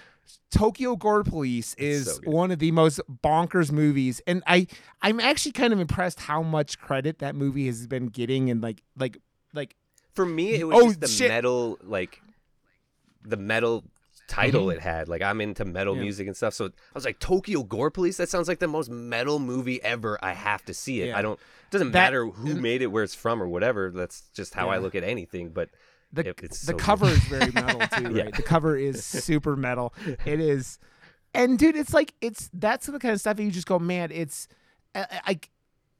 Tokyo 0.51 0.95
Gore 0.95 1.23
Police 1.23 1.73
is 1.75 2.15
so 2.15 2.21
one 2.25 2.51
of 2.51 2.59
the 2.59 2.71
most 2.71 2.99
bonkers 3.23 3.71
movies, 3.71 4.21
and 4.27 4.43
I 4.47 4.67
I'm 5.01 5.19
actually 5.19 5.53
kind 5.53 5.71
of 5.73 5.79
impressed 5.79 6.19
how 6.19 6.41
much 6.41 6.77
credit 6.79 7.19
that 7.19 7.35
movie 7.35 7.65
has 7.67 7.87
been 7.87 8.07
getting, 8.07 8.49
and 8.49 8.61
like 8.61 8.81
like 8.97 9.17
like 9.53 9.75
For 10.13 10.25
me, 10.25 10.53
it 10.55 10.65
was 10.67 10.77
Oh, 10.77 10.87
just 10.89 11.01
the 11.01 11.07
shit. 11.07 11.29
metal, 11.29 11.77
like 11.83 12.21
the 13.23 13.37
metal 13.37 13.83
title 14.31 14.69
it 14.69 14.79
had. 14.79 15.07
Like 15.09 15.21
I'm 15.21 15.41
into 15.41 15.65
metal 15.65 15.95
Yeah. 15.95 16.01
music 16.01 16.27
and 16.27 16.35
stuff, 16.37 16.53
so 16.53 16.65
I 16.65 16.69
was 16.93 17.05
like, 17.05 17.19
Tokyo 17.19 17.63
Gore 17.63 17.91
Police. 17.91 18.17
That 18.17 18.29
sounds 18.29 18.47
like 18.47 18.59
the 18.59 18.67
most 18.67 18.89
metal 18.89 19.39
movie 19.39 19.81
ever. 19.83 20.17
I 20.23 20.33
have 20.33 20.63
to 20.65 20.73
see 20.73 21.01
it. 21.01 21.07
Yeah. 21.07 21.17
I 21.17 21.21
don't. 21.21 21.39
It 21.39 21.71
doesn't 21.71 21.91
That- 21.91 21.99
matter 22.11 22.25
who 22.27 22.55
made 22.55 22.81
it, 22.81 22.87
where 22.87 23.03
it's 23.03 23.15
from, 23.15 23.41
or 23.41 23.47
whatever. 23.47 23.91
That's 23.91 24.21
just 24.33 24.53
how 24.53 24.69
I 24.69 24.77
look 24.77 24.95
at 24.95 25.03
anything. 25.03 25.49
But 25.49 25.69
the 26.13 26.29
It- 26.29 26.37
the 26.37 26.53
so 26.55 26.73
good. 26.73 26.81
cover 26.81 27.07
is 27.07 27.19
very 27.19 27.51
metal 27.51 27.79
too, 27.97 28.13
Yeah. 28.15 28.23
right? 28.23 28.35
The 28.35 28.43
cover 28.43 28.75
is 28.75 29.03
super 29.29 29.55
metal. 29.55 29.93
It 30.25 30.39
is, 30.39 30.79
and 31.33 31.57
dude, 31.59 31.75
it's 31.75 31.93
like 31.93 32.13
it's 32.21 32.49
that's 32.53 32.87
the 32.87 32.99
kind 32.99 33.13
of 33.13 33.19
stuff 33.19 33.37
that 33.37 33.43
you 33.43 33.51
just 33.51 33.67
go, 33.67 33.79
man. 33.79 34.11
It's 34.11 34.47
I 34.95 35.39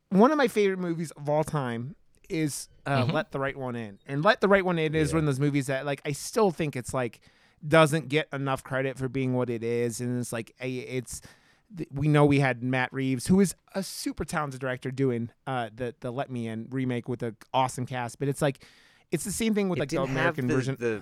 one 0.10 0.32
of 0.32 0.38
my 0.38 0.48
favorite 0.50 0.80
movies 0.80 1.12
of 1.12 1.30
all 1.30 1.44
time 1.44 1.96
is 2.30 2.68
uh, 2.86 3.06
Mhm. 3.06 3.12
Let 3.14 3.32
the 3.32 3.40
Right 3.40 3.56
One 3.56 3.76
In, 3.76 4.00
and 4.08 4.24
Let 4.24 4.42
the 4.42 4.48
Right 4.48 4.66
One 4.66 4.80
In 4.80 4.96
is 4.96 5.10
Yeah. 5.12 5.16
one 5.18 5.24
of 5.24 5.26
those 5.28 5.40
movies 5.40 5.68
that 5.68 5.86
like 5.86 6.02
I 6.06 6.12
still 6.14 6.52
think 6.52 6.76
it's 6.76 6.94
like 6.94 7.22
doesn't 7.68 8.10
get 8.10 8.28
enough 8.34 8.64
credit 8.64 8.98
for 8.98 9.08
being 9.08 9.34
what 9.34 9.50
it 9.50 9.64
is, 9.64 10.02
and 10.02 10.20
it's 10.20 10.34
like 10.34 10.54
a, 10.62 10.70
it's. 10.70 11.22
We 11.94 12.10
know 12.10 12.26
we 12.26 12.42
had 12.42 12.62
Matt 12.62 12.92
Reeves, 12.92 13.28
who 13.28 13.40
is 13.40 13.56
a 13.74 13.82
super 13.82 14.26
talented 14.26 14.60
director, 14.60 14.92
doing 14.92 15.30
uh, 15.48 15.70
the 15.74 15.96
the 16.02 16.12
Let 16.12 16.30
Me 16.30 16.48
In 16.48 16.68
remake 16.70 17.08
with 17.08 17.24
an 17.24 17.38
awesome 17.54 17.86
cast. 17.86 18.20
But 18.20 18.28
it's 18.28 18.42
like, 18.42 18.66
it's 19.10 19.24
the 19.24 19.32
same 19.32 19.54
thing 19.54 19.70
with 19.70 19.78
it 19.78 19.82
like 19.82 19.90
the 19.90 20.02
American 20.02 20.48
the, 20.48 20.54
version. 20.54 20.76
The, 20.78 21.02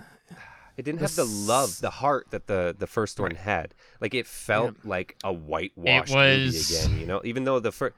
it 0.76 0.84
didn't 0.84 1.00
The 1.00 1.06
have 1.06 1.16
the 1.16 1.24
love, 1.24 1.80
the 1.80 1.90
heart 1.90 2.28
that 2.30 2.46
the 2.46 2.76
the 2.78 2.86
first 2.86 3.18
one 3.18 3.34
had. 3.34 3.74
Like 4.00 4.14
it 4.14 4.26
felt 4.28 4.76
like 4.84 5.16
a 5.24 5.32
whitewashed 5.32 6.14
was- 6.14 6.70
movie 6.70 6.84
again. 6.86 7.00
You 7.00 7.06
know, 7.06 7.20
even 7.24 7.44
though 7.44 7.58
the 7.58 7.72
first. 7.72 7.94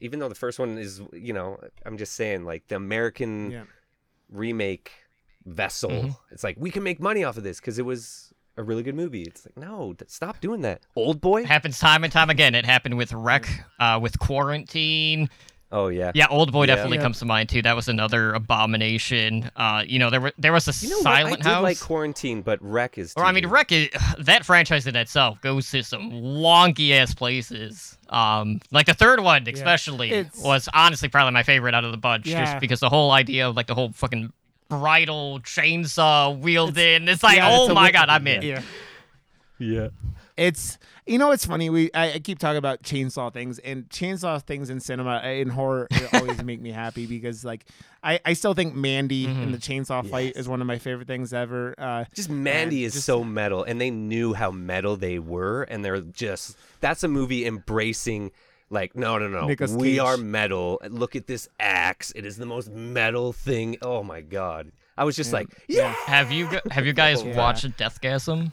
Even 0.00 0.18
though 0.18 0.28
the 0.28 0.34
first 0.34 0.58
one 0.58 0.76
is, 0.76 1.00
you 1.12 1.32
know, 1.32 1.58
I'm 1.86 1.96
just 1.96 2.14
saying, 2.14 2.44
like 2.44 2.66
the 2.66 2.74
American 2.76 3.52
Yeah. 3.52 3.62
remake 4.28 4.90
vessel. 5.46 5.90
Mhm. 5.90 6.16
It's 6.30 6.44
like 6.44 6.56
we 6.58 6.70
can 6.70 6.82
make 6.82 7.00
money 7.00 7.24
off 7.24 7.36
of 7.36 7.42
this 7.44 7.60
because 7.60 7.78
it 7.78 7.84
was 7.84 8.32
a 8.56 8.62
really 8.62 8.82
good 8.82 8.94
movie. 8.94 9.22
It's 9.22 9.44
like 9.46 9.56
no, 9.56 9.92
th- 9.94 10.10
stop 10.10 10.40
doing 10.40 10.62
that. 10.62 10.82
Old 10.96 11.20
boy. 11.20 11.42
It 11.42 11.46
happens 11.46 11.78
time 11.78 12.04
and 12.04 12.12
time 12.12 12.30
again. 12.30 12.54
It 12.54 12.64
happened 12.66 12.96
with 12.96 13.12
Rec, 13.12 13.48
uh, 13.80 13.98
with 14.00 14.18
Quarantine. 14.18 15.28
Oh 15.72 15.88
yeah. 15.88 16.12
Yeah, 16.14 16.26
Old 16.30 16.52
Boy 16.52 16.62
Yeah. 16.66 16.76
definitely 16.76 16.98
Yeah. 16.98 17.02
comes 17.02 17.18
to 17.18 17.24
mind 17.24 17.48
too. 17.48 17.60
That 17.62 17.74
was 17.74 17.88
another 17.88 18.32
abomination. 18.32 19.50
Uh, 19.56 19.82
you 19.84 19.98
know, 19.98 20.08
there 20.08 20.20
were 20.20 20.32
there 20.38 20.52
was 20.52 20.68
a 20.68 20.86
You 20.86 20.90
know 20.92 21.00
Silent 21.00 21.30
what? 21.30 21.40
I 21.40 21.42
did 21.42 21.52
House. 21.54 21.62
like 21.64 21.80
Quarantine, 21.80 22.42
but 22.42 22.62
Rec 22.62 22.96
is. 22.96 23.12
Or 23.16 23.24
I 23.24 23.32
mean, 23.32 23.46
Rec 23.48 23.72
is 23.72 23.88
that 24.20 24.44
franchise 24.44 24.86
in 24.86 24.94
itself 24.94 25.40
goes 25.40 25.68
to 25.72 25.82
some 25.82 26.12
wonky 26.12 26.92
ass 26.92 27.12
places. 27.12 27.98
Um, 28.08 28.60
like 28.70 28.86
the 28.86 28.94
third 28.94 29.18
one 29.20 29.48
especially 29.48 30.12
It's- 30.12 30.40
was 30.40 30.68
honestly 30.72 31.08
probably 31.08 31.32
my 31.32 31.42
favorite 31.42 31.74
out 31.74 31.84
of 31.84 31.90
the 31.90 31.96
bunch, 31.98 32.26
Yeah. 32.26 32.44
just 32.44 32.60
because 32.60 32.78
the 32.78 32.88
whole 32.90 33.10
idea 33.10 33.48
of 33.48 33.56
like 33.56 33.66
the 33.66 33.74
whole 33.74 33.90
fucking 33.92 34.32
bridal 34.78 35.40
chainsaw 35.40 36.38
wielding. 36.38 37.08
It's, 37.08 37.22
like, 37.22 37.36
Yeah, 37.36 37.50
oh 37.50 37.64
it's 37.66 37.74
my 37.74 37.90
god, 37.90 38.08
I'm 38.08 38.26
in. 38.26 38.42
Yeah. 38.42 38.62
Yeah. 39.58 39.88
It's 40.36 40.78
you 41.06 41.16
know 41.18 41.30
it's 41.30 41.46
funny 41.46 41.70
we 41.70 41.90
I, 41.94 42.14
I 42.14 42.18
keep 42.18 42.40
talking 42.40 42.56
about 42.56 42.82
chainsaw 42.82 43.32
things 43.32 43.60
and 43.60 43.88
chainsaw 43.88 44.42
things 44.42 44.68
in 44.68 44.80
cinema 44.80 45.20
uh, 45.24 45.28
in 45.28 45.48
horror 45.48 45.86
always 46.12 46.42
make 46.42 46.60
me 46.60 46.72
happy 46.72 47.06
because 47.06 47.44
like 47.44 47.64
I, 48.02 48.18
I 48.24 48.32
still 48.32 48.52
think 48.52 48.74
Mandy 48.74 49.26
in 49.26 49.34
Mhm. 49.36 49.52
the 49.52 49.58
chainsaw 49.58 50.04
fight 50.08 50.32
is 50.34 50.48
one 50.48 50.60
of 50.60 50.66
my 50.66 50.78
favorite 50.78 51.06
things 51.06 51.32
ever. 51.32 51.74
Uh, 51.78 52.04
Just 52.14 52.28
Mandy 52.30 52.82
is 52.84 52.94
just- 52.94 53.06
so 53.06 53.22
metal, 53.22 53.62
and 53.62 53.80
they 53.80 53.90
knew 53.90 54.34
how 54.34 54.50
metal 54.50 54.96
they 54.96 55.18
were, 55.20 55.62
and 55.62 55.84
they're 55.84 56.00
just. 56.00 56.56
That's 56.80 57.02
a 57.04 57.08
movie 57.08 57.46
embracing. 57.46 58.32
Like 58.74 58.94
no 58.96 59.16
no 59.18 59.28
no, 59.28 59.46
Nicolas 59.46 59.70
we 59.72 59.92
Cage. 59.92 59.98
are 60.00 60.16
metal. 60.16 60.80
Look 60.90 61.14
at 61.16 61.26
this 61.26 61.48
axe; 61.60 62.12
it 62.16 62.26
is 62.26 62.36
the 62.36 62.46
most 62.46 62.70
metal 62.70 63.32
thing. 63.32 63.76
Oh 63.80 64.02
my 64.02 64.20
god! 64.20 64.72
I 64.98 65.04
was 65.04 65.16
just 65.16 65.30
Yeah. 65.30 65.38
like, 65.38 65.48
yeah, 65.68 65.92
Have 66.06 66.30
you 66.32 66.48
have 66.70 66.84
you 66.84 66.92
guys 67.04 67.22
Yeah. 67.22 67.36
watched 67.36 67.64
Deathgasm? 67.78 68.52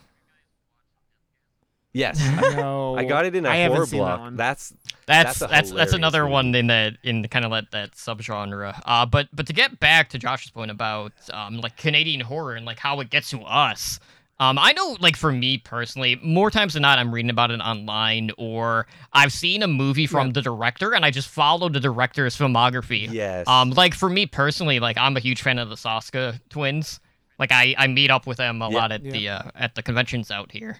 yes. 1.92 2.18
no, 2.56 2.96
I 2.96 3.04
got 3.04 3.26
it 3.26 3.34
in 3.36 3.44
a 3.46 3.48
I 3.50 3.66
horror 3.66 3.86
seen 3.86 4.00
that 4.00 4.16
block. 4.18 4.32
That's 4.36 4.72
That's 5.06 5.38
That's 5.40 5.42
a 5.42 5.46
that's 5.48 5.70
that's, 5.72 5.92
another 5.92 6.22
movie. 6.22 6.32
one 6.32 6.54
in 6.54 6.66
that 6.68 6.96
in 7.02 7.26
kind 7.28 7.44
of 7.44 7.50
that 7.50 7.70
that 7.72 7.92
subgenre. 7.92 8.80
Uh, 8.86 9.04
but 9.06 9.28
but 9.32 9.46
to 9.48 9.52
get 9.52 9.78
back 9.80 10.08
to 10.10 10.18
Josh's 10.18 10.50
point 10.50 10.70
about 10.70 11.12
um 11.32 11.58
like 11.60 11.76
Canadian 11.76 12.20
horror 12.20 12.54
and 12.54 12.64
like 12.64 12.78
how 12.78 13.00
it 13.00 13.10
gets 13.10 13.30
to 13.30 13.40
us. 13.42 13.98
Um, 14.40 14.58
I 14.58 14.72
know, 14.72 14.96
like 14.98 15.16
for 15.16 15.30
me 15.30 15.58
personally, 15.58 16.18
more 16.22 16.50
times 16.50 16.72
than 16.72 16.82
not, 16.82 16.98
I'm 16.98 17.14
reading 17.14 17.30
about 17.30 17.50
it 17.52 17.60
online, 17.60 18.32
or 18.38 18.86
I've 19.12 19.32
seen 19.32 19.62
a 19.62 19.68
movie 19.68 20.06
from 20.08 20.28
Yeah. 20.28 20.32
the 20.32 20.42
director, 20.42 20.94
and 20.94 21.04
I 21.04 21.10
just 21.10 21.28
follow 21.28 21.68
the 21.68 21.78
director's 21.78 22.36
filmography. 22.36 23.08
yes. 23.12 23.46
Um, 23.46 23.70
like 23.70 23.94
for 23.94 24.08
me 24.10 24.26
personally, 24.26 24.80
like 24.80 24.98
I'm 24.98 25.16
a 25.16 25.20
huge 25.20 25.42
fan 25.42 25.58
of 25.60 25.68
the 25.68 25.76
Soska 25.76 26.40
twins. 26.48 26.98
Like 27.38 27.52
I, 27.52 27.74
I 27.78 27.86
meet 27.86 28.10
up 28.10 28.26
with 28.26 28.38
them 28.38 28.62
a 28.62 28.70
Yeah. 28.70 28.76
lot 28.78 28.90
at 28.92 29.04
Yeah. 29.04 29.12
the 29.12 29.28
uh, 29.28 29.42
at 29.54 29.74
the 29.76 29.82
conventions 29.82 30.30
out 30.32 30.50
here. 30.50 30.78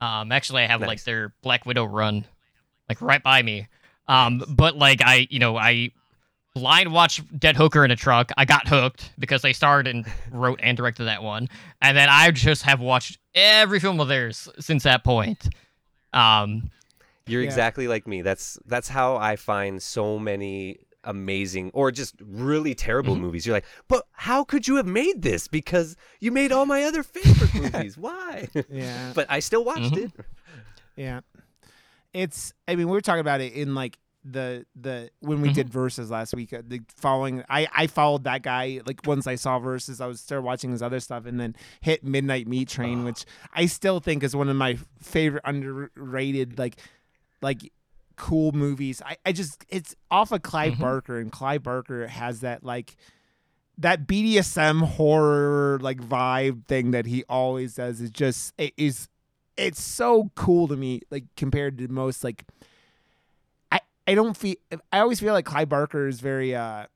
Um, 0.00 0.32
actually, 0.32 0.62
I 0.62 0.66
have 0.66 0.80
like 0.80 1.04
their 1.04 1.32
Black 1.42 1.66
Widow 1.66 1.84
run, 1.84 2.24
like 2.88 3.00
right 3.02 3.22
by 3.22 3.42
me. 3.42 3.68
Um, 4.08 4.42
but 4.48 4.74
like 4.76 5.00
I, 5.04 5.28
you 5.30 5.38
know, 5.38 5.56
I 5.56 5.90
blind 6.54 6.92
watched 6.92 7.38
Dead 7.38 7.56
Hooker 7.56 7.84
in 7.84 7.90
a 7.90 7.96
Trunk. 7.96 8.30
I 8.36 8.44
got 8.44 8.68
hooked 8.68 9.12
because 9.18 9.42
they 9.42 9.52
starred 9.52 9.86
and 9.86 10.06
wrote 10.30 10.60
and 10.62 10.76
directed 10.76 11.04
that 11.04 11.22
one, 11.22 11.48
and 11.80 11.96
then 11.96 12.08
I 12.10 12.30
just 12.30 12.62
have 12.62 12.80
watched 12.80 13.18
every 13.34 13.80
film 13.80 14.00
of 14.00 14.08
theirs 14.08 14.48
since 14.58 14.82
that 14.84 15.04
point. 15.04 15.48
Um, 16.12 16.70
You're 17.26 17.42
Yeah. 17.42 17.46
exactly 17.46 17.86
like 17.86 18.06
me. 18.08 18.22
That's 18.22 18.58
that's 18.66 18.88
how 18.88 19.16
I 19.16 19.36
find 19.36 19.80
so 19.82 20.18
many 20.18 20.78
amazing 21.04 21.70
or 21.72 21.90
just 21.90 22.14
really 22.20 22.74
terrible 22.74 23.14
Mm-hmm. 23.14 23.22
movies. 23.22 23.46
You're 23.46 23.56
like, 23.56 23.64
but 23.88 24.04
how 24.12 24.44
could 24.44 24.66
you 24.68 24.76
have 24.76 24.86
made 24.86 25.22
this? 25.22 25.46
Because 25.48 25.96
you 26.20 26.30
made 26.32 26.50
all 26.52 26.66
my 26.66 26.82
other 26.82 27.02
favorite 27.02 27.54
movies. 27.72 27.96
Why? 27.96 28.48
Yeah. 28.68 29.12
but 29.14 29.26
I 29.30 29.38
still 29.40 29.64
watched 29.64 29.92
Mhm. 29.94 30.04
it. 30.06 30.12
Yeah. 30.96 31.20
It's 32.12 32.52
I 32.66 32.74
mean, 32.74 32.86
we 32.88 32.92
were 32.92 33.00
talking 33.00 33.20
about 33.20 33.40
it 33.40 33.52
in 33.52 33.74
like 33.74 33.98
the 34.24 34.66
the 34.78 35.10
when 35.20 35.40
we 35.40 35.48
Mhm. 35.50 35.54
did 35.54 35.70
Versus 35.70 36.10
last 36.10 36.34
week. 36.34 36.52
uh, 36.52 36.60
The 36.66 36.80
following 36.96 37.42
I 37.48 37.66
I 37.74 37.86
followed 37.86 38.24
that 38.24 38.42
guy 38.42 38.80
like 38.86 39.06
once 39.06 39.26
I 39.26 39.34
saw 39.36 39.58
Versus, 39.58 40.00
I 40.00 40.06
was 40.06 40.20
started 40.20 40.42
watching 40.44 40.70
his 40.72 40.82
other 40.82 41.00
stuff 41.00 41.24
and 41.26 41.40
then 41.40 41.56
hit 41.80 42.04
Midnight 42.04 42.46
Meat 42.46 42.68
Train, 42.68 43.04
which 43.04 43.24
I 43.54 43.64
still 43.66 43.98
think 44.00 44.22
is 44.22 44.36
one 44.36 44.48
of 44.50 44.56
my 44.56 44.78
favorite 45.00 45.42
underrated 45.46 46.58
like 46.58 46.76
like 47.40 47.72
cool 48.16 48.52
movies. 48.52 49.00
I, 49.06 49.16
I 49.24 49.32
just 49.32 49.64
it's 49.70 49.96
off 50.10 50.32
of 50.32 50.42
Clive 50.42 50.74
Mhm. 50.74 50.80
Barker 50.80 51.18
and 51.18 51.32
Clive 51.32 51.62
Barker 51.62 52.06
has 52.06 52.40
that 52.40 52.62
like 52.62 52.96
that 53.78 54.06
BDSM 54.06 54.82
horror 54.82 55.78
like 55.80 55.98
vibe 56.02 56.66
thing 56.66 56.90
that 56.90 57.06
he 57.06 57.24
always 57.30 57.76
does 57.76 58.02
is 58.02 58.10
just 58.10 58.52
it 58.58 58.74
is 58.76 59.08
it's 59.56 59.80
so 59.82 60.30
cool 60.34 60.68
to 60.68 60.76
me 60.76 61.00
like 61.10 61.24
compared 61.36 61.78
to 61.78 61.88
most 61.88 62.22
like 62.22 62.44
I 64.10 64.14
don't 64.14 64.36
feel 64.36 64.56
I 64.92 64.98
always 65.00 65.20
feel 65.20 65.32
like 65.32 65.44
Clive 65.44 65.68
Barker 65.68 66.06
is 66.08 66.20
very 66.20 66.54
uh 66.54 66.86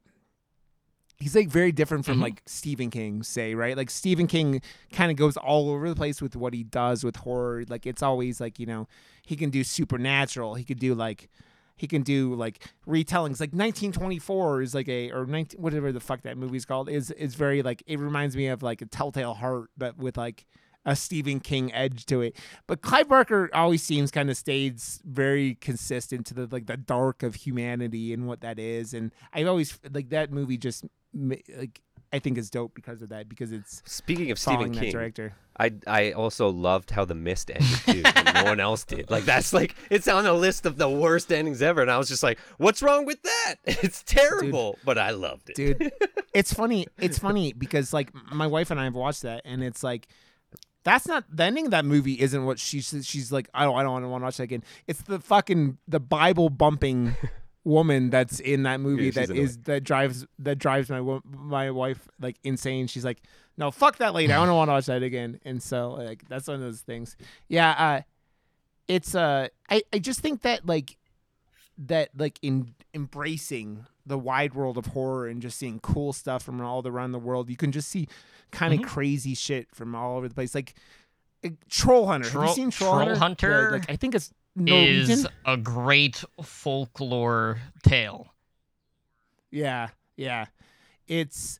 he's 1.19 1.35
like 1.37 1.49
very 1.49 1.73
different 1.73 2.05
from 2.05 2.19
Mhm. 2.19 2.23
like 2.23 2.43
Stephen 2.47 2.91
King 2.91 3.23
say 3.23 3.55
right? 3.55 3.77
Like 3.77 3.91
Stephen 3.91 4.27
King 4.27 4.61
kind 4.93 5.11
of 5.11 5.17
goes 5.17 5.37
all 5.37 5.71
over 5.71 5.89
the 5.89 5.95
place 5.95 6.21
with 6.21 6.37
what 6.37 6.53
he 6.55 6.63
does 6.65 7.05
with 7.05 7.17
horror. 7.17 7.65
Like 7.69 7.87
it's 7.87 8.03
always 8.03 8.41
like 8.41 8.59
you 8.59 8.67
know 8.67 8.89
he 9.25 9.37
can 9.37 9.51
do 9.51 9.63
supernatural. 9.65 10.55
He 10.55 10.65
could 10.65 10.79
do 10.81 10.95
like 10.95 11.29
he 11.77 11.87
can 11.87 12.03
do 12.03 12.35
like 12.35 12.61
retellings. 12.87 13.41
Like 13.41 13.53
1924 13.53 14.63
is 14.63 14.75
like 14.75 14.89
a 14.89 15.11
or 15.13 15.27
19 15.27 15.61
whatever 15.61 15.93
the 15.93 16.01
fuck 16.01 16.23
that 16.23 16.37
movie's 16.37 16.65
called 16.65 16.89
is 16.89 17.11
is 17.13 17.35
very 17.35 17.63
like 17.63 17.83
it 17.87 17.99
reminds 17.99 18.37
me 18.37 18.49
of 18.49 18.63
like 18.63 18.83
a 18.83 18.87
telltale 18.87 19.35
heart 19.35 19.71
but 19.77 19.97
with 19.97 20.17
like 20.17 20.47
a 20.85 20.95
Stephen 20.97 21.41
King 21.41 21.73
edge 21.73 22.07
to 22.07 22.21
it 22.21 22.37
but 22.67 22.83
Clive 22.83 23.09
Barker 23.09 23.51
always 23.53 23.83
seems 23.83 24.11
kind 24.11 24.31
of 24.31 24.37
stays 24.37 25.01
very 25.05 25.55
consistent 25.57 26.27
to 26.27 26.35
the 26.35 26.49
like 26.51 26.67
the 26.67 26.77
dark 26.77 27.23
of 27.23 27.35
humanity 27.35 28.13
and 28.13 28.27
what 28.27 28.41
that 28.41 28.59
is 28.59 28.95
and 28.95 29.13
I 29.33 29.45
always 29.45 29.79
like 29.93 30.11
that 30.11 30.33
movie 30.33 30.59
just 30.59 30.85
like 31.15 31.81
I 32.13 32.21
think 32.21 32.39
is 32.39 32.49
dope 32.49 32.75
because 32.75 33.03
of 33.03 33.09
that 33.09 33.29
because 33.29 33.51
it's 33.51 33.83
Speaking 33.87 34.31
of 34.31 34.39
Stephen 34.39 34.73
King, 34.73 34.93
director 34.93 35.35
I 35.59 35.73
I 35.87 36.13
also 36.13 36.49
loved 36.49 36.91
how 36.91 37.05
the 37.05 37.15
mist 37.15 37.51
ended 37.51 38.05
too. 38.05 38.23
no 38.35 38.45
one 38.45 38.61
else 38.61 38.85
did. 38.85 39.11
Like 39.11 39.25
that's 39.25 39.53
like 39.53 39.75
it's 39.91 40.07
on 40.07 40.27
a 40.27 40.33
list 40.33 40.65
of 40.67 40.77
the 40.77 40.89
worst 40.89 41.33
endings 41.33 41.63
ever, 41.63 41.83
and 41.83 41.91
I 41.91 41.99
was 41.99 42.09
just 42.09 42.23
like, 42.23 42.39
"What's 42.59 42.83
wrong 42.83 43.05
with 43.05 43.23
that? 43.23 43.55
It's 43.67 44.03
terrible." 44.03 44.79
but 44.85 44.99
I 44.99 45.11
loved 45.11 45.51
it, 45.51 45.57
dude 45.57 45.93
it's 46.35 46.53
funny 46.53 46.87
it's 46.99 47.19
funny 47.19 47.53
because 47.53 47.93
like 47.93 48.11
my 48.33 48.47
wife 48.47 48.71
and 48.71 48.81
i 48.81 48.85
have 48.85 48.95
watched 48.95 49.23
that 49.23 49.41
and 49.45 49.63
it's 49.63 49.83
like 49.83 50.09
that's 50.85 51.07
not 51.09 51.25
the 51.31 51.43
ending 51.45 51.65
of 51.67 51.71
that 51.73 51.85
movie 51.85 52.21
isn't 52.21 52.45
what 52.45 52.59
she 52.59 52.81
says 52.81 53.07
she's 53.07 53.33
like 53.33 53.49
i 53.55 53.65
don't 53.65 53.77
i 53.77 53.83
don't 53.83 53.93
want 53.93 54.05
to 54.05 54.25
watch 54.25 54.37
that 54.37 54.45
again. 54.45 54.63
It's 54.87 55.03
the 55.03 55.19
fucking 55.19 55.79
the 55.89 55.99
bible 56.01 56.51
bumping 56.51 57.17
woman 57.65 58.11
that's 58.11 58.41
in 58.41 58.65
that 58.65 58.79
movie 58.81 59.07
Yeah, 59.07 59.27
that 59.27 59.31
is 59.31 59.57
that 59.63 59.83
drives 59.85 60.27
that 60.39 60.59
drives 60.59 60.91
my 60.91 61.19
my 61.25 61.71
wife 61.71 62.07
like 62.21 62.37
insane. 62.45 62.87
She's 62.87 63.05
like 63.05 63.23
no 63.57 63.71
fuck 63.71 63.97
that 63.99 64.15
lady. 64.15 64.33
I 64.33 64.45
don't 64.45 64.55
want 64.55 64.69
to 64.69 64.73
watch 64.73 64.87
that 64.87 65.03
again. 65.03 65.41
And 65.45 65.63
so 65.63 65.93
like 65.93 66.29
that's 66.29 66.47
one 66.47 66.57
of 66.57 66.61
those 66.63 66.81
things. 66.83 67.17
Yeah 67.49 67.71
uh 67.71 68.01
it's 68.87 69.15
uh 69.15 69.49
i 69.71 69.83
i 69.95 69.99
just 69.99 70.21
think 70.21 70.43
that 70.43 70.67
like 70.67 70.99
that 71.79 72.11
like 72.17 72.39
in 72.43 72.75
embracing 72.93 73.87
the 74.07 74.19
wide 74.19 74.55
world 74.55 74.77
of 74.79 74.87
horror 74.87 75.27
and 75.29 75.41
just 75.43 75.59
seeing 75.59 75.81
cool 75.81 76.13
stuff 76.13 76.43
from 76.43 76.61
all 76.61 76.87
around 76.87 77.13
the 77.13 77.19
world 77.19 77.49
you 77.49 77.57
can 77.57 77.73
just 77.73 77.89
see 77.89 78.07
kind 78.51 78.75
of 78.75 78.81
Mhm. 78.81 78.85
crazy 78.87 79.35
shit 79.35 79.69
from 79.75 79.95
all 79.95 80.17
over 80.19 80.29
the 80.29 80.35
place 80.35 80.55
like 80.55 80.75
uh, 81.45 81.49
troll 81.69 82.07
hunter 82.07 82.27
have 82.29 82.35
you 82.35 82.41
Troll- 82.41 82.55
seen 82.55 82.71
troll, 82.71 82.91
Troll 82.93 82.99
hunter, 83.07 83.19
Hunter 83.19 83.65
The- 83.71 83.79
like 83.79 83.91
i 83.91 83.97
think 83.97 84.15
it's 84.15 84.33
norwegian 84.57 85.11
Is 85.11 85.27
a 85.45 85.57
great 85.57 86.23
folklore 86.43 87.59
tale. 87.83 88.29
Yeah, 89.51 89.89
yeah. 90.17 90.47
It's 91.07 91.59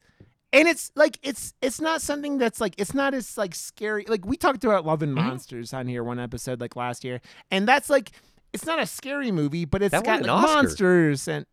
and 0.53 0.69
it's 0.69 0.91
like 0.95 1.19
it's 1.23 1.55
it's 1.61 1.81
not 1.81 2.01
something 2.03 2.39
that's 2.39 2.61
like 2.61 2.75
it's 2.79 2.95
not 2.95 3.15
as 3.15 3.37
like 3.37 3.55
scary. 3.55 4.05
Like 4.09 4.25
we 4.25 4.37
talked 4.37 4.65
about 4.65 4.87
Love 4.87 5.03
and 5.03 5.13
Mhm. 5.17 5.25
Monsters 5.25 5.73
on 5.73 5.87
here 5.89 6.03
one 6.05 6.19
episode 6.19 6.61
like 6.61 6.77
last 6.77 7.05
year, 7.05 7.21
and 7.51 7.67
that's 7.69 7.91
like 7.91 8.13
it's 8.53 8.65
not 8.67 8.79
a 8.81 8.87
scary 8.87 9.31
movie, 9.33 9.65
but 9.65 9.83
it's 9.83 9.93
That 9.93 10.05
got 10.05 10.23
like 10.23 10.27
monsters 10.29 11.27
and 11.29 11.47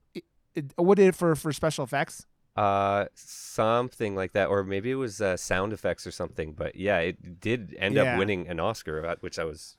it, 0.56 0.66
what 0.76 0.98
did 0.98 1.08
it 1.08 1.16
for 1.16 1.36
for 1.36 1.52
special 1.54 1.84
effects? 1.84 2.26
Uh, 2.56 3.06
something 3.16 4.16
like 4.16 4.34
that, 4.34 4.48
or 4.50 4.64
maybe 4.64 4.92
it 4.92 4.96
was 4.96 5.22
uh, 5.22 5.38
sound 5.38 5.74
effects 5.74 6.06
or 6.06 6.12
something. 6.12 6.54
But 6.54 6.76
yeah, 6.76 7.00
it 7.00 7.40
did 7.40 7.76
end 7.80 7.96
Yeah. 7.96 8.14
up 8.14 8.20
winning 8.20 8.48
an 8.48 8.60
Oscar, 8.60 9.06
uh, 9.06 9.16
which 9.22 9.40
I 9.40 9.44
was 9.46 9.78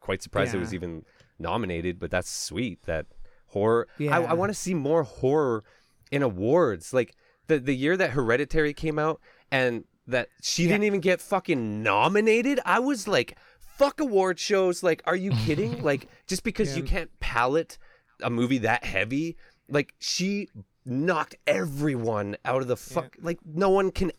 quite 0.00 0.22
surprised 0.22 0.54
it 0.54 0.58
was 0.58 0.72
even 0.74 1.04
nominated. 1.38 1.98
But 1.98 2.10
that's 2.10 2.30
sweet 2.30 2.82
that 2.84 3.06
horror. 3.48 3.88
I, 3.98 4.02
Yeah. 4.04 4.18
I 4.20 4.34
want 4.34 4.50
to 4.50 4.54
see 4.54 4.74
more 4.74 5.02
horror 5.02 5.64
in 6.10 6.22
awards. 6.22 6.92
Like 6.92 7.14
the 7.48 7.58
the 7.58 7.74
year 7.74 7.96
that 7.96 8.10
Hereditary 8.10 8.72
came 8.74 8.98
out, 8.98 9.20
and 9.50 9.84
that 10.06 10.28
she 10.42 10.62
Yeah. 10.64 10.70
didn't 10.70 10.84
even 10.84 11.00
get 11.00 11.20
fucking 11.20 11.82
nominated. 11.82 12.60
I 12.64 12.78
was 12.80 13.06
like, 13.08 13.36
fuck 13.58 14.00
award 14.00 14.38
shows. 14.38 14.82
Like, 14.82 15.02
are 15.06 15.16
you 15.16 15.30
kidding? 15.44 15.82
like, 15.90 16.06
just 16.26 16.42
because 16.44 16.76
you 16.76 16.82
can't 16.84 17.10
palette 17.20 17.78
a 18.22 18.30
movie 18.30 18.58
that 18.58 18.84
heavy, 18.84 19.36
like 19.72 19.94
she 19.98 20.48
knocked 20.84 21.36
everyone 21.46 22.36
out 22.44 22.62
of 22.62 22.68
the 22.68 22.76
fuck. 22.76 23.16
Like, 23.20 23.38
no 23.44 23.70
one 23.70 23.90
can. 23.90 24.12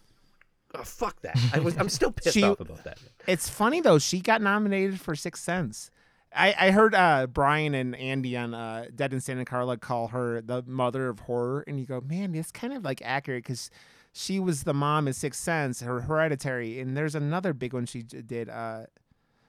Oh, 0.76 0.84
fuck 0.84 1.22
that. 1.22 1.38
I 1.54 1.60
was. 1.60 1.78
I'm 1.78 1.90
still 1.90 2.12
pissed 2.14 2.34
She- 2.34 2.44
off 2.44 2.60
about 2.60 2.84
that. 2.84 2.98
It's 3.28 3.48
funny 3.50 3.80
though. 3.82 4.00
She 4.00 4.20
got 4.20 4.42
nominated 4.42 5.00
for 5.00 5.16
Sixth 5.16 5.44
Sense. 5.44 5.90
I, 6.36 6.56
I 6.60 6.72
heard 6.72 6.96
uh, 6.96 7.28
Brian 7.28 7.76
and 7.76 7.96
Andy 7.96 8.36
on 8.36 8.56
uh, 8.56 8.88
Dead 8.96 9.14
in 9.14 9.22
Santa 9.22 9.46
Carla 9.46 9.78
call 9.78 10.08
her 10.08 10.42
the 10.42 10.64
mother 10.66 11.08
of 11.10 11.20
horror, 11.20 11.64
and 11.68 11.80
you 11.80 11.86
go, 11.86 12.02
man, 12.02 12.34
it's 12.34 12.52
kind 12.52 12.74
of 12.74 12.84
like 12.84 13.04
accurate 13.06 13.44
because 13.44 13.70
she 14.14 14.40
was 14.40 14.64
the 14.64 14.74
mom 14.74 15.08
in 15.08 15.14
Sixth 15.14 15.40
Sense, 15.42 15.82
her 15.82 16.02
Hereditary, 16.02 16.80
and 16.80 16.98
there's 16.98 17.14
another 17.14 17.54
big 17.54 17.74
one 17.74 17.86
she 17.86 18.02
did. 18.02 18.50
Uh, 18.50 18.86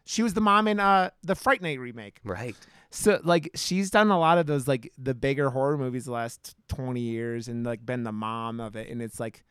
she 0.05 0.23
was 0.23 0.35
the 0.35 0.43
mom 0.43 0.69
in 0.69 0.79
uh, 0.79 1.09
the 1.23 1.35
Fright 1.35 1.63
Night 1.63 1.81
remake. 1.81 2.21
Right. 2.23 2.55
So 2.95 3.21
like 3.25 3.51
she's 3.57 3.91
done 3.91 4.11
a 4.11 4.19
lot 4.19 4.39
of 4.39 4.47
those 4.47 4.69
like 4.69 4.93
the 4.97 5.15
bigger 5.15 5.51
horror 5.51 5.77
movies 5.77 6.05
the 6.05 6.13
last 6.13 6.55
twenty 6.69 7.01
years, 7.01 7.49
and 7.49 7.67
like 7.67 7.85
been 7.85 8.05
the 8.05 8.13
mom 8.13 8.61
of 8.61 8.77
it, 8.77 8.89
and 8.89 9.03
it's 9.03 9.19
like 9.19 9.45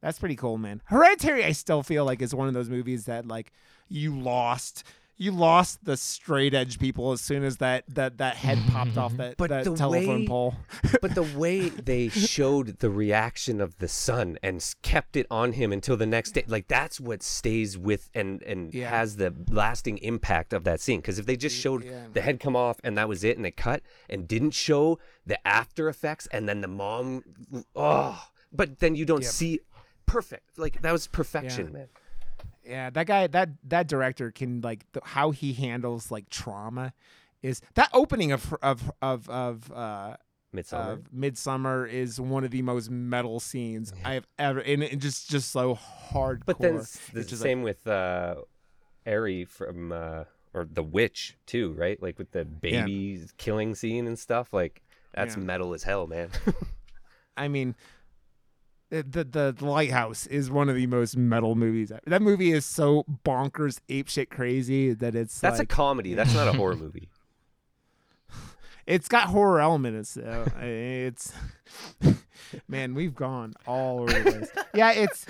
that's 0.00 0.18
pretty 0.18 0.34
cool, 0.34 0.56
man. 0.56 0.80
Hereditary, 0.86 1.44
I 1.44 1.52
still 1.52 1.82
feel 1.82 2.06
like 2.06 2.22
is 2.22 2.34
one 2.34 2.48
of 2.48 2.54
those 2.54 2.70
movies 2.70 3.04
that 3.04 3.28
like 3.28 3.52
you 3.88 4.18
lost. 4.18 4.82
You 5.18 5.32
lost 5.32 5.84
the 5.84 5.96
straight 5.96 6.52
edge 6.52 6.78
people 6.78 7.12
as 7.12 7.22
soon 7.22 7.42
as 7.42 7.56
that 7.56 7.84
that 7.88 8.18
that 8.18 8.36
head 8.36 8.58
popped 8.70 8.98
off 8.98 9.12
mm-hmm. 9.12 9.22
that, 9.22 9.36
But 9.38 9.48
that 9.50 9.64
the 9.64 9.74
telephone 9.74 10.20
way- 10.20 10.26
pole. 10.26 10.54
but 11.00 11.14
the 11.14 11.22
way 11.22 11.70
they 11.70 12.08
showed 12.08 12.80
the 12.80 12.90
reaction 12.90 13.60
of 13.62 13.78
the 13.78 13.88
son 13.88 14.38
and 14.42 14.62
kept 14.82 15.16
it 15.16 15.26
on 15.30 15.52
him 15.54 15.72
until 15.72 15.96
the 15.96 16.04
next 16.06 16.32
day 16.32 16.44
like 16.46 16.68
that's 16.68 17.00
what 17.00 17.22
stays 17.22 17.78
with 17.78 18.10
and 18.14 18.42
and 18.42 18.74
Yeah. 18.74 18.90
has 18.90 19.16
the 19.16 19.34
lasting 19.50 19.98
impact 19.98 20.52
of 20.52 20.64
that 20.64 20.80
scene 20.80 21.00
because 21.00 21.18
if 21.18 21.24
they 21.24 21.36
just 21.36 21.56
showed 21.56 21.84
yeah. 21.84 22.06
the 22.12 22.20
head 22.20 22.38
come 22.38 22.54
off 22.56 22.78
and 22.84 22.98
that 22.98 23.08
was 23.08 23.24
it 23.24 23.36
and 23.36 23.44
they 23.44 23.50
cut 23.50 23.82
and 24.10 24.28
didn't 24.28 24.50
show 24.52 24.98
the 25.24 25.38
after 25.48 25.88
effects 25.88 26.26
and 26.30 26.46
then 26.48 26.60
the 26.60 26.68
mom 26.68 27.24
oh 27.74 28.28
but 28.52 28.80
then 28.80 28.94
you 28.94 29.04
don't 29.06 29.22
Yep. 29.22 29.32
see 29.32 29.60
perfect 30.04 30.58
like 30.58 30.82
that 30.82 30.92
was 30.92 31.06
perfection 31.06 31.72
man 31.72 31.88
Yeah, 32.66 32.90
that 32.90 33.06
guy, 33.06 33.26
that 33.28 33.50
that 33.64 33.86
director 33.88 34.30
can 34.30 34.60
like 34.60 34.84
the, 34.92 35.00
how 35.04 35.30
he 35.30 35.52
handles 35.52 36.10
like 36.10 36.28
trauma 36.30 36.92
is 37.42 37.60
that 37.74 37.90
opening 37.92 38.32
of 38.32 38.54
of 38.62 38.90
of 39.00 39.28
of 39.30 39.70
uh 39.72 40.16
Midsommar 40.54 40.92
of 40.94 41.00
Midsommar 41.12 41.88
is 41.90 42.20
one 42.20 42.44
of 42.44 42.50
the 42.50 42.62
most 42.62 42.90
metal 42.90 43.40
scenes 43.40 43.92
I've 44.04 44.26
ever, 44.38 44.60
and 44.60 44.82
it 44.82 44.98
just 44.98 45.28
just 45.30 45.50
so 45.52 45.74
hardcore. 46.12 46.40
but 46.46 46.58
then 46.60 46.74
the 47.12 47.24
same 47.24 47.62
with 47.62 47.86
uh 47.86 48.36
Ari 49.06 49.44
from 49.44 49.92
uh 49.92 50.24
or 50.54 50.64
the 50.64 50.82
witch 50.82 51.36
too 51.46 51.72
right 51.72 52.02
like 52.02 52.18
with 52.18 52.30
the 52.32 52.44
baby 52.44 53.20
killing 53.36 53.74
scene 53.74 54.06
and 54.06 54.18
stuff 54.18 54.52
like 54.52 54.82
that's 55.12 55.36
Yeah. 55.36 55.42
metal 55.42 55.74
as 55.74 55.82
hell 55.82 56.06
man 56.06 56.30
I 57.36 57.48
mean, 57.48 57.74
the, 58.90 59.02
the 59.02 59.54
the 59.56 59.64
Lighthouse 59.66 60.26
is 60.26 60.50
one 60.50 60.68
of 60.68 60.76
the 60.76 60.86
most 60.86 61.16
metal 61.16 61.54
movies. 61.54 61.90
ever. 61.90 62.00
That 62.06 62.22
movie 62.22 62.52
is 62.52 62.64
so 62.64 63.04
bonkers, 63.24 63.80
ape 63.88 64.08
shit 64.08 64.30
crazy 64.30 64.92
that 64.94 65.14
it's 65.14 65.40
That's 65.40 65.58
like 65.58 65.70
a 65.72 65.74
comedy. 65.74 66.14
That's 66.14 66.34
not 66.34 66.48
a 66.48 66.52
horror 66.52 66.76
movie. 66.76 67.08
it's 68.86 69.08
got 69.08 69.28
horror 69.28 69.60
elements. 69.60 70.14
Though. 70.14 70.46
It's 70.60 71.32
man, 72.68 72.94
we've 72.94 73.14
gone 73.14 73.54
all 73.66 74.02
over 74.02 74.12
the 74.12 74.30
place. 74.30 74.50
Yeah, 74.74 74.92
it's 74.92 75.26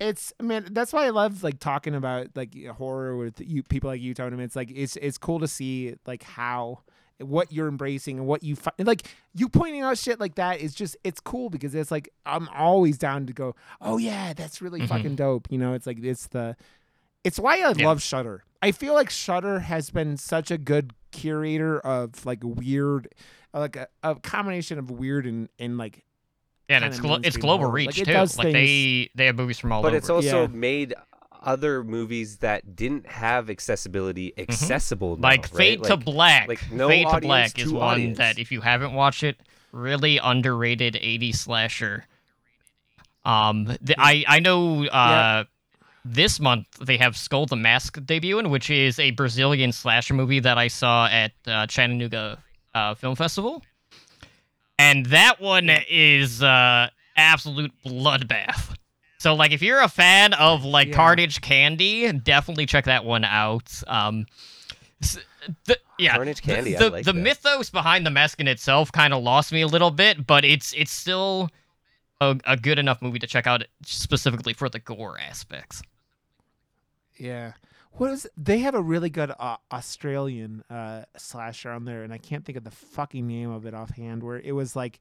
it's 0.00 0.32
man. 0.40 0.68
That's 0.70 0.92
why 0.92 1.06
I 1.06 1.10
love 1.10 1.42
like 1.42 1.60
talking 1.60 1.94
about 1.94 2.28
like 2.34 2.54
horror 2.66 3.16
with 3.16 3.40
you 3.40 3.62
people 3.62 3.88
like 3.88 4.00
you, 4.00 4.12
Tony. 4.14 4.42
It's 4.42 4.56
like 4.56 4.70
it's 4.74 4.96
it's 4.96 5.18
cool 5.18 5.40
to 5.40 5.48
see 5.48 5.94
like 6.06 6.22
how 6.22 6.80
what 7.20 7.52
you're 7.52 7.68
embracing 7.68 8.18
and 8.18 8.26
what 8.26 8.42
you 8.42 8.56
fi- 8.56 8.72
like 8.78 9.06
you 9.34 9.48
pointing 9.48 9.82
out 9.82 9.96
shit 9.96 10.18
like 10.18 10.34
that 10.34 10.60
is 10.60 10.74
just 10.74 10.96
it's 11.04 11.20
cool 11.20 11.48
because 11.48 11.74
it's 11.74 11.90
like 11.90 12.08
I'm 12.26 12.48
always 12.48 12.98
down 12.98 13.26
to 13.26 13.32
go 13.32 13.54
oh 13.80 13.98
yeah 13.98 14.32
that's 14.32 14.60
really 14.60 14.80
Mhm. 14.80 14.88
fucking 14.88 15.14
dope 15.14 15.46
you 15.50 15.58
know 15.58 15.74
it's 15.74 15.86
like 15.86 16.02
it's 16.02 16.26
the 16.28 16.56
it's 17.22 17.38
why 17.38 17.54
I 17.60 17.72
Yeah. 17.76 17.86
love 17.86 18.02
Shudder 18.02 18.44
I 18.62 18.72
feel 18.72 18.94
like 18.94 19.10
Shudder 19.10 19.60
has 19.60 19.90
been 19.90 20.16
such 20.16 20.50
a 20.50 20.58
good 20.58 20.92
curator 21.12 21.78
of 21.80 22.26
like 22.26 22.40
weird 22.42 23.08
like 23.52 23.76
a, 23.76 23.86
a 24.02 24.16
combination 24.16 24.78
of 24.80 24.90
weird 24.90 25.24
and 25.26 25.48
and 25.60 25.78
like 25.78 26.02
Yeah, 26.68 26.76
and 26.76 26.86
it's 26.86 26.98
glo- 26.98 27.20
it's 27.22 27.36
global 27.36 27.66
horror. 27.66 27.74
reach 27.74 27.86
Like, 27.98 28.06
too. 28.06 28.12
does 28.12 28.36
Like 28.36 28.52
they 28.52 29.08
they 29.14 29.26
have 29.26 29.36
movies 29.36 29.58
from 29.60 29.70
all 29.70 29.82
but 29.82 29.88
over. 29.88 29.94
But 29.94 29.98
it's 29.98 30.10
also 30.10 30.42
Yeah. 30.42 30.46
made 30.48 30.94
other 31.44 31.84
movies 31.84 32.38
that 32.38 32.74
didn't 32.76 33.06
have 33.06 33.50
accessibility 33.50 34.32
accessible. 34.38 35.16
now, 35.16 35.28
like 35.28 35.42
right? 35.52 35.54
Fade 35.80 35.84
to 35.84 35.94
Like, 35.94 36.04
Black. 36.04 36.48
like, 36.48 36.72
no 36.72 36.88
Fade 36.88 37.06
to 37.08 37.20
Black 37.20 37.58
is 37.58 37.72
one 37.72 37.82
audience. 37.82 38.18
that 38.18 38.38
if 38.38 38.50
you 38.50 38.60
haven't 38.60 38.92
watched 38.94 39.22
it, 39.22 39.36
really 39.72 40.18
underrated 40.18 40.94
80s 40.94 41.36
slasher. 41.36 42.06
Um, 43.24 43.64
the, 43.80 43.94
I 43.98 44.24
I 44.28 44.40
know 44.40 44.84
uh, 44.86 45.44
this 46.04 46.38
month 46.38 46.66
they 46.80 46.96
have 46.98 47.16
Skull 47.16 47.46
the 47.46 47.56
Mask 47.56 47.98
debuting, 47.98 48.50
which 48.50 48.68
is 48.70 48.98
a 48.98 49.12
Brazilian 49.12 49.72
slasher 49.72 50.12
movie 50.14 50.40
that 50.40 50.58
I 50.58 50.68
saw 50.68 51.06
at 51.06 51.32
uh, 51.46 51.66
Chattanooga 51.66 52.38
uh, 52.74 52.94
Film 52.94 53.16
Festival, 53.16 53.62
and 54.78 55.06
that 55.06 55.40
one 55.40 55.70
is 55.88 56.42
uh, 56.42 56.90
absolute 57.16 57.72
bloodbath. 57.86 58.76
So 59.24 59.34
like 59.34 59.52
if 59.52 59.62
you're 59.62 59.80
a 59.80 59.88
fan 59.88 60.34
of 60.34 60.66
like 60.66 60.88
Yeah. 60.88 60.96
Carnage 60.96 61.40
Candy, 61.40 62.12
definitely 62.12 62.66
check 62.66 62.84
that 62.84 63.06
one 63.06 63.24
out. 63.24 63.72
Um, 63.86 64.26
the, 65.64 65.78
yeah, 65.98 66.16
Carnage 66.16 66.42
the- 66.42 66.52
Candy, 66.52 66.76
I 66.76 66.78
The, 66.78 66.90
like 66.90 67.04
the 67.06 67.14
that. 67.14 67.18
mythos 67.22 67.70
behind 67.70 68.04
the 68.04 68.10
mask 68.10 68.38
in 68.38 68.48
itself 68.48 68.92
kind 68.92 69.14
of 69.14 69.22
lost 69.22 69.50
me 69.50 69.62
a 69.62 69.66
little 69.66 69.90
bit, 69.90 70.26
but 70.26 70.44
it's 70.44 70.74
it's 70.74 70.92
still 70.92 71.48
a, 72.20 72.36
a 72.44 72.58
good 72.58 72.78
enough 72.78 73.00
movie 73.00 73.18
to 73.18 73.26
check 73.26 73.46
out 73.46 73.64
specifically 73.86 74.52
for 74.52 74.68
the 74.68 74.78
gore 74.78 75.18
aspects. 75.18 75.80
Yeah. 77.16 77.52
What 77.92 78.10
is 78.10 78.26
they 78.36 78.58
have 78.58 78.74
a 78.74 78.82
really 78.82 79.08
good 79.08 79.32
uh, 79.38 79.56
Australian 79.72 80.64
uh, 80.68 81.04
slasher 81.16 81.70
on 81.70 81.86
there, 81.86 82.02
and 82.02 82.12
I 82.12 82.18
can't 82.18 82.44
think 82.44 82.58
of 82.58 82.64
the 82.64 82.70
fucking 82.70 83.26
name 83.26 83.50
of 83.50 83.64
it 83.64 83.72
offhand. 83.72 84.22
Where 84.22 84.38
it 84.38 84.52
was 84.52 84.76
like, 84.76 85.00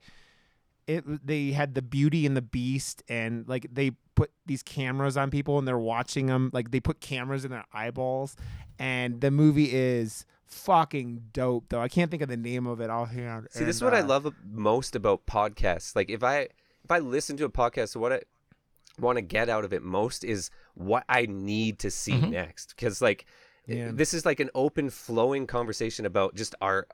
it 0.88 1.04
they 1.28 1.52
had 1.52 1.76
the 1.76 1.82
Beauty 1.82 2.26
and 2.26 2.38
the 2.38 2.42
Beast, 2.42 3.04
and 3.10 3.46
like 3.50 3.68
they 3.70 3.92
put 4.16 4.32
these 4.46 4.64
cameras 4.64 5.18
on 5.18 5.30
people, 5.32 5.58
and 5.60 5.68
they're 5.68 5.78
watching 5.78 6.28
them. 6.28 6.50
Like 6.54 6.72
they 6.72 6.80
put 6.80 7.00
cameras 7.02 7.46
in 7.46 7.52
their 7.52 7.66
eyeballs, 7.74 8.36
and 8.80 9.22
the 9.22 9.32
movie 9.32 9.70
is 9.74 10.26
fucking 10.46 11.22
dope. 11.34 11.66
Though 11.70 11.82
I 11.82 11.88
can't 11.88 12.10
think 12.12 12.22
of 12.24 12.30
the 12.30 12.38
name 12.38 12.68
of 12.68 12.80
it 12.82 12.90
offhand. 12.90 13.48
See, 13.52 13.64
this 13.64 13.78
is 13.78 13.82
and, 13.82 13.92
what 13.92 13.98
I 13.98 14.02
uh, 14.04 14.08
love 14.08 14.34
most 14.52 14.96
about 14.96 15.26
podcasts. 15.26 15.96
Like 15.96 16.10
if 16.10 16.24
I 16.24 16.50
if 16.84 16.92
I 16.92 17.00
listen 17.00 17.38
to 17.38 17.46
a 17.46 17.50
podcast, 17.50 17.96
what 17.96 18.14
I 18.14 18.22
want 19.00 19.18
to 19.18 19.22
get 19.22 19.50
out 19.50 19.66
of 19.66 19.74
it 19.74 19.82
most 19.82 20.24
is 20.24 20.50
what 20.76 21.04
I 21.10 21.26
need 21.28 21.80
to 21.80 21.90
see 21.90 22.14
Mhm. 22.14 22.30
next. 22.32 22.76
Because 22.76 23.02
like 23.02 23.26
Yeah. 23.66 23.90
this 23.94 24.14
is 24.14 24.26
like 24.26 24.40
an 24.40 24.50
open, 24.54 24.90
flowing 24.90 25.48
conversation 25.48 26.06
about 26.06 26.36
just 26.36 26.54
our 26.62 26.88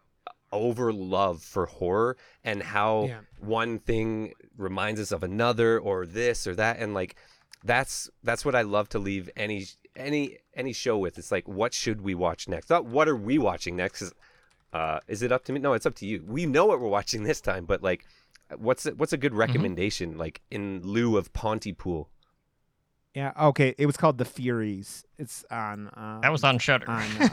over 0.52 0.92
love 0.94 1.42
for 1.44 1.66
horror 1.68 2.18
and 2.44 2.64
how 2.64 3.06
Yeah. 3.06 3.20
one 3.40 3.80
thing 3.80 4.34
reminds 4.58 5.00
us 5.00 5.12
of 5.12 5.24
another 5.24 5.80
or 5.80 6.06
this 6.06 6.46
or 6.48 6.56
that 6.56 6.78
and 6.80 6.94
like 6.94 7.16
that's 7.64 8.10
that's 8.24 8.44
what 8.46 8.56
I 8.56 8.62
love 8.62 8.90
to 8.90 9.00
leave 9.00 9.30
any 9.36 9.66
any 9.96 10.38
any 10.54 10.72
show 10.74 10.98
with. 10.98 11.18
It's 11.18 11.32
like 11.32 11.48
what 11.48 11.74
should 11.74 12.02
we 12.02 12.16
watch 12.16 12.48
next? 12.48 12.70
Not 12.70 12.86
what 12.86 13.08
are 13.10 13.16
we 13.18 13.38
watching 13.38 13.76
next? 13.76 14.00
'cause, 14.00 14.14
uh, 14.74 15.00
is 15.08 15.22
it 15.22 15.32
up 15.32 15.44
to 15.46 15.52
me? 15.52 15.60
No, 15.60 15.74
it's 15.74 15.86
up 15.86 15.96
to 15.96 16.06
you. 16.06 16.24
We 16.26 16.46
know 16.46 16.66
what 16.66 16.80
we're 16.80 16.88
watching 16.88 17.24
this 17.30 17.42
time, 17.42 17.66
but 17.66 17.84
like, 17.84 18.06
what's 18.58 18.86
a, 18.86 18.92
what's 18.92 19.12
a 19.14 19.18
good 19.18 19.34
recommendation? 19.34 20.18
Like 20.18 20.42
in 20.50 20.82
lieu 20.84 21.18
of 21.18 21.34
Pontypool. 21.34 22.10
Yeah. 23.16 23.34
Okay. 23.42 23.74
It 23.78 23.86
was 23.88 23.98
called 23.98 24.20
The 24.20 24.26
Furies. 24.26 25.04
It's 25.18 25.44
on. 25.52 25.88
Uh, 25.90 26.20
That 26.22 26.32
was 26.32 26.44
on 26.44 26.60
Shudder. 26.60 26.90
on 26.90 27.04
uh, 27.20 27.30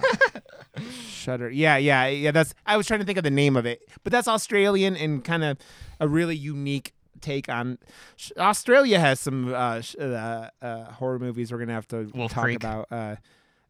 Shudder. 1.08 1.50
Yeah, 1.50 1.76
yeah, 1.76 2.06
yeah. 2.06 2.30
That's. 2.30 2.54
I 2.66 2.76
was 2.76 2.86
trying 2.86 3.00
to 3.00 3.06
think 3.06 3.18
of 3.18 3.24
the 3.24 3.30
name 3.30 3.56
of 3.56 3.66
it, 3.66 3.82
but 4.04 4.12
that's 4.12 4.28
Australian 4.28 4.96
and 4.96 5.24
kind 5.24 5.44
of 5.44 5.58
a 6.00 6.08
really 6.08 6.36
unique 6.36 6.92
take 7.20 7.48
on. 7.48 7.78
Sh- 8.16 8.32
Australia 8.38 8.98
has 9.00 9.18
some 9.20 9.52
uh, 9.54 9.80
sh- 9.80 9.96
uh, 9.98 10.48
uh, 10.62 10.84
horror 10.92 11.18
movies 11.18 11.50
we're 11.52 11.58
gonna 11.58 11.72
have 11.72 11.88
to 11.88 12.10
Wolf 12.14 12.32
talk 12.32 12.44
Creek. 12.44 12.56
about. 12.56 12.86
Uh, 12.90 13.16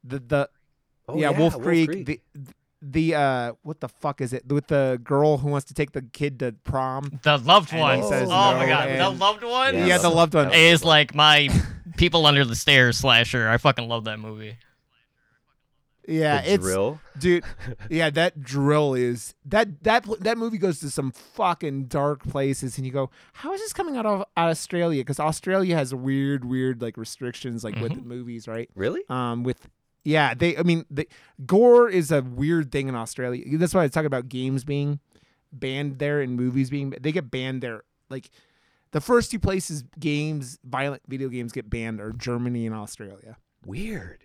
the 0.05 0.19
the 0.19 0.49
Oh, 1.09 1.17
yeah, 1.17 1.31
Wolf, 1.31 1.61
Creek. 1.63 2.05
The 2.07 2.21
the 2.83 3.15
uh, 3.15 3.53
what 3.63 3.81
the 3.81 3.89
fuck 3.89 4.21
is 4.21 4.33
it 4.33 4.47
with 4.53 4.67
the 4.67 5.01
girl 5.03 5.39
who 5.39 5.49
wants 5.49 5.67
to 5.67 5.75
take 5.75 5.93
the 5.93 6.03
kid 6.03 6.41
to 6.41 6.53
prom? 6.65 7.21
the 7.23 7.39
loved 7.39 7.73
And 7.73 7.81
one. 7.81 7.99
he 7.99 8.05
oh 8.05 8.11
says 8.11 8.29
my 8.29 8.61
no, 8.61 8.67
god, 8.67 8.89
the 8.99 9.11
loved 9.19 9.43
one. 9.45 9.75
Yeah, 9.75 9.87
Yeah, 9.87 9.99
the 9.99 10.09
loved 10.11 10.35
one. 10.35 10.49
that 10.49 10.55
is 10.57 10.85
like 10.85 11.15
my 11.15 11.49
people 11.97 12.27
under 12.27 12.45
the 12.45 12.57
stairs 12.57 12.99
slasher. 12.99 13.49
I 13.49 13.57
fucking 13.57 13.89
love 13.89 14.05
that 14.05 14.19
movie. 14.19 14.57
Yeah, 16.09 16.41
the 16.43 16.53
it's 16.55 16.65
drill. 16.65 17.01
dude 17.19 17.45
yeah 17.91 18.11
that 18.11 18.43
drill 18.43 18.95
is 18.95 19.35
that 19.45 19.83
that 19.85 20.07
that 20.21 20.39
movie 20.39 20.59
goes 20.59 20.79
to 20.81 20.91
some 20.91 21.11
fucking 21.13 21.87
dark 21.87 22.23
places 22.25 22.77
and 22.79 22.87
you 22.87 22.93
go 22.93 23.11
how 23.33 23.53
is 23.53 23.61
this 23.61 23.73
coming 23.73 23.97
out 23.97 24.07
of 24.07 24.25
australia 24.37 25.01
because 25.03 25.19
australia 25.19 25.75
has 25.77 25.95
weird 25.95 26.45
weird 26.45 26.81
like 26.83 26.97
restrictions 26.97 27.65
like 27.65 27.75
with 27.81 27.93
Mhm. 27.93 28.05
movies 28.05 28.47
right 28.47 28.71
Really? 28.75 29.03
um 29.09 29.43
with 29.43 29.69
yeah 30.05 30.35
they 30.35 30.57
i 30.57 30.63
mean 30.63 30.85
the 30.91 31.09
gore 31.47 31.89
is 31.89 32.13
a 32.13 32.23
weird 32.23 32.71
thing 32.71 32.89
in 32.89 32.95
australia 32.95 33.43
that's 33.59 33.75
why 33.75 33.81
i 33.81 33.85
was 33.85 33.93
talking 33.93 34.07
about 34.07 34.29
games 34.29 34.63
being 34.63 35.01
banned 35.53 35.99
there 35.99 36.21
and 36.21 36.37
movies 36.37 36.71
being 36.71 36.91
they 37.01 37.11
get 37.13 37.31
banned 37.31 37.63
there 37.63 37.83
like 38.11 38.31
the 38.93 39.01
first 39.01 39.31
two 39.31 39.39
places 39.41 39.83
games 39.99 40.59
violent 40.65 41.03
video 41.09 41.29
games 41.29 41.51
get 41.53 41.69
banned 41.69 42.01
are 42.01 42.13
germany 42.13 42.67
and 42.67 42.75
australia 42.75 43.37
Weird. 43.65 44.23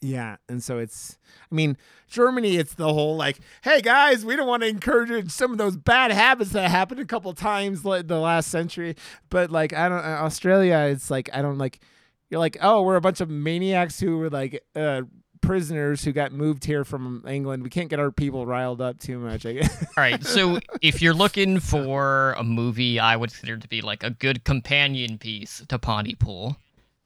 Yeah, 0.00 0.36
and 0.48 0.62
so 0.62 0.78
it's 0.78 1.18
I 1.50 1.54
mean, 1.54 1.76
Germany 2.06 2.56
it's 2.56 2.74
the 2.74 2.92
whole 2.92 3.16
like, 3.16 3.38
hey 3.62 3.80
guys, 3.80 4.24
we 4.24 4.36
don't 4.36 4.46
want 4.46 4.62
to 4.62 4.68
encourage 4.68 5.30
some 5.30 5.52
of 5.52 5.58
those 5.58 5.76
bad 5.76 6.10
habits 6.12 6.50
that 6.52 6.70
happened 6.70 7.00
a 7.00 7.04
couple 7.04 7.32
times 7.32 7.84
like 7.84 8.06
the 8.06 8.18
last 8.18 8.48
century, 8.50 8.96
but 9.30 9.50
like 9.50 9.72
I 9.72 9.88
don't 9.88 10.04
uh, 10.04 10.18
Australia 10.22 10.88
it's 10.90 11.10
like 11.10 11.30
I 11.32 11.42
don't 11.42 11.58
like 11.58 11.80
you're 12.28 12.40
like, 12.40 12.56
"Oh, 12.60 12.82
we're 12.82 12.96
a 12.96 13.00
bunch 13.00 13.20
of 13.20 13.30
maniacs 13.30 14.00
who 14.00 14.18
were 14.18 14.30
like 14.30 14.62
uh 14.74 15.02
prisoners 15.40 16.02
who 16.02 16.12
got 16.12 16.32
moved 16.32 16.64
here 16.64 16.84
from 16.84 17.22
England. 17.28 17.62
We 17.62 17.70
can't 17.70 17.88
get 17.88 18.00
our 18.00 18.10
people 18.10 18.46
riled 18.46 18.80
up 18.80 18.98
too 18.98 19.18
much." 19.18 19.46
I 19.46 19.54
guess. 19.54 19.82
All 19.82 20.02
right, 20.02 20.22
so 20.24 20.60
if 20.82 21.00
you're 21.00 21.14
looking 21.14 21.58
for 21.60 22.34
a 22.36 22.44
movie 22.44 22.98
I 23.00 23.16
would 23.16 23.30
consider 23.30 23.56
to 23.56 23.68
be 23.68 23.80
like 23.80 24.02
a 24.02 24.10
good 24.10 24.44
companion 24.44 25.18
piece 25.18 25.64
to 25.68 25.78
Pontypool, 25.78 26.56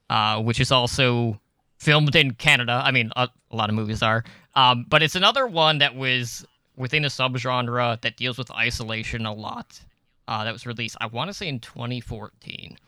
uh, 0.08 0.42
which 0.42 0.58
is 0.58 0.72
also 0.72 1.40
filmed 1.80 2.14
in 2.14 2.34
Canada. 2.34 2.80
I 2.84 2.92
mean, 2.92 3.10
a, 3.16 3.28
a 3.50 3.56
lot 3.56 3.68
of 3.68 3.74
movies 3.74 4.02
are, 4.02 4.22
um, 4.54 4.86
but 4.88 5.02
it's 5.02 5.16
another 5.16 5.46
one 5.46 5.78
that 5.78 5.96
was 5.96 6.46
within 6.76 7.04
a 7.04 7.08
subgenre 7.08 8.00
that 8.00 8.16
deals 8.16 8.38
with 8.38 8.50
isolation 8.52 9.26
a 9.26 9.32
lot. 9.32 9.80
Uh, 10.28 10.44
that 10.44 10.52
was 10.52 10.66
released, 10.66 10.96
I 11.00 11.06
want 11.06 11.28
to 11.28 11.34
say, 11.34 11.48
in 11.48 11.58
2014. 11.58 12.78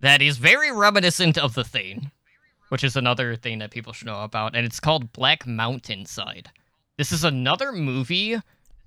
That 0.00 0.20
is 0.20 0.36
very 0.36 0.70
reminiscent 0.70 1.38
of 1.38 1.54
The 1.54 1.64
Thing, 1.64 2.10
which 2.68 2.84
is 2.84 2.96
another 2.96 3.34
thing 3.34 3.60
that 3.60 3.70
people 3.70 3.94
should 3.94 4.06
know 4.06 4.22
about, 4.22 4.54
and 4.54 4.66
it's 4.66 4.80
called 4.80 5.12
Black 5.12 5.46
Mountainside. 5.46 6.50
This 6.98 7.12
is 7.12 7.24
another 7.24 7.72
movie 7.72 8.38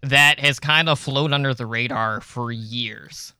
that 0.01 0.39
has 0.39 0.59
kind 0.59 0.87
of 0.87 0.99
flown 0.99 1.33
under 1.33 1.53
the 1.53 1.65
radar 1.65 2.21
for 2.21 2.51
years. 2.51 3.33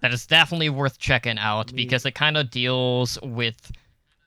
That 0.00 0.12
is 0.12 0.26
definitely 0.26 0.70
worth 0.70 0.98
checking 0.98 1.38
out 1.38 1.74
because 1.74 2.06
it 2.06 2.14
kind 2.14 2.36
of 2.36 2.50
deals 2.50 3.18
with, 3.22 3.72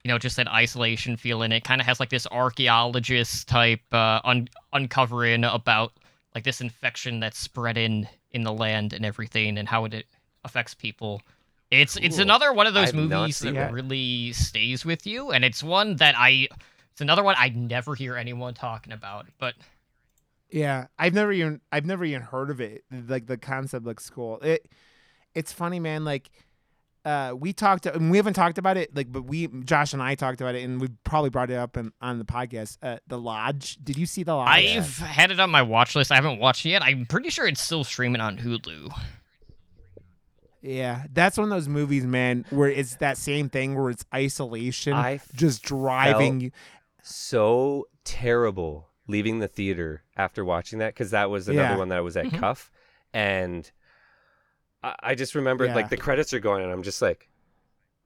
you 0.04 0.10
know, 0.10 0.18
just 0.18 0.36
that 0.38 0.48
isolation 0.50 1.18
feeling. 1.18 1.52
It 1.52 1.64
kind 1.64 1.82
of 1.82 1.88
has 1.88 2.00
like 2.00 2.10
this 2.10 2.28
archaeologist 2.28 3.48
type 3.48 3.82
uh, 3.94 4.20
un- 4.24 4.50
uncovering 4.74 5.44
about 5.46 5.94
like 6.36 6.44
this 6.44 6.62
infection 6.62 7.20
that's 7.20 7.38
spread 7.40 7.78
in 7.78 8.08
in 8.32 8.44
the 8.44 8.54
land 8.54 8.94
and 8.94 9.06
everything 9.06 9.58
and 9.58 9.68
how 9.68 9.86
it 9.86 10.06
affects 10.44 10.74
people. 10.74 11.22
It's 11.72 11.96
it's 11.98 12.20
another 12.20 12.54
one 12.54 12.68
of 12.68 12.74
those 12.74 12.90
I've 12.90 12.96
movies 12.96 13.40
that 13.40 13.56
that. 13.56 13.72
really 13.72 14.34
stays 14.34 14.86
with 14.86 15.08
you, 15.08 15.32
and 15.32 15.44
it's 15.46 15.64
one 15.64 15.96
that 15.98 16.16
I. 16.18 16.48
It's 16.92 17.02
another 17.02 17.24
one 17.24 17.36
I 17.40 17.50
never 17.50 17.96
hear 17.96 18.16
anyone 18.16 18.54
talking 18.54 18.94
about, 18.94 19.26
but 19.40 19.56
Yeah, 20.50 20.88
I've 21.00 21.14
never 21.14 21.32
even 21.32 21.62
I've 21.72 21.86
never 21.86 22.06
even 22.06 22.22
heard 22.22 22.50
of 22.50 22.62
it. 22.62 22.84
Like 22.92 23.26
the 23.26 23.38
concept 23.38 23.86
looks 23.86 24.10
cool. 24.10 24.40
It 24.42 24.68
it's 25.34 25.52
funny, 25.52 25.80
man. 25.80 26.06
Like 26.06 26.30
uh, 27.06 27.34
we 27.38 27.52
talked 27.54 27.86
and 27.86 28.10
we 28.12 28.18
haven't 28.18 28.34
talked 28.34 28.58
about 28.58 28.78
it. 28.78 28.96
Like, 28.96 29.12
but 29.12 29.24
we 29.24 29.48
Josh 29.48 29.94
and 29.94 30.02
I 30.02 30.16
talked 30.16 30.40
about 30.42 30.56
it, 30.56 30.64
and 30.64 30.80
we 30.80 30.88
probably 31.04 31.30
brought 31.30 31.50
it 31.50 31.56
up 31.58 31.76
in, 31.78 31.92
on 32.02 32.18
the 32.20 32.26
podcast. 32.26 32.78
Uh, 32.82 32.98
the 33.08 33.18
Lodge. 33.20 33.78
Did 33.84 33.98
you 33.98 34.06
see 34.06 34.24
the 34.24 34.36
Lodge? 34.36 34.48
I've 34.50 34.98
had 35.00 35.32
it 35.32 35.40
on 35.40 35.50
my 35.50 35.62
watch 35.62 35.96
list. 35.96 36.12
I 36.12 36.16
haven't 36.16 36.40
watched 36.40 36.66
it 36.66 36.70
yet. 36.70 36.82
I'm 36.82 37.06
pretty 37.06 37.30
sure 37.30 37.48
it's 37.48 37.62
still 37.62 37.84
streaming 37.84 38.22
on 38.22 38.38
Hulu. 38.38 38.92
Yeah, 40.62 41.04
that's 41.12 41.38
one 41.38 41.44
of 41.46 41.50
those 41.50 41.68
movies, 41.68 42.06
man, 42.06 42.46
where 42.50 42.70
it's 42.70 42.96
that 42.98 43.18
same 43.18 43.50
thing 43.50 43.76
where 43.76 43.90
it's 43.90 44.06
isolation, 44.16 44.94
I 44.94 45.20
just 45.36 45.62
driving 45.62 46.34
felt 46.40 46.42
you. 46.44 46.52
so 47.02 47.88
terrible 48.06 48.88
leaving 49.08 49.40
the 49.40 49.50
theater 49.50 50.04
after 50.16 50.46
watching 50.46 50.80
that 50.80 50.94
because 50.94 51.12
that 51.12 51.30
was 51.30 51.50
another 51.50 51.72
Yeah. 51.74 51.78
one 51.78 51.90
that 51.90 52.02
was 52.02 52.16
at 52.16 52.28
Mhm. 52.28 52.40
Cuff, 52.40 52.72
and 53.14 53.70
I, 54.84 54.96
I 55.02 55.16
just 55.16 55.36
remember 55.36 55.66
Yeah. 55.66 55.76
like 55.76 55.90
the 55.90 55.98
credits 55.98 56.34
are 56.34 56.40
going, 56.40 56.64
and 56.64 56.72
I'm 56.72 56.84
just 56.84 57.02
like, 57.02 57.30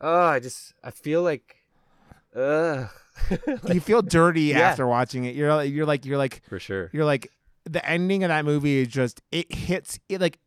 oh, 0.02 0.26
I 0.26 0.40
just 0.40 0.74
I 0.84 0.92
feel 0.92 1.24
like, 1.24 1.56
ugh, 2.36 2.88
you 3.74 3.80
feel 3.82 4.02
dirty 4.02 4.42
Yeah. 4.44 4.60
after 4.60 4.86
watching 4.88 5.26
it. 5.26 5.36
You're 5.36 5.54
like- 5.56 5.72
you're 5.72 5.86
like 5.86 6.06
you're 6.06 6.18
like 6.18 6.42
for 6.48 6.60
sure. 6.60 6.90
you're 6.94 7.06
like 7.06 7.32
the 7.66 7.86
ending 7.88 8.24
of 8.24 8.30
that 8.30 8.46
movie 8.46 8.78
is 8.80 8.88
just 8.88 9.22
it 9.32 9.54
hits 9.54 10.00
it 10.08 10.22
like 10.22 10.40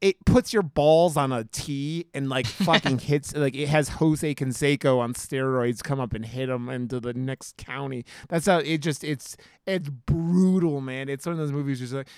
it 0.00 0.22
puts 0.26 0.52
your 0.52 0.62
balls 0.62 1.16
on 1.16 1.32
a 1.32 1.42
tee 1.44 2.06
and 2.14 2.28
like 2.28 2.46
fucking 2.68 2.98
hits 2.98 3.34
like 3.34 3.54
it 3.56 3.68
has 3.68 3.88
Jose 3.88 4.34
Canseco 4.34 4.98
on 4.98 5.14
steroids 5.14 5.82
come 5.82 5.98
up 5.98 6.12
and 6.12 6.24
hit 6.26 6.48
him 6.48 6.68
into 6.68 7.00
the 7.00 7.14
next 7.14 7.56
county. 7.56 8.04
That's 8.28 8.46
how 8.46 8.58
it 8.58 8.78
just 8.78 9.02
it's 9.04 9.36
it's 9.66 9.88
brutal, 9.88 10.80
man. 10.80 11.08
It's 11.08 11.24
one 11.26 11.32
of 11.34 11.38
those 11.38 11.52
movies 11.52 11.78
just 11.80 11.92
like 11.94 12.08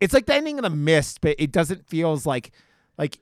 it's 0.00 0.12
like 0.14 0.26
the 0.26 0.34
ending 0.34 0.58
of 0.58 0.62
the 0.64 0.70
mist, 0.70 1.20
but 1.20 1.36
it 1.38 1.52
doesn't 1.52 1.86
feel 1.86 2.12
as 2.12 2.26
like 2.26 2.50
like 3.00 3.18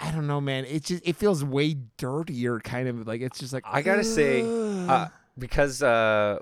I 0.00 0.12
don't 0.12 0.28
know, 0.28 0.40
man. 0.40 0.64
It 0.64 0.84
just 0.84 1.02
it 1.06 1.16
feels 1.16 1.44
way 1.44 1.76
dirtier, 1.96 2.60
kind 2.60 2.88
of 2.88 3.06
like 3.06 3.20
it's 3.20 3.40
just 3.40 3.52
like 3.52 3.64
I 3.66 3.82
gotta 3.82 4.04
say, 4.04 4.42
uh, 4.86 5.08
because 5.36 5.82
uh, 5.82 6.38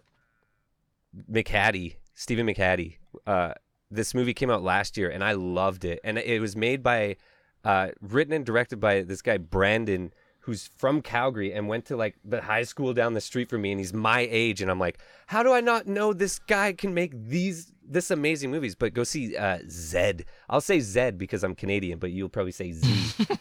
McHattie, 1.30 1.94
Stephen 2.14 2.46
McHattie, 2.46 2.96
uh, 3.26 3.54
this 3.90 4.14
movie 4.14 4.34
came 4.34 4.50
out 4.50 4.62
last 4.62 4.96
year, 4.96 5.08
and 5.08 5.24
I 5.24 5.32
loved 5.32 5.84
it. 5.84 6.00
And 6.04 6.18
it 6.18 6.40
was 6.40 6.54
made 6.54 6.82
by, 6.82 7.16
uh, 7.64 7.88
written 8.02 8.34
and 8.34 8.44
directed 8.44 8.78
by 8.78 9.02
this 9.02 9.22
guy 9.22 9.38
Brandon, 9.38 10.12
who's 10.46 10.70
from 10.78 11.02
Calgary 11.02 11.52
and 11.52 11.68
went 11.68 11.84
to 11.86 11.96
like 11.96 12.14
the 12.24 12.40
high 12.40 12.62
school 12.62 12.94
down 12.94 13.14
the 13.14 13.20
street 13.20 13.50
from 13.50 13.62
me, 13.62 13.72
and 13.72 13.80
he's 13.80 13.92
my 13.92 14.26
age. 14.30 14.62
And 14.62 14.70
I'm 14.70 14.78
like, 14.78 14.98
how 15.26 15.42
do 15.42 15.52
I 15.52 15.60
not 15.60 15.86
know 15.86 16.12
this 16.12 16.38
guy 16.38 16.72
can 16.72 16.94
make 16.94 17.12
these 17.14 17.72
this 17.84 18.10
amazing 18.12 18.50
movies? 18.52 18.74
But 18.76 18.94
go 18.94 19.04
see 19.04 19.36
uh, 19.36 19.58
Zed. 19.68 20.24
I'll 20.48 20.60
say 20.60 20.78
Zed 20.80 21.18
because 21.18 21.42
I'm 21.42 21.54
Canadian, 21.54 21.98
but 21.98 22.12
you'll 22.12 22.28
probably 22.28 22.52
say 22.52 22.72
Z. 22.72 23.26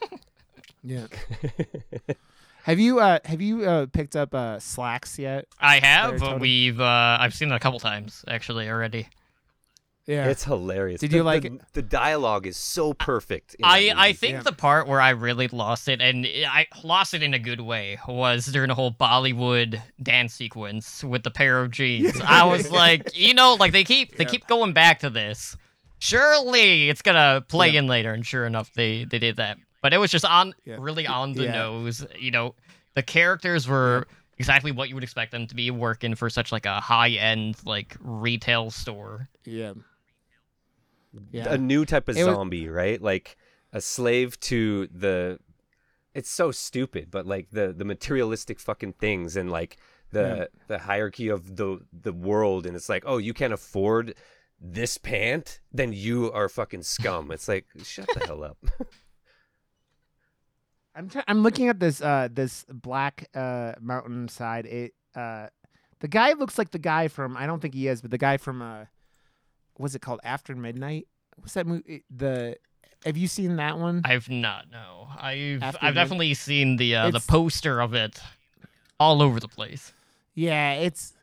Yeah. 0.88 1.08
have 2.64 2.80
you 2.80 3.00
uh 3.00 3.18
have 3.26 3.42
you 3.42 3.66
uh 3.66 3.88
picked 3.88 4.16
up 4.16 4.36
uh 4.36 4.58
Slaxx 4.58 5.18
yet? 5.18 5.48
I 5.60 5.80
have. 5.80 6.20
There, 6.20 6.38
We've 6.38 6.80
uh, 6.80 7.18
I've 7.20 7.34
seen 7.34 7.52
it 7.52 7.56
a 7.56 7.60
couple 7.60 7.80
times 7.80 8.24
actually 8.28 8.70
already. 8.70 9.08
Yeah. 10.08 10.28
It's 10.28 10.44
hilarious. 10.44 11.02
Did 11.02 11.10
The- 11.12 11.18
you 11.18 11.24
like 11.24 11.42
the, 11.42 11.54
it? 11.56 11.62
The 11.74 11.82
dialogue 11.82 12.46
is 12.46 12.58
so 12.58 12.94
perfect. 12.94 13.56
I, 13.64 13.92
I 13.96 14.14
think 14.14 14.34
Yeah. 14.34 14.42
the 14.44 14.52
part 14.52 14.88
where 14.88 15.02
I 15.02 15.10
really 15.10 15.48
lost 15.48 15.88
it, 15.88 16.00
and 16.00 16.28
I 16.48 16.68
lost 16.84 17.14
it 17.16 17.24
in 17.24 17.34
a 17.34 17.40
good 17.40 17.60
way, 17.62 17.98
was 18.08 18.46
during 18.46 18.68
the 18.68 18.76
whole 18.76 18.92
Bollywood 18.92 19.82
dance 20.04 20.36
sequence 20.36 21.04
with 21.04 21.24
the 21.24 21.32
pair 21.32 21.60
of 21.60 21.72
jeans. 21.72 22.22
I 22.22 22.44
was 22.46 22.70
like, 22.72 23.18
you 23.18 23.34
know, 23.34 23.56
like 23.60 23.72
they 23.72 23.84
keep 23.84 24.16
they 24.18 24.26
keep 24.26 24.46
going 24.48 24.74
back 24.74 25.00
to 25.00 25.10
this. 25.10 25.58
Surely 26.00 26.90
it's 26.90 27.02
gonna 27.02 27.44
play 27.48 27.70
Yeah. 27.70 27.80
in 27.80 27.88
later, 27.88 28.14
and 28.14 28.24
sure 28.26 28.46
enough, 28.46 28.72
they 28.74 29.06
they 29.06 29.18
did 29.18 29.38
that. 29.38 29.58
But 29.82 29.94
it 29.94 29.98
was 29.98 30.12
just 30.12 30.26
on 30.26 30.54
Yeah. 30.66 30.78
really 30.80 31.08
on 31.08 31.34
the 31.34 31.46
Yeah. 31.46 31.52
nose. 31.54 32.06
You 32.20 32.30
know, 32.32 32.54
the 32.94 33.02
characters 33.04 33.68
were 33.68 34.08
exactly 34.38 34.72
what 34.72 34.90
you 34.90 34.96
would 34.96 35.04
expect 35.04 35.32
them 35.32 35.48
to 35.48 35.56
be 35.56 35.72
working 35.72 36.14
for 36.14 36.30
such 36.30 36.52
like 36.52 36.66
a 36.68 36.80
high 36.80 37.10
end 37.12 37.56
like 37.66 37.96
retail 38.02 38.70
store. 38.70 39.30
yeah. 39.46 39.74
Yeah. 41.32 41.54
a 41.54 41.58
new 41.58 41.86
type 41.86 42.08
of 42.10 42.18
It 42.18 42.24
was- 42.26 42.34
zombie, 42.36 42.68
right? 42.70 43.02
Like 43.02 43.38
a 43.74 43.82
slave 43.82 44.40
to 44.42 44.88
the. 44.88 45.40
It's 46.14 46.30
so 46.30 46.52
stupid, 46.52 47.12
but 47.12 47.26
like 47.26 47.50
the 47.52 47.74
the 47.74 47.84
materialistic 47.86 48.60
fucking 48.60 48.94
things 48.94 49.36
and 49.36 49.52
like 49.52 49.78
the 50.12 50.22
Yeah. 50.22 50.46
the 50.68 50.78
hierarchy 50.80 51.28
of 51.28 51.56
the 51.58 51.80
the 51.92 52.14
world, 52.14 52.66
and 52.66 52.76
it's 52.76 52.88
like, 52.90 53.04
oh, 53.06 53.18
you 53.18 53.34
can't 53.34 53.54
afford 53.54 54.16
this 54.62 54.98
pant, 54.98 55.60
then 55.74 55.92
you 55.92 56.32
are 56.32 56.48
fucking 56.48 56.84
scum. 56.84 57.32
It's 57.32 57.48
like, 57.50 57.66
shut 57.84 58.08
the 58.14 58.26
hell 58.26 58.44
up. 58.44 58.58
I'm 60.96 61.10
try- 61.10 61.24
I'm 61.28 61.44
looking 61.44 61.68
at 61.68 61.80
this 61.80 62.02
uh 62.02 62.30
this 62.32 62.66
black 62.70 63.28
uh 63.36 63.74
mountainside. 63.82 64.66
It 64.66 64.94
uh 65.16 65.48
the 66.00 66.08
guy 66.08 66.34
looks 66.34 66.58
like 66.58 66.72
the 66.72 66.80
guy 66.80 67.08
from 67.10 67.36
I 67.36 67.46
don't 67.46 67.62
think 67.62 67.74
he 67.74 67.88
is, 67.88 68.02
but 68.02 68.12
the 68.12 68.18
guy 68.18 68.38
from 68.38 68.62
uh 68.62 68.86
what's 69.78 69.96
it 69.96 70.02
called 70.02 70.20
After 70.24 70.56
Midnight? 70.56 71.08
What's 71.38 71.54
that 71.54 71.68
movie? 71.68 72.04
The 72.16 72.58
have 73.06 73.18
you 73.18 73.28
seen 73.28 73.58
that 73.58 73.78
one? 73.78 74.02
I've 74.06 74.30
not. 74.30 74.66
No, 74.72 75.08
I've 75.18 75.62
After 75.62 75.80
I've 75.82 75.94
the- 75.94 76.00
definitely 76.02 76.34
seen 76.34 76.78
the 76.78 76.96
uh, 76.96 77.12
the 77.12 77.20
poster 77.20 77.80
of 77.82 77.94
it 77.94 78.20
all 79.00 79.22
over 79.22 79.40
the 79.40 79.48
place. 79.48 79.94
yeah, 80.34 80.74
it's 80.74 81.14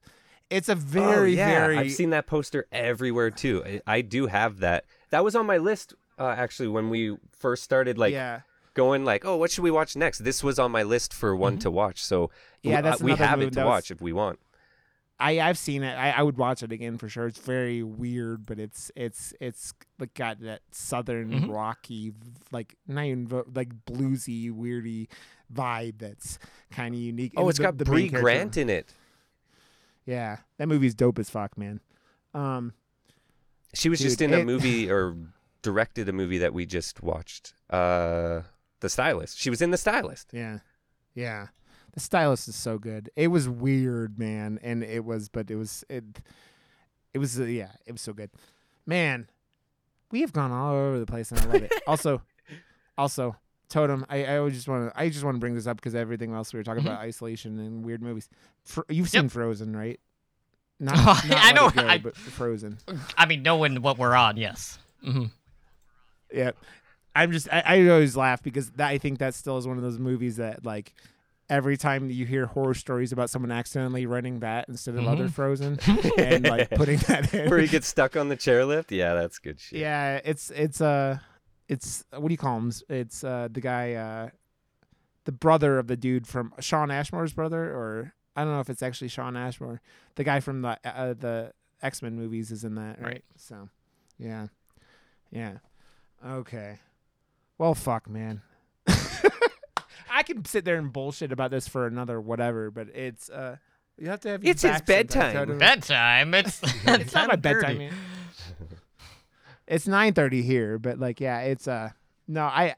it's 0.50 0.68
a 0.68 0.72
Oh, 0.72 0.76
very 0.76 1.36
yeah, 1.36 1.48
very 1.60 1.78
I've 1.78 1.92
seen 1.92 2.10
that 2.10 2.26
poster 2.26 2.66
everywhere 2.70 3.30
too. 3.30 3.62
I, 3.64 3.80
I 3.86 4.00
do 4.02 4.26
have 4.26 4.58
that. 4.60 4.84
That 5.10 5.24
was 5.24 5.34
on 5.34 5.46
my 5.46 5.56
list 5.58 5.94
uh, 6.18 6.28
actually 6.36 6.68
when 6.68 6.90
we 6.90 7.16
first 7.32 7.62
started 7.62 7.96
like 7.98 8.12
yeah. 8.12 8.40
going 8.74 9.04
like, 9.04 9.24
oh, 9.24 9.36
what 9.36 9.50
should 9.50 9.64
we 9.64 9.70
watch 9.70 9.96
next? 9.96 10.18
This 10.18 10.44
was 10.44 10.58
on 10.58 10.70
my 10.70 10.82
list 10.82 11.14
for 11.14 11.34
one 11.34 11.58
to 11.60 11.70
watch. 11.70 12.02
So 12.04 12.26
Mm-hmm. 12.26 12.68
Yeah, 12.68 12.76
w- 12.76 12.78
uh, 12.78 12.90
that's 12.92 13.02
we 13.02 13.12
have 13.16 13.40
it 13.40 13.44
to 13.46 13.50
that 13.56 13.64
was- 13.64 13.70
watch 13.70 13.90
if 13.90 14.00
we 14.02 14.12
want. 14.12 14.38
I 15.22 15.40
I've 15.40 15.58
seen 15.58 15.82
it. 15.82 15.94
I, 15.94 16.10
I 16.10 16.22
would 16.22 16.36
watch 16.36 16.62
it 16.62 16.72
again 16.72 16.98
for 16.98 17.08
sure. 17.08 17.26
It's 17.26 17.38
very 17.38 17.82
weird, 17.82 18.44
but 18.46 18.58
it's 18.58 18.90
it's 18.96 19.32
it's 19.40 19.72
like 19.98 20.14
got 20.14 20.40
that 20.40 20.62
southern 20.72 21.30
Mhm. 21.30 21.54
rocky, 21.54 22.12
like 22.50 22.74
not 22.86 23.04
even 23.04 23.26
vo- 23.28 23.46
like 23.54 23.70
bluesy, 23.86 24.50
weirdy 24.50 25.08
vibe 25.52 25.98
that's 25.98 26.38
kind 26.70 26.94
of 26.94 27.00
unique. 27.00 27.32
Oh, 27.36 27.42
And 27.42 27.50
it's 27.50 27.58
the- 27.58 27.64
got 27.64 27.78
the 27.78 27.84
main 27.84 28.10
Brea 28.10 28.20
Grant 28.20 28.56
in 28.56 28.68
it. 28.68 28.92
Yeah, 30.04 30.38
that 30.58 30.66
movie's 30.68 30.94
dope 30.94 31.18
as 31.18 31.30
fuck, 31.30 31.56
man. 31.56 31.80
Um, 32.34 32.72
She 33.74 33.88
was 33.88 34.00
just 34.00 34.18
Dude, 34.18 34.32
in 34.32 34.40
a 34.40 34.44
movie 34.44 34.90
or 34.90 35.16
directed 35.62 36.08
a 36.08 36.12
movie 36.12 36.38
that 36.38 36.52
we 36.52 36.66
just 36.66 37.02
watched. 37.02 37.54
Uh, 37.70 38.42
The 38.80 38.88
Stylist. 38.88 39.38
She 39.38 39.48
was 39.50 39.62
in 39.62 39.70
The 39.70 39.76
Stylist. 39.78 40.30
yeah, 40.32 40.58
yeah. 41.14 41.48
The 41.92 42.00
stylist 42.00 42.48
is 42.48 42.56
so 42.56 42.78
good. 42.78 43.10
It 43.16 43.28
was 43.28 43.48
weird, 43.48 44.18
man, 44.18 44.58
and 44.62 44.82
it 44.82 45.04
was, 45.04 45.28
but 45.28 45.50
it 45.50 45.56
was 45.56 45.84
it. 45.90 46.04
It 47.12 47.18
was 47.18 47.38
uh, 47.38 47.44
yeah, 47.44 47.72
it 47.86 47.92
was 47.92 48.00
so 48.00 48.12
good, 48.14 48.30
man. 48.86 49.28
We 50.10 50.20
have 50.22 50.32
gone 50.32 50.50
all 50.52 50.74
over 50.74 50.98
the 50.98 51.06
place, 51.06 51.30
and 51.30 51.40
I 51.40 51.44
love 51.44 51.62
it. 51.62 51.72
also, 51.86 52.22
also, 52.96 53.36
Totem. 53.68 54.06
I 54.08 54.38
I 54.38 54.48
just 54.48 54.68
want 54.68 54.90
to 54.92 54.98
I 55.00 55.10
just 55.10 55.22
want 55.24 55.34
to 55.36 55.38
bring 55.40 55.54
this 55.54 55.66
up 55.66 55.76
because 55.76 55.94
everything 55.94 56.32
else 56.34 56.52
we 56.54 56.58
were 56.60 56.64
talking 56.64 56.82
Mhm. 56.82 56.86
about 56.86 57.00
isolation 57.00 57.58
and 57.58 57.84
weird 57.84 58.02
movies. 58.02 58.28
Fr- 58.64 58.82
you've 58.88 59.12
Yep. 59.12 59.20
seen 59.22 59.28
Frozen, 59.28 59.76
right? 59.76 60.00
Not, 60.80 60.96
Oh, 60.98 61.28
not 61.28 61.38
I 61.44 61.52
know, 61.52 61.70
Go, 61.70 61.86
I- 61.86 61.98
but 61.98 62.16
Frozen. 62.16 62.78
I 63.16 63.26
mean, 63.26 63.42
knowing 63.42 63.82
what 63.82 63.98
we're 63.98 64.14
on, 64.16 64.36
yes. 64.36 64.78
hmm 65.04 65.26
Yeah, 66.32 66.52
I'm 67.14 67.30
just 67.32 67.48
I, 67.52 67.62
I 67.66 67.88
always 67.88 68.16
laugh 68.16 68.42
because 68.42 68.70
that, 68.72 68.88
I 68.88 68.98
think 68.98 69.18
that 69.18 69.34
still 69.34 69.58
is 69.58 69.66
one 69.66 69.76
of 69.76 69.82
those 69.82 69.98
movies 69.98 70.36
that 70.36 70.64
like 70.64 70.94
every 71.52 71.76
time 71.76 72.10
you 72.10 72.24
hear 72.24 72.46
horror 72.46 72.72
stories 72.74 73.12
about 73.12 73.28
someone 73.30 73.50
accidentally 73.52 74.06
running 74.06 74.40
that 74.40 74.66
instead 74.68 74.94
of 74.96 75.06
other 75.06 75.26
Mhm. 75.28 75.32
Frozen 75.32 75.78
and 76.18 76.44
like 76.48 76.70
putting 76.70 76.96
that 77.08 77.32
in. 77.34 77.50
Where 77.50 77.58
he 77.58 77.68
gets 77.68 77.86
stuck 77.86 78.16
on 78.16 78.28
the 78.28 78.36
chairlift. 78.36 78.90
Yeah, 78.90 79.14
that's 79.14 79.38
good 79.38 79.60
shit. 79.60 79.78
yeah, 79.80 80.20
it's 80.24 80.50
it's 80.50 80.80
uh 80.80 81.18
it's 81.68 82.04
what 82.16 82.28
do 82.28 82.32
you 82.32 82.38
call 82.38 82.56
him? 82.58 82.72
It's 82.88 83.22
uh 83.22 83.48
the 83.50 83.60
guy 83.60 83.92
uh 83.94 84.30
the 85.24 85.32
brother 85.32 85.78
of 85.78 85.86
the 85.88 85.96
dude 85.96 86.26
from 86.26 86.52
Shawn 86.58 86.90
Ashmore's 86.90 87.32
brother 87.34 87.62
or 87.64 88.14
I 88.34 88.44
don't 88.44 88.54
know 88.54 88.60
if 88.60 88.70
it's 88.70 88.82
actually 88.82 89.08
Shawn 89.08 89.36
Ashmore. 89.36 89.80
The 90.16 90.24
guy 90.24 90.40
from 90.40 90.62
the 90.62 90.78
uh, 90.84 91.12
the 91.12 91.52
X-Men 91.82 92.16
movies 92.16 92.50
is 92.50 92.64
in 92.64 92.76
that, 92.76 92.98
right? 92.98 93.06
Right. 93.06 93.24
So, 93.36 93.68
yeah. 94.18 94.46
Yeah. 95.30 95.58
Okay. 96.26 96.78
Well, 97.58 97.74
fuck, 97.74 98.08
man. 98.08 98.40
I 100.12 100.22
can 100.22 100.44
sit 100.44 100.64
there 100.64 100.76
and 100.76 100.92
bullshit 100.92 101.32
about 101.32 101.50
this 101.50 101.66
for 101.66 101.86
another 101.86 102.20
whatever, 102.20 102.70
but 102.70 102.88
it's 102.94 103.30
uh 103.30 103.56
you 103.98 104.08
have 104.08 104.20
to 104.20 104.28
have 104.30 104.44
your 104.44 104.50
It's 104.52 104.62
his 104.62 104.80
back 104.82 105.10
sometimes, 105.10 105.14
bedtime. 105.14 105.46
Toto. 105.46 105.58
Bedtime. 105.58 106.34
It's 106.34 106.60
it's 106.86 107.14
not 107.14 107.28
my 107.28 107.36
bedtime. 107.36 107.78
Man. 107.78 107.92
It's 109.66 109.86
nine 109.86 110.12
thirty 110.12 110.42
here, 110.42 110.78
but 110.78 110.98
like, 110.98 111.20
yeah, 111.20 111.40
it's 111.40 111.66
uh, 111.68 111.90
no, 112.28 112.42
I, 112.42 112.74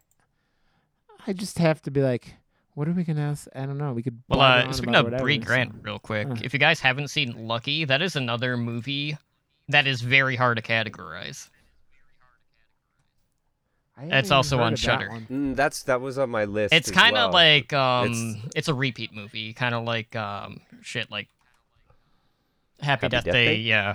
I 1.27 1.33
just 1.33 1.59
have 1.59 1.81
to 1.83 1.91
be 1.91 2.03
like, 2.03 2.35
what 2.75 2.87
are 2.89 2.93
we 2.93 3.05
gonna 3.05 3.23
ask? 3.23 3.49
I 3.55 3.67
don't 3.67 3.79
know. 3.79 3.93
We 3.93 4.03
could. 4.03 4.21
Well, 4.29 4.39
blabber 4.39 4.65
uh, 4.65 4.67
on 4.69 4.73
speaking 4.75 4.91
about 4.91 4.99
of 5.01 5.05
whatever, 5.07 5.23
Brea 5.25 5.41
so- 5.41 5.47
Grant, 5.47 5.75
real 5.83 5.99
quick, 5.99 6.29
Uh. 6.29 6.37
if 6.43 6.53
you 6.53 6.59
guys 6.59 6.81
haven't 6.81 7.09
seen 7.09 7.47
Lucky, 7.49 7.85
that 7.85 8.03
is 8.03 8.17
another 8.17 8.57
movie 8.57 9.17
that 9.69 9.87
is 9.87 10.03
very 10.03 10.37
hard 10.37 10.57
to 10.59 10.63
categorize. 10.63 11.49
I 13.97 14.03
haven't 14.03 14.19
It's 14.19 14.31
also 14.33 14.59
on 14.59 14.73
of 14.73 14.79
that 14.81 14.85
Shudder. 14.85 15.09
Mm, 15.31 15.55
that's 15.55 15.85
that 15.85 16.01
was 16.01 16.19
on 16.19 16.29
my 16.31 16.45
list. 16.47 16.75
It's 16.75 16.91
kind 16.91 17.17
of 17.17 17.33
well. 17.33 17.43
like 17.45 17.73
um, 17.73 18.07
It's- 18.11 18.51
it's, 18.57 18.69
a 18.69 18.75
repeat 18.75 19.15
movie, 19.15 19.53
kind 19.53 19.75
of 19.75 19.85
like 19.85 20.17
um, 20.17 20.61
shit 20.83 21.11
like 21.11 21.29
Happy, 22.81 23.07
Happy 23.07 23.09
Death, 23.09 23.25
Death 23.25 23.33
Day, 23.35 23.47
Day? 23.47 23.57
yeah. 23.57 23.95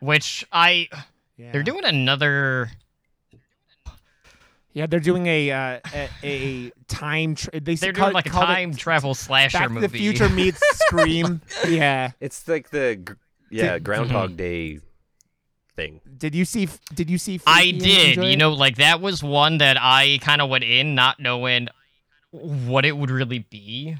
Which 0.00 0.46
I 0.52 0.88
Yeah. 1.36 1.50
they're 1.52 1.64
doing 1.64 1.84
another. 1.84 2.70
Yeah, 4.72 4.86
they're 4.86 5.00
doing 5.00 5.26
a 5.26 5.50
uh, 5.50 5.80
a, 5.92 6.08
a 6.22 6.70
time. 6.86 7.34
Tra- 7.34 7.58
they 7.58 7.74
They're 7.74 7.90
doing 7.90 8.10
it- 8.10 8.14
like 8.14 8.26
a 8.26 8.30
called 8.30 8.44
it 8.50 8.54
time 8.54 8.74
travel 8.74 9.14
slasher 9.14 9.58
Back 9.58 9.70
movie. 9.72 9.86
to 9.88 9.92
the 9.92 9.98
Future 9.98 10.28
meets 10.28 10.60
Scream. 10.86 11.40
yeah, 11.68 12.12
It's 12.20 12.46
like 12.46 12.70
the 12.70 13.16
yeah 13.50 13.72
Did- 13.74 13.84
Groundhog 13.84 14.36
Day 14.36 14.78
thing. 15.78 16.00
Did 16.18 16.34
you 16.34 16.44
see? 16.44 16.68
Did 16.94 17.08
you 17.08 17.18
see? 17.18 17.40
I 17.46 17.62
Freaky 17.62 17.78
did. 17.78 18.08
enjoy 18.18 18.28
You 18.30 18.36
know, 18.36 18.52
like 18.52 18.76
that 18.76 19.00
was 19.00 19.22
one 19.22 19.58
that 19.58 19.76
I 19.80 20.18
kind 20.20 20.42
of 20.42 20.50
went 20.50 20.64
in 20.64 20.94
not 20.94 21.20
knowing 21.20 21.68
what 22.32 22.84
it 22.84 22.96
would 22.96 23.10
really 23.10 23.38
be. 23.38 23.96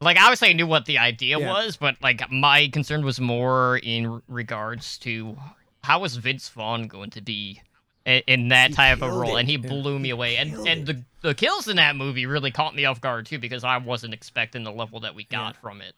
Like 0.00 0.16
obviously 0.20 0.48
I 0.48 0.52
knew 0.54 0.66
what 0.66 0.86
the 0.86 0.98
idea 0.98 1.38
Yeah. 1.38 1.52
was, 1.52 1.76
but 1.76 1.96
like 2.02 2.30
my 2.30 2.68
concern 2.68 3.04
was 3.04 3.20
more 3.20 3.78
in 3.82 4.20
regards 4.28 4.98
to 4.98 5.36
how 5.82 6.00
was 6.00 6.16
Vince 6.16 6.48
Vaughn 6.48 6.86
going 6.88 7.10
to 7.10 7.20
be 7.22 7.60
in, 8.06 8.22
in 8.26 8.48
that 8.48 8.70
He 8.70 8.76
type 8.76 9.02
of 9.02 9.12
role, 9.12 9.36
it. 9.36 9.40
and 9.40 9.48
he 9.48 9.54
Yeah. 9.56 9.68
blew 9.68 9.98
me 9.98 10.10
away. 10.10 10.36
And 10.36 10.50
killed 10.52 10.68
and 10.68 10.86
the 10.86 11.04
the 11.22 11.34
kills 11.34 11.68
in 11.68 11.76
that 11.76 11.96
movie 11.96 12.26
really 12.26 12.50
caught 12.50 12.74
me 12.74 12.86
off 12.86 13.00
guard 13.00 13.26
too 13.26 13.38
because 13.38 13.62
I 13.62 13.76
wasn't 13.76 14.14
expecting 14.14 14.64
the 14.64 14.72
level 14.72 15.00
that 15.00 15.14
we 15.14 15.24
got 15.24 15.54
from 15.56 15.80
it. 15.82 15.94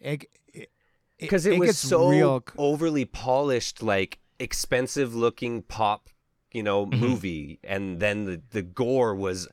It, 0.00 0.24
it, 0.52 0.70
because 1.18 1.46
it, 1.46 1.58
was 1.58 1.68
gets 1.68 1.78
so 1.78 2.08
real. 2.08 2.44
overly 2.58 3.04
polished, 3.04 3.82
like 3.82 4.18
expensive 4.38 5.14
looking 5.14 5.62
pop, 5.62 6.08
you 6.52 6.62
know, 6.62 6.86
Mhm. 6.86 6.98
movie, 6.98 7.58
and 7.64 8.00
then 8.00 8.24
the 8.24 8.42
the 8.50 8.62
gore 8.62 9.14
was 9.14 9.48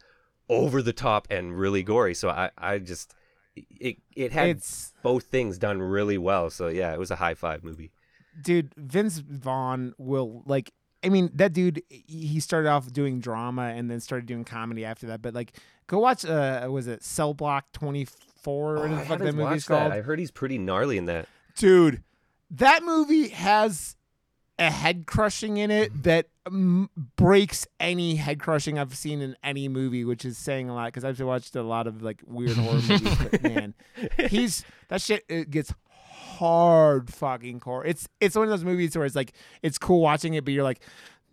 over 0.49 0.81
the 0.81 0.93
top 0.93 1.27
and 1.31 1.57
really 1.57 1.83
gory. 1.83 2.13
So 2.13 2.29
I 2.29 2.51
I 2.57 2.79
just 2.79 3.13
it 3.55 3.97
it 4.15 4.31
had 4.31 4.49
It's 4.49 4.93
both 5.03 5.25
things 5.25 5.57
done 5.57 5.81
really 5.81 6.17
well. 6.17 6.49
So 6.49 6.67
yeah, 6.67 6.93
it 6.93 6.99
was 6.99 7.11
a 7.11 7.15
high 7.17 7.33
five 7.35 7.63
movie. 7.63 7.91
dude. 8.41 8.73
Vince 8.77 9.19
Vaughn 9.19 9.93
will 9.97 10.43
like. 10.45 10.71
I 11.05 11.09
mean, 11.09 11.29
that 11.33 11.51
dude. 11.53 11.83
He 11.89 12.39
started 12.39 12.69
off 12.69 12.91
doing 12.93 13.19
drama 13.19 13.73
and 13.75 13.91
then 13.91 13.99
started 13.99 14.25
doing 14.25 14.43
comedy 14.45 14.85
after 14.85 15.05
that. 15.07 15.21
But 15.21 15.33
like, 15.33 15.57
go 15.87 15.99
watch. 15.99 16.23
Uh, 16.25 16.67
was 16.71 16.87
it 16.87 17.03
Cell 17.03 17.33
Block 17.33 17.65
Twenty 17.73 18.05
Four? 18.41 18.77
Oh, 18.77 18.87
the 18.87 18.95
I 18.95 18.97
fuck 18.99 19.07
haven't 19.07 19.25
that 19.27 19.33
movie's 19.35 19.67
watched 19.67 19.67
that. 19.67 19.91
I 19.91 20.01
heard 20.01 20.17
he's 20.19 20.31
pretty 20.31 20.57
gnarly 20.57 20.97
in 20.97 21.05
that. 21.05 21.27
dude 21.57 22.01
that 22.49 22.83
movie 22.83 23.27
has 23.29 23.95
a 24.59 24.69
head 24.69 25.07
crushing 25.07 25.57
in 25.57 25.71
it 25.71 26.03
that 26.03 26.27
um, 26.45 26.89
breaks 27.15 27.65
any 27.79 28.15
head 28.15 28.39
crushing 28.39 28.77
i've 28.77 28.95
seen 28.95 29.21
in 29.21 29.35
any 29.43 29.67
movie 29.67 30.05
which 30.05 30.25
is 30.25 30.37
saying 30.37 30.69
a 30.69 30.75
lot 30.75 30.87
because 30.87 31.03
i've 31.03 31.19
watched 31.19 31.55
a 31.55 31.63
lot 31.63 31.87
of 31.87 32.01
like 32.01 32.21
weird 32.25 32.57
horror 32.57 32.73
movies 32.87 33.17
but 33.17 33.43
man 33.43 33.73
he's 34.29 34.63
that 34.89 35.01
shit 35.01 35.23
it 35.27 35.49
gets 35.49 35.73
hard 35.89 37.11
fucking 37.11 37.59
core 37.59 37.85
it's 37.85 38.07
it's 38.19 38.35
one 38.35 38.43
of 38.43 38.49
those 38.49 38.63
movies 38.63 38.95
where 38.95 39.05
it's 39.05 39.15
like 39.15 39.33
it's 39.61 39.77
cool 39.77 40.01
watching 40.01 40.33
it 40.35 40.45
but 40.45 40.53
you're 40.53 40.63
like 40.63 40.81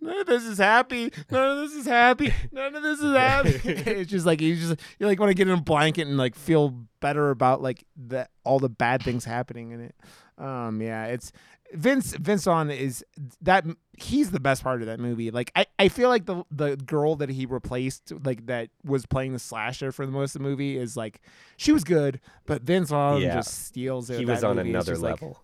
none 0.01 0.19
of 0.19 0.27
this 0.27 0.45
is 0.45 0.59
happy. 0.59 1.13
None 1.31 1.51
of 1.51 1.59
this 1.59 1.79
is 1.79 1.87
happy. 1.87 2.33
None 2.53 2.75
of 2.75 2.83
this 2.83 3.01
is 3.01 3.15
happy. 3.15 3.61
It's 3.91 4.11
just 4.11 4.27
like 4.27 4.41
you 4.41 4.57
just 4.57 4.81
you 4.99 5.07
like 5.07 5.19
want 5.21 5.31
to 5.31 5.35
get 5.35 5.49
in 5.49 5.59
a 5.59 5.61
blanket 5.61 6.07
and 6.07 6.17
like 6.17 6.35
feel 6.35 6.75
better 7.01 7.31
about 7.31 7.63
like 7.63 7.85
the 7.97 8.29
all 8.45 8.59
the 8.59 8.69
bad 8.69 9.03
things 9.03 9.25
happening 9.25 9.73
in 9.73 9.81
it. 9.81 9.95
Um 10.39 10.81
yeah 10.81 11.07
it's 11.07 11.33
vince 11.75 12.15
vince 12.17 12.45
Vaughn 12.45 12.71
is 12.71 13.05
that 13.43 13.65
he's 13.99 14.31
the 14.31 14.41
best 14.41 14.63
part 14.65 14.81
of 14.81 14.87
that 14.87 14.99
movie 14.99 15.31
like 15.31 15.53
i 15.55 15.65
i 15.79 15.89
feel 15.89 16.09
like 16.09 16.27
the 16.27 16.43
the 16.51 16.77
girl 16.77 17.15
that 17.17 17.29
he 17.29 17.47
replaced 17.47 18.13
like 18.25 18.47
that 18.47 18.71
was 18.85 19.07
playing 19.07 19.33
the 19.33 19.39
slasher 19.39 19.93
for 19.93 20.05
the 20.07 20.13
most 20.13 20.35
of 20.35 20.43
the 20.43 20.49
movie 20.49 20.77
is 20.77 20.97
like 20.97 21.21
she 21.57 21.71
was 21.73 21.85
good 21.85 22.19
but 22.47 22.63
vince 22.63 22.89
Vaughn 22.91 23.21
Yeah. 23.23 23.35
just 23.35 23.67
steals 23.67 24.11
it 24.11 24.19
He 24.19 24.25
was 24.25 24.43
on 24.43 24.57
movie. 24.57 24.71
Another 24.71 24.93
just, 24.93 25.03
like, 25.03 25.21
level. 25.21 25.43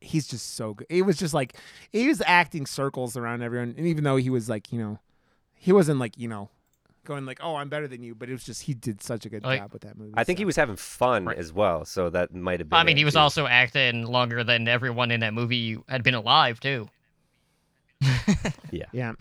he's 0.00 0.26
just 0.26 0.54
so 0.54 0.74
good. 0.74 0.86
It 0.90 1.02
was 1.02 1.16
just 1.16 1.34
like 1.34 1.56
he 1.92 2.08
was 2.08 2.22
acting 2.26 2.66
circles 2.66 3.16
around 3.16 3.42
everyone, 3.42 3.74
and 3.78 3.86
even 3.86 4.04
though 4.04 4.16
he 4.16 4.30
was 4.30 4.48
like, 4.48 4.72
you 4.72 4.78
know, 4.78 4.98
he 5.54 5.72
wasn't 5.72 5.98
like 5.98 6.18
you 6.18 6.28
know, 6.28 6.50
going 7.04 7.26
like, 7.26 7.38
oh, 7.42 7.56
I'm 7.56 7.68
better 7.68 7.86
than 7.88 8.02
you, 8.02 8.14
but 8.14 8.28
it 8.28 8.32
was 8.32 8.44
just 8.44 8.62
he 8.62 8.74
did 8.74 9.02
such 9.02 9.24
a 9.26 9.28
good 9.28 9.44
Like, 9.44 9.60
job 9.60 9.72
with 9.72 9.82
that 9.82 9.96
movie. 9.98 10.12
I 10.16 10.24
think 10.24 10.38
so. 10.38 10.40
he 10.40 10.44
was 10.44 10.56
having 10.56 10.76
fun 10.76 11.26
Right. 11.26 11.36
as 11.38 11.52
well, 11.52 11.84
so 11.84 12.10
that 12.10 12.34
might 12.34 12.60
have 12.60 12.68
been. 12.68 12.76
I 12.78 12.84
mean, 12.84 12.96
it, 12.96 13.00
he 13.00 13.04
was 13.04 13.14
too. 13.14 13.20
also 13.20 13.46
acting 13.46 14.04
longer 14.06 14.42
than 14.44 14.66
everyone 14.68 15.10
in 15.10 15.20
that 15.20 15.34
movie 15.34 15.76
had 15.88 16.02
been 16.02 16.14
alive 16.14 16.60
too. 16.60 16.88
Yeah. 18.70 18.86
Yeah. 18.92 19.12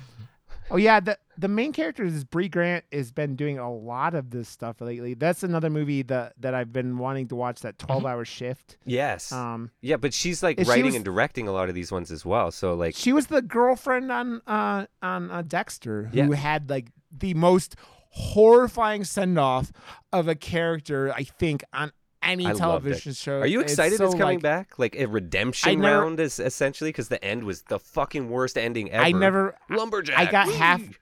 Oh 0.72 0.78
yeah, 0.78 1.00
the 1.00 1.18
the 1.38 1.48
main 1.50 1.74
character 1.74 2.04
is 2.04 2.24
Brea 2.24 2.48
Grant 2.48 2.86
has 2.92 3.12
been 3.12 3.36
doing 3.36 3.60
a 3.60 3.72
lot 3.72 4.16
of 4.16 4.32
this 4.32 4.48
stuff 4.48 4.80
lately. 4.82 5.14
That's 5.14 5.44
another 5.44 5.70
movie 5.70 6.02
that 6.04 6.34
that 6.40 6.54
I've 6.56 6.72
been 6.74 6.98
wanting 6.98 7.28
to 7.28 7.36
watch. 7.36 7.62
That 7.62 7.78
twelve 7.78 8.06
hour 8.06 8.26
shift. 8.26 8.78
Yes. 8.86 9.32
Um, 9.32 9.70
yeah, 9.82 9.98
but 9.98 10.14
she's 10.14 10.42
like 10.42 10.58
if 10.60 10.66
she 10.66 10.70
writing 10.70 10.86
was- 10.86 10.96
and 10.96 11.06
directing 11.06 11.48
a 11.48 11.52
lot 11.52 11.70
of 11.70 11.76
these 11.76 11.92
ones 11.92 12.12
as 12.12 12.26
well. 12.26 12.50
So 12.50 12.74
like, 12.74 12.96
she 12.96 13.14
was 13.14 13.28
the 13.28 13.42
girlfriend 13.42 14.12
on 14.12 14.42
uh 14.48 14.86
on 15.02 15.30
uh, 15.30 15.44
Dexter 15.46 16.06
who 16.06 16.18
Yeah. 16.18 16.36
had 16.36 16.70
like 16.70 16.88
the 17.18 17.34
most 17.34 17.76
horrifying 18.10 19.04
send 19.04 19.38
off 19.40 19.72
of 20.12 20.28
a 20.28 20.36
character 20.36 21.12
I 21.14 21.24
think 21.24 21.64
on 21.74 21.92
any 22.22 22.48
I 22.48 22.54
television 22.54 23.14
show. 23.14 23.40
are 23.42 23.46
you 23.48 23.60
It's 23.62 23.74
excited 23.74 23.98
so, 23.98 24.06
it's 24.06 24.14
coming 24.14 24.36
like, 24.38 24.42
back? 24.44 24.80
Like 24.80 24.96
a 24.96 25.08
redemption 25.08 25.82
never- 25.82 26.02
round 26.02 26.20
is 26.20 26.40
essentially 26.40 26.90
because 26.90 27.10
the 27.10 27.24
end 27.24 27.44
was 27.44 27.64
the 27.64 27.80
fucking 27.80 28.30
worst 28.30 28.58
ending 28.58 28.92
ever. 28.92 29.04
I 29.04 29.12
never. 29.12 29.56
lumberjack. 29.70 30.18
I 30.18 30.32
got 30.32 30.48
whee! 30.48 30.54
half- 30.56 31.00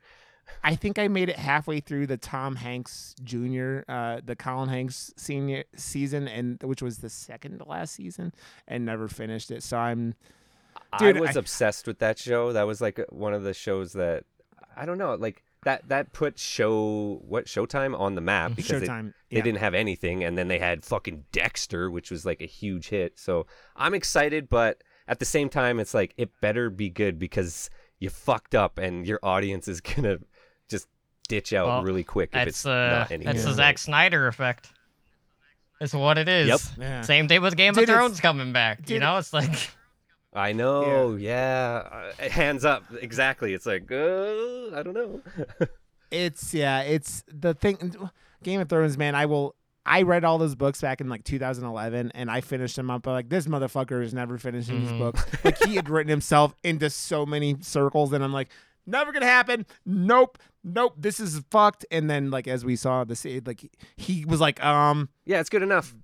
I 0.63 0.75
think 0.75 0.99
I 0.99 1.07
made 1.07 1.29
it 1.29 1.37
halfway 1.37 1.79
through 1.79 2.07
the 2.07 2.17
Tom 2.17 2.55
Hanks 2.55 3.15
Jr. 3.23 3.79
Uh, 3.87 4.21
the 4.23 4.35
Colin 4.37 4.69
Hanks 4.69 5.11
senior 5.17 5.63
season, 5.75 6.27
and 6.27 6.61
which 6.63 6.81
was 6.83 6.99
the 6.99 7.09
second 7.09 7.59
to 7.59 7.65
last 7.67 7.95
season, 7.95 8.31
and 8.67 8.85
never 8.85 9.07
finished 9.07 9.49
it. 9.51 9.63
So 9.63 9.77
I'm 9.77 10.13
Dude, 10.99 11.17
I 11.17 11.19
was 11.21 11.35
I- 11.35 11.39
obsessed 11.39 11.87
with 11.87 11.99
that 11.99 12.17
show. 12.19 12.53
That 12.53 12.67
was 12.67 12.79
like 12.81 12.99
one 13.09 13.33
of 13.33 13.43
the 13.43 13.53
shows 13.53 13.93
that 13.93 14.23
I 14.75 14.85
don't 14.85 14.97
know, 14.97 15.15
like 15.15 15.43
that 15.63 15.87
that 15.89 16.11
put 16.13 16.39
show 16.39 17.21
what 17.27 17.45
Showtime 17.45 17.97
on 17.99 18.15
the 18.15 18.21
map 18.21 18.55
because 18.55 18.81
they, 18.81 18.87
Showtime. 18.87 19.13
they 19.29 19.37
yeah. 19.37 19.43
didn't 19.43 19.59
have 19.59 19.73
anything, 19.73 20.23
and 20.23 20.37
then 20.37 20.47
they 20.47 20.59
had 20.59 20.83
fucking 20.83 21.25
Dexter, 21.31 21.89
which 21.91 22.09
was 22.09 22.25
like 22.25 22.41
a 22.41 22.45
huge 22.47 22.89
hit. 22.89 23.19
So 23.19 23.45
I'm 23.75 23.93
excited, 23.93 24.49
but 24.49 24.83
at 25.07 25.19
the 25.19 25.25
same 25.25 25.49
time, 25.49 25.79
it's 25.79 25.93
like 25.93 26.13
it 26.17 26.29
better 26.41 26.69
be 26.69 26.89
good 26.89 27.19
because 27.19 27.69
you 27.99 28.09
fucked 28.09 28.55
up, 28.55 28.77
and 28.77 29.05
your 29.05 29.19
audience 29.21 29.67
is 29.67 29.81
gonna 29.81 30.17
just 30.67 30.87
ditch 31.29 31.53
out 31.53 31.67
Well, 31.67 31.83
really 31.83 32.03
quick 32.03 32.29
if 32.29 32.33
That's 32.33 32.47
it's 32.49 32.65
uh, 32.65 32.89
not 32.91 33.11
any 33.11 33.23
that's 33.25 33.43
good. 33.43 33.51
the 33.51 33.53
Zack 33.55 33.77
Snyder 33.77 34.27
effect. 34.27 34.71
It's 35.79 35.93
what 35.93 36.17
it 36.19 36.29
is. 36.29 36.47
Yep. 36.47 36.59
Yeah. 36.79 37.01
Same 37.01 37.27
thing 37.27 37.41
with 37.41 37.55
Game 37.55 37.73
Dude, 37.73 37.89
of 37.89 37.95
Thrones 37.95 38.19
coming 38.19 38.53
back. 38.53 38.87
you 38.89 38.99
know, 38.99 39.17
it's 39.17 39.33
like 39.33 39.71
I 40.33 40.53
know, 40.53 41.15
yeah. 41.15 42.11
Uh, 42.19 42.29
hands 42.29 42.63
up, 42.65 42.83
exactly. 43.01 43.53
It's 43.53 43.65
like, 43.65 43.91
uh, 43.91 44.75
I 44.75 44.81
don't 44.83 44.93
know. 44.93 45.21
It's 46.11 46.53
yeah, 46.53 46.81
it's 46.81 47.23
the 47.33 47.53
thing. 47.53 47.95
Game 48.43 48.59
of 48.59 48.67
Thrones, 48.67 48.97
man. 48.97 49.15
I 49.15 49.25
will. 49.27 49.55
I 49.85 50.01
read 50.01 50.25
all 50.25 50.37
those 50.37 50.55
books 50.55 50.81
back 50.81 50.99
in 50.99 51.07
like 51.07 51.23
2011, 51.23 52.11
and 52.13 52.29
I 52.29 52.41
finished 52.41 52.75
them 52.75 52.91
up. 52.91 53.03
But 53.03 53.11
like 53.13 53.29
this 53.29 53.47
motherfucker 53.47 54.03
is 54.03 54.13
never 54.13 54.37
finishing 54.37 54.81
these 54.81 54.91
Mhm. 54.91 54.99
books. 54.99 55.25
Like 55.45 55.57
he 55.63 55.75
had 55.77 55.89
written 55.89 56.09
himself 56.09 56.53
into 56.65 56.89
so 56.89 57.25
many 57.25 57.55
circles, 57.61 58.11
and 58.11 58.25
I'm 58.25 58.33
like, 58.33 58.49
never 58.85 59.13
gonna 59.13 59.25
happen. 59.25 59.65
Nope, 59.85 60.37
nope. 60.65 60.95
This 60.97 61.21
is 61.21 61.41
fucked. 61.49 61.85
And 61.91 62.09
then 62.09 62.29
like 62.29 62.45
as 62.45 62.65
we 62.65 62.75
saw 62.75 63.05
the 63.05 63.15
se- 63.15 63.43
like 63.45 63.71
he 63.95 64.25
was 64.25 64.41
like, 64.41 64.61
um, 64.61 65.07
yeah, 65.25 65.39
it's 65.39 65.49
good 65.49 65.63
enough. 65.63 65.95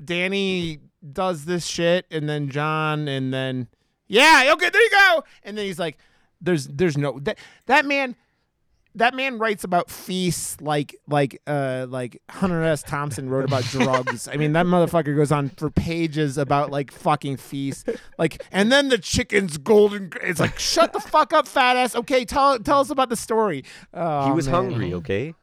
Dany 0.00 0.78
does 1.12 1.44
this 1.44 1.66
shit, 1.66 2.06
and 2.10 2.28
then 2.28 2.48
Jon, 2.48 3.08
and 3.08 3.32
then 3.32 3.68
yeah, 4.08 4.50
okay, 4.52 4.70
there 4.70 4.82
you 4.82 4.90
go. 4.90 5.24
And 5.42 5.56
then 5.58 5.66
he's 5.66 5.78
like, 5.78 5.98
"There's, 6.40 6.66
there's 6.68 6.96
no 6.96 7.18
that 7.20 7.38
that 7.66 7.84
man." 7.84 8.16
That 8.94 9.12
man 9.12 9.38
writes 9.38 9.62
about 9.62 9.90
feasts 9.90 10.58
like 10.62 10.96
like 11.06 11.42
uh 11.46 11.84
like 11.86 12.22
Hunter 12.30 12.62
S. 12.62 12.82
Thompson 12.82 13.28
wrote 13.28 13.44
about 13.44 13.64
drugs. 13.64 14.26
I 14.26 14.38
mean, 14.38 14.54
that 14.54 14.64
motherfucker 14.64 15.14
goes 15.14 15.30
on 15.30 15.50
for 15.50 15.68
pages 15.68 16.38
about 16.38 16.70
like 16.70 16.90
fucking 16.90 17.36
feasts. 17.36 17.84
Like, 18.18 18.42
and 18.50 18.72
then 18.72 18.88
the 18.88 18.96
chicken's 18.96 19.58
golden. 19.58 20.10
It's 20.22 20.40
like, 20.40 20.58
shut 20.58 20.94
the 20.94 21.00
fuck 21.00 21.34
up, 21.34 21.46
fat 21.46 21.76
ass. 21.76 21.94
Okay, 21.94 22.24
tell 22.24 22.58
tell 22.58 22.80
us 22.80 22.88
about 22.88 23.10
the 23.10 23.16
story. 23.16 23.64
Oh, 23.92 24.28
he 24.28 24.32
was 24.32 24.46
man. 24.46 24.54
hungry, 24.54 24.94
okay? 24.94 25.34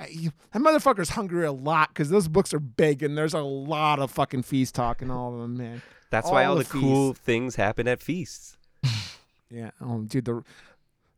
Uh, 0.00 0.04
you- 0.10 0.32
that 0.52 0.60
motherfucker's 0.62 1.10
hungry 1.10 1.46
a 1.46 1.52
lot 1.52 1.88
because 1.90 2.10
those 2.10 2.28
books 2.28 2.52
are 2.52 2.60
big 2.60 3.02
and 3.02 3.16
there's 3.16 3.34
a 3.34 3.40
lot 3.42 3.98
of 3.98 4.10
fucking 4.10 4.42
feast 4.42 4.74
talk 4.74 5.02
in 5.02 5.10
all 5.10 5.34
of 5.34 5.40
them, 5.40 5.56
man. 5.56 5.82
That's 6.10 6.30
why 6.30 6.44
All 6.44 6.52
all 6.52 6.58
the 6.58 6.64
the 6.64 6.70
cool 6.70 7.14
things 7.14 7.56
happen 7.56 7.88
at 7.88 8.00
feasts. 8.00 8.56
Yeah. 9.50 9.70
Oh, 9.80 10.00
dude, 10.00 10.24
the 10.24 10.42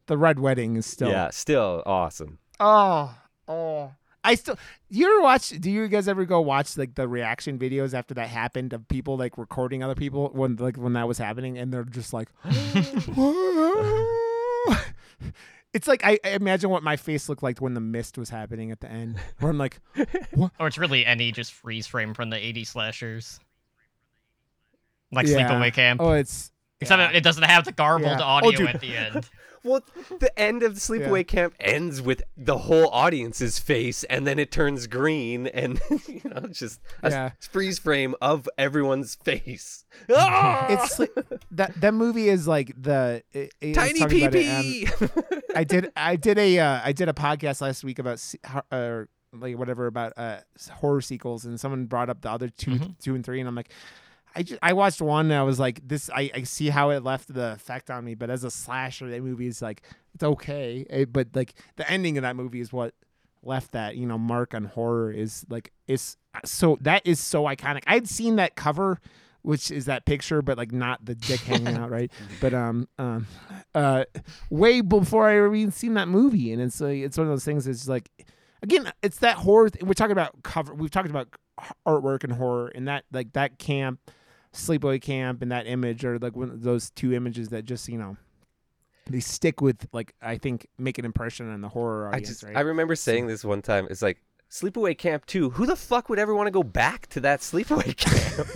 the 0.07 0.19
red 0.19 0.39
wedding 0.39 0.77
is 0.77 0.85
still. 0.85 1.09
Yeah, 1.09 1.31
still 1.31 1.83
awesome. 1.87 2.39
Oh, 2.61 3.15
oh. 3.49 3.93
I 4.23 4.35
still. 4.35 4.59
You 4.91 5.11
ever 5.11 5.23
watch? 5.23 5.51
Do 5.51 5.71
you 5.71 5.89
guys 5.89 6.07
ever 6.07 6.27
go 6.27 6.43
watch 6.43 6.77
like 6.77 6.97
the 6.97 7.09
reaction 7.09 7.59
videos 7.59 7.95
after 7.95 8.13
that 8.15 8.29
happened 8.29 8.75
of 8.75 8.87
people 8.89 9.17
like 9.17 9.39
recording 9.39 9.83
other 9.83 9.95
people 9.95 10.29
when 10.35 10.57
like 10.57 10.77
when 10.77 10.93
that 10.95 11.09
was 11.09 11.17
happening 11.17 11.57
and 11.57 11.73
they're 11.73 11.85
just 11.85 12.13
like. 12.13 12.29
It's 15.77 15.87
like 15.87 16.03
I, 16.05 16.19
I 16.25 16.31
imagine 16.31 16.71
what 16.71 16.83
my 16.83 16.97
face 16.97 17.29
looked 17.29 17.43
like 17.43 17.61
when 17.61 17.75
the 17.75 17.81
mist 17.83 18.17
was 18.17 18.31
happening 18.31 18.71
at 18.71 18.81
the 18.81 18.91
end, 18.91 19.19
where 19.41 19.51
I'm 19.51 19.59
like, 19.59 19.79
or 20.59 20.67
it's 20.67 20.79
really 20.79 21.05
any 21.05 21.33
just 21.33 21.53
freeze 21.53 21.87
frame 21.87 22.15
from 22.15 22.31
the 22.31 22.37
80 22.39 22.65
slashers. 22.65 23.39
Like 25.13 25.27
Yeah. 25.27 25.49
Sleepaway 25.49 25.75
Camp. 25.75 26.01
Oh, 26.01 26.13
it's 26.13 26.51
Except 26.81 26.99
Yeah. 26.99 27.11
it 27.19 27.23
doesn't 27.23 27.43
have 27.43 27.65
the 27.67 27.73
garbled 27.73 28.09
Yeah. 28.19 28.25
Oh, 28.25 28.47
audio 28.47 28.53
dude. 28.53 28.69
at 28.69 28.81
the 28.81 28.97
end. 28.97 29.29
Well, 29.67 29.83
the 30.21 30.31
end 30.39 30.63
of 30.63 30.75
the 30.75 30.81
sleepaway 30.81 31.27
camp 31.27 31.55
ends 31.61 32.01
with 32.01 32.23
the 32.37 32.59
whole 32.59 32.89
audience's 32.91 33.59
face, 33.59 34.05
and 34.05 34.27
then 34.27 34.39
it 34.39 34.51
turns 34.51 34.87
green, 34.87 35.47
and 35.49 35.81
you 36.09 36.21
know, 36.25 36.47
just 36.53 36.81
a 37.03 37.11
Yeah. 37.11 37.31
freeze 37.51 37.79
frame 37.79 38.15
of 38.21 38.49
everyone's 38.57 39.15
face. 39.17 39.85
Ah! 40.11 40.67
It's 40.69 40.99
like, 40.99 41.11
that 41.51 41.81
that 41.81 41.95
movie 41.95 42.29
is 42.29 42.47
like 42.47 42.73
the 42.81 43.23
it, 43.33 43.53
tiny 43.75 44.07
pee 44.07 44.25
about 44.25 44.33
pee. 44.33 44.89
I 45.55 45.65
did 45.65 45.91
I 45.97 46.17
did 46.17 46.39
a 46.39 46.59
uh, 46.59 46.81
I 46.85 46.93
did 46.93 47.09
a 47.09 47.13
podcast 47.13 47.61
last 47.61 47.83
week 47.83 47.99
about 47.99 48.23
uh, 48.71 49.03
like 49.33 49.57
whatever 49.59 49.87
about 49.87 50.13
uh, 50.17 50.39
horror 50.71 51.01
sequels, 51.01 51.45
and 51.45 51.59
someone 51.59 51.87
brought 51.87 52.09
up 52.11 52.21
the 52.23 52.31
other 52.31 52.49
2 52.49 52.71
Mhm. 52.71 52.99
two 53.01 53.15
and 53.15 53.25
three, 53.25 53.41
and 53.41 53.49
I'm 53.49 53.55
like, 53.55 53.71
I 54.37 54.43
just, 54.43 54.59
I 54.63 54.75
watched 54.75 55.01
one, 55.01 55.27
and 55.27 55.35
I 55.35 55.43
was 55.43 55.59
like, 55.59 55.81
this 55.87 56.11
I, 56.11 56.31
I 56.35 56.43
see 56.43 56.69
how 56.69 56.91
it 56.91 57.03
left 57.03 57.33
the 57.33 57.53
effect 57.53 57.91
on 57.91 58.05
me, 58.05 58.15
but 58.15 58.29
as 58.31 58.45
a 58.45 58.51
slasher, 58.51 59.11
that 59.11 59.23
movie 59.23 59.47
is 59.47 59.63
like 59.63 59.83
it's 60.15 60.23
okay, 60.23 60.85
eh, 60.91 61.07
but 61.07 61.29
like 61.35 61.55
the 61.77 61.91
ending 61.91 62.19
of 62.19 62.23
that 62.23 62.37
movie 62.37 62.61
is 62.61 62.73
what 62.73 62.95
left 63.43 63.73
that 63.73 63.97
you 63.97 64.07
know 64.07 64.19
mark 64.19 64.55
on 64.55 64.65
horror 64.65 65.11
is 65.11 65.47
like 65.49 65.73
is 65.87 66.17
so 66.45 66.77
that 66.83 67.03
is 67.07 67.19
so 67.19 67.45
iconic. 67.45 67.83
I'd 67.87 68.09
seen 68.09 68.37
that 68.37 68.55
cover. 68.57 69.01
Which 69.43 69.71
is 69.71 69.85
that 69.85 70.07
picture, 70.07 70.43
but 70.43 70.59
like 70.59 70.73
not 70.73 71.05
the 71.05 71.15
dick 71.15 71.39
hanging 71.39 71.77
out, 71.77 71.89
right? 71.89 72.11
But 72.41 72.53
um, 72.53 72.89
um, 72.99 73.29
uh, 73.77 74.03
way 74.51 74.81
before 74.81 75.29
I 75.29 75.37
ever 75.37 75.55
even 75.55 75.71
seen 75.71 75.95
that 75.95 76.09
movie, 76.09 76.53
and 76.53 76.61
it's 76.61 76.81
like 76.81 76.99
it's 76.99 77.17
one 77.17 77.29
of 77.29 77.33
those 77.33 77.45
things. 77.45 77.69
It's 77.69 77.87
like, 77.87 78.11
again, 78.61 78.93
it's 79.05 79.19
that 79.19 79.37
horror. 79.37 79.71
Th- 79.71 79.85
we're 79.85 79.93
talking 79.93 80.11
about 80.11 80.43
cover. 80.43 80.75
We've 80.75 80.91
talked 80.91 81.11
about 81.11 81.29
artwork 81.87 82.25
and 82.25 82.33
horror, 82.33 82.73
and 82.75 82.89
that 82.89 83.05
like 83.13 83.35
that 83.35 83.61
camp, 83.61 84.01
sleepaway 84.57 85.01
camp, 85.01 85.43
and 85.43 85.53
that 85.53 85.67
image 85.67 86.05
are 86.05 86.19
like 86.19 86.37
one 86.37 86.51
of 86.51 86.63
those 86.63 86.91
two 86.91 87.13
images 87.13 87.49
that 87.51 87.65
just 87.65 87.89
you 87.89 87.99
know, 87.99 88.17
they 89.09 89.21
stick 89.21 89.61
with 89.61 89.87
like 89.93 90.15
I 90.21 90.39
think 90.39 90.67
make 90.79 90.99
an 90.99 91.05
impression 91.05 91.51
on 91.53 91.61
the 91.61 91.69
horror 91.69 92.07
I 92.07 92.17
audience. 92.17 92.29
just 92.29 92.43
right? 92.43 92.57
I 92.57 92.61
remember 92.61 92.97
saying 92.97 93.27
this 93.27 93.45
one 93.45 93.63
time. 93.63 93.87
It's 93.91 94.03
like 94.03 94.21
sleepaway 94.51 94.97
camp 94.97 95.27
two. 95.27 95.51
Who 95.51 95.67
the 95.67 95.77
fuck 95.77 96.09
would 96.09 96.19
ever 96.19 96.35
want 96.35 96.47
to 96.47 96.51
go 96.53 96.63
back 96.63 97.07
to 97.09 97.21
that 97.21 97.41
sleepaway 97.41 97.97
camp? 97.97 98.49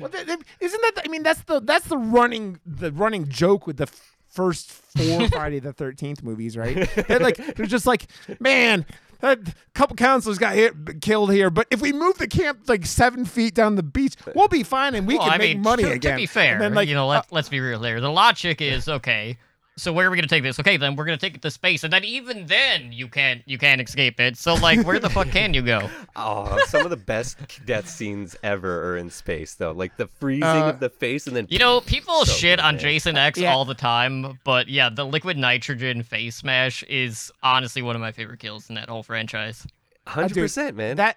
Well, 0.00 0.08
th- 0.08 0.24
th- 0.26 0.38
isn't 0.60 0.80
that? 0.82 0.92
The, 0.96 1.02
I 1.04 1.08
mean, 1.08 1.22
that's 1.22 1.42
the 1.42 1.60
that's 1.60 1.86
the 1.88 1.98
running 1.98 2.58
the 2.64 2.90
running 2.92 3.28
joke 3.28 3.66
with 3.66 3.76
the 3.76 3.82
f- 3.84 4.16
first 4.28 4.70
four 4.70 5.28
Friday 5.32 5.58
the 5.58 5.72
Thirteenth 5.72 6.22
movies, 6.22 6.56
right? 6.56 6.88
They're 7.06 7.18
like 7.18 7.36
they're 7.56 7.66
just 7.66 7.86
like, 7.86 8.06
man, 8.38 8.86
that 9.20 9.38
couple 9.74 9.96
counselors 9.96 10.38
got 10.38 10.54
hit, 10.54 11.00
killed 11.00 11.32
here, 11.32 11.50
but 11.50 11.66
if 11.70 11.80
we 11.80 11.92
move 11.92 12.18
the 12.18 12.28
camp 12.28 12.68
like 12.68 12.86
seven 12.86 13.24
feet 13.24 13.54
down 13.54 13.76
the 13.76 13.82
beach, 13.82 14.14
we'll 14.34 14.48
be 14.48 14.62
fine 14.62 14.94
and 14.94 15.06
we 15.06 15.16
well, 15.16 15.24
can 15.24 15.34
I 15.34 15.38
make 15.38 15.56
mean, 15.56 15.62
money 15.62 15.82
to, 15.84 15.92
again. 15.92 16.12
To 16.12 16.16
be 16.16 16.26
fair, 16.26 16.52
and 16.54 16.60
then, 16.60 16.74
like, 16.74 16.88
you 16.88 16.94
know, 16.94 17.06
let, 17.06 17.20
uh 17.20 17.22
let's 17.30 17.48
be 17.48 17.60
real 17.60 17.80
there. 17.80 18.00
The 18.00 18.10
logic 18.10 18.60
is 18.60 18.88
okay. 18.88 19.38
So 19.76 19.92
where 19.92 20.06
are 20.06 20.10
we 20.10 20.16
gonna 20.16 20.26
take 20.28 20.42
this? 20.42 20.60
Okay, 20.60 20.76
then 20.76 20.94
we're 20.94 21.06
gonna 21.06 21.16
take 21.16 21.34
it 21.34 21.42
to 21.42 21.50
space, 21.50 21.84
and 21.84 21.92
then 21.92 22.04
even 22.04 22.46
then 22.46 22.92
you 22.92 23.08
can't 23.08 23.40
you 23.46 23.56
can't 23.56 23.80
escape 23.80 24.20
it. 24.20 24.36
So 24.36 24.54
like, 24.54 24.84
where 24.84 24.98
the 24.98 25.08
fuck 25.08 25.28
can 25.32 25.54
you 25.54 25.62
go? 25.62 25.88
oh, 26.16 26.58
some 26.66 26.82
of 26.82 26.90
the 26.90 26.96
best 26.98 27.38
death 27.64 27.88
scenes 27.88 28.36
ever 28.42 28.90
are 28.92 28.96
in 28.98 29.08
space, 29.10 29.54
though. 29.54 29.72
Like 29.72 29.96
the 29.96 30.06
freezing 30.06 30.42
Uh, 30.44 30.70
of 30.70 30.80
the 30.80 30.90
face, 30.90 31.26
and 31.26 31.34
then 31.34 31.46
You 31.48 31.58
know, 31.58 31.80
people 31.80 32.26
So 32.26 32.32
shit 32.32 32.58
good, 32.58 32.64
on 32.64 32.74
man. 32.74 32.82
Jason 32.82 33.16
X 33.16 33.38
Yeah. 33.38 33.52
all 33.54 33.64
the 33.64 33.74
time, 33.74 34.38
but 34.44 34.68
yeah, 34.68 34.90
the 34.90 35.06
liquid 35.06 35.38
nitrogen 35.38 36.02
face 36.02 36.36
smash 36.36 36.82
is 36.82 37.32
honestly 37.42 37.80
one 37.80 37.96
of 37.96 38.02
my 38.02 38.12
favorite 38.12 38.40
kills 38.40 38.68
in 38.68 38.74
that 38.74 38.88
whole 38.90 39.02
franchise. 39.02 39.66
hundred 40.06 40.34
percent, 40.34 40.76
man. 40.76 40.96
that 40.96 41.16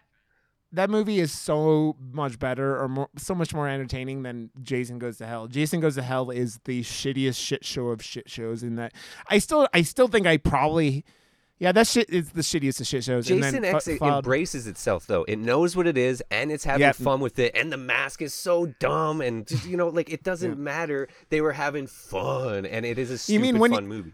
that 0.73 0.89
movie 0.89 1.19
is 1.19 1.31
so 1.31 1.95
much 2.11 2.37
better 2.39 2.77
or 2.81 2.87
more, 2.87 3.09
so 3.17 3.33
much 3.35 3.53
more 3.53 3.67
entertaining 3.67 4.23
than 4.23 4.49
Jason 4.61 4.99
Goes 4.99 5.17
to 5.19 5.25
Hell. 5.25 5.47
Jason 5.47 5.79
Goes 5.79 5.95
to 5.95 6.01
Hell 6.01 6.29
is 6.31 6.59
the 6.65 6.81
shittiest 6.81 7.39
shit 7.39 7.63
show 7.63 7.87
of 7.89 8.03
shit 8.03 8.29
shows. 8.29 8.63
In 8.63 8.75
that, 8.75 8.93
I 9.29 9.37
still 9.39 9.67
I 9.73 9.83
still 9.83 10.07
think 10.07 10.27
I 10.27 10.37
probably. 10.37 11.05
Yeah, 11.59 11.71
that 11.73 11.87
shit 11.87 12.09
is 12.09 12.31
the 12.31 12.41
shittiest 12.41 12.81
of 12.81 12.87
shit 12.87 13.05
shows. 13.05 13.29
and 13.29 13.41
Jason 13.41 13.61
then 13.61 13.75
X 13.75 13.87
fo- 13.97 14.17
embraces 14.17 14.67
itself 14.67 15.07
though. 15.07 15.23
It 15.23 15.37
knows 15.37 15.77
what 15.77 15.87
it 15.87 15.97
is 15.97 16.21
and 16.29 16.51
it's 16.51 16.65
having 16.65 16.81
Yeah. 16.81 16.91
fun 16.91 17.21
with 17.21 17.39
it. 17.39 17.55
And 17.55 17.71
the 17.71 17.77
mask 17.77 18.21
is 18.21 18.33
so 18.33 18.65
dumb 18.79 19.21
and 19.21 19.47
just, 19.47 19.65
you 19.65 19.77
know, 19.77 19.87
like 19.87 20.11
it 20.11 20.23
doesn't 20.23 20.57
matter. 20.57 21.07
They 21.29 21.39
were 21.39 21.53
having 21.53 21.87
fun 21.87 22.65
and 22.65 22.85
it 22.85 22.97
is 22.97 23.11
a 23.11 23.17
stupid 23.17 23.33
You 23.33 23.39
mean 23.39 23.59
when 23.59 23.71
fun 23.71 23.83
you- 23.83 23.89
movie. 23.89 24.13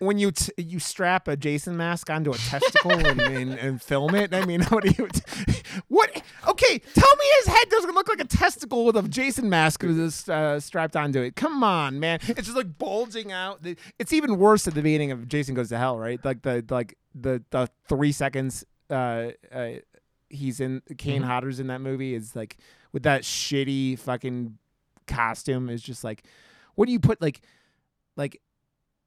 When 0.00 0.18
you 0.18 0.32
t- 0.32 0.52
you 0.56 0.78
strap 0.80 1.28
a 1.28 1.36
Jason 1.36 1.76
mask 1.76 2.10
onto 2.10 2.32
a 2.32 2.36
testicle 2.36 2.90
and, 2.92 3.20
and, 3.20 3.52
and 3.58 3.80
film 3.80 4.14
it. 4.14 4.34
I 4.34 4.44
mean, 4.44 4.62
what 4.70 4.82
do 4.84 4.90
you? 4.98 5.06
T- 5.08 5.22
what? 5.88 6.10
Okay, 6.48 6.78
tell 6.94 7.16
me 7.16 7.24
his 7.38 7.46
head 7.46 7.68
doesn't 7.70 7.94
look 7.94 8.08
like 8.08 8.20
a 8.20 8.24
testicle 8.24 8.84
with 8.84 8.96
a 8.96 9.02
Jason 9.08 9.48
mask 9.48 9.82
this, 9.82 10.28
uh, 10.28 10.58
strapped 10.58 10.96
onto 10.96 11.20
it. 11.20 11.36
Come 11.36 11.62
on, 11.62 12.00
man! 12.00 12.18
It's 12.26 12.46
just 12.46 12.56
like 12.56 12.76
bulging 12.78 13.30
out. 13.30 13.60
It's 13.98 14.12
even 14.12 14.36
worse 14.38 14.66
at 14.66 14.74
the 14.74 14.82
beginning 14.82 15.12
of 15.12 15.28
Jason 15.28 15.54
Goes 15.54 15.68
to 15.68 15.78
Hell, 15.78 15.98
right? 15.98 16.22
Like 16.24 16.42
the 16.42 16.64
like 16.68 16.96
the 17.14 17.42
the 17.50 17.68
three 17.88 18.12
seconds 18.12 18.64
uh, 18.90 19.28
uh 19.52 19.68
he's 20.28 20.60
in 20.60 20.80
Kane 20.96 21.22
Mhm. 21.22 21.26
Hodder's 21.26 21.60
in 21.60 21.66
that 21.68 21.80
movie 21.80 22.14
is 22.14 22.34
like 22.36 22.56
with 22.92 23.02
that 23.02 23.22
shitty 23.22 23.98
fucking 23.98 24.56
costume 25.06 25.68
is 25.68 25.82
just 25.82 26.04
like 26.04 26.22
what 26.76 26.86
do 26.86 26.92
you 26.92 27.00
put 27.00 27.20
like 27.20 27.40
like 28.16 28.40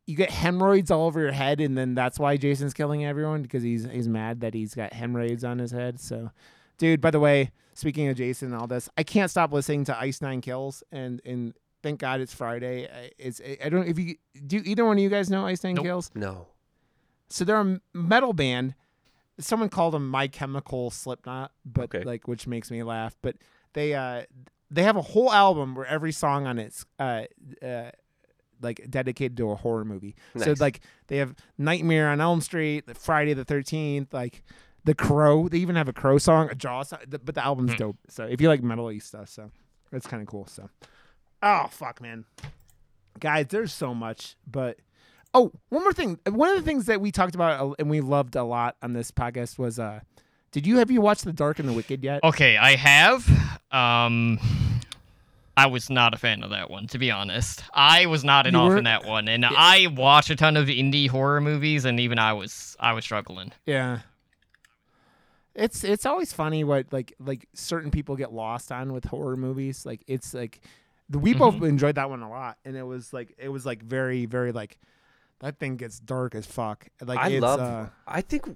you 0.06 0.16
get 0.16 0.30
hemorrhoids 0.30 0.92
all 0.92 1.06
over 1.06 1.20
your 1.22 1.32
head 1.32 1.60
and 1.62 1.78
then 1.78 1.96
that's 1.96 2.20
why 2.20 2.36
Jason's 2.38 2.74
killing 2.74 3.06
everyone 3.06 3.42
because 3.42 3.64
he's 3.64 3.86
he's 3.90 4.08
mad 4.10 4.42
that 4.42 4.54
he's 4.54 4.76
got 4.76 4.94
hemorrhoids 4.94 5.44
on 5.44 5.60
his 5.60 5.72
head. 5.72 6.00
So 6.00 6.32
dude, 6.78 7.00
by 7.02 7.12
the 7.12 7.20
way, 7.20 7.52
speaking 7.74 8.08
of 8.10 8.18
Jason 8.18 8.52
and 8.52 8.60
all 8.62 8.68
this, 8.68 8.90
I 8.98 9.04
can't 9.04 9.32
stop 9.32 9.54
listening 9.54 9.86
to 9.86 9.98
Ice 9.98 10.22
Nine 10.22 10.42
Kills 10.42 10.84
and 10.92 11.22
and 11.26 11.54
thank 11.82 12.00
God 12.00 12.20
it's 12.22 12.34
Friday. 12.34 12.88
I- 12.88 13.12
It's 13.18 13.40
I 13.64 13.70
don't 13.70 13.88
if 13.88 13.98
you 13.98 14.16
do 14.46 14.62
either 14.66 14.84
one 14.86 14.98
of 14.98 15.04
you 15.04 15.10
guys 15.10 15.30
know 15.30 15.46
Ice 15.46 15.64
Nine 15.64 15.76
Nope. 15.76 15.86
Kills? 15.86 16.12
No. 16.16 16.48
So 17.30 17.46
they're 17.46 17.60
a 17.62 17.80
metal 17.94 18.34
band. 18.34 18.76
Someone 19.40 19.70
called 19.70 19.94
them 19.96 20.10
My 20.10 20.28
Chemical 20.28 20.92
Slipknot, 20.92 21.52
but 21.66 21.84
Okay. 21.96 22.04
like 22.04 22.28
which 22.28 22.46
makes 22.46 22.70
me 22.70 22.84
laugh. 22.84 23.16
But 23.22 23.38
they 23.74 23.94
uh 23.96 24.24
they 24.70 24.84
have 24.84 24.98
a 24.98 25.02
whole 25.02 25.32
album 25.32 25.76
where 25.76 25.86
every 25.86 26.12
song 26.12 26.46
on 26.46 26.60
it's 26.60 26.86
uh 27.00 27.24
uh 27.62 27.92
like 28.64 28.86
dedicated 28.90 29.38
to 29.38 29.52
a 29.52 29.56
horror 29.56 29.86
movie. 29.86 30.16
So 30.38 30.56
like 30.60 30.80
they 31.08 31.18
have 31.18 31.36
Nightmare 31.58 32.10
on 32.10 32.22
Elm 32.22 32.42
Street, 32.42 32.86
Friday 32.98 33.34
the 33.34 33.46
Thirteenth, 33.46 34.14
like 34.14 34.44
The 34.86 34.96
Crow. 34.96 35.48
They 35.50 35.58
even 35.60 35.76
have 35.76 35.88
a 35.90 35.94
Crow 35.94 36.18
song, 36.18 36.50
a 36.50 36.56
Jaw 36.56 36.84
song. 36.84 37.00
th- 37.10 37.22
But 37.24 37.36
the 37.36 37.44
album's 37.44 37.72
Hmm. 37.74 37.78
dope. 37.78 37.98
So 38.10 38.24
if 38.26 38.42
you 38.42 38.48
like 38.48 38.64
metal-y 38.64 38.98
stuff, 39.00 39.30
so 39.30 39.52
that's 39.92 40.08
kind 40.08 40.22
of 40.22 40.28
cool. 40.28 40.48
So 40.48 40.70
oh 41.44 41.68
fuck, 41.70 42.02
man, 42.02 42.26
guys, 43.20 43.48
there's 43.50 43.74
so 43.74 43.94
much, 43.94 44.36
but. 44.50 44.78
Oh, 45.36 45.52
one 45.70 45.82
more 45.82 45.94
thing. 45.94 46.20
One 46.30 46.52
of 46.52 46.58
the 46.58 46.62
things 46.62 46.86
that 46.86 47.02
we 47.02 47.12
talked 47.12 47.34
about 47.34 47.78
and 47.80 47.90
we 47.90 48.02
loved 48.02 48.36
a 48.36 48.44
lot 48.44 48.76
on 48.84 48.94
this 48.94 49.10
podcast 49.10 49.58
was 49.58 49.80
uh 49.80 50.02
did 50.52 50.68
you 50.68 50.78
have 50.78 50.92
you 50.92 51.02
watched 51.02 51.26
The 51.26 51.34
Dark 51.34 51.58
and 51.58 51.68
the 51.68 51.74
Wicked 51.74 52.04
yet? 52.04 52.24
Okay, 52.24 52.56
I 52.56 52.76
have. 52.76 53.28
Um, 53.72 54.38
I 55.56 55.68
was 55.68 55.90
not 55.90 56.14
a 56.14 56.18
fan 56.18 56.42
of 56.44 56.50
that 56.50 56.70
one, 56.72 56.88
to 56.88 56.98
be 56.98 57.12
honest. 57.12 57.64
I 57.74 58.08
was 58.08 58.24
not 58.24 58.48
an 58.48 58.54
You 58.56 58.60
off 58.60 58.68
weren't- 58.70 58.78
in 58.80 58.84
that 58.86 59.06
one, 59.06 59.28
and 59.28 59.46
I 59.46 59.88
watch 59.88 60.30
a 60.32 60.36
ton 60.36 60.58
of 60.58 60.68
indie 60.68 61.08
horror 61.08 61.42
movies, 61.42 61.86
and 61.86 62.00
even 62.00 62.18
I 62.20 62.34
was 62.34 62.76
I 62.80 62.94
was 62.94 63.04
struggling. 63.04 63.52
Yeah. 63.66 64.00
It's 65.56 65.84
it's 65.84 66.06
always 66.08 66.34
funny 66.34 66.64
what 66.64 66.92
like 66.92 67.14
like 67.20 67.48
certain 67.54 67.92
people 67.92 68.16
get 68.16 68.34
lost 68.34 68.72
on 68.72 68.92
with 68.92 69.06
horror 69.06 69.38
movies. 69.38 69.86
Like 69.86 70.04
it's 70.08 70.34
like 70.34 70.62
the, 71.10 71.20
we 71.20 71.36
both 71.36 71.62
enjoyed 71.62 71.96
that 71.96 72.10
one 72.10 72.24
a 72.24 72.30
lot, 72.30 72.58
and 72.66 72.76
it 72.76 72.82
was 72.84 73.14
like 73.14 73.36
it 73.38 73.50
was 73.50 73.64
like 73.66 73.84
very 73.84 74.26
very 74.26 74.52
like 74.52 74.80
that 75.42 75.60
thing 75.60 75.78
gets 75.78 76.00
dark 76.00 76.34
as 76.34 76.48
fuck. 76.48 76.88
Like 77.06 77.20
I 77.20 77.30
it's, 77.30 77.42
love 77.42 77.60
Uh, 77.60 77.90
I 78.08 78.22
think 78.22 78.48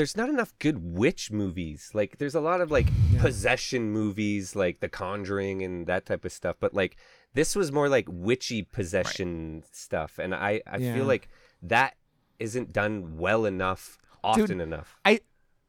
there's 0.00 0.16
not 0.16 0.30
enough 0.30 0.54
good 0.58 0.78
witch 0.82 1.30
movies. 1.30 1.90
Like 1.92 2.16
there's 2.16 2.34
a 2.34 2.40
lot 2.40 2.62
of 2.62 2.70
like 2.70 2.86
Yeah. 3.12 3.20
possession 3.20 3.90
movies 3.92 4.56
like 4.56 4.80
The 4.80 4.88
Conjuring 4.88 5.60
and 5.62 5.86
that 5.88 6.06
type 6.06 6.24
of 6.24 6.32
stuff, 6.32 6.56
but 6.58 6.72
like 6.72 6.96
this 7.34 7.54
was 7.54 7.70
more 7.70 7.86
like 7.90 8.06
witchy 8.08 8.62
possession 8.62 9.62
stuff 9.72 10.18
and 10.18 10.34
I 10.34 10.62
I 10.66 10.78
Yeah. 10.78 10.94
feel 10.94 11.04
like 11.04 11.28
that 11.62 11.96
isn't 12.38 12.72
done 12.72 13.18
well 13.18 13.44
enough 13.44 13.98
often 14.24 14.46
Dude, 14.46 14.60
enough. 14.62 14.96
I 15.04 15.20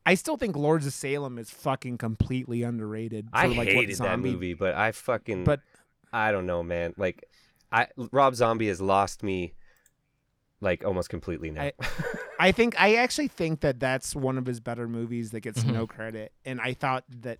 I 0.05 0.15
still 0.15 0.37
think 0.37 0.55
Lords 0.55 0.87
of 0.87 0.93
Salem 0.93 1.37
is 1.37 1.51
fucking 1.51 1.97
completely 1.97 2.63
underrated. 2.63 3.29
For 3.31 3.35
I 3.35 3.47
like 3.47 3.57
what 3.57 3.67
hated 3.67 3.89
that 3.89 3.95
zombie- 3.97 4.31
movie, 4.31 4.53
but 4.53 4.73
I 4.75 4.93
fucking 4.93 5.43
But 5.43 5.59
I 6.13 6.31
don't 6.31 6.45
know, 6.45 6.63
man. 6.63 6.93
Like 6.95 7.25
I 7.69 7.87
Rob 8.13 8.35
Zombie 8.35 8.67
has 8.69 8.79
lost 8.79 9.23
me 9.23 9.53
like 10.61 10.85
almost 10.85 11.09
completely 11.09 11.51
now. 11.51 11.63
I- 11.63 11.73
I 12.39 12.51
think 12.51 12.79
I 12.79 12.95
actually 12.95 13.27
think 13.27 13.59
that 13.61 13.79
that's 13.79 14.15
one 14.15 14.37
of 14.37 14.45
his 14.45 14.59
better 14.59 14.87
movies 14.87 15.31
that 15.31 15.41
gets 15.41 15.63
no 15.63 15.85
credit. 15.85 16.31
And 16.45 16.59
I 16.61 16.73
thought 16.73 17.03
that 17.21 17.37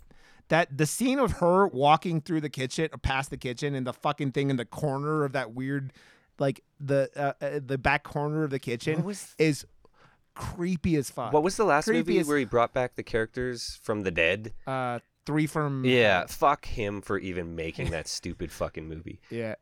that 0.50 0.78
the 0.78 0.86
scene 0.86 1.18
of 1.20 1.34
her 1.34 1.66
walking 1.68 2.20
through 2.22 2.42
the 2.42 2.50
kitchen 2.50 2.90
or 2.92 2.98
past 2.98 3.30
the 3.30 3.38
kitchen 3.38 3.74
and 3.74 3.88
the 3.88 3.94
fucking 3.94 4.32
thing 4.34 4.50
in 4.50 4.58
the 4.58 4.66
corner 4.66 5.24
of 5.24 5.32
that 5.32 5.54
weird 5.54 5.94
like 6.40 6.62
the 6.80 7.10
uh, 7.16 7.34
uh, 7.44 7.60
the 7.66 7.78
back 7.78 8.04
corner 8.04 8.44
of 8.44 8.50
the 8.50 8.60
kitchen 8.60 8.98
what 8.98 9.06
was 9.06 9.34
is 9.38 9.66
creepy 10.34 10.96
as 10.96 11.10
fuck. 11.10 11.34
what 11.34 11.44
was 11.44 11.58
the 11.58 11.64
last 11.66 11.86
creepy 11.86 12.00
movie 12.00 12.20
as- 12.20 12.28
where 12.28 12.38
he 12.38 12.46
brought 12.46 12.74
back 12.74 12.96
the 12.96 13.04
characters 13.04 13.80
from 13.84 14.04
the 14.04 14.12
dead? 14.12 14.54
uh 14.68 15.00
three 15.26 15.46
from 15.48 15.86
Yeah, 15.86 16.26
fuck 16.26 16.66
him 16.66 17.02
for 17.02 17.18
even 17.18 17.56
making 17.56 17.92
that 17.92 18.08
stupid 18.08 18.52
fucking 18.52 18.88
movie. 18.88 19.20
yeah. 19.30 19.56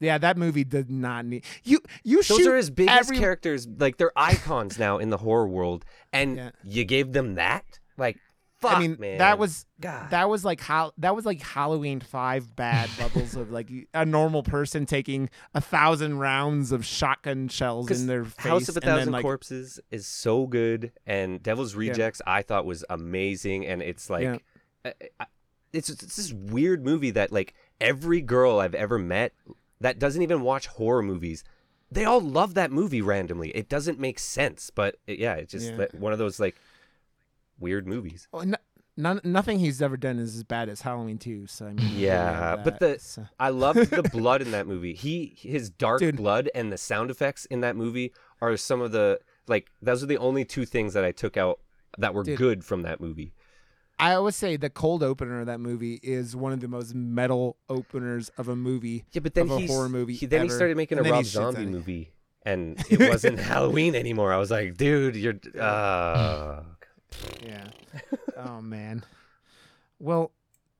Yeah, 0.00 0.18
that 0.18 0.36
movie 0.36 0.64
did 0.64 0.90
not 0.90 1.24
need 1.26 1.44
you. 1.64 1.80
You 2.04 2.22
Those 2.22 2.46
are 2.46 2.56
his 2.56 2.70
biggest 2.70 2.96
every- 2.98 3.18
characters. 3.18 3.66
Like 3.66 3.96
they're 3.96 4.12
icons 4.16 4.78
now 4.78 4.98
in 4.98 5.10
the 5.10 5.18
horror 5.18 5.48
world, 5.48 5.84
and 6.12 6.36
Yeah. 6.36 6.50
you 6.64 6.84
gave 6.84 7.12
them 7.12 7.34
that. 7.34 7.80
Like, 7.96 8.16
fuck, 8.60 8.76
I 8.76 8.80
mean, 8.80 8.96
man. 9.00 9.18
that 9.18 9.38
was 9.40 9.66
God. 9.80 10.10
that 10.10 10.28
was 10.28 10.44
like 10.44 10.60
how 10.60 10.92
that 10.98 11.16
was 11.16 11.26
like 11.26 11.40
Halloween 11.42 11.98
five 12.00 12.54
bad 12.54 12.88
levels 13.00 13.34
of 13.34 13.50
like 13.50 13.70
a 13.92 14.06
normal 14.06 14.44
person 14.44 14.86
taking 14.86 15.30
a 15.52 15.60
thousand 15.60 16.18
rounds 16.18 16.70
of 16.70 16.84
shotgun 16.84 17.48
shells 17.48 17.90
in 17.90 18.06
their 18.06 18.24
face. 18.24 18.36
House 18.46 18.68
of 18.68 18.76
a 18.76 18.80
and 18.80 18.86
then, 18.88 18.96
Thousand 18.98 19.12
like, 19.14 19.22
Corpses 19.22 19.80
is 19.90 20.06
so 20.06 20.46
good, 20.46 20.92
and 21.06 21.42
Devil's 21.42 21.74
Rejects 21.74 22.22
I 22.24 22.42
thought 22.42 22.64
was 22.66 22.84
amazing, 22.88 23.66
and 23.66 23.82
it's 23.82 24.08
like, 24.08 24.22
Yeah. 24.22 24.36
I- 24.84 24.92
I- 25.18 25.26
it's 25.72 25.90
it's 25.90 26.16
this 26.16 26.32
weird 26.32 26.84
movie 26.84 27.10
that 27.10 27.30
like 27.32 27.52
every 27.80 28.20
girl 28.22 28.58
I've 28.58 28.74
ever 28.74 28.98
met 28.98 29.32
that 29.80 29.98
doesn't 29.98 30.22
even 30.22 30.42
watch 30.42 30.66
horror 30.66 31.02
movies, 31.02 31.44
they 31.90 32.04
all 32.04 32.20
love 32.20 32.54
that 32.54 32.70
movie 32.70 33.00
randomly. 33.02 33.50
It 33.50 33.68
doesn't 33.68 33.98
make 33.98 34.18
sense, 34.18 34.70
but 34.70 34.96
it, 35.06 35.18
yeah, 35.18 35.34
it's 35.34 35.52
just 35.52 35.72
Yeah. 35.72 35.86
one 35.92 36.12
of 36.12 36.18
those 36.18 36.38
like 36.40 36.56
weird 37.58 37.86
movies. 37.86 38.28
Oh, 38.32 38.42
no, 38.42 38.56
none, 38.96 39.20
nothing 39.24 39.58
he's 39.58 39.80
ever 39.82 39.96
done 39.96 40.18
is 40.18 40.36
as 40.36 40.44
bad 40.44 40.68
as 40.68 40.80
Halloween 40.82 41.18
2. 41.18 41.46
So 41.46 41.66
I 41.66 41.72
mean, 41.72 41.90
Yeah, 41.96 42.38
have 42.56 42.64
but 42.64 42.78
the- 42.80 42.98
so- 42.98 43.26
I 43.38 43.48
loved 43.50 43.90
the 43.90 44.02
blood 44.12 44.42
in 44.42 44.50
that 44.52 44.66
movie. 44.66 44.94
He 44.94 45.34
his 45.38 45.70
dark 45.70 46.00
Dude. 46.00 46.16
blood 46.16 46.50
and 46.54 46.72
the 46.72 46.78
sound 46.78 47.10
effects 47.10 47.46
in 47.46 47.60
that 47.62 47.76
movie 47.76 48.12
are 48.40 48.56
some 48.56 48.80
of 48.80 48.92
the 48.92 49.20
like 49.46 49.70
those 49.80 50.02
are 50.02 50.06
the 50.06 50.18
only 50.18 50.44
two 50.44 50.64
things 50.66 50.92
that 50.94 51.04
I 51.04 51.12
took 51.12 51.36
out 51.36 51.60
that 51.96 52.12
were 52.14 52.22
Dude. 52.22 52.38
good 52.38 52.64
from 52.64 52.82
that 52.82 53.00
movie. 53.00 53.32
I 54.00 54.14
always 54.14 54.36
say 54.36 54.56
the 54.56 54.70
cold 54.70 55.02
opener 55.02 55.40
of 55.40 55.46
that 55.46 55.58
movie 55.60 55.98
is 56.02 56.36
one 56.36 56.52
of 56.52 56.60
the 56.60 56.68
most 56.68 56.94
metal 56.94 57.56
openers 57.68 58.30
of 58.38 58.48
a 58.48 58.54
movie. 58.56 59.04
Yeah, 59.12 59.20
but 59.20 59.34
then 59.34 59.50
of 59.50 59.58
a 59.62 59.66
horror 59.66 59.88
movie 59.88 60.14
He, 60.14 60.26
then 60.26 60.44
he 60.44 60.48
started 60.48 60.76
making 60.76 60.98
and 60.98 61.06
a 61.06 61.10
Rob 61.10 61.24
Zombie 61.24 61.66
movie, 61.66 62.12
and 62.44 62.78
it 62.90 63.00
wasn't 63.08 63.38
Halloween 63.40 63.94
anymore. 63.94 64.32
I 64.32 64.36
was 64.36 64.50
like, 64.50 64.76
dude, 64.76 65.16
you're. 65.16 65.34
Uh... 65.60 66.62
Yeah. 67.42 67.68
oh 68.36 68.60
man. 68.60 69.02
Well, 69.98 70.30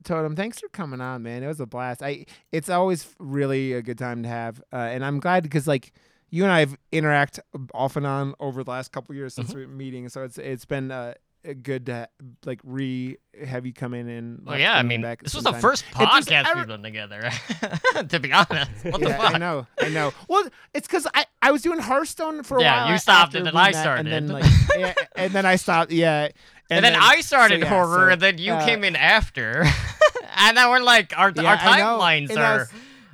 Totem, 0.05 0.37
thanks 0.37 0.61
for 0.61 0.69
coming 0.69 1.01
on, 1.01 1.23
man. 1.23 1.43
It 1.43 1.47
was 1.49 1.59
a 1.59 1.67
blast. 1.67 2.03
I 2.03 2.27
it's 2.53 2.69
always 2.69 3.15
really 3.19 3.73
a 3.73 3.83
good 3.83 3.99
time 3.99 4.23
to 4.23 4.29
have, 4.29 4.63
uh, 4.73 4.77
and 4.77 5.05
I'm 5.05 5.19
glad 5.21 5.43
because 5.43 5.67
like 5.67 5.93
you 6.31 6.45
and 6.45 6.53
I 6.53 6.61
have 6.61 6.77
interact 6.93 7.41
off 7.75 7.97
and 7.97 8.07
on 8.07 8.35
over 8.39 8.63
the 8.63 8.71
last 8.71 8.93
couple 8.93 9.15
years 9.15 9.35
Mm-hmm. 9.35 9.43
since 9.47 9.55
we're 9.55 9.67
meeting, 9.67 10.09
so 10.11 10.23
it's 10.23 10.39
it's 10.39 10.67
been 10.67 10.91
uh, 10.93 11.15
good 11.55 11.87
to 11.87 12.09
like 12.45 12.61
re 12.65 13.17
have 13.45 13.67
you 13.67 13.73
come 13.73 13.95
in 13.95 14.09
and. 14.09 14.43
Well, 14.45 14.59
yeah, 14.59 14.77
I 14.77 14.83
mean, 14.83 15.03
back 15.03 15.23
this 15.23 15.35
was 15.35 15.45
the 15.45 15.49
sometime. 15.53 15.63
first 15.63 15.85
podcast 15.87 16.55
we've 16.55 16.67
done 16.67 16.83
together. 16.83 17.31
to 18.09 18.21
be 18.21 18.33
honest, 18.33 18.71
what 18.85 19.01
the 19.01 19.09
yeah, 19.09 19.17
fuck? 19.19 19.35
I 19.35 19.39
know, 19.39 19.67
I 19.81 19.89
know. 19.89 20.13
Well, 20.29 20.49
it's 20.75 20.87
because 20.87 21.07
I, 21.15 21.27
I 21.43 21.51
was 21.51 21.63
doing 21.63 21.79
Hearthstone 21.79 22.43
for 22.43 22.59
a 22.59 22.63
Yeah, 22.63 22.85
while. 22.85 22.93
you 22.93 22.99
stopped 22.99 23.35
and 23.35 23.47
then 23.47 23.57
I 23.57 23.73
started. 23.73 24.07
and 24.13 24.29
then 24.29 24.41
like, 24.41 24.51
yeah, 24.79 24.95
and 25.17 25.33
then 25.33 25.47
I 25.47 25.57
stopped. 25.57 25.91
Yeah, 25.93 26.29
And, 26.71 26.85
then, 26.85 26.95
I 26.95 27.21
started 27.21 27.61
so, 27.61 27.65
yeah, 27.67 27.71
horror, 27.71 28.09
so, 28.09 28.13
and 28.13 28.21
then 28.21 28.39
you 28.39 28.53
uh, 28.53 28.65
came 28.65 28.85
in 28.85 28.97
after. 28.97 29.65
and 30.37 30.57
then 30.57 30.69
we're 30.71 30.81
like, 30.81 31.13
our, 31.17 31.33
Yeah, 31.35 31.51
our 31.51 31.57
timelines 31.57 32.37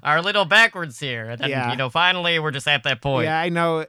are 0.03 0.17
a 0.17 0.23
little 0.23 0.45
backwards 0.45 0.99
here. 0.99 1.31
And 1.31 1.41
then, 1.41 1.51
Yeah. 1.51 1.71
you 1.71 1.77
know, 1.77 1.89
finally 1.91 2.39
we're 2.39 2.51
just 2.51 2.69
at 2.69 2.83
that 2.85 3.01
point. 3.01 3.25
Yeah, 3.27 3.39
I 3.41 3.49
know. 3.49 3.87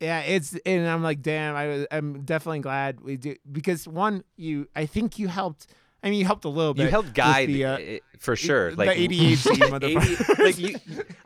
Yeah, 0.00 0.20
it's 0.20 0.56
and 0.64 0.88
I'm 0.88 1.02
like, 1.02 1.20
damn, 1.22 1.54
I 1.54 1.66
was, 1.66 1.86
I'm 1.90 2.22
definitely 2.22 2.60
glad 2.60 3.00
we 3.02 3.16
do 3.16 3.36
because 3.52 3.86
one, 3.86 4.24
you, 4.36 4.66
I 4.74 4.86
think 4.86 5.18
you 5.18 5.28
helped. 5.28 5.66
I 6.02 6.08
mean, 6.08 6.18
you 6.20 6.24
helped 6.24 6.46
a 6.46 6.48
little 6.48 6.72
bit. 6.72 6.84
You 6.84 6.88
helped 6.88 7.12
guide 7.12 7.48
the, 7.48 7.64
uh, 7.66 7.76
it- 7.76 8.02
for 8.18 8.34
sure. 8.34 8.70
the 8.70 8.76
Like 8.78 8.96
ADHD 8.96 9.36
motherfucker. 9.68 10.38
like 10.38 10.58
you, 10.58 10.76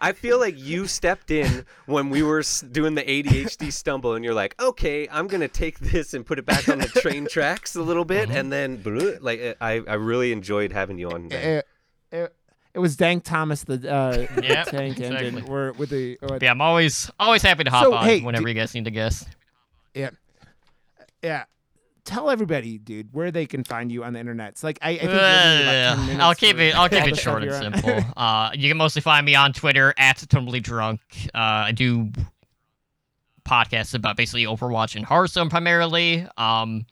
I 0.00 0.10
feel 0.12 0.40
like 0.40 0.58
you 0.58 0.88
stepped 0.88 1.30
in 1.30 1.64
when 1.86 2.10
we 2.10 2.24
were 2.24 2.42
doing 2.72 2.96
the 2.96 3.02
ADHD 3.04 3.72
stumble, 3.82 4.14
and 4.14 4.24
you're 4.24 4.34
like, 4.34 4.60
okay, 4.60 5.06
I'm 5.12 5.28
gonna 5.28 5.46
take 5.46 5.78
this 5.78 6.12
and 6.12 6.26
put 6.26 6.40
it 6.40 6.44
back 6.46 6.68
on 6.68 6.78
the 6.78 6.88
train 6.88 7.26
tracks 7.28 7.76
a 7.76 7.82
little 7.82 8.04
bit, 8.04 8.28
Uh-huh. 8.30 8.38
and 8.40 8.52
then 8.52 8.82
like 9.20 9.40
uh, 9.40 9.54
I, 9.60 9.82
I 9.86 9.94
really 9.94 10.32
enjoyed 10.32 10.72
having 10.72 10.98
you 10.98 11.10
on. 11.10 11.30
It, 11.30 11.64
it, 12.74 12.78
was 12.78 12.96
Dank 12.96 13.24
Thomas 13.24 13.64
the 13.64 13.74
uh, 13.90 14.26
Yep, 14.42 14.66
tank 14.66 15.00
engine. 15.00 15.12
exactly. 15.14 15.42
Where 15.42 15.72
with 15.72 15.90
the 15.90 16.18
uh, 16.22 16.38
Yeah, 16.42 16.50
I'm 16.50 16.60
always 16.60 17.10
always 17.18 17.42
happy 17.42 17.64
to 17.64 17.70
hop 17.70 17.84
So, 17.84 17.94
on 17.94 18.04
hey, 18.04 18.20
whenever 18.20 18.44
do- 18.44 18.50
you 18.50 18.54
guys 18.54 18.74
need 18.74 18.84
to 18.84 18.90
guess. 18.90 19.24
yeah, 19.94 20.10
yeah. 21.22 21.44
Tell 22.04 22.28
everybody, 22.28 22.76
dude, 22.76 23.14
where 23.14 23.30
they 23.30 23.46
can 23.46 23.64
find 23.64 23.90
you 23.90 24.04
on 24.04 24.12
the 24.12 24.20
internet. 24.20 24.50
It's 24.50 24.62
like 24.62 24.78
I, 24.82 24.90
I 24.90 24.96
think 24.98 25.02
you're 25.04 25.20
only 25.20 25.62
about 25.62 25.96
10 25.96 26.06
minutes 26.06 26.22
I'll 26.22 26.34
keep 26.34 26.58
it. 26.58 26.74
I'll 26.76 26.88
keep 26.90 27.06
it 27.06 27.16
short 27.16 27.42
and 27.44 27.74
simple. 27.74 28.04
Uh, 28.16 28.50
you 28.54 28.68
can 28.68 28.76
mostly 28.76 29.00
find 29.00 29.24
me 29.24 29.34
on 29.34 29.54
Twitter 29.54 29.94
at 29.96 30.18
totally 30.28 30.60
drunk. 30.60 31.00
Uh, 31.34 31.38
I 31.38 31.72
do 31.72 32.10
podcasts 33.48 33.94
about 33.94 34.16
basically 34.16 34.44
Overwatch 34.44 34.96
and 34.96 35.04
Hearthstone 35.04 35.48
primarily. 35.50 36.26
Um, 36.36 36.84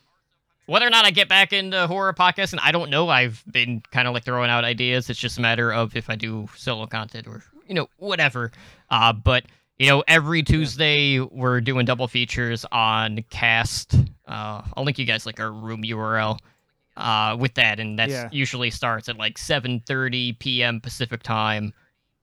whether 0.67 0.87
or 0.87 0.91
not 0.91 1.05
I 1.05 1.11
get 1.11 1.29
back 1.29 1.53
into 1.53 1.87
horror 1.87 2.13
podcasting, 2.13 2.59
I 2.63 2.73
don't 2.73 2.91
know. 2.91 3.09
I've 3.09 3.43
been 3.51 3.83
kind 3.91 4.07
of 4.09 4.15
like 4.15 4.25
throwing 4.25 4.51
out 4.51 4.65
ideas. 4.65 5.11
It's 5.11 5.19
just 5.21 5.39
a 5.39 5.41
matter 5.41 5.73
of 5.73 5.97
if 5.97 6.09
I 6.11 6.17
do 6.17 6.49
solo 6.57 6.87
content 6.87 7.27
or 7.27 7.43
you 7.67 7.75
know 7.75 7.89
whatever. 7.99 8.53
Uh, 8.91 9.13
but 9.13 9.45
you 9.79 9.89
know, 9.89 10.05
every 10.07 10.43
Tuesday 10.43 11.19
we're 11.19 11.61
doing 11.61 11.85
double 11.87 12.07
features 12.09 12.65
on 12.71 13.25
Kast. 13.31 13.95
Uh, 14.27 14.63
I'll 14.77 14.85
link 14.85 14.99
you 14.99 15.05
guys 15.07 15.27
like 15.27 15.41
our 15.41 15.51
room 15.51 15.83
URL 15.83 16.39
uh, 16.97 17.37
with 17.39 17.55
that, 17.55 17.81
and 17.81 17.99
that 17.99 18.09
Yeah. 18.11 18.29
usually 18.31 18.71
starts 18.71 19.09
at 19.09 19.17
like 19.17 19.39
7:30 19.39 20.39
p.m. 20.39 20.81
Pacific 20.81 21.23
time. 21.23 21.73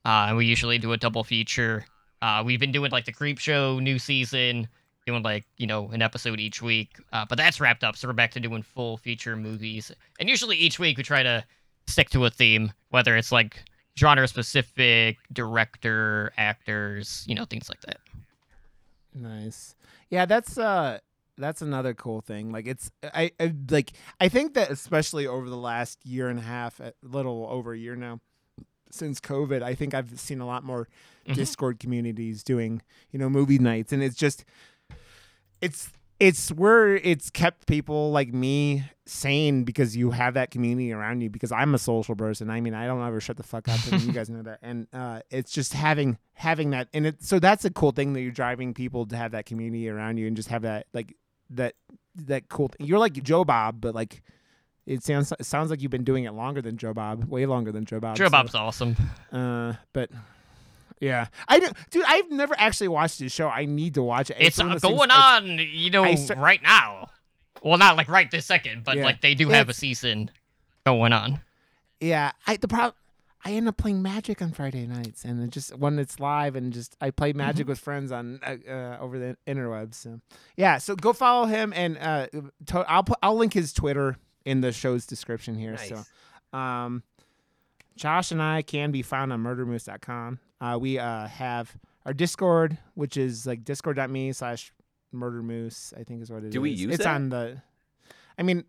Uh, 0.05 0.27
and 0.29 0.37
we 0.37 0.45
usually 0.45 0.77
do 0.77 0.93
a 0.93 0.97
double 0.97 1.23
feature. 1.23 1.85
Uh, 2.21 2.41
we've 2.45 2.59
been 2.59 2.71
doing 2.71 2.89
like 2.91 3.05
the 3.05 3.11
Creepshow 3.13 3.81
new 3.81 3.99
season, 3.99 4.67
doing 5.09 5.23
like 5.23 5.45
you 5.57 5.67
know 5.67 5.89
an 5.91 6.01
episode 6.01 6.39
each 6.39 6.61
week. 6.61 6.89
Uh, 7.11 7.25
but 7.27 7.37
that's 7.37 7.59
wrapped 7.59 7.83
up, 7.83 7.95
so 7.97 8.07
we're 8.07 8.13
back 8.13 8.31
to 8.31 8.39
doing 8.39 8.61
full 8.63 8.97
feature 8.97 9.35
movies. 9.35 9.91
And 10.19 10.29
usually 10.29 10.55
each 10.57 10.77
week 10.79 10.97
we 10.97 11.03
try 11.03 11.23
to 11.23 11.43
stick 11.87 12.09
to 12.11 12.25
a 12.25 12.29
theme, 12.29 12.71
whether 12.89 13.17
it's 13.17 13.31
like 13.31 13.63
genre 13.97 14.27
specific, 14.27 15.17
director, 15.33 16.31
actors, 16.37 17.25
you 17.27 17.35
know, 17.35 17.45
things 17.45 17.67
like 17.69 17.81
that. 17.81 17.97
Nice. 19.13 19.75
Yeah, 20.09 20.25
that's 20.25 20.57
uh 20.57 20.99
that's 21.37 21.61
another 21.61 21.93
cool 21.93 22.21
thing. 22.21 22.51
Like 22.51 22.67
it's 22.67 22.91
I, 23.03 23.31
I 23.39 23.53
like 23.69 23.91
I 24.19 24.29
think 24.29 24.53
that 24.53 24.69
especially 24.69 25.25
over 25.27 25.49
the 25.49 25.57
last 25.57 26.05
year 26.05 26.29
and 26.29 26.39
a 26.39 26.43
half, 26.43 26.79
a 26.79 26.93
little 27.01 27.47
over 27.49 27.73
a 27.73 27.77
year 27.77 27.95
now, 27.95 28.19
since 28.91 29.19
COVID, 29.19 29.61
I 29.63 29.73
think 29.75 29.93
I've 29.93 30.19
seen 30.19 30.41
a 30.41 30.45
lot 30.47 30.63
more 30.63 30.87
Mhm. 31.27 31.35
Discord 31.35 31.79
communities 31.79 32.43
doing, 32.43 32.81
you 33.11 33.19
know, 33.19 33.29
movie 33.29 33.59
nights 33.59 33.93
and 33.93 34.01
it's 34.01 34.15
just 34.15 34.45
it's 35.61 35.89
it's 36.19 36.49
where 36.51 36.95
it's 36.97 37.29
kept 37.29 37.65
people 37.65 38.11
like 38.11 38.33
me 38.33 38.83
sane 39.05 39.63
because 39.63 39.95
you 39.95 40.11
have 40.11 40.33
that 40.33 40.51
community 40.51 40.91
around 40.91 41.21
you 41.21 41.29
because 41.29 41.51
I'm 41.51 41.73
a 41.73 41.77
social 41.77 42.13
person. 42.15 42.49
I 42.49 42.59
mean, 42.59 42.73
I 42.73 42.85
don't 42.87 43.01
ever 43.01 43.21
shut 43.21 43.37
the 43.37 43.43
fuck 43.43 43.69
up 43.69 43.79
and 43.91 44.01
you 44.01 44.11
guys 44.19 44.29
know 44.29 44.41
that. 44.43 44.59
And 44.61 44.87
uh 44.93 45.21
it's 45.29 45.51
just 45.51 45.73
having 45.73 46.17
having 46.33 46.71
that 46.71 46.89
and 46.93 47.07
it 47.07 47.23
so 47.23 47.39
that's 47.39 47.63
a 47.65 47.69
cool 47.71 47.91
thing 47.91 48.13
that 48.13 48.21
you're 48.21 48.31
driving 48.31 48.73
people 48.73 49.05
to 49.07 49.15
have 49.15 49.31
that 49.31 49.45
community 49.45 49.87
around 49.89 50.17
you 50.17 50.27
and 50.27 50.35
just 50.35 50.49
have 50.49 50.63
that 50.63 50.87
like 50.93 51.15
that 51.51 51.75
that 52.15 52.49
cool 52.49 52.67
thing. 52.67 52.85
You're 52.85 52.99
like 52.99 53.13
Joe 53.23 53.45
Bob, 53.45 53.79
but 53.79 53.95
like 53.95 54.21
it 54.85 55.03
sounds 55.03 55.31
it 55.39 55.45
sounds 55.45 55.69
like 55.69 55.81
you've 55.81 55.91
been 55.91 56.03
doing 56.03 56.25
it 56.25 56.33
longer 56.33 56.61
than 56.61 56.75
Joe 56.77 56.93
Bob, 56.93 57.25
way 57.25 57.45
longer 57.45 57.71
than 57.71 57.85
Joe 57.85 57.99
Bob. 57.99 58.17
Joe 58.17 58.25
so- 58.25 58.31
Bob's 58.31 58.55
awesome. 58.55 58.95
uh, 59.31 59.73
but 59.93 60.09
yeah, 60.99 61.27
I 61.47 61.59
don't, 61.59 61.75
dude. 61.91 62.03
I've 62.07 62.29
never 62.31 62.55
actually 62.57 62.89
watched 62.89 63.19
this 63.19 63.31
show. 63.31 63.47
I 63.47 63.65
need 63.65 63.93
to 63.95 64.03
watch 64.03 64.29
it. 64.29 64.37
It's 64.39 64.57
one 64.57 64.67
uh, 64.67 64.79
things- 64.79 64.81
going 64.81 65.09
it's- 65.09 65.17
on, 65.41 65.57
you 65.59 65.89
know, 65.91 66.15
start- 66.15 66.39
right 66.39 66.61
now. 66.61 67.09
Well, 67.63 67.77
not 67.77 67.97
like 67.97 68.07
right 68.07 68.29
this 68.31 68.45
second, 68.45 68.83
but 68.85 68.97
Yeah. 68.97 69.03
like 69.05 69.21
they 69.21 69.35
do 69.35 69.49
have 69.49 69.67
a 69.69 69.73
season 69.73 70.31
going 70.85 71.11
on. 71.13 71.41
Yeah, 71.99 72.31
I 72.47 72.55
the 72.57 72.67
problem. 72.69 72.93
I 73.45 73.51
end 73.53 73.67
up 73.69 73.77
playing 73.77 74.01
Magic 74.01 74.41
on 74.41 74.51
Friday 74.51 74.85
nights, 74.85 75.23
and 75.23 75.41
it 75.43 75.49
just 75.51 75.75
when 75.77 75.97
it's 75.99 76.19
live, 76.19 76.55
and 76.55 76.71
just 76.73 76.95
I 77.01 77.09
play 77.11 77.31
Magic 77.33 77.63
Mm-hmm. 77.63 77.69
with 77.69 77.79
friends 77.79 78.11
on 78.11 78.39
uh, 78.45 78.55
uh, 78.69 78.97
over 78.99 79.17
the 79.19 79.37
interwebs. 79.47 79.95
So 79.95 80.19
yeah, 80.57 80.77
so 80.77 80.95
go 80.95 81.13
follow 81.13 81.45
him, 81.47 81.71
and 81.75 81.97
uh, 81.97 82.27
to, 82.67 82.79
I'll 82.89 83.03
put 83.03 83.17
I'll 83.23 83.35
link 83.37 83.53
his 83.53 83.71
Twitter 83.73 84.17
in 84.45 84.61
the 84.61 84.71
show's 84.71 85.05
description 85.05 85.55
here. 85.55 85.71
Nice. 85.71 85.89
So, 85.89 86.57
um, 86.57 87.03
Josh 87.95 88.31
and 88.31 88.41
I 88.41 88.61
can 88.61 88.91
be 88.91 89.01
found 89.01 89.31
on 89.33 89.43
murdermoose.com. 89.43 90.39
Uh, 90.61 90.77
we 90.79 90.99
uh 90.99 91.27
have 91.27 91.75
our 92.05 92.13
Discord, 92.13 92.77
which 92.95 93.17
is 93.17 93.45
like 93.45 93.63
discord.me 93.63 94.33
slash 94.33 94.71
murdermoose. 95.13 95.93
I 95.99 96.03
think 96.03 96.21
is 96.21 96.29
what 96.31 96.43
it 96.43 96.47
is. 96.47 96.53
Do 96.53 96.61
we 96.61 96.71
use 96.71 96.93
It's 96.95 97.03
that? 97.03 97.15
on 97.15 97.29
the. 97.29 97.61
I 98.37 98.43
mean, 98.43 98.63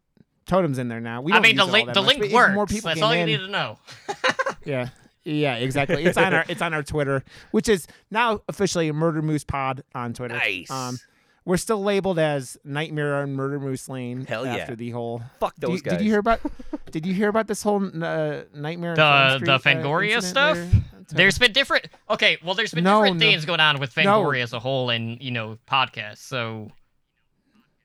totem's 0.47 0.79
in 0.79 0.89
there 0.89 1.01
now. 1.01 1.21
We 1.23 1.33
I 1.33 1.37
don't 1.37 1.43
mean, 1.43 1.57
the 1.57 1.62
it 1.62 1.67
all 1.67 1.73
link 1.73 1.87
that 1.87 1.95
the 1.95 2.03
much, 2.03 2.19
link 2.19 2.33
works. 2.33 2.55
More 2.55 2.67
people 2.67 2.89
That's 2.89 3.03
all 3.03 3.15
you 3.15 3.21
in. 3.23 3.27
need 3.27 3.39
to 3.39 3.49
know. 3.49 3.79
Yeah. 4.65 4.89
Yeah, 5.25 5.57
exactly. 5.57 6.05
It's 6.05 6.17
on 6.19 6.33
our 6.35 6.45
it's 6.49 6.62
on 6.62 6.73
our 6.75 6.83
Twitter, 6.83 7.23
which 7.51 7.69
is 7.69 7.87
now 8.11 8.41
officially 8.49 8.91
Murder 8.93 9.21
Moose 9.23 9.45
Pod 9.45 9.85
on 9.95 10.12
Twitter. 10.15 10.35
Nice. 10.35 10.71
Um, 10.71 10.99
we're 11.45 11.57
still 11.57 11.83
labeled 11.83 12.19
as 12.19 12.57
Nightmare 12.65 13.17
on 13.17 13.33
Murder 13.35 13.59
Moose 13.59 13.89
Lane 13.89 14.27
Hell 14.27 14.45
yeah. 14.45 14.57
after 14.57 14.77
the 14.77 14.91
whole. 14.91 15.23
Fuck 15.41 15.55
Did 15.57 15.62
you, 15.62 15.69
those 15.75 15.83
guys. 15.83 15.93
did 15.99 16.05
you 16.05 16.11
hear 16.11 16.21
about? 16.21 16.41
did 16.91 17.07
you 17.07 17.15
hear 17.15 17.29
about 17.29 17.47
this 17.47 17.62
whole 17.62 17.85
uh, 18.05 18.43
Nightmare? 18.55 18.91
on 18.93 18.97
The- 18.97 19.03
Elm 19.03 19.45
the 19.45 19.59
Street, 19.59 19.77
uh, 19.77 19.83
Fangoria 19.83 20.23
stuff? 20.23 20.57
there? 20.57 20.83
There's 21.12 21.39
been 21.39 21.53
different. 21.53 21.87
Okay, 22.09 22.39
well, 22.45 22.55
there's 22.55 22.73
been 22.73 22.85
No, 22.85 23.01
different 23.01 23.17
no. 23.21 23.27
things 23.27 23.45
going 23.45 23.59
on 23.61 23.81
with 23.81 23.97
No. 23.97 24.03
Fangoria 24.23 24.43
as 24.43 24.53
a 24.53 24.61
whole, 24.61 24.91
and 24.91 25.21
you 25.21 25.33
know, 25.33 25.59
podcasts. 25.69 26.19
So, 26.19 26.71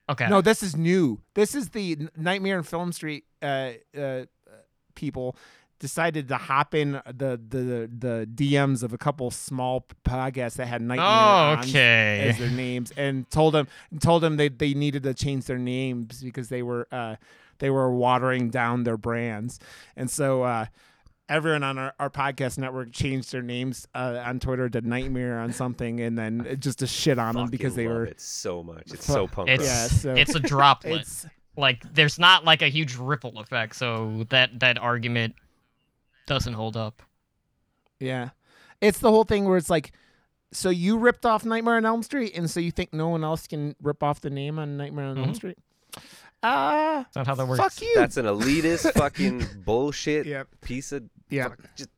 okay, 0.10 0.28
No, 0.30 0.42
this 0.42 0.62
is 0.62 0.76
new. 0.76 1.22
This 1.34 1.56
is 1.56 1.70
the 1.70 2.08
Nightmare 2.16 2.58
on 2.58 2.64
Film 2.64 2.92
Street 2.92 3.24
uh, 3.42 3.72
uh, 3.98 4.26
people 4.94 5.36
decided 5.86 6.28
to 6.30 6.38
hop 6.38 6.74
in 6.74 6.94
the 7.06 7.40
the 7.48 7.88
the 7.96 8.28
DMs 8.34 8.82
of 8.82 8.92
a 8.92 8.98
couple 8.98 9.30
small 9.30 9.86
podcasts 10.04 10.56
that 10.56 10.66
had 10.66 10.82
Nightmare 10.82 11.06
on 11.06 11.60
okay. 11.60 12.26
as 12.28 12.40
their 12.40 12.50
names 12.50 12.92
and 12.98 13.30
told 13.30 13.54
them 13.54 13.68
told 14.00 14.24
them 14.24 14.38
they 14.38 14.50
they 14.50 14.74
needed 14.74 15.04
to 15.04 15.14
change 15.14 15.46
their 15.46 15.60
names 15.60 16.24
because 16.24 16.50
they 16.50 16.64
were 16.64 16.88
uh 16.92 17.18
they 17.60 17.70
were 17.70 17.92
watering 17.92 18.50
down 18.50 18.84
their 18.84 18.98
brands. 18.98 19.60
And 19.96 20.10
so 20.10 20.42
uh 20.42 20.66
everyone 21.30 21.62
on 21.62 21.78
our, 21.78 21.94
our 22.00 22.10
podcast 22.10 22.58
network 22.58 22.92
changed 22.92 23.32
their 23.32 23.44
names 23.44 23.88
uh, 23.94 24.22
on 24.26 24.40
Twitter 24.40 24.70
to 24.70 24.82
Nightmare 24.82 25.40
on 25.40 25.54
something 25.54 26.00
and 26.00 26.18
then 26.18 26.58
just 26.60 26.80
to 26.80 26.88
shit 26.88 27.20
on 27.20 27.36
them 27.36 27.50
because 27.50 27.76
they 27.76 27.88
love 27.88 27.98
were 27.98 28.06
it 28.06 28.22
so 28.22 28.64
much. 28.64 28.92
It's 28.92 29.06
so 29.06 29.28
punk 29.28 29.50
It's. 29.50 29.64
Yeah, 29.64 29.88
so- 29.88 30.14
it's 30.16 30.34
a 30.34 30.40
droplet. 30.40 31.02
it's 31.02 31.26
like 31.58 31.82
there's 31.94 32.20
not 32.20 32.44
like 32.44 32.62
a 32.62 32.68
huge 32.68 32.96
ripple 32.96 33.40
effect, 33.40 33.76
so 33.76 34.26
that 34.30 34.60
that 34.60 34.78
argument 34.78 35.36
doesn't 36.26 36.54
hold 36.54 36.76
up. 36.78 37.02
Yeah. 38.00 38.30
It's 38.82 39.00
the 39.00 39.10
whole 39.10 39.24
thing 39.24 39.46
where 39.46 39.58
it's 39.58 39.70
like, 39.70 39.92
so 40.52 40.70
you 40.70 40.98
ripped 40.98 41.26
off 41.26 41.44
Nightmare 41.46 41.76
on 41.78 41.86
Elm 41.86 42.04
Street, 42.04 42.34
and 42.36 42.50
so 42.50 42.60
you 42.60 42.72
think 42.72 42.94
no 42.94 43.10
one 43.10 43.24
else 43.24 43.48
can 43.48 43.76
rip 43.82 44.04
off 44.04 44.22
the 44.22 44.30
name 44.30 44.60
on 44.60 44.78
Nightmare 44.78 45.06
on 45.06 45.18
Elm 45.18 45.32
Mhm. 45.32 45.36
Street? 45.36 45.58
Uh, 46.44 47.04
That's 47.04 47.16
not 47.16 47.28
how 47.28 47.36
that 47.36 47.48
works. 47.48 47.60
fuck 47.62 47.82
you. 47.82 47.94
That's 47.96 48.18
an 48.18 48.26
elitist 48.26 48.92
fucking 48.98 49.46
bullshit 49.66 50.26
Yep. 50.28 50.48
piece 50.62 50.92
of. 50.92 51.04
Yeah. 51.30 51.50
just 51.76 51.90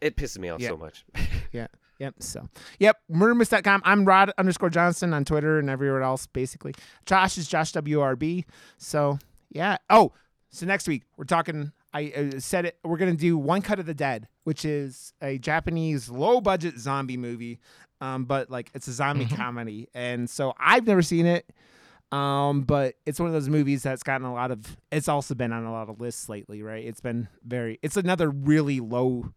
it 0.00 0.16
pisses 0.16 0.38
me 0.38 0.48
off 0.48 0.60
Yeah. 0.60 0.68
so 0.68 0.76
much. 0.76 1.04
Yeah. 1.52 1.66
Yep. 1.98 2.16
So, 2.20 2.48
yep. 2.78 2.98
Murdermoose.com. 3.10 3.80
I'm 3.84 4.04
Rod 4.04 4.30
underscore 4.36 4.68
Johnson 4.68 5.14
on 5.14 5.24
Twitter 5.24 5.58
and 5.58 5.70
everywhere 5.70 6.02
else, 6.02 6.26
basically. 6.26 6.74
Josh 7.06 7.38
is 7.38 7.48
Josh 7.48 7.72
WRB. 7.72 8.44
So, 8.76 9.18
yeah. 9.50 9.78
Oh, 9.88 10.12
so 10.50 10.66
next 10.66 10.86
week 10.86 11.04
we're 11.16 11.24
talking. 11.24 11.72
I 11.96 12.12
uh, 12.36 12.40
said 12.40 12.66
it. 12.66 12.78
We're 12.84 12.98
gonna 12.98 13.14
do 13.14 13.38
One 13.38 13.62
Cut 13.62 13.78
of 13.78 13.86
the 13.86 13.94
Dead, 13.94 14.28
which 14.44 14.64
is 14.64 15.12
a 15.22 15.38
Japanese 15.38 16.08
low 16.10 16.40
budget 16.40 16.78
zombie 16.78 17.16
movie, 17.16 17.58
um, 18.00 18.24
but 18.24 18.50
like 18.50 18.70
it's 18.74 18.86
a 18.88 18.92
zombie 18.92 19.26
Mhm. 19.26 19.36
comedy. 19.36 19.88
And 19.94 20.28
so 20.28 20.52
I've 20.58 20.86
never 20.86 21.02
seen 21.02 21.24
it, 21.26 21.50
um, 22.12 22.62
but 22.62 22.94
it's 23.06 23.18
one 23.18 23.28
of 23.28 23.32
those 23.32 23.48
movies 23.48 23.82
that's 23.82 24.02
gotten 24.02 24.26
a 24.26 24.32
lot 24.34 24.50
of. 24.50 24.76
It's 24.92 25.08
also 25.08 25.34
been 25.34 25.52
on 25.52 25.64
a 25.64 25.72
lot 25.72 25.88
of 25.88 26.00
lists 26.00 26.28
lately, 26.28 26.62
right? 26.62 26.84
It's 26.84 27.00
been 27.00 27.28
very. 27.44 27.78
It's 27.82 27.96
another 27.96 28.30
really 28.30 28.80
low 28.80 29.32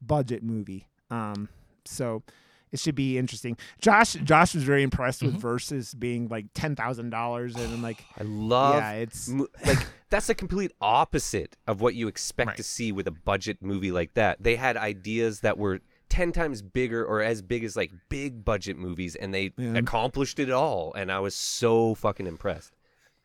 budget 0.00 0.42
movie. 0.42 0.88
Um, 1.10 1.48
so 1.84 2.22
it 2.70 2.78
should 2.78 2.94
be 2.94 3.18
interesting. 3.18 3.56
Josh 3.80 4.14
Josh 4.14 4.54
was 4.54 4.64
very 4.64 4.82
impressed 4.82 5.22
with 5.22 5.34
Mhm. 5.36 5.40
Versus 5.40 5.94
being 5.94 6.28
like 6.28 6.46
ten 6.54 6.76
thousand 6.76 7.10
dollars 7.10 7.56
and 7.56 7.82
like, 7.82 8.04
I 8.18 8.22
love 8.24 8.76
yeah, 8.76 8.92
it's 8.92 9.28
like 9.66 9.86
that's 10.12 10.28
the 10.28 10.34
complete 10.34 10.70
opposite 10.80 11.56
of 11.66 11.80
what 11.80 11.94
you 11.96 12.06
expect 12.06 12.48
Right. 12.48 12.56
to 12.58 12.62
see 12.62 12.92
with 12.92 13.08
a 13.08 13.10
budget 13.12 13.58
movie 13.60 13.90
like 13.90 14.14
that. 14.14 14.42
They 14.42 14.54
had 14.56 14.76
ideas 14.76 15.40
that 15.40 15.58
were 15.58 15.80
10 16.08 16.30
times 16.32 16.62
bigger 16.62 17.04
or 17.04 17.22
as 17.22 17.42
big 17.42 17.64
as 17.64 17.74
like 17.74 17.90
big 18.08 18.44
budget 18.44 18.76
movies 18.76 19.16
and 19.16 19.32
they 19.34 19.52
Yeah. 19.56 19.74
accomplished 19.78 20.38
it 20.38 20.50
all 20.50 20.92
and 20.94 21.10
I 21.10 21.18
was 21.20 21.34
so 21.34 21.94
fucking 21.96 22.26
impressed. 22.26 22.72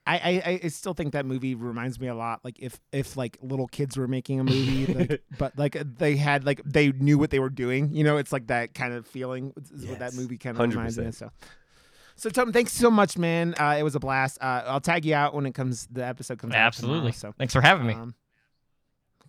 I, 0.09 0.15
I 0.47 0.59
I 0.63 0.67
still 0.69 0.93
think 0.93 1.11
that 1.11 1.25
movie 1.25 1.53
reminds 1.53 1.99
me 1.99 2.07
a 2.07 2.15
lot 2.15 2.39
like 2.45 2.57
if 2.59 2.79
if 2.93 3.17
like 3.17 3.37
little 3.41 3.67
kids 3.67 3.97
were 3.97 4.07
making 4.07 4.39
a 4.39 4.45
movie, 4.45 4.85
like, 4.93 5.21
but 5.37 5.57
like 5.59 5.75
they 5.97 6.15
had 6.15 6.45
like 6.45 6.61
they 6.63 6.93
knew 6.93 7.17
what 7.17 7.29
they 7.29 7.39
were 7.39 7.49
doing. 7.49 7.91
You 7.93 8.05
know, 8.05 8.15
it's 8.15 8.31
like 8.31 8.47
that 8.47 8.73
kind 8.73 8.93
of 8.93 9.05
feeling 9.05 9.51
is 9.73 9.85
what 9.85 9.99
that 9.99 10.13
movie 10.13 10.37
kind 10.37 10.57
of 10.57 10.69
reminds 10.69 10.97
me 10.97 11.07
of. 11.07 11.15
So. 11.15 11.29
So 12.17 12.29
Tom, 12.31 12.51
thanks 12.51 12.73
so 12.73 12.89
much, 12.91 13.17
man. 13.17 13.53
Uh, 13.59 13.75
it 13.79 13.83
was 13.83 13.95
a 13.95 13.99
blast. 13.99 14.39
Uh, 14.41 14.63
I'll 14.65 14.81
tag 14.81 15.05
you 15.05 15.13
out 15.13 15.33
when 15.35 15.45
it 15.45 15.53
comes. 15.53 15.87
The 15.91 16.05
episode 16.05 16.39
comes 16.39 16.53
out. 16.53 16.59
Absolutely. 16.59 16.97
tomorrow, 17.11 17.11
so 17.11 17.33
Thanks 17.37 17.53
for 17.53 17.61
having 17.61 17.85
me. 17.85 17.93
Um, 17.93 18.15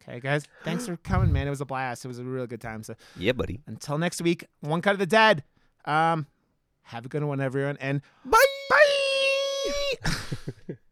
okay, 0.02 0.20
guys. 0.20 0.46
Thanks 0.64 0.86
for 0.86 0.96
coming, 0.96 1.30
man. 1.32 1.46
It 1.46 1.50
was 1.50 1.60
a 1.60 1.66
blast. 1.66 2.04
It 2.04 2.08
was 2.08 2.18
a 2.18 2.24
really 2.24 2.46
good 2.46 2.62
time. 2.62 2.82
So 2.82 2.94
Yeah, 3.16 3.32
buddy. 3.32 3.60
until 3.66 3.98
next 3.98 4.22
week, 4.22 4.46
one 4.60 4.80
cut 4.80 4.94
of 4.94 4.98
the 4.98 5.06
dead. 5.06 5.44
Um, 5.84 6.26
have 6.82 7.04
a 7.04 7.08
good 7.08 7.22
one, 7.22 7.40
everyone, 7.40 7.76
and 7.78 8.00
bye. 8.24 8.38
Bye. 8.70 10.74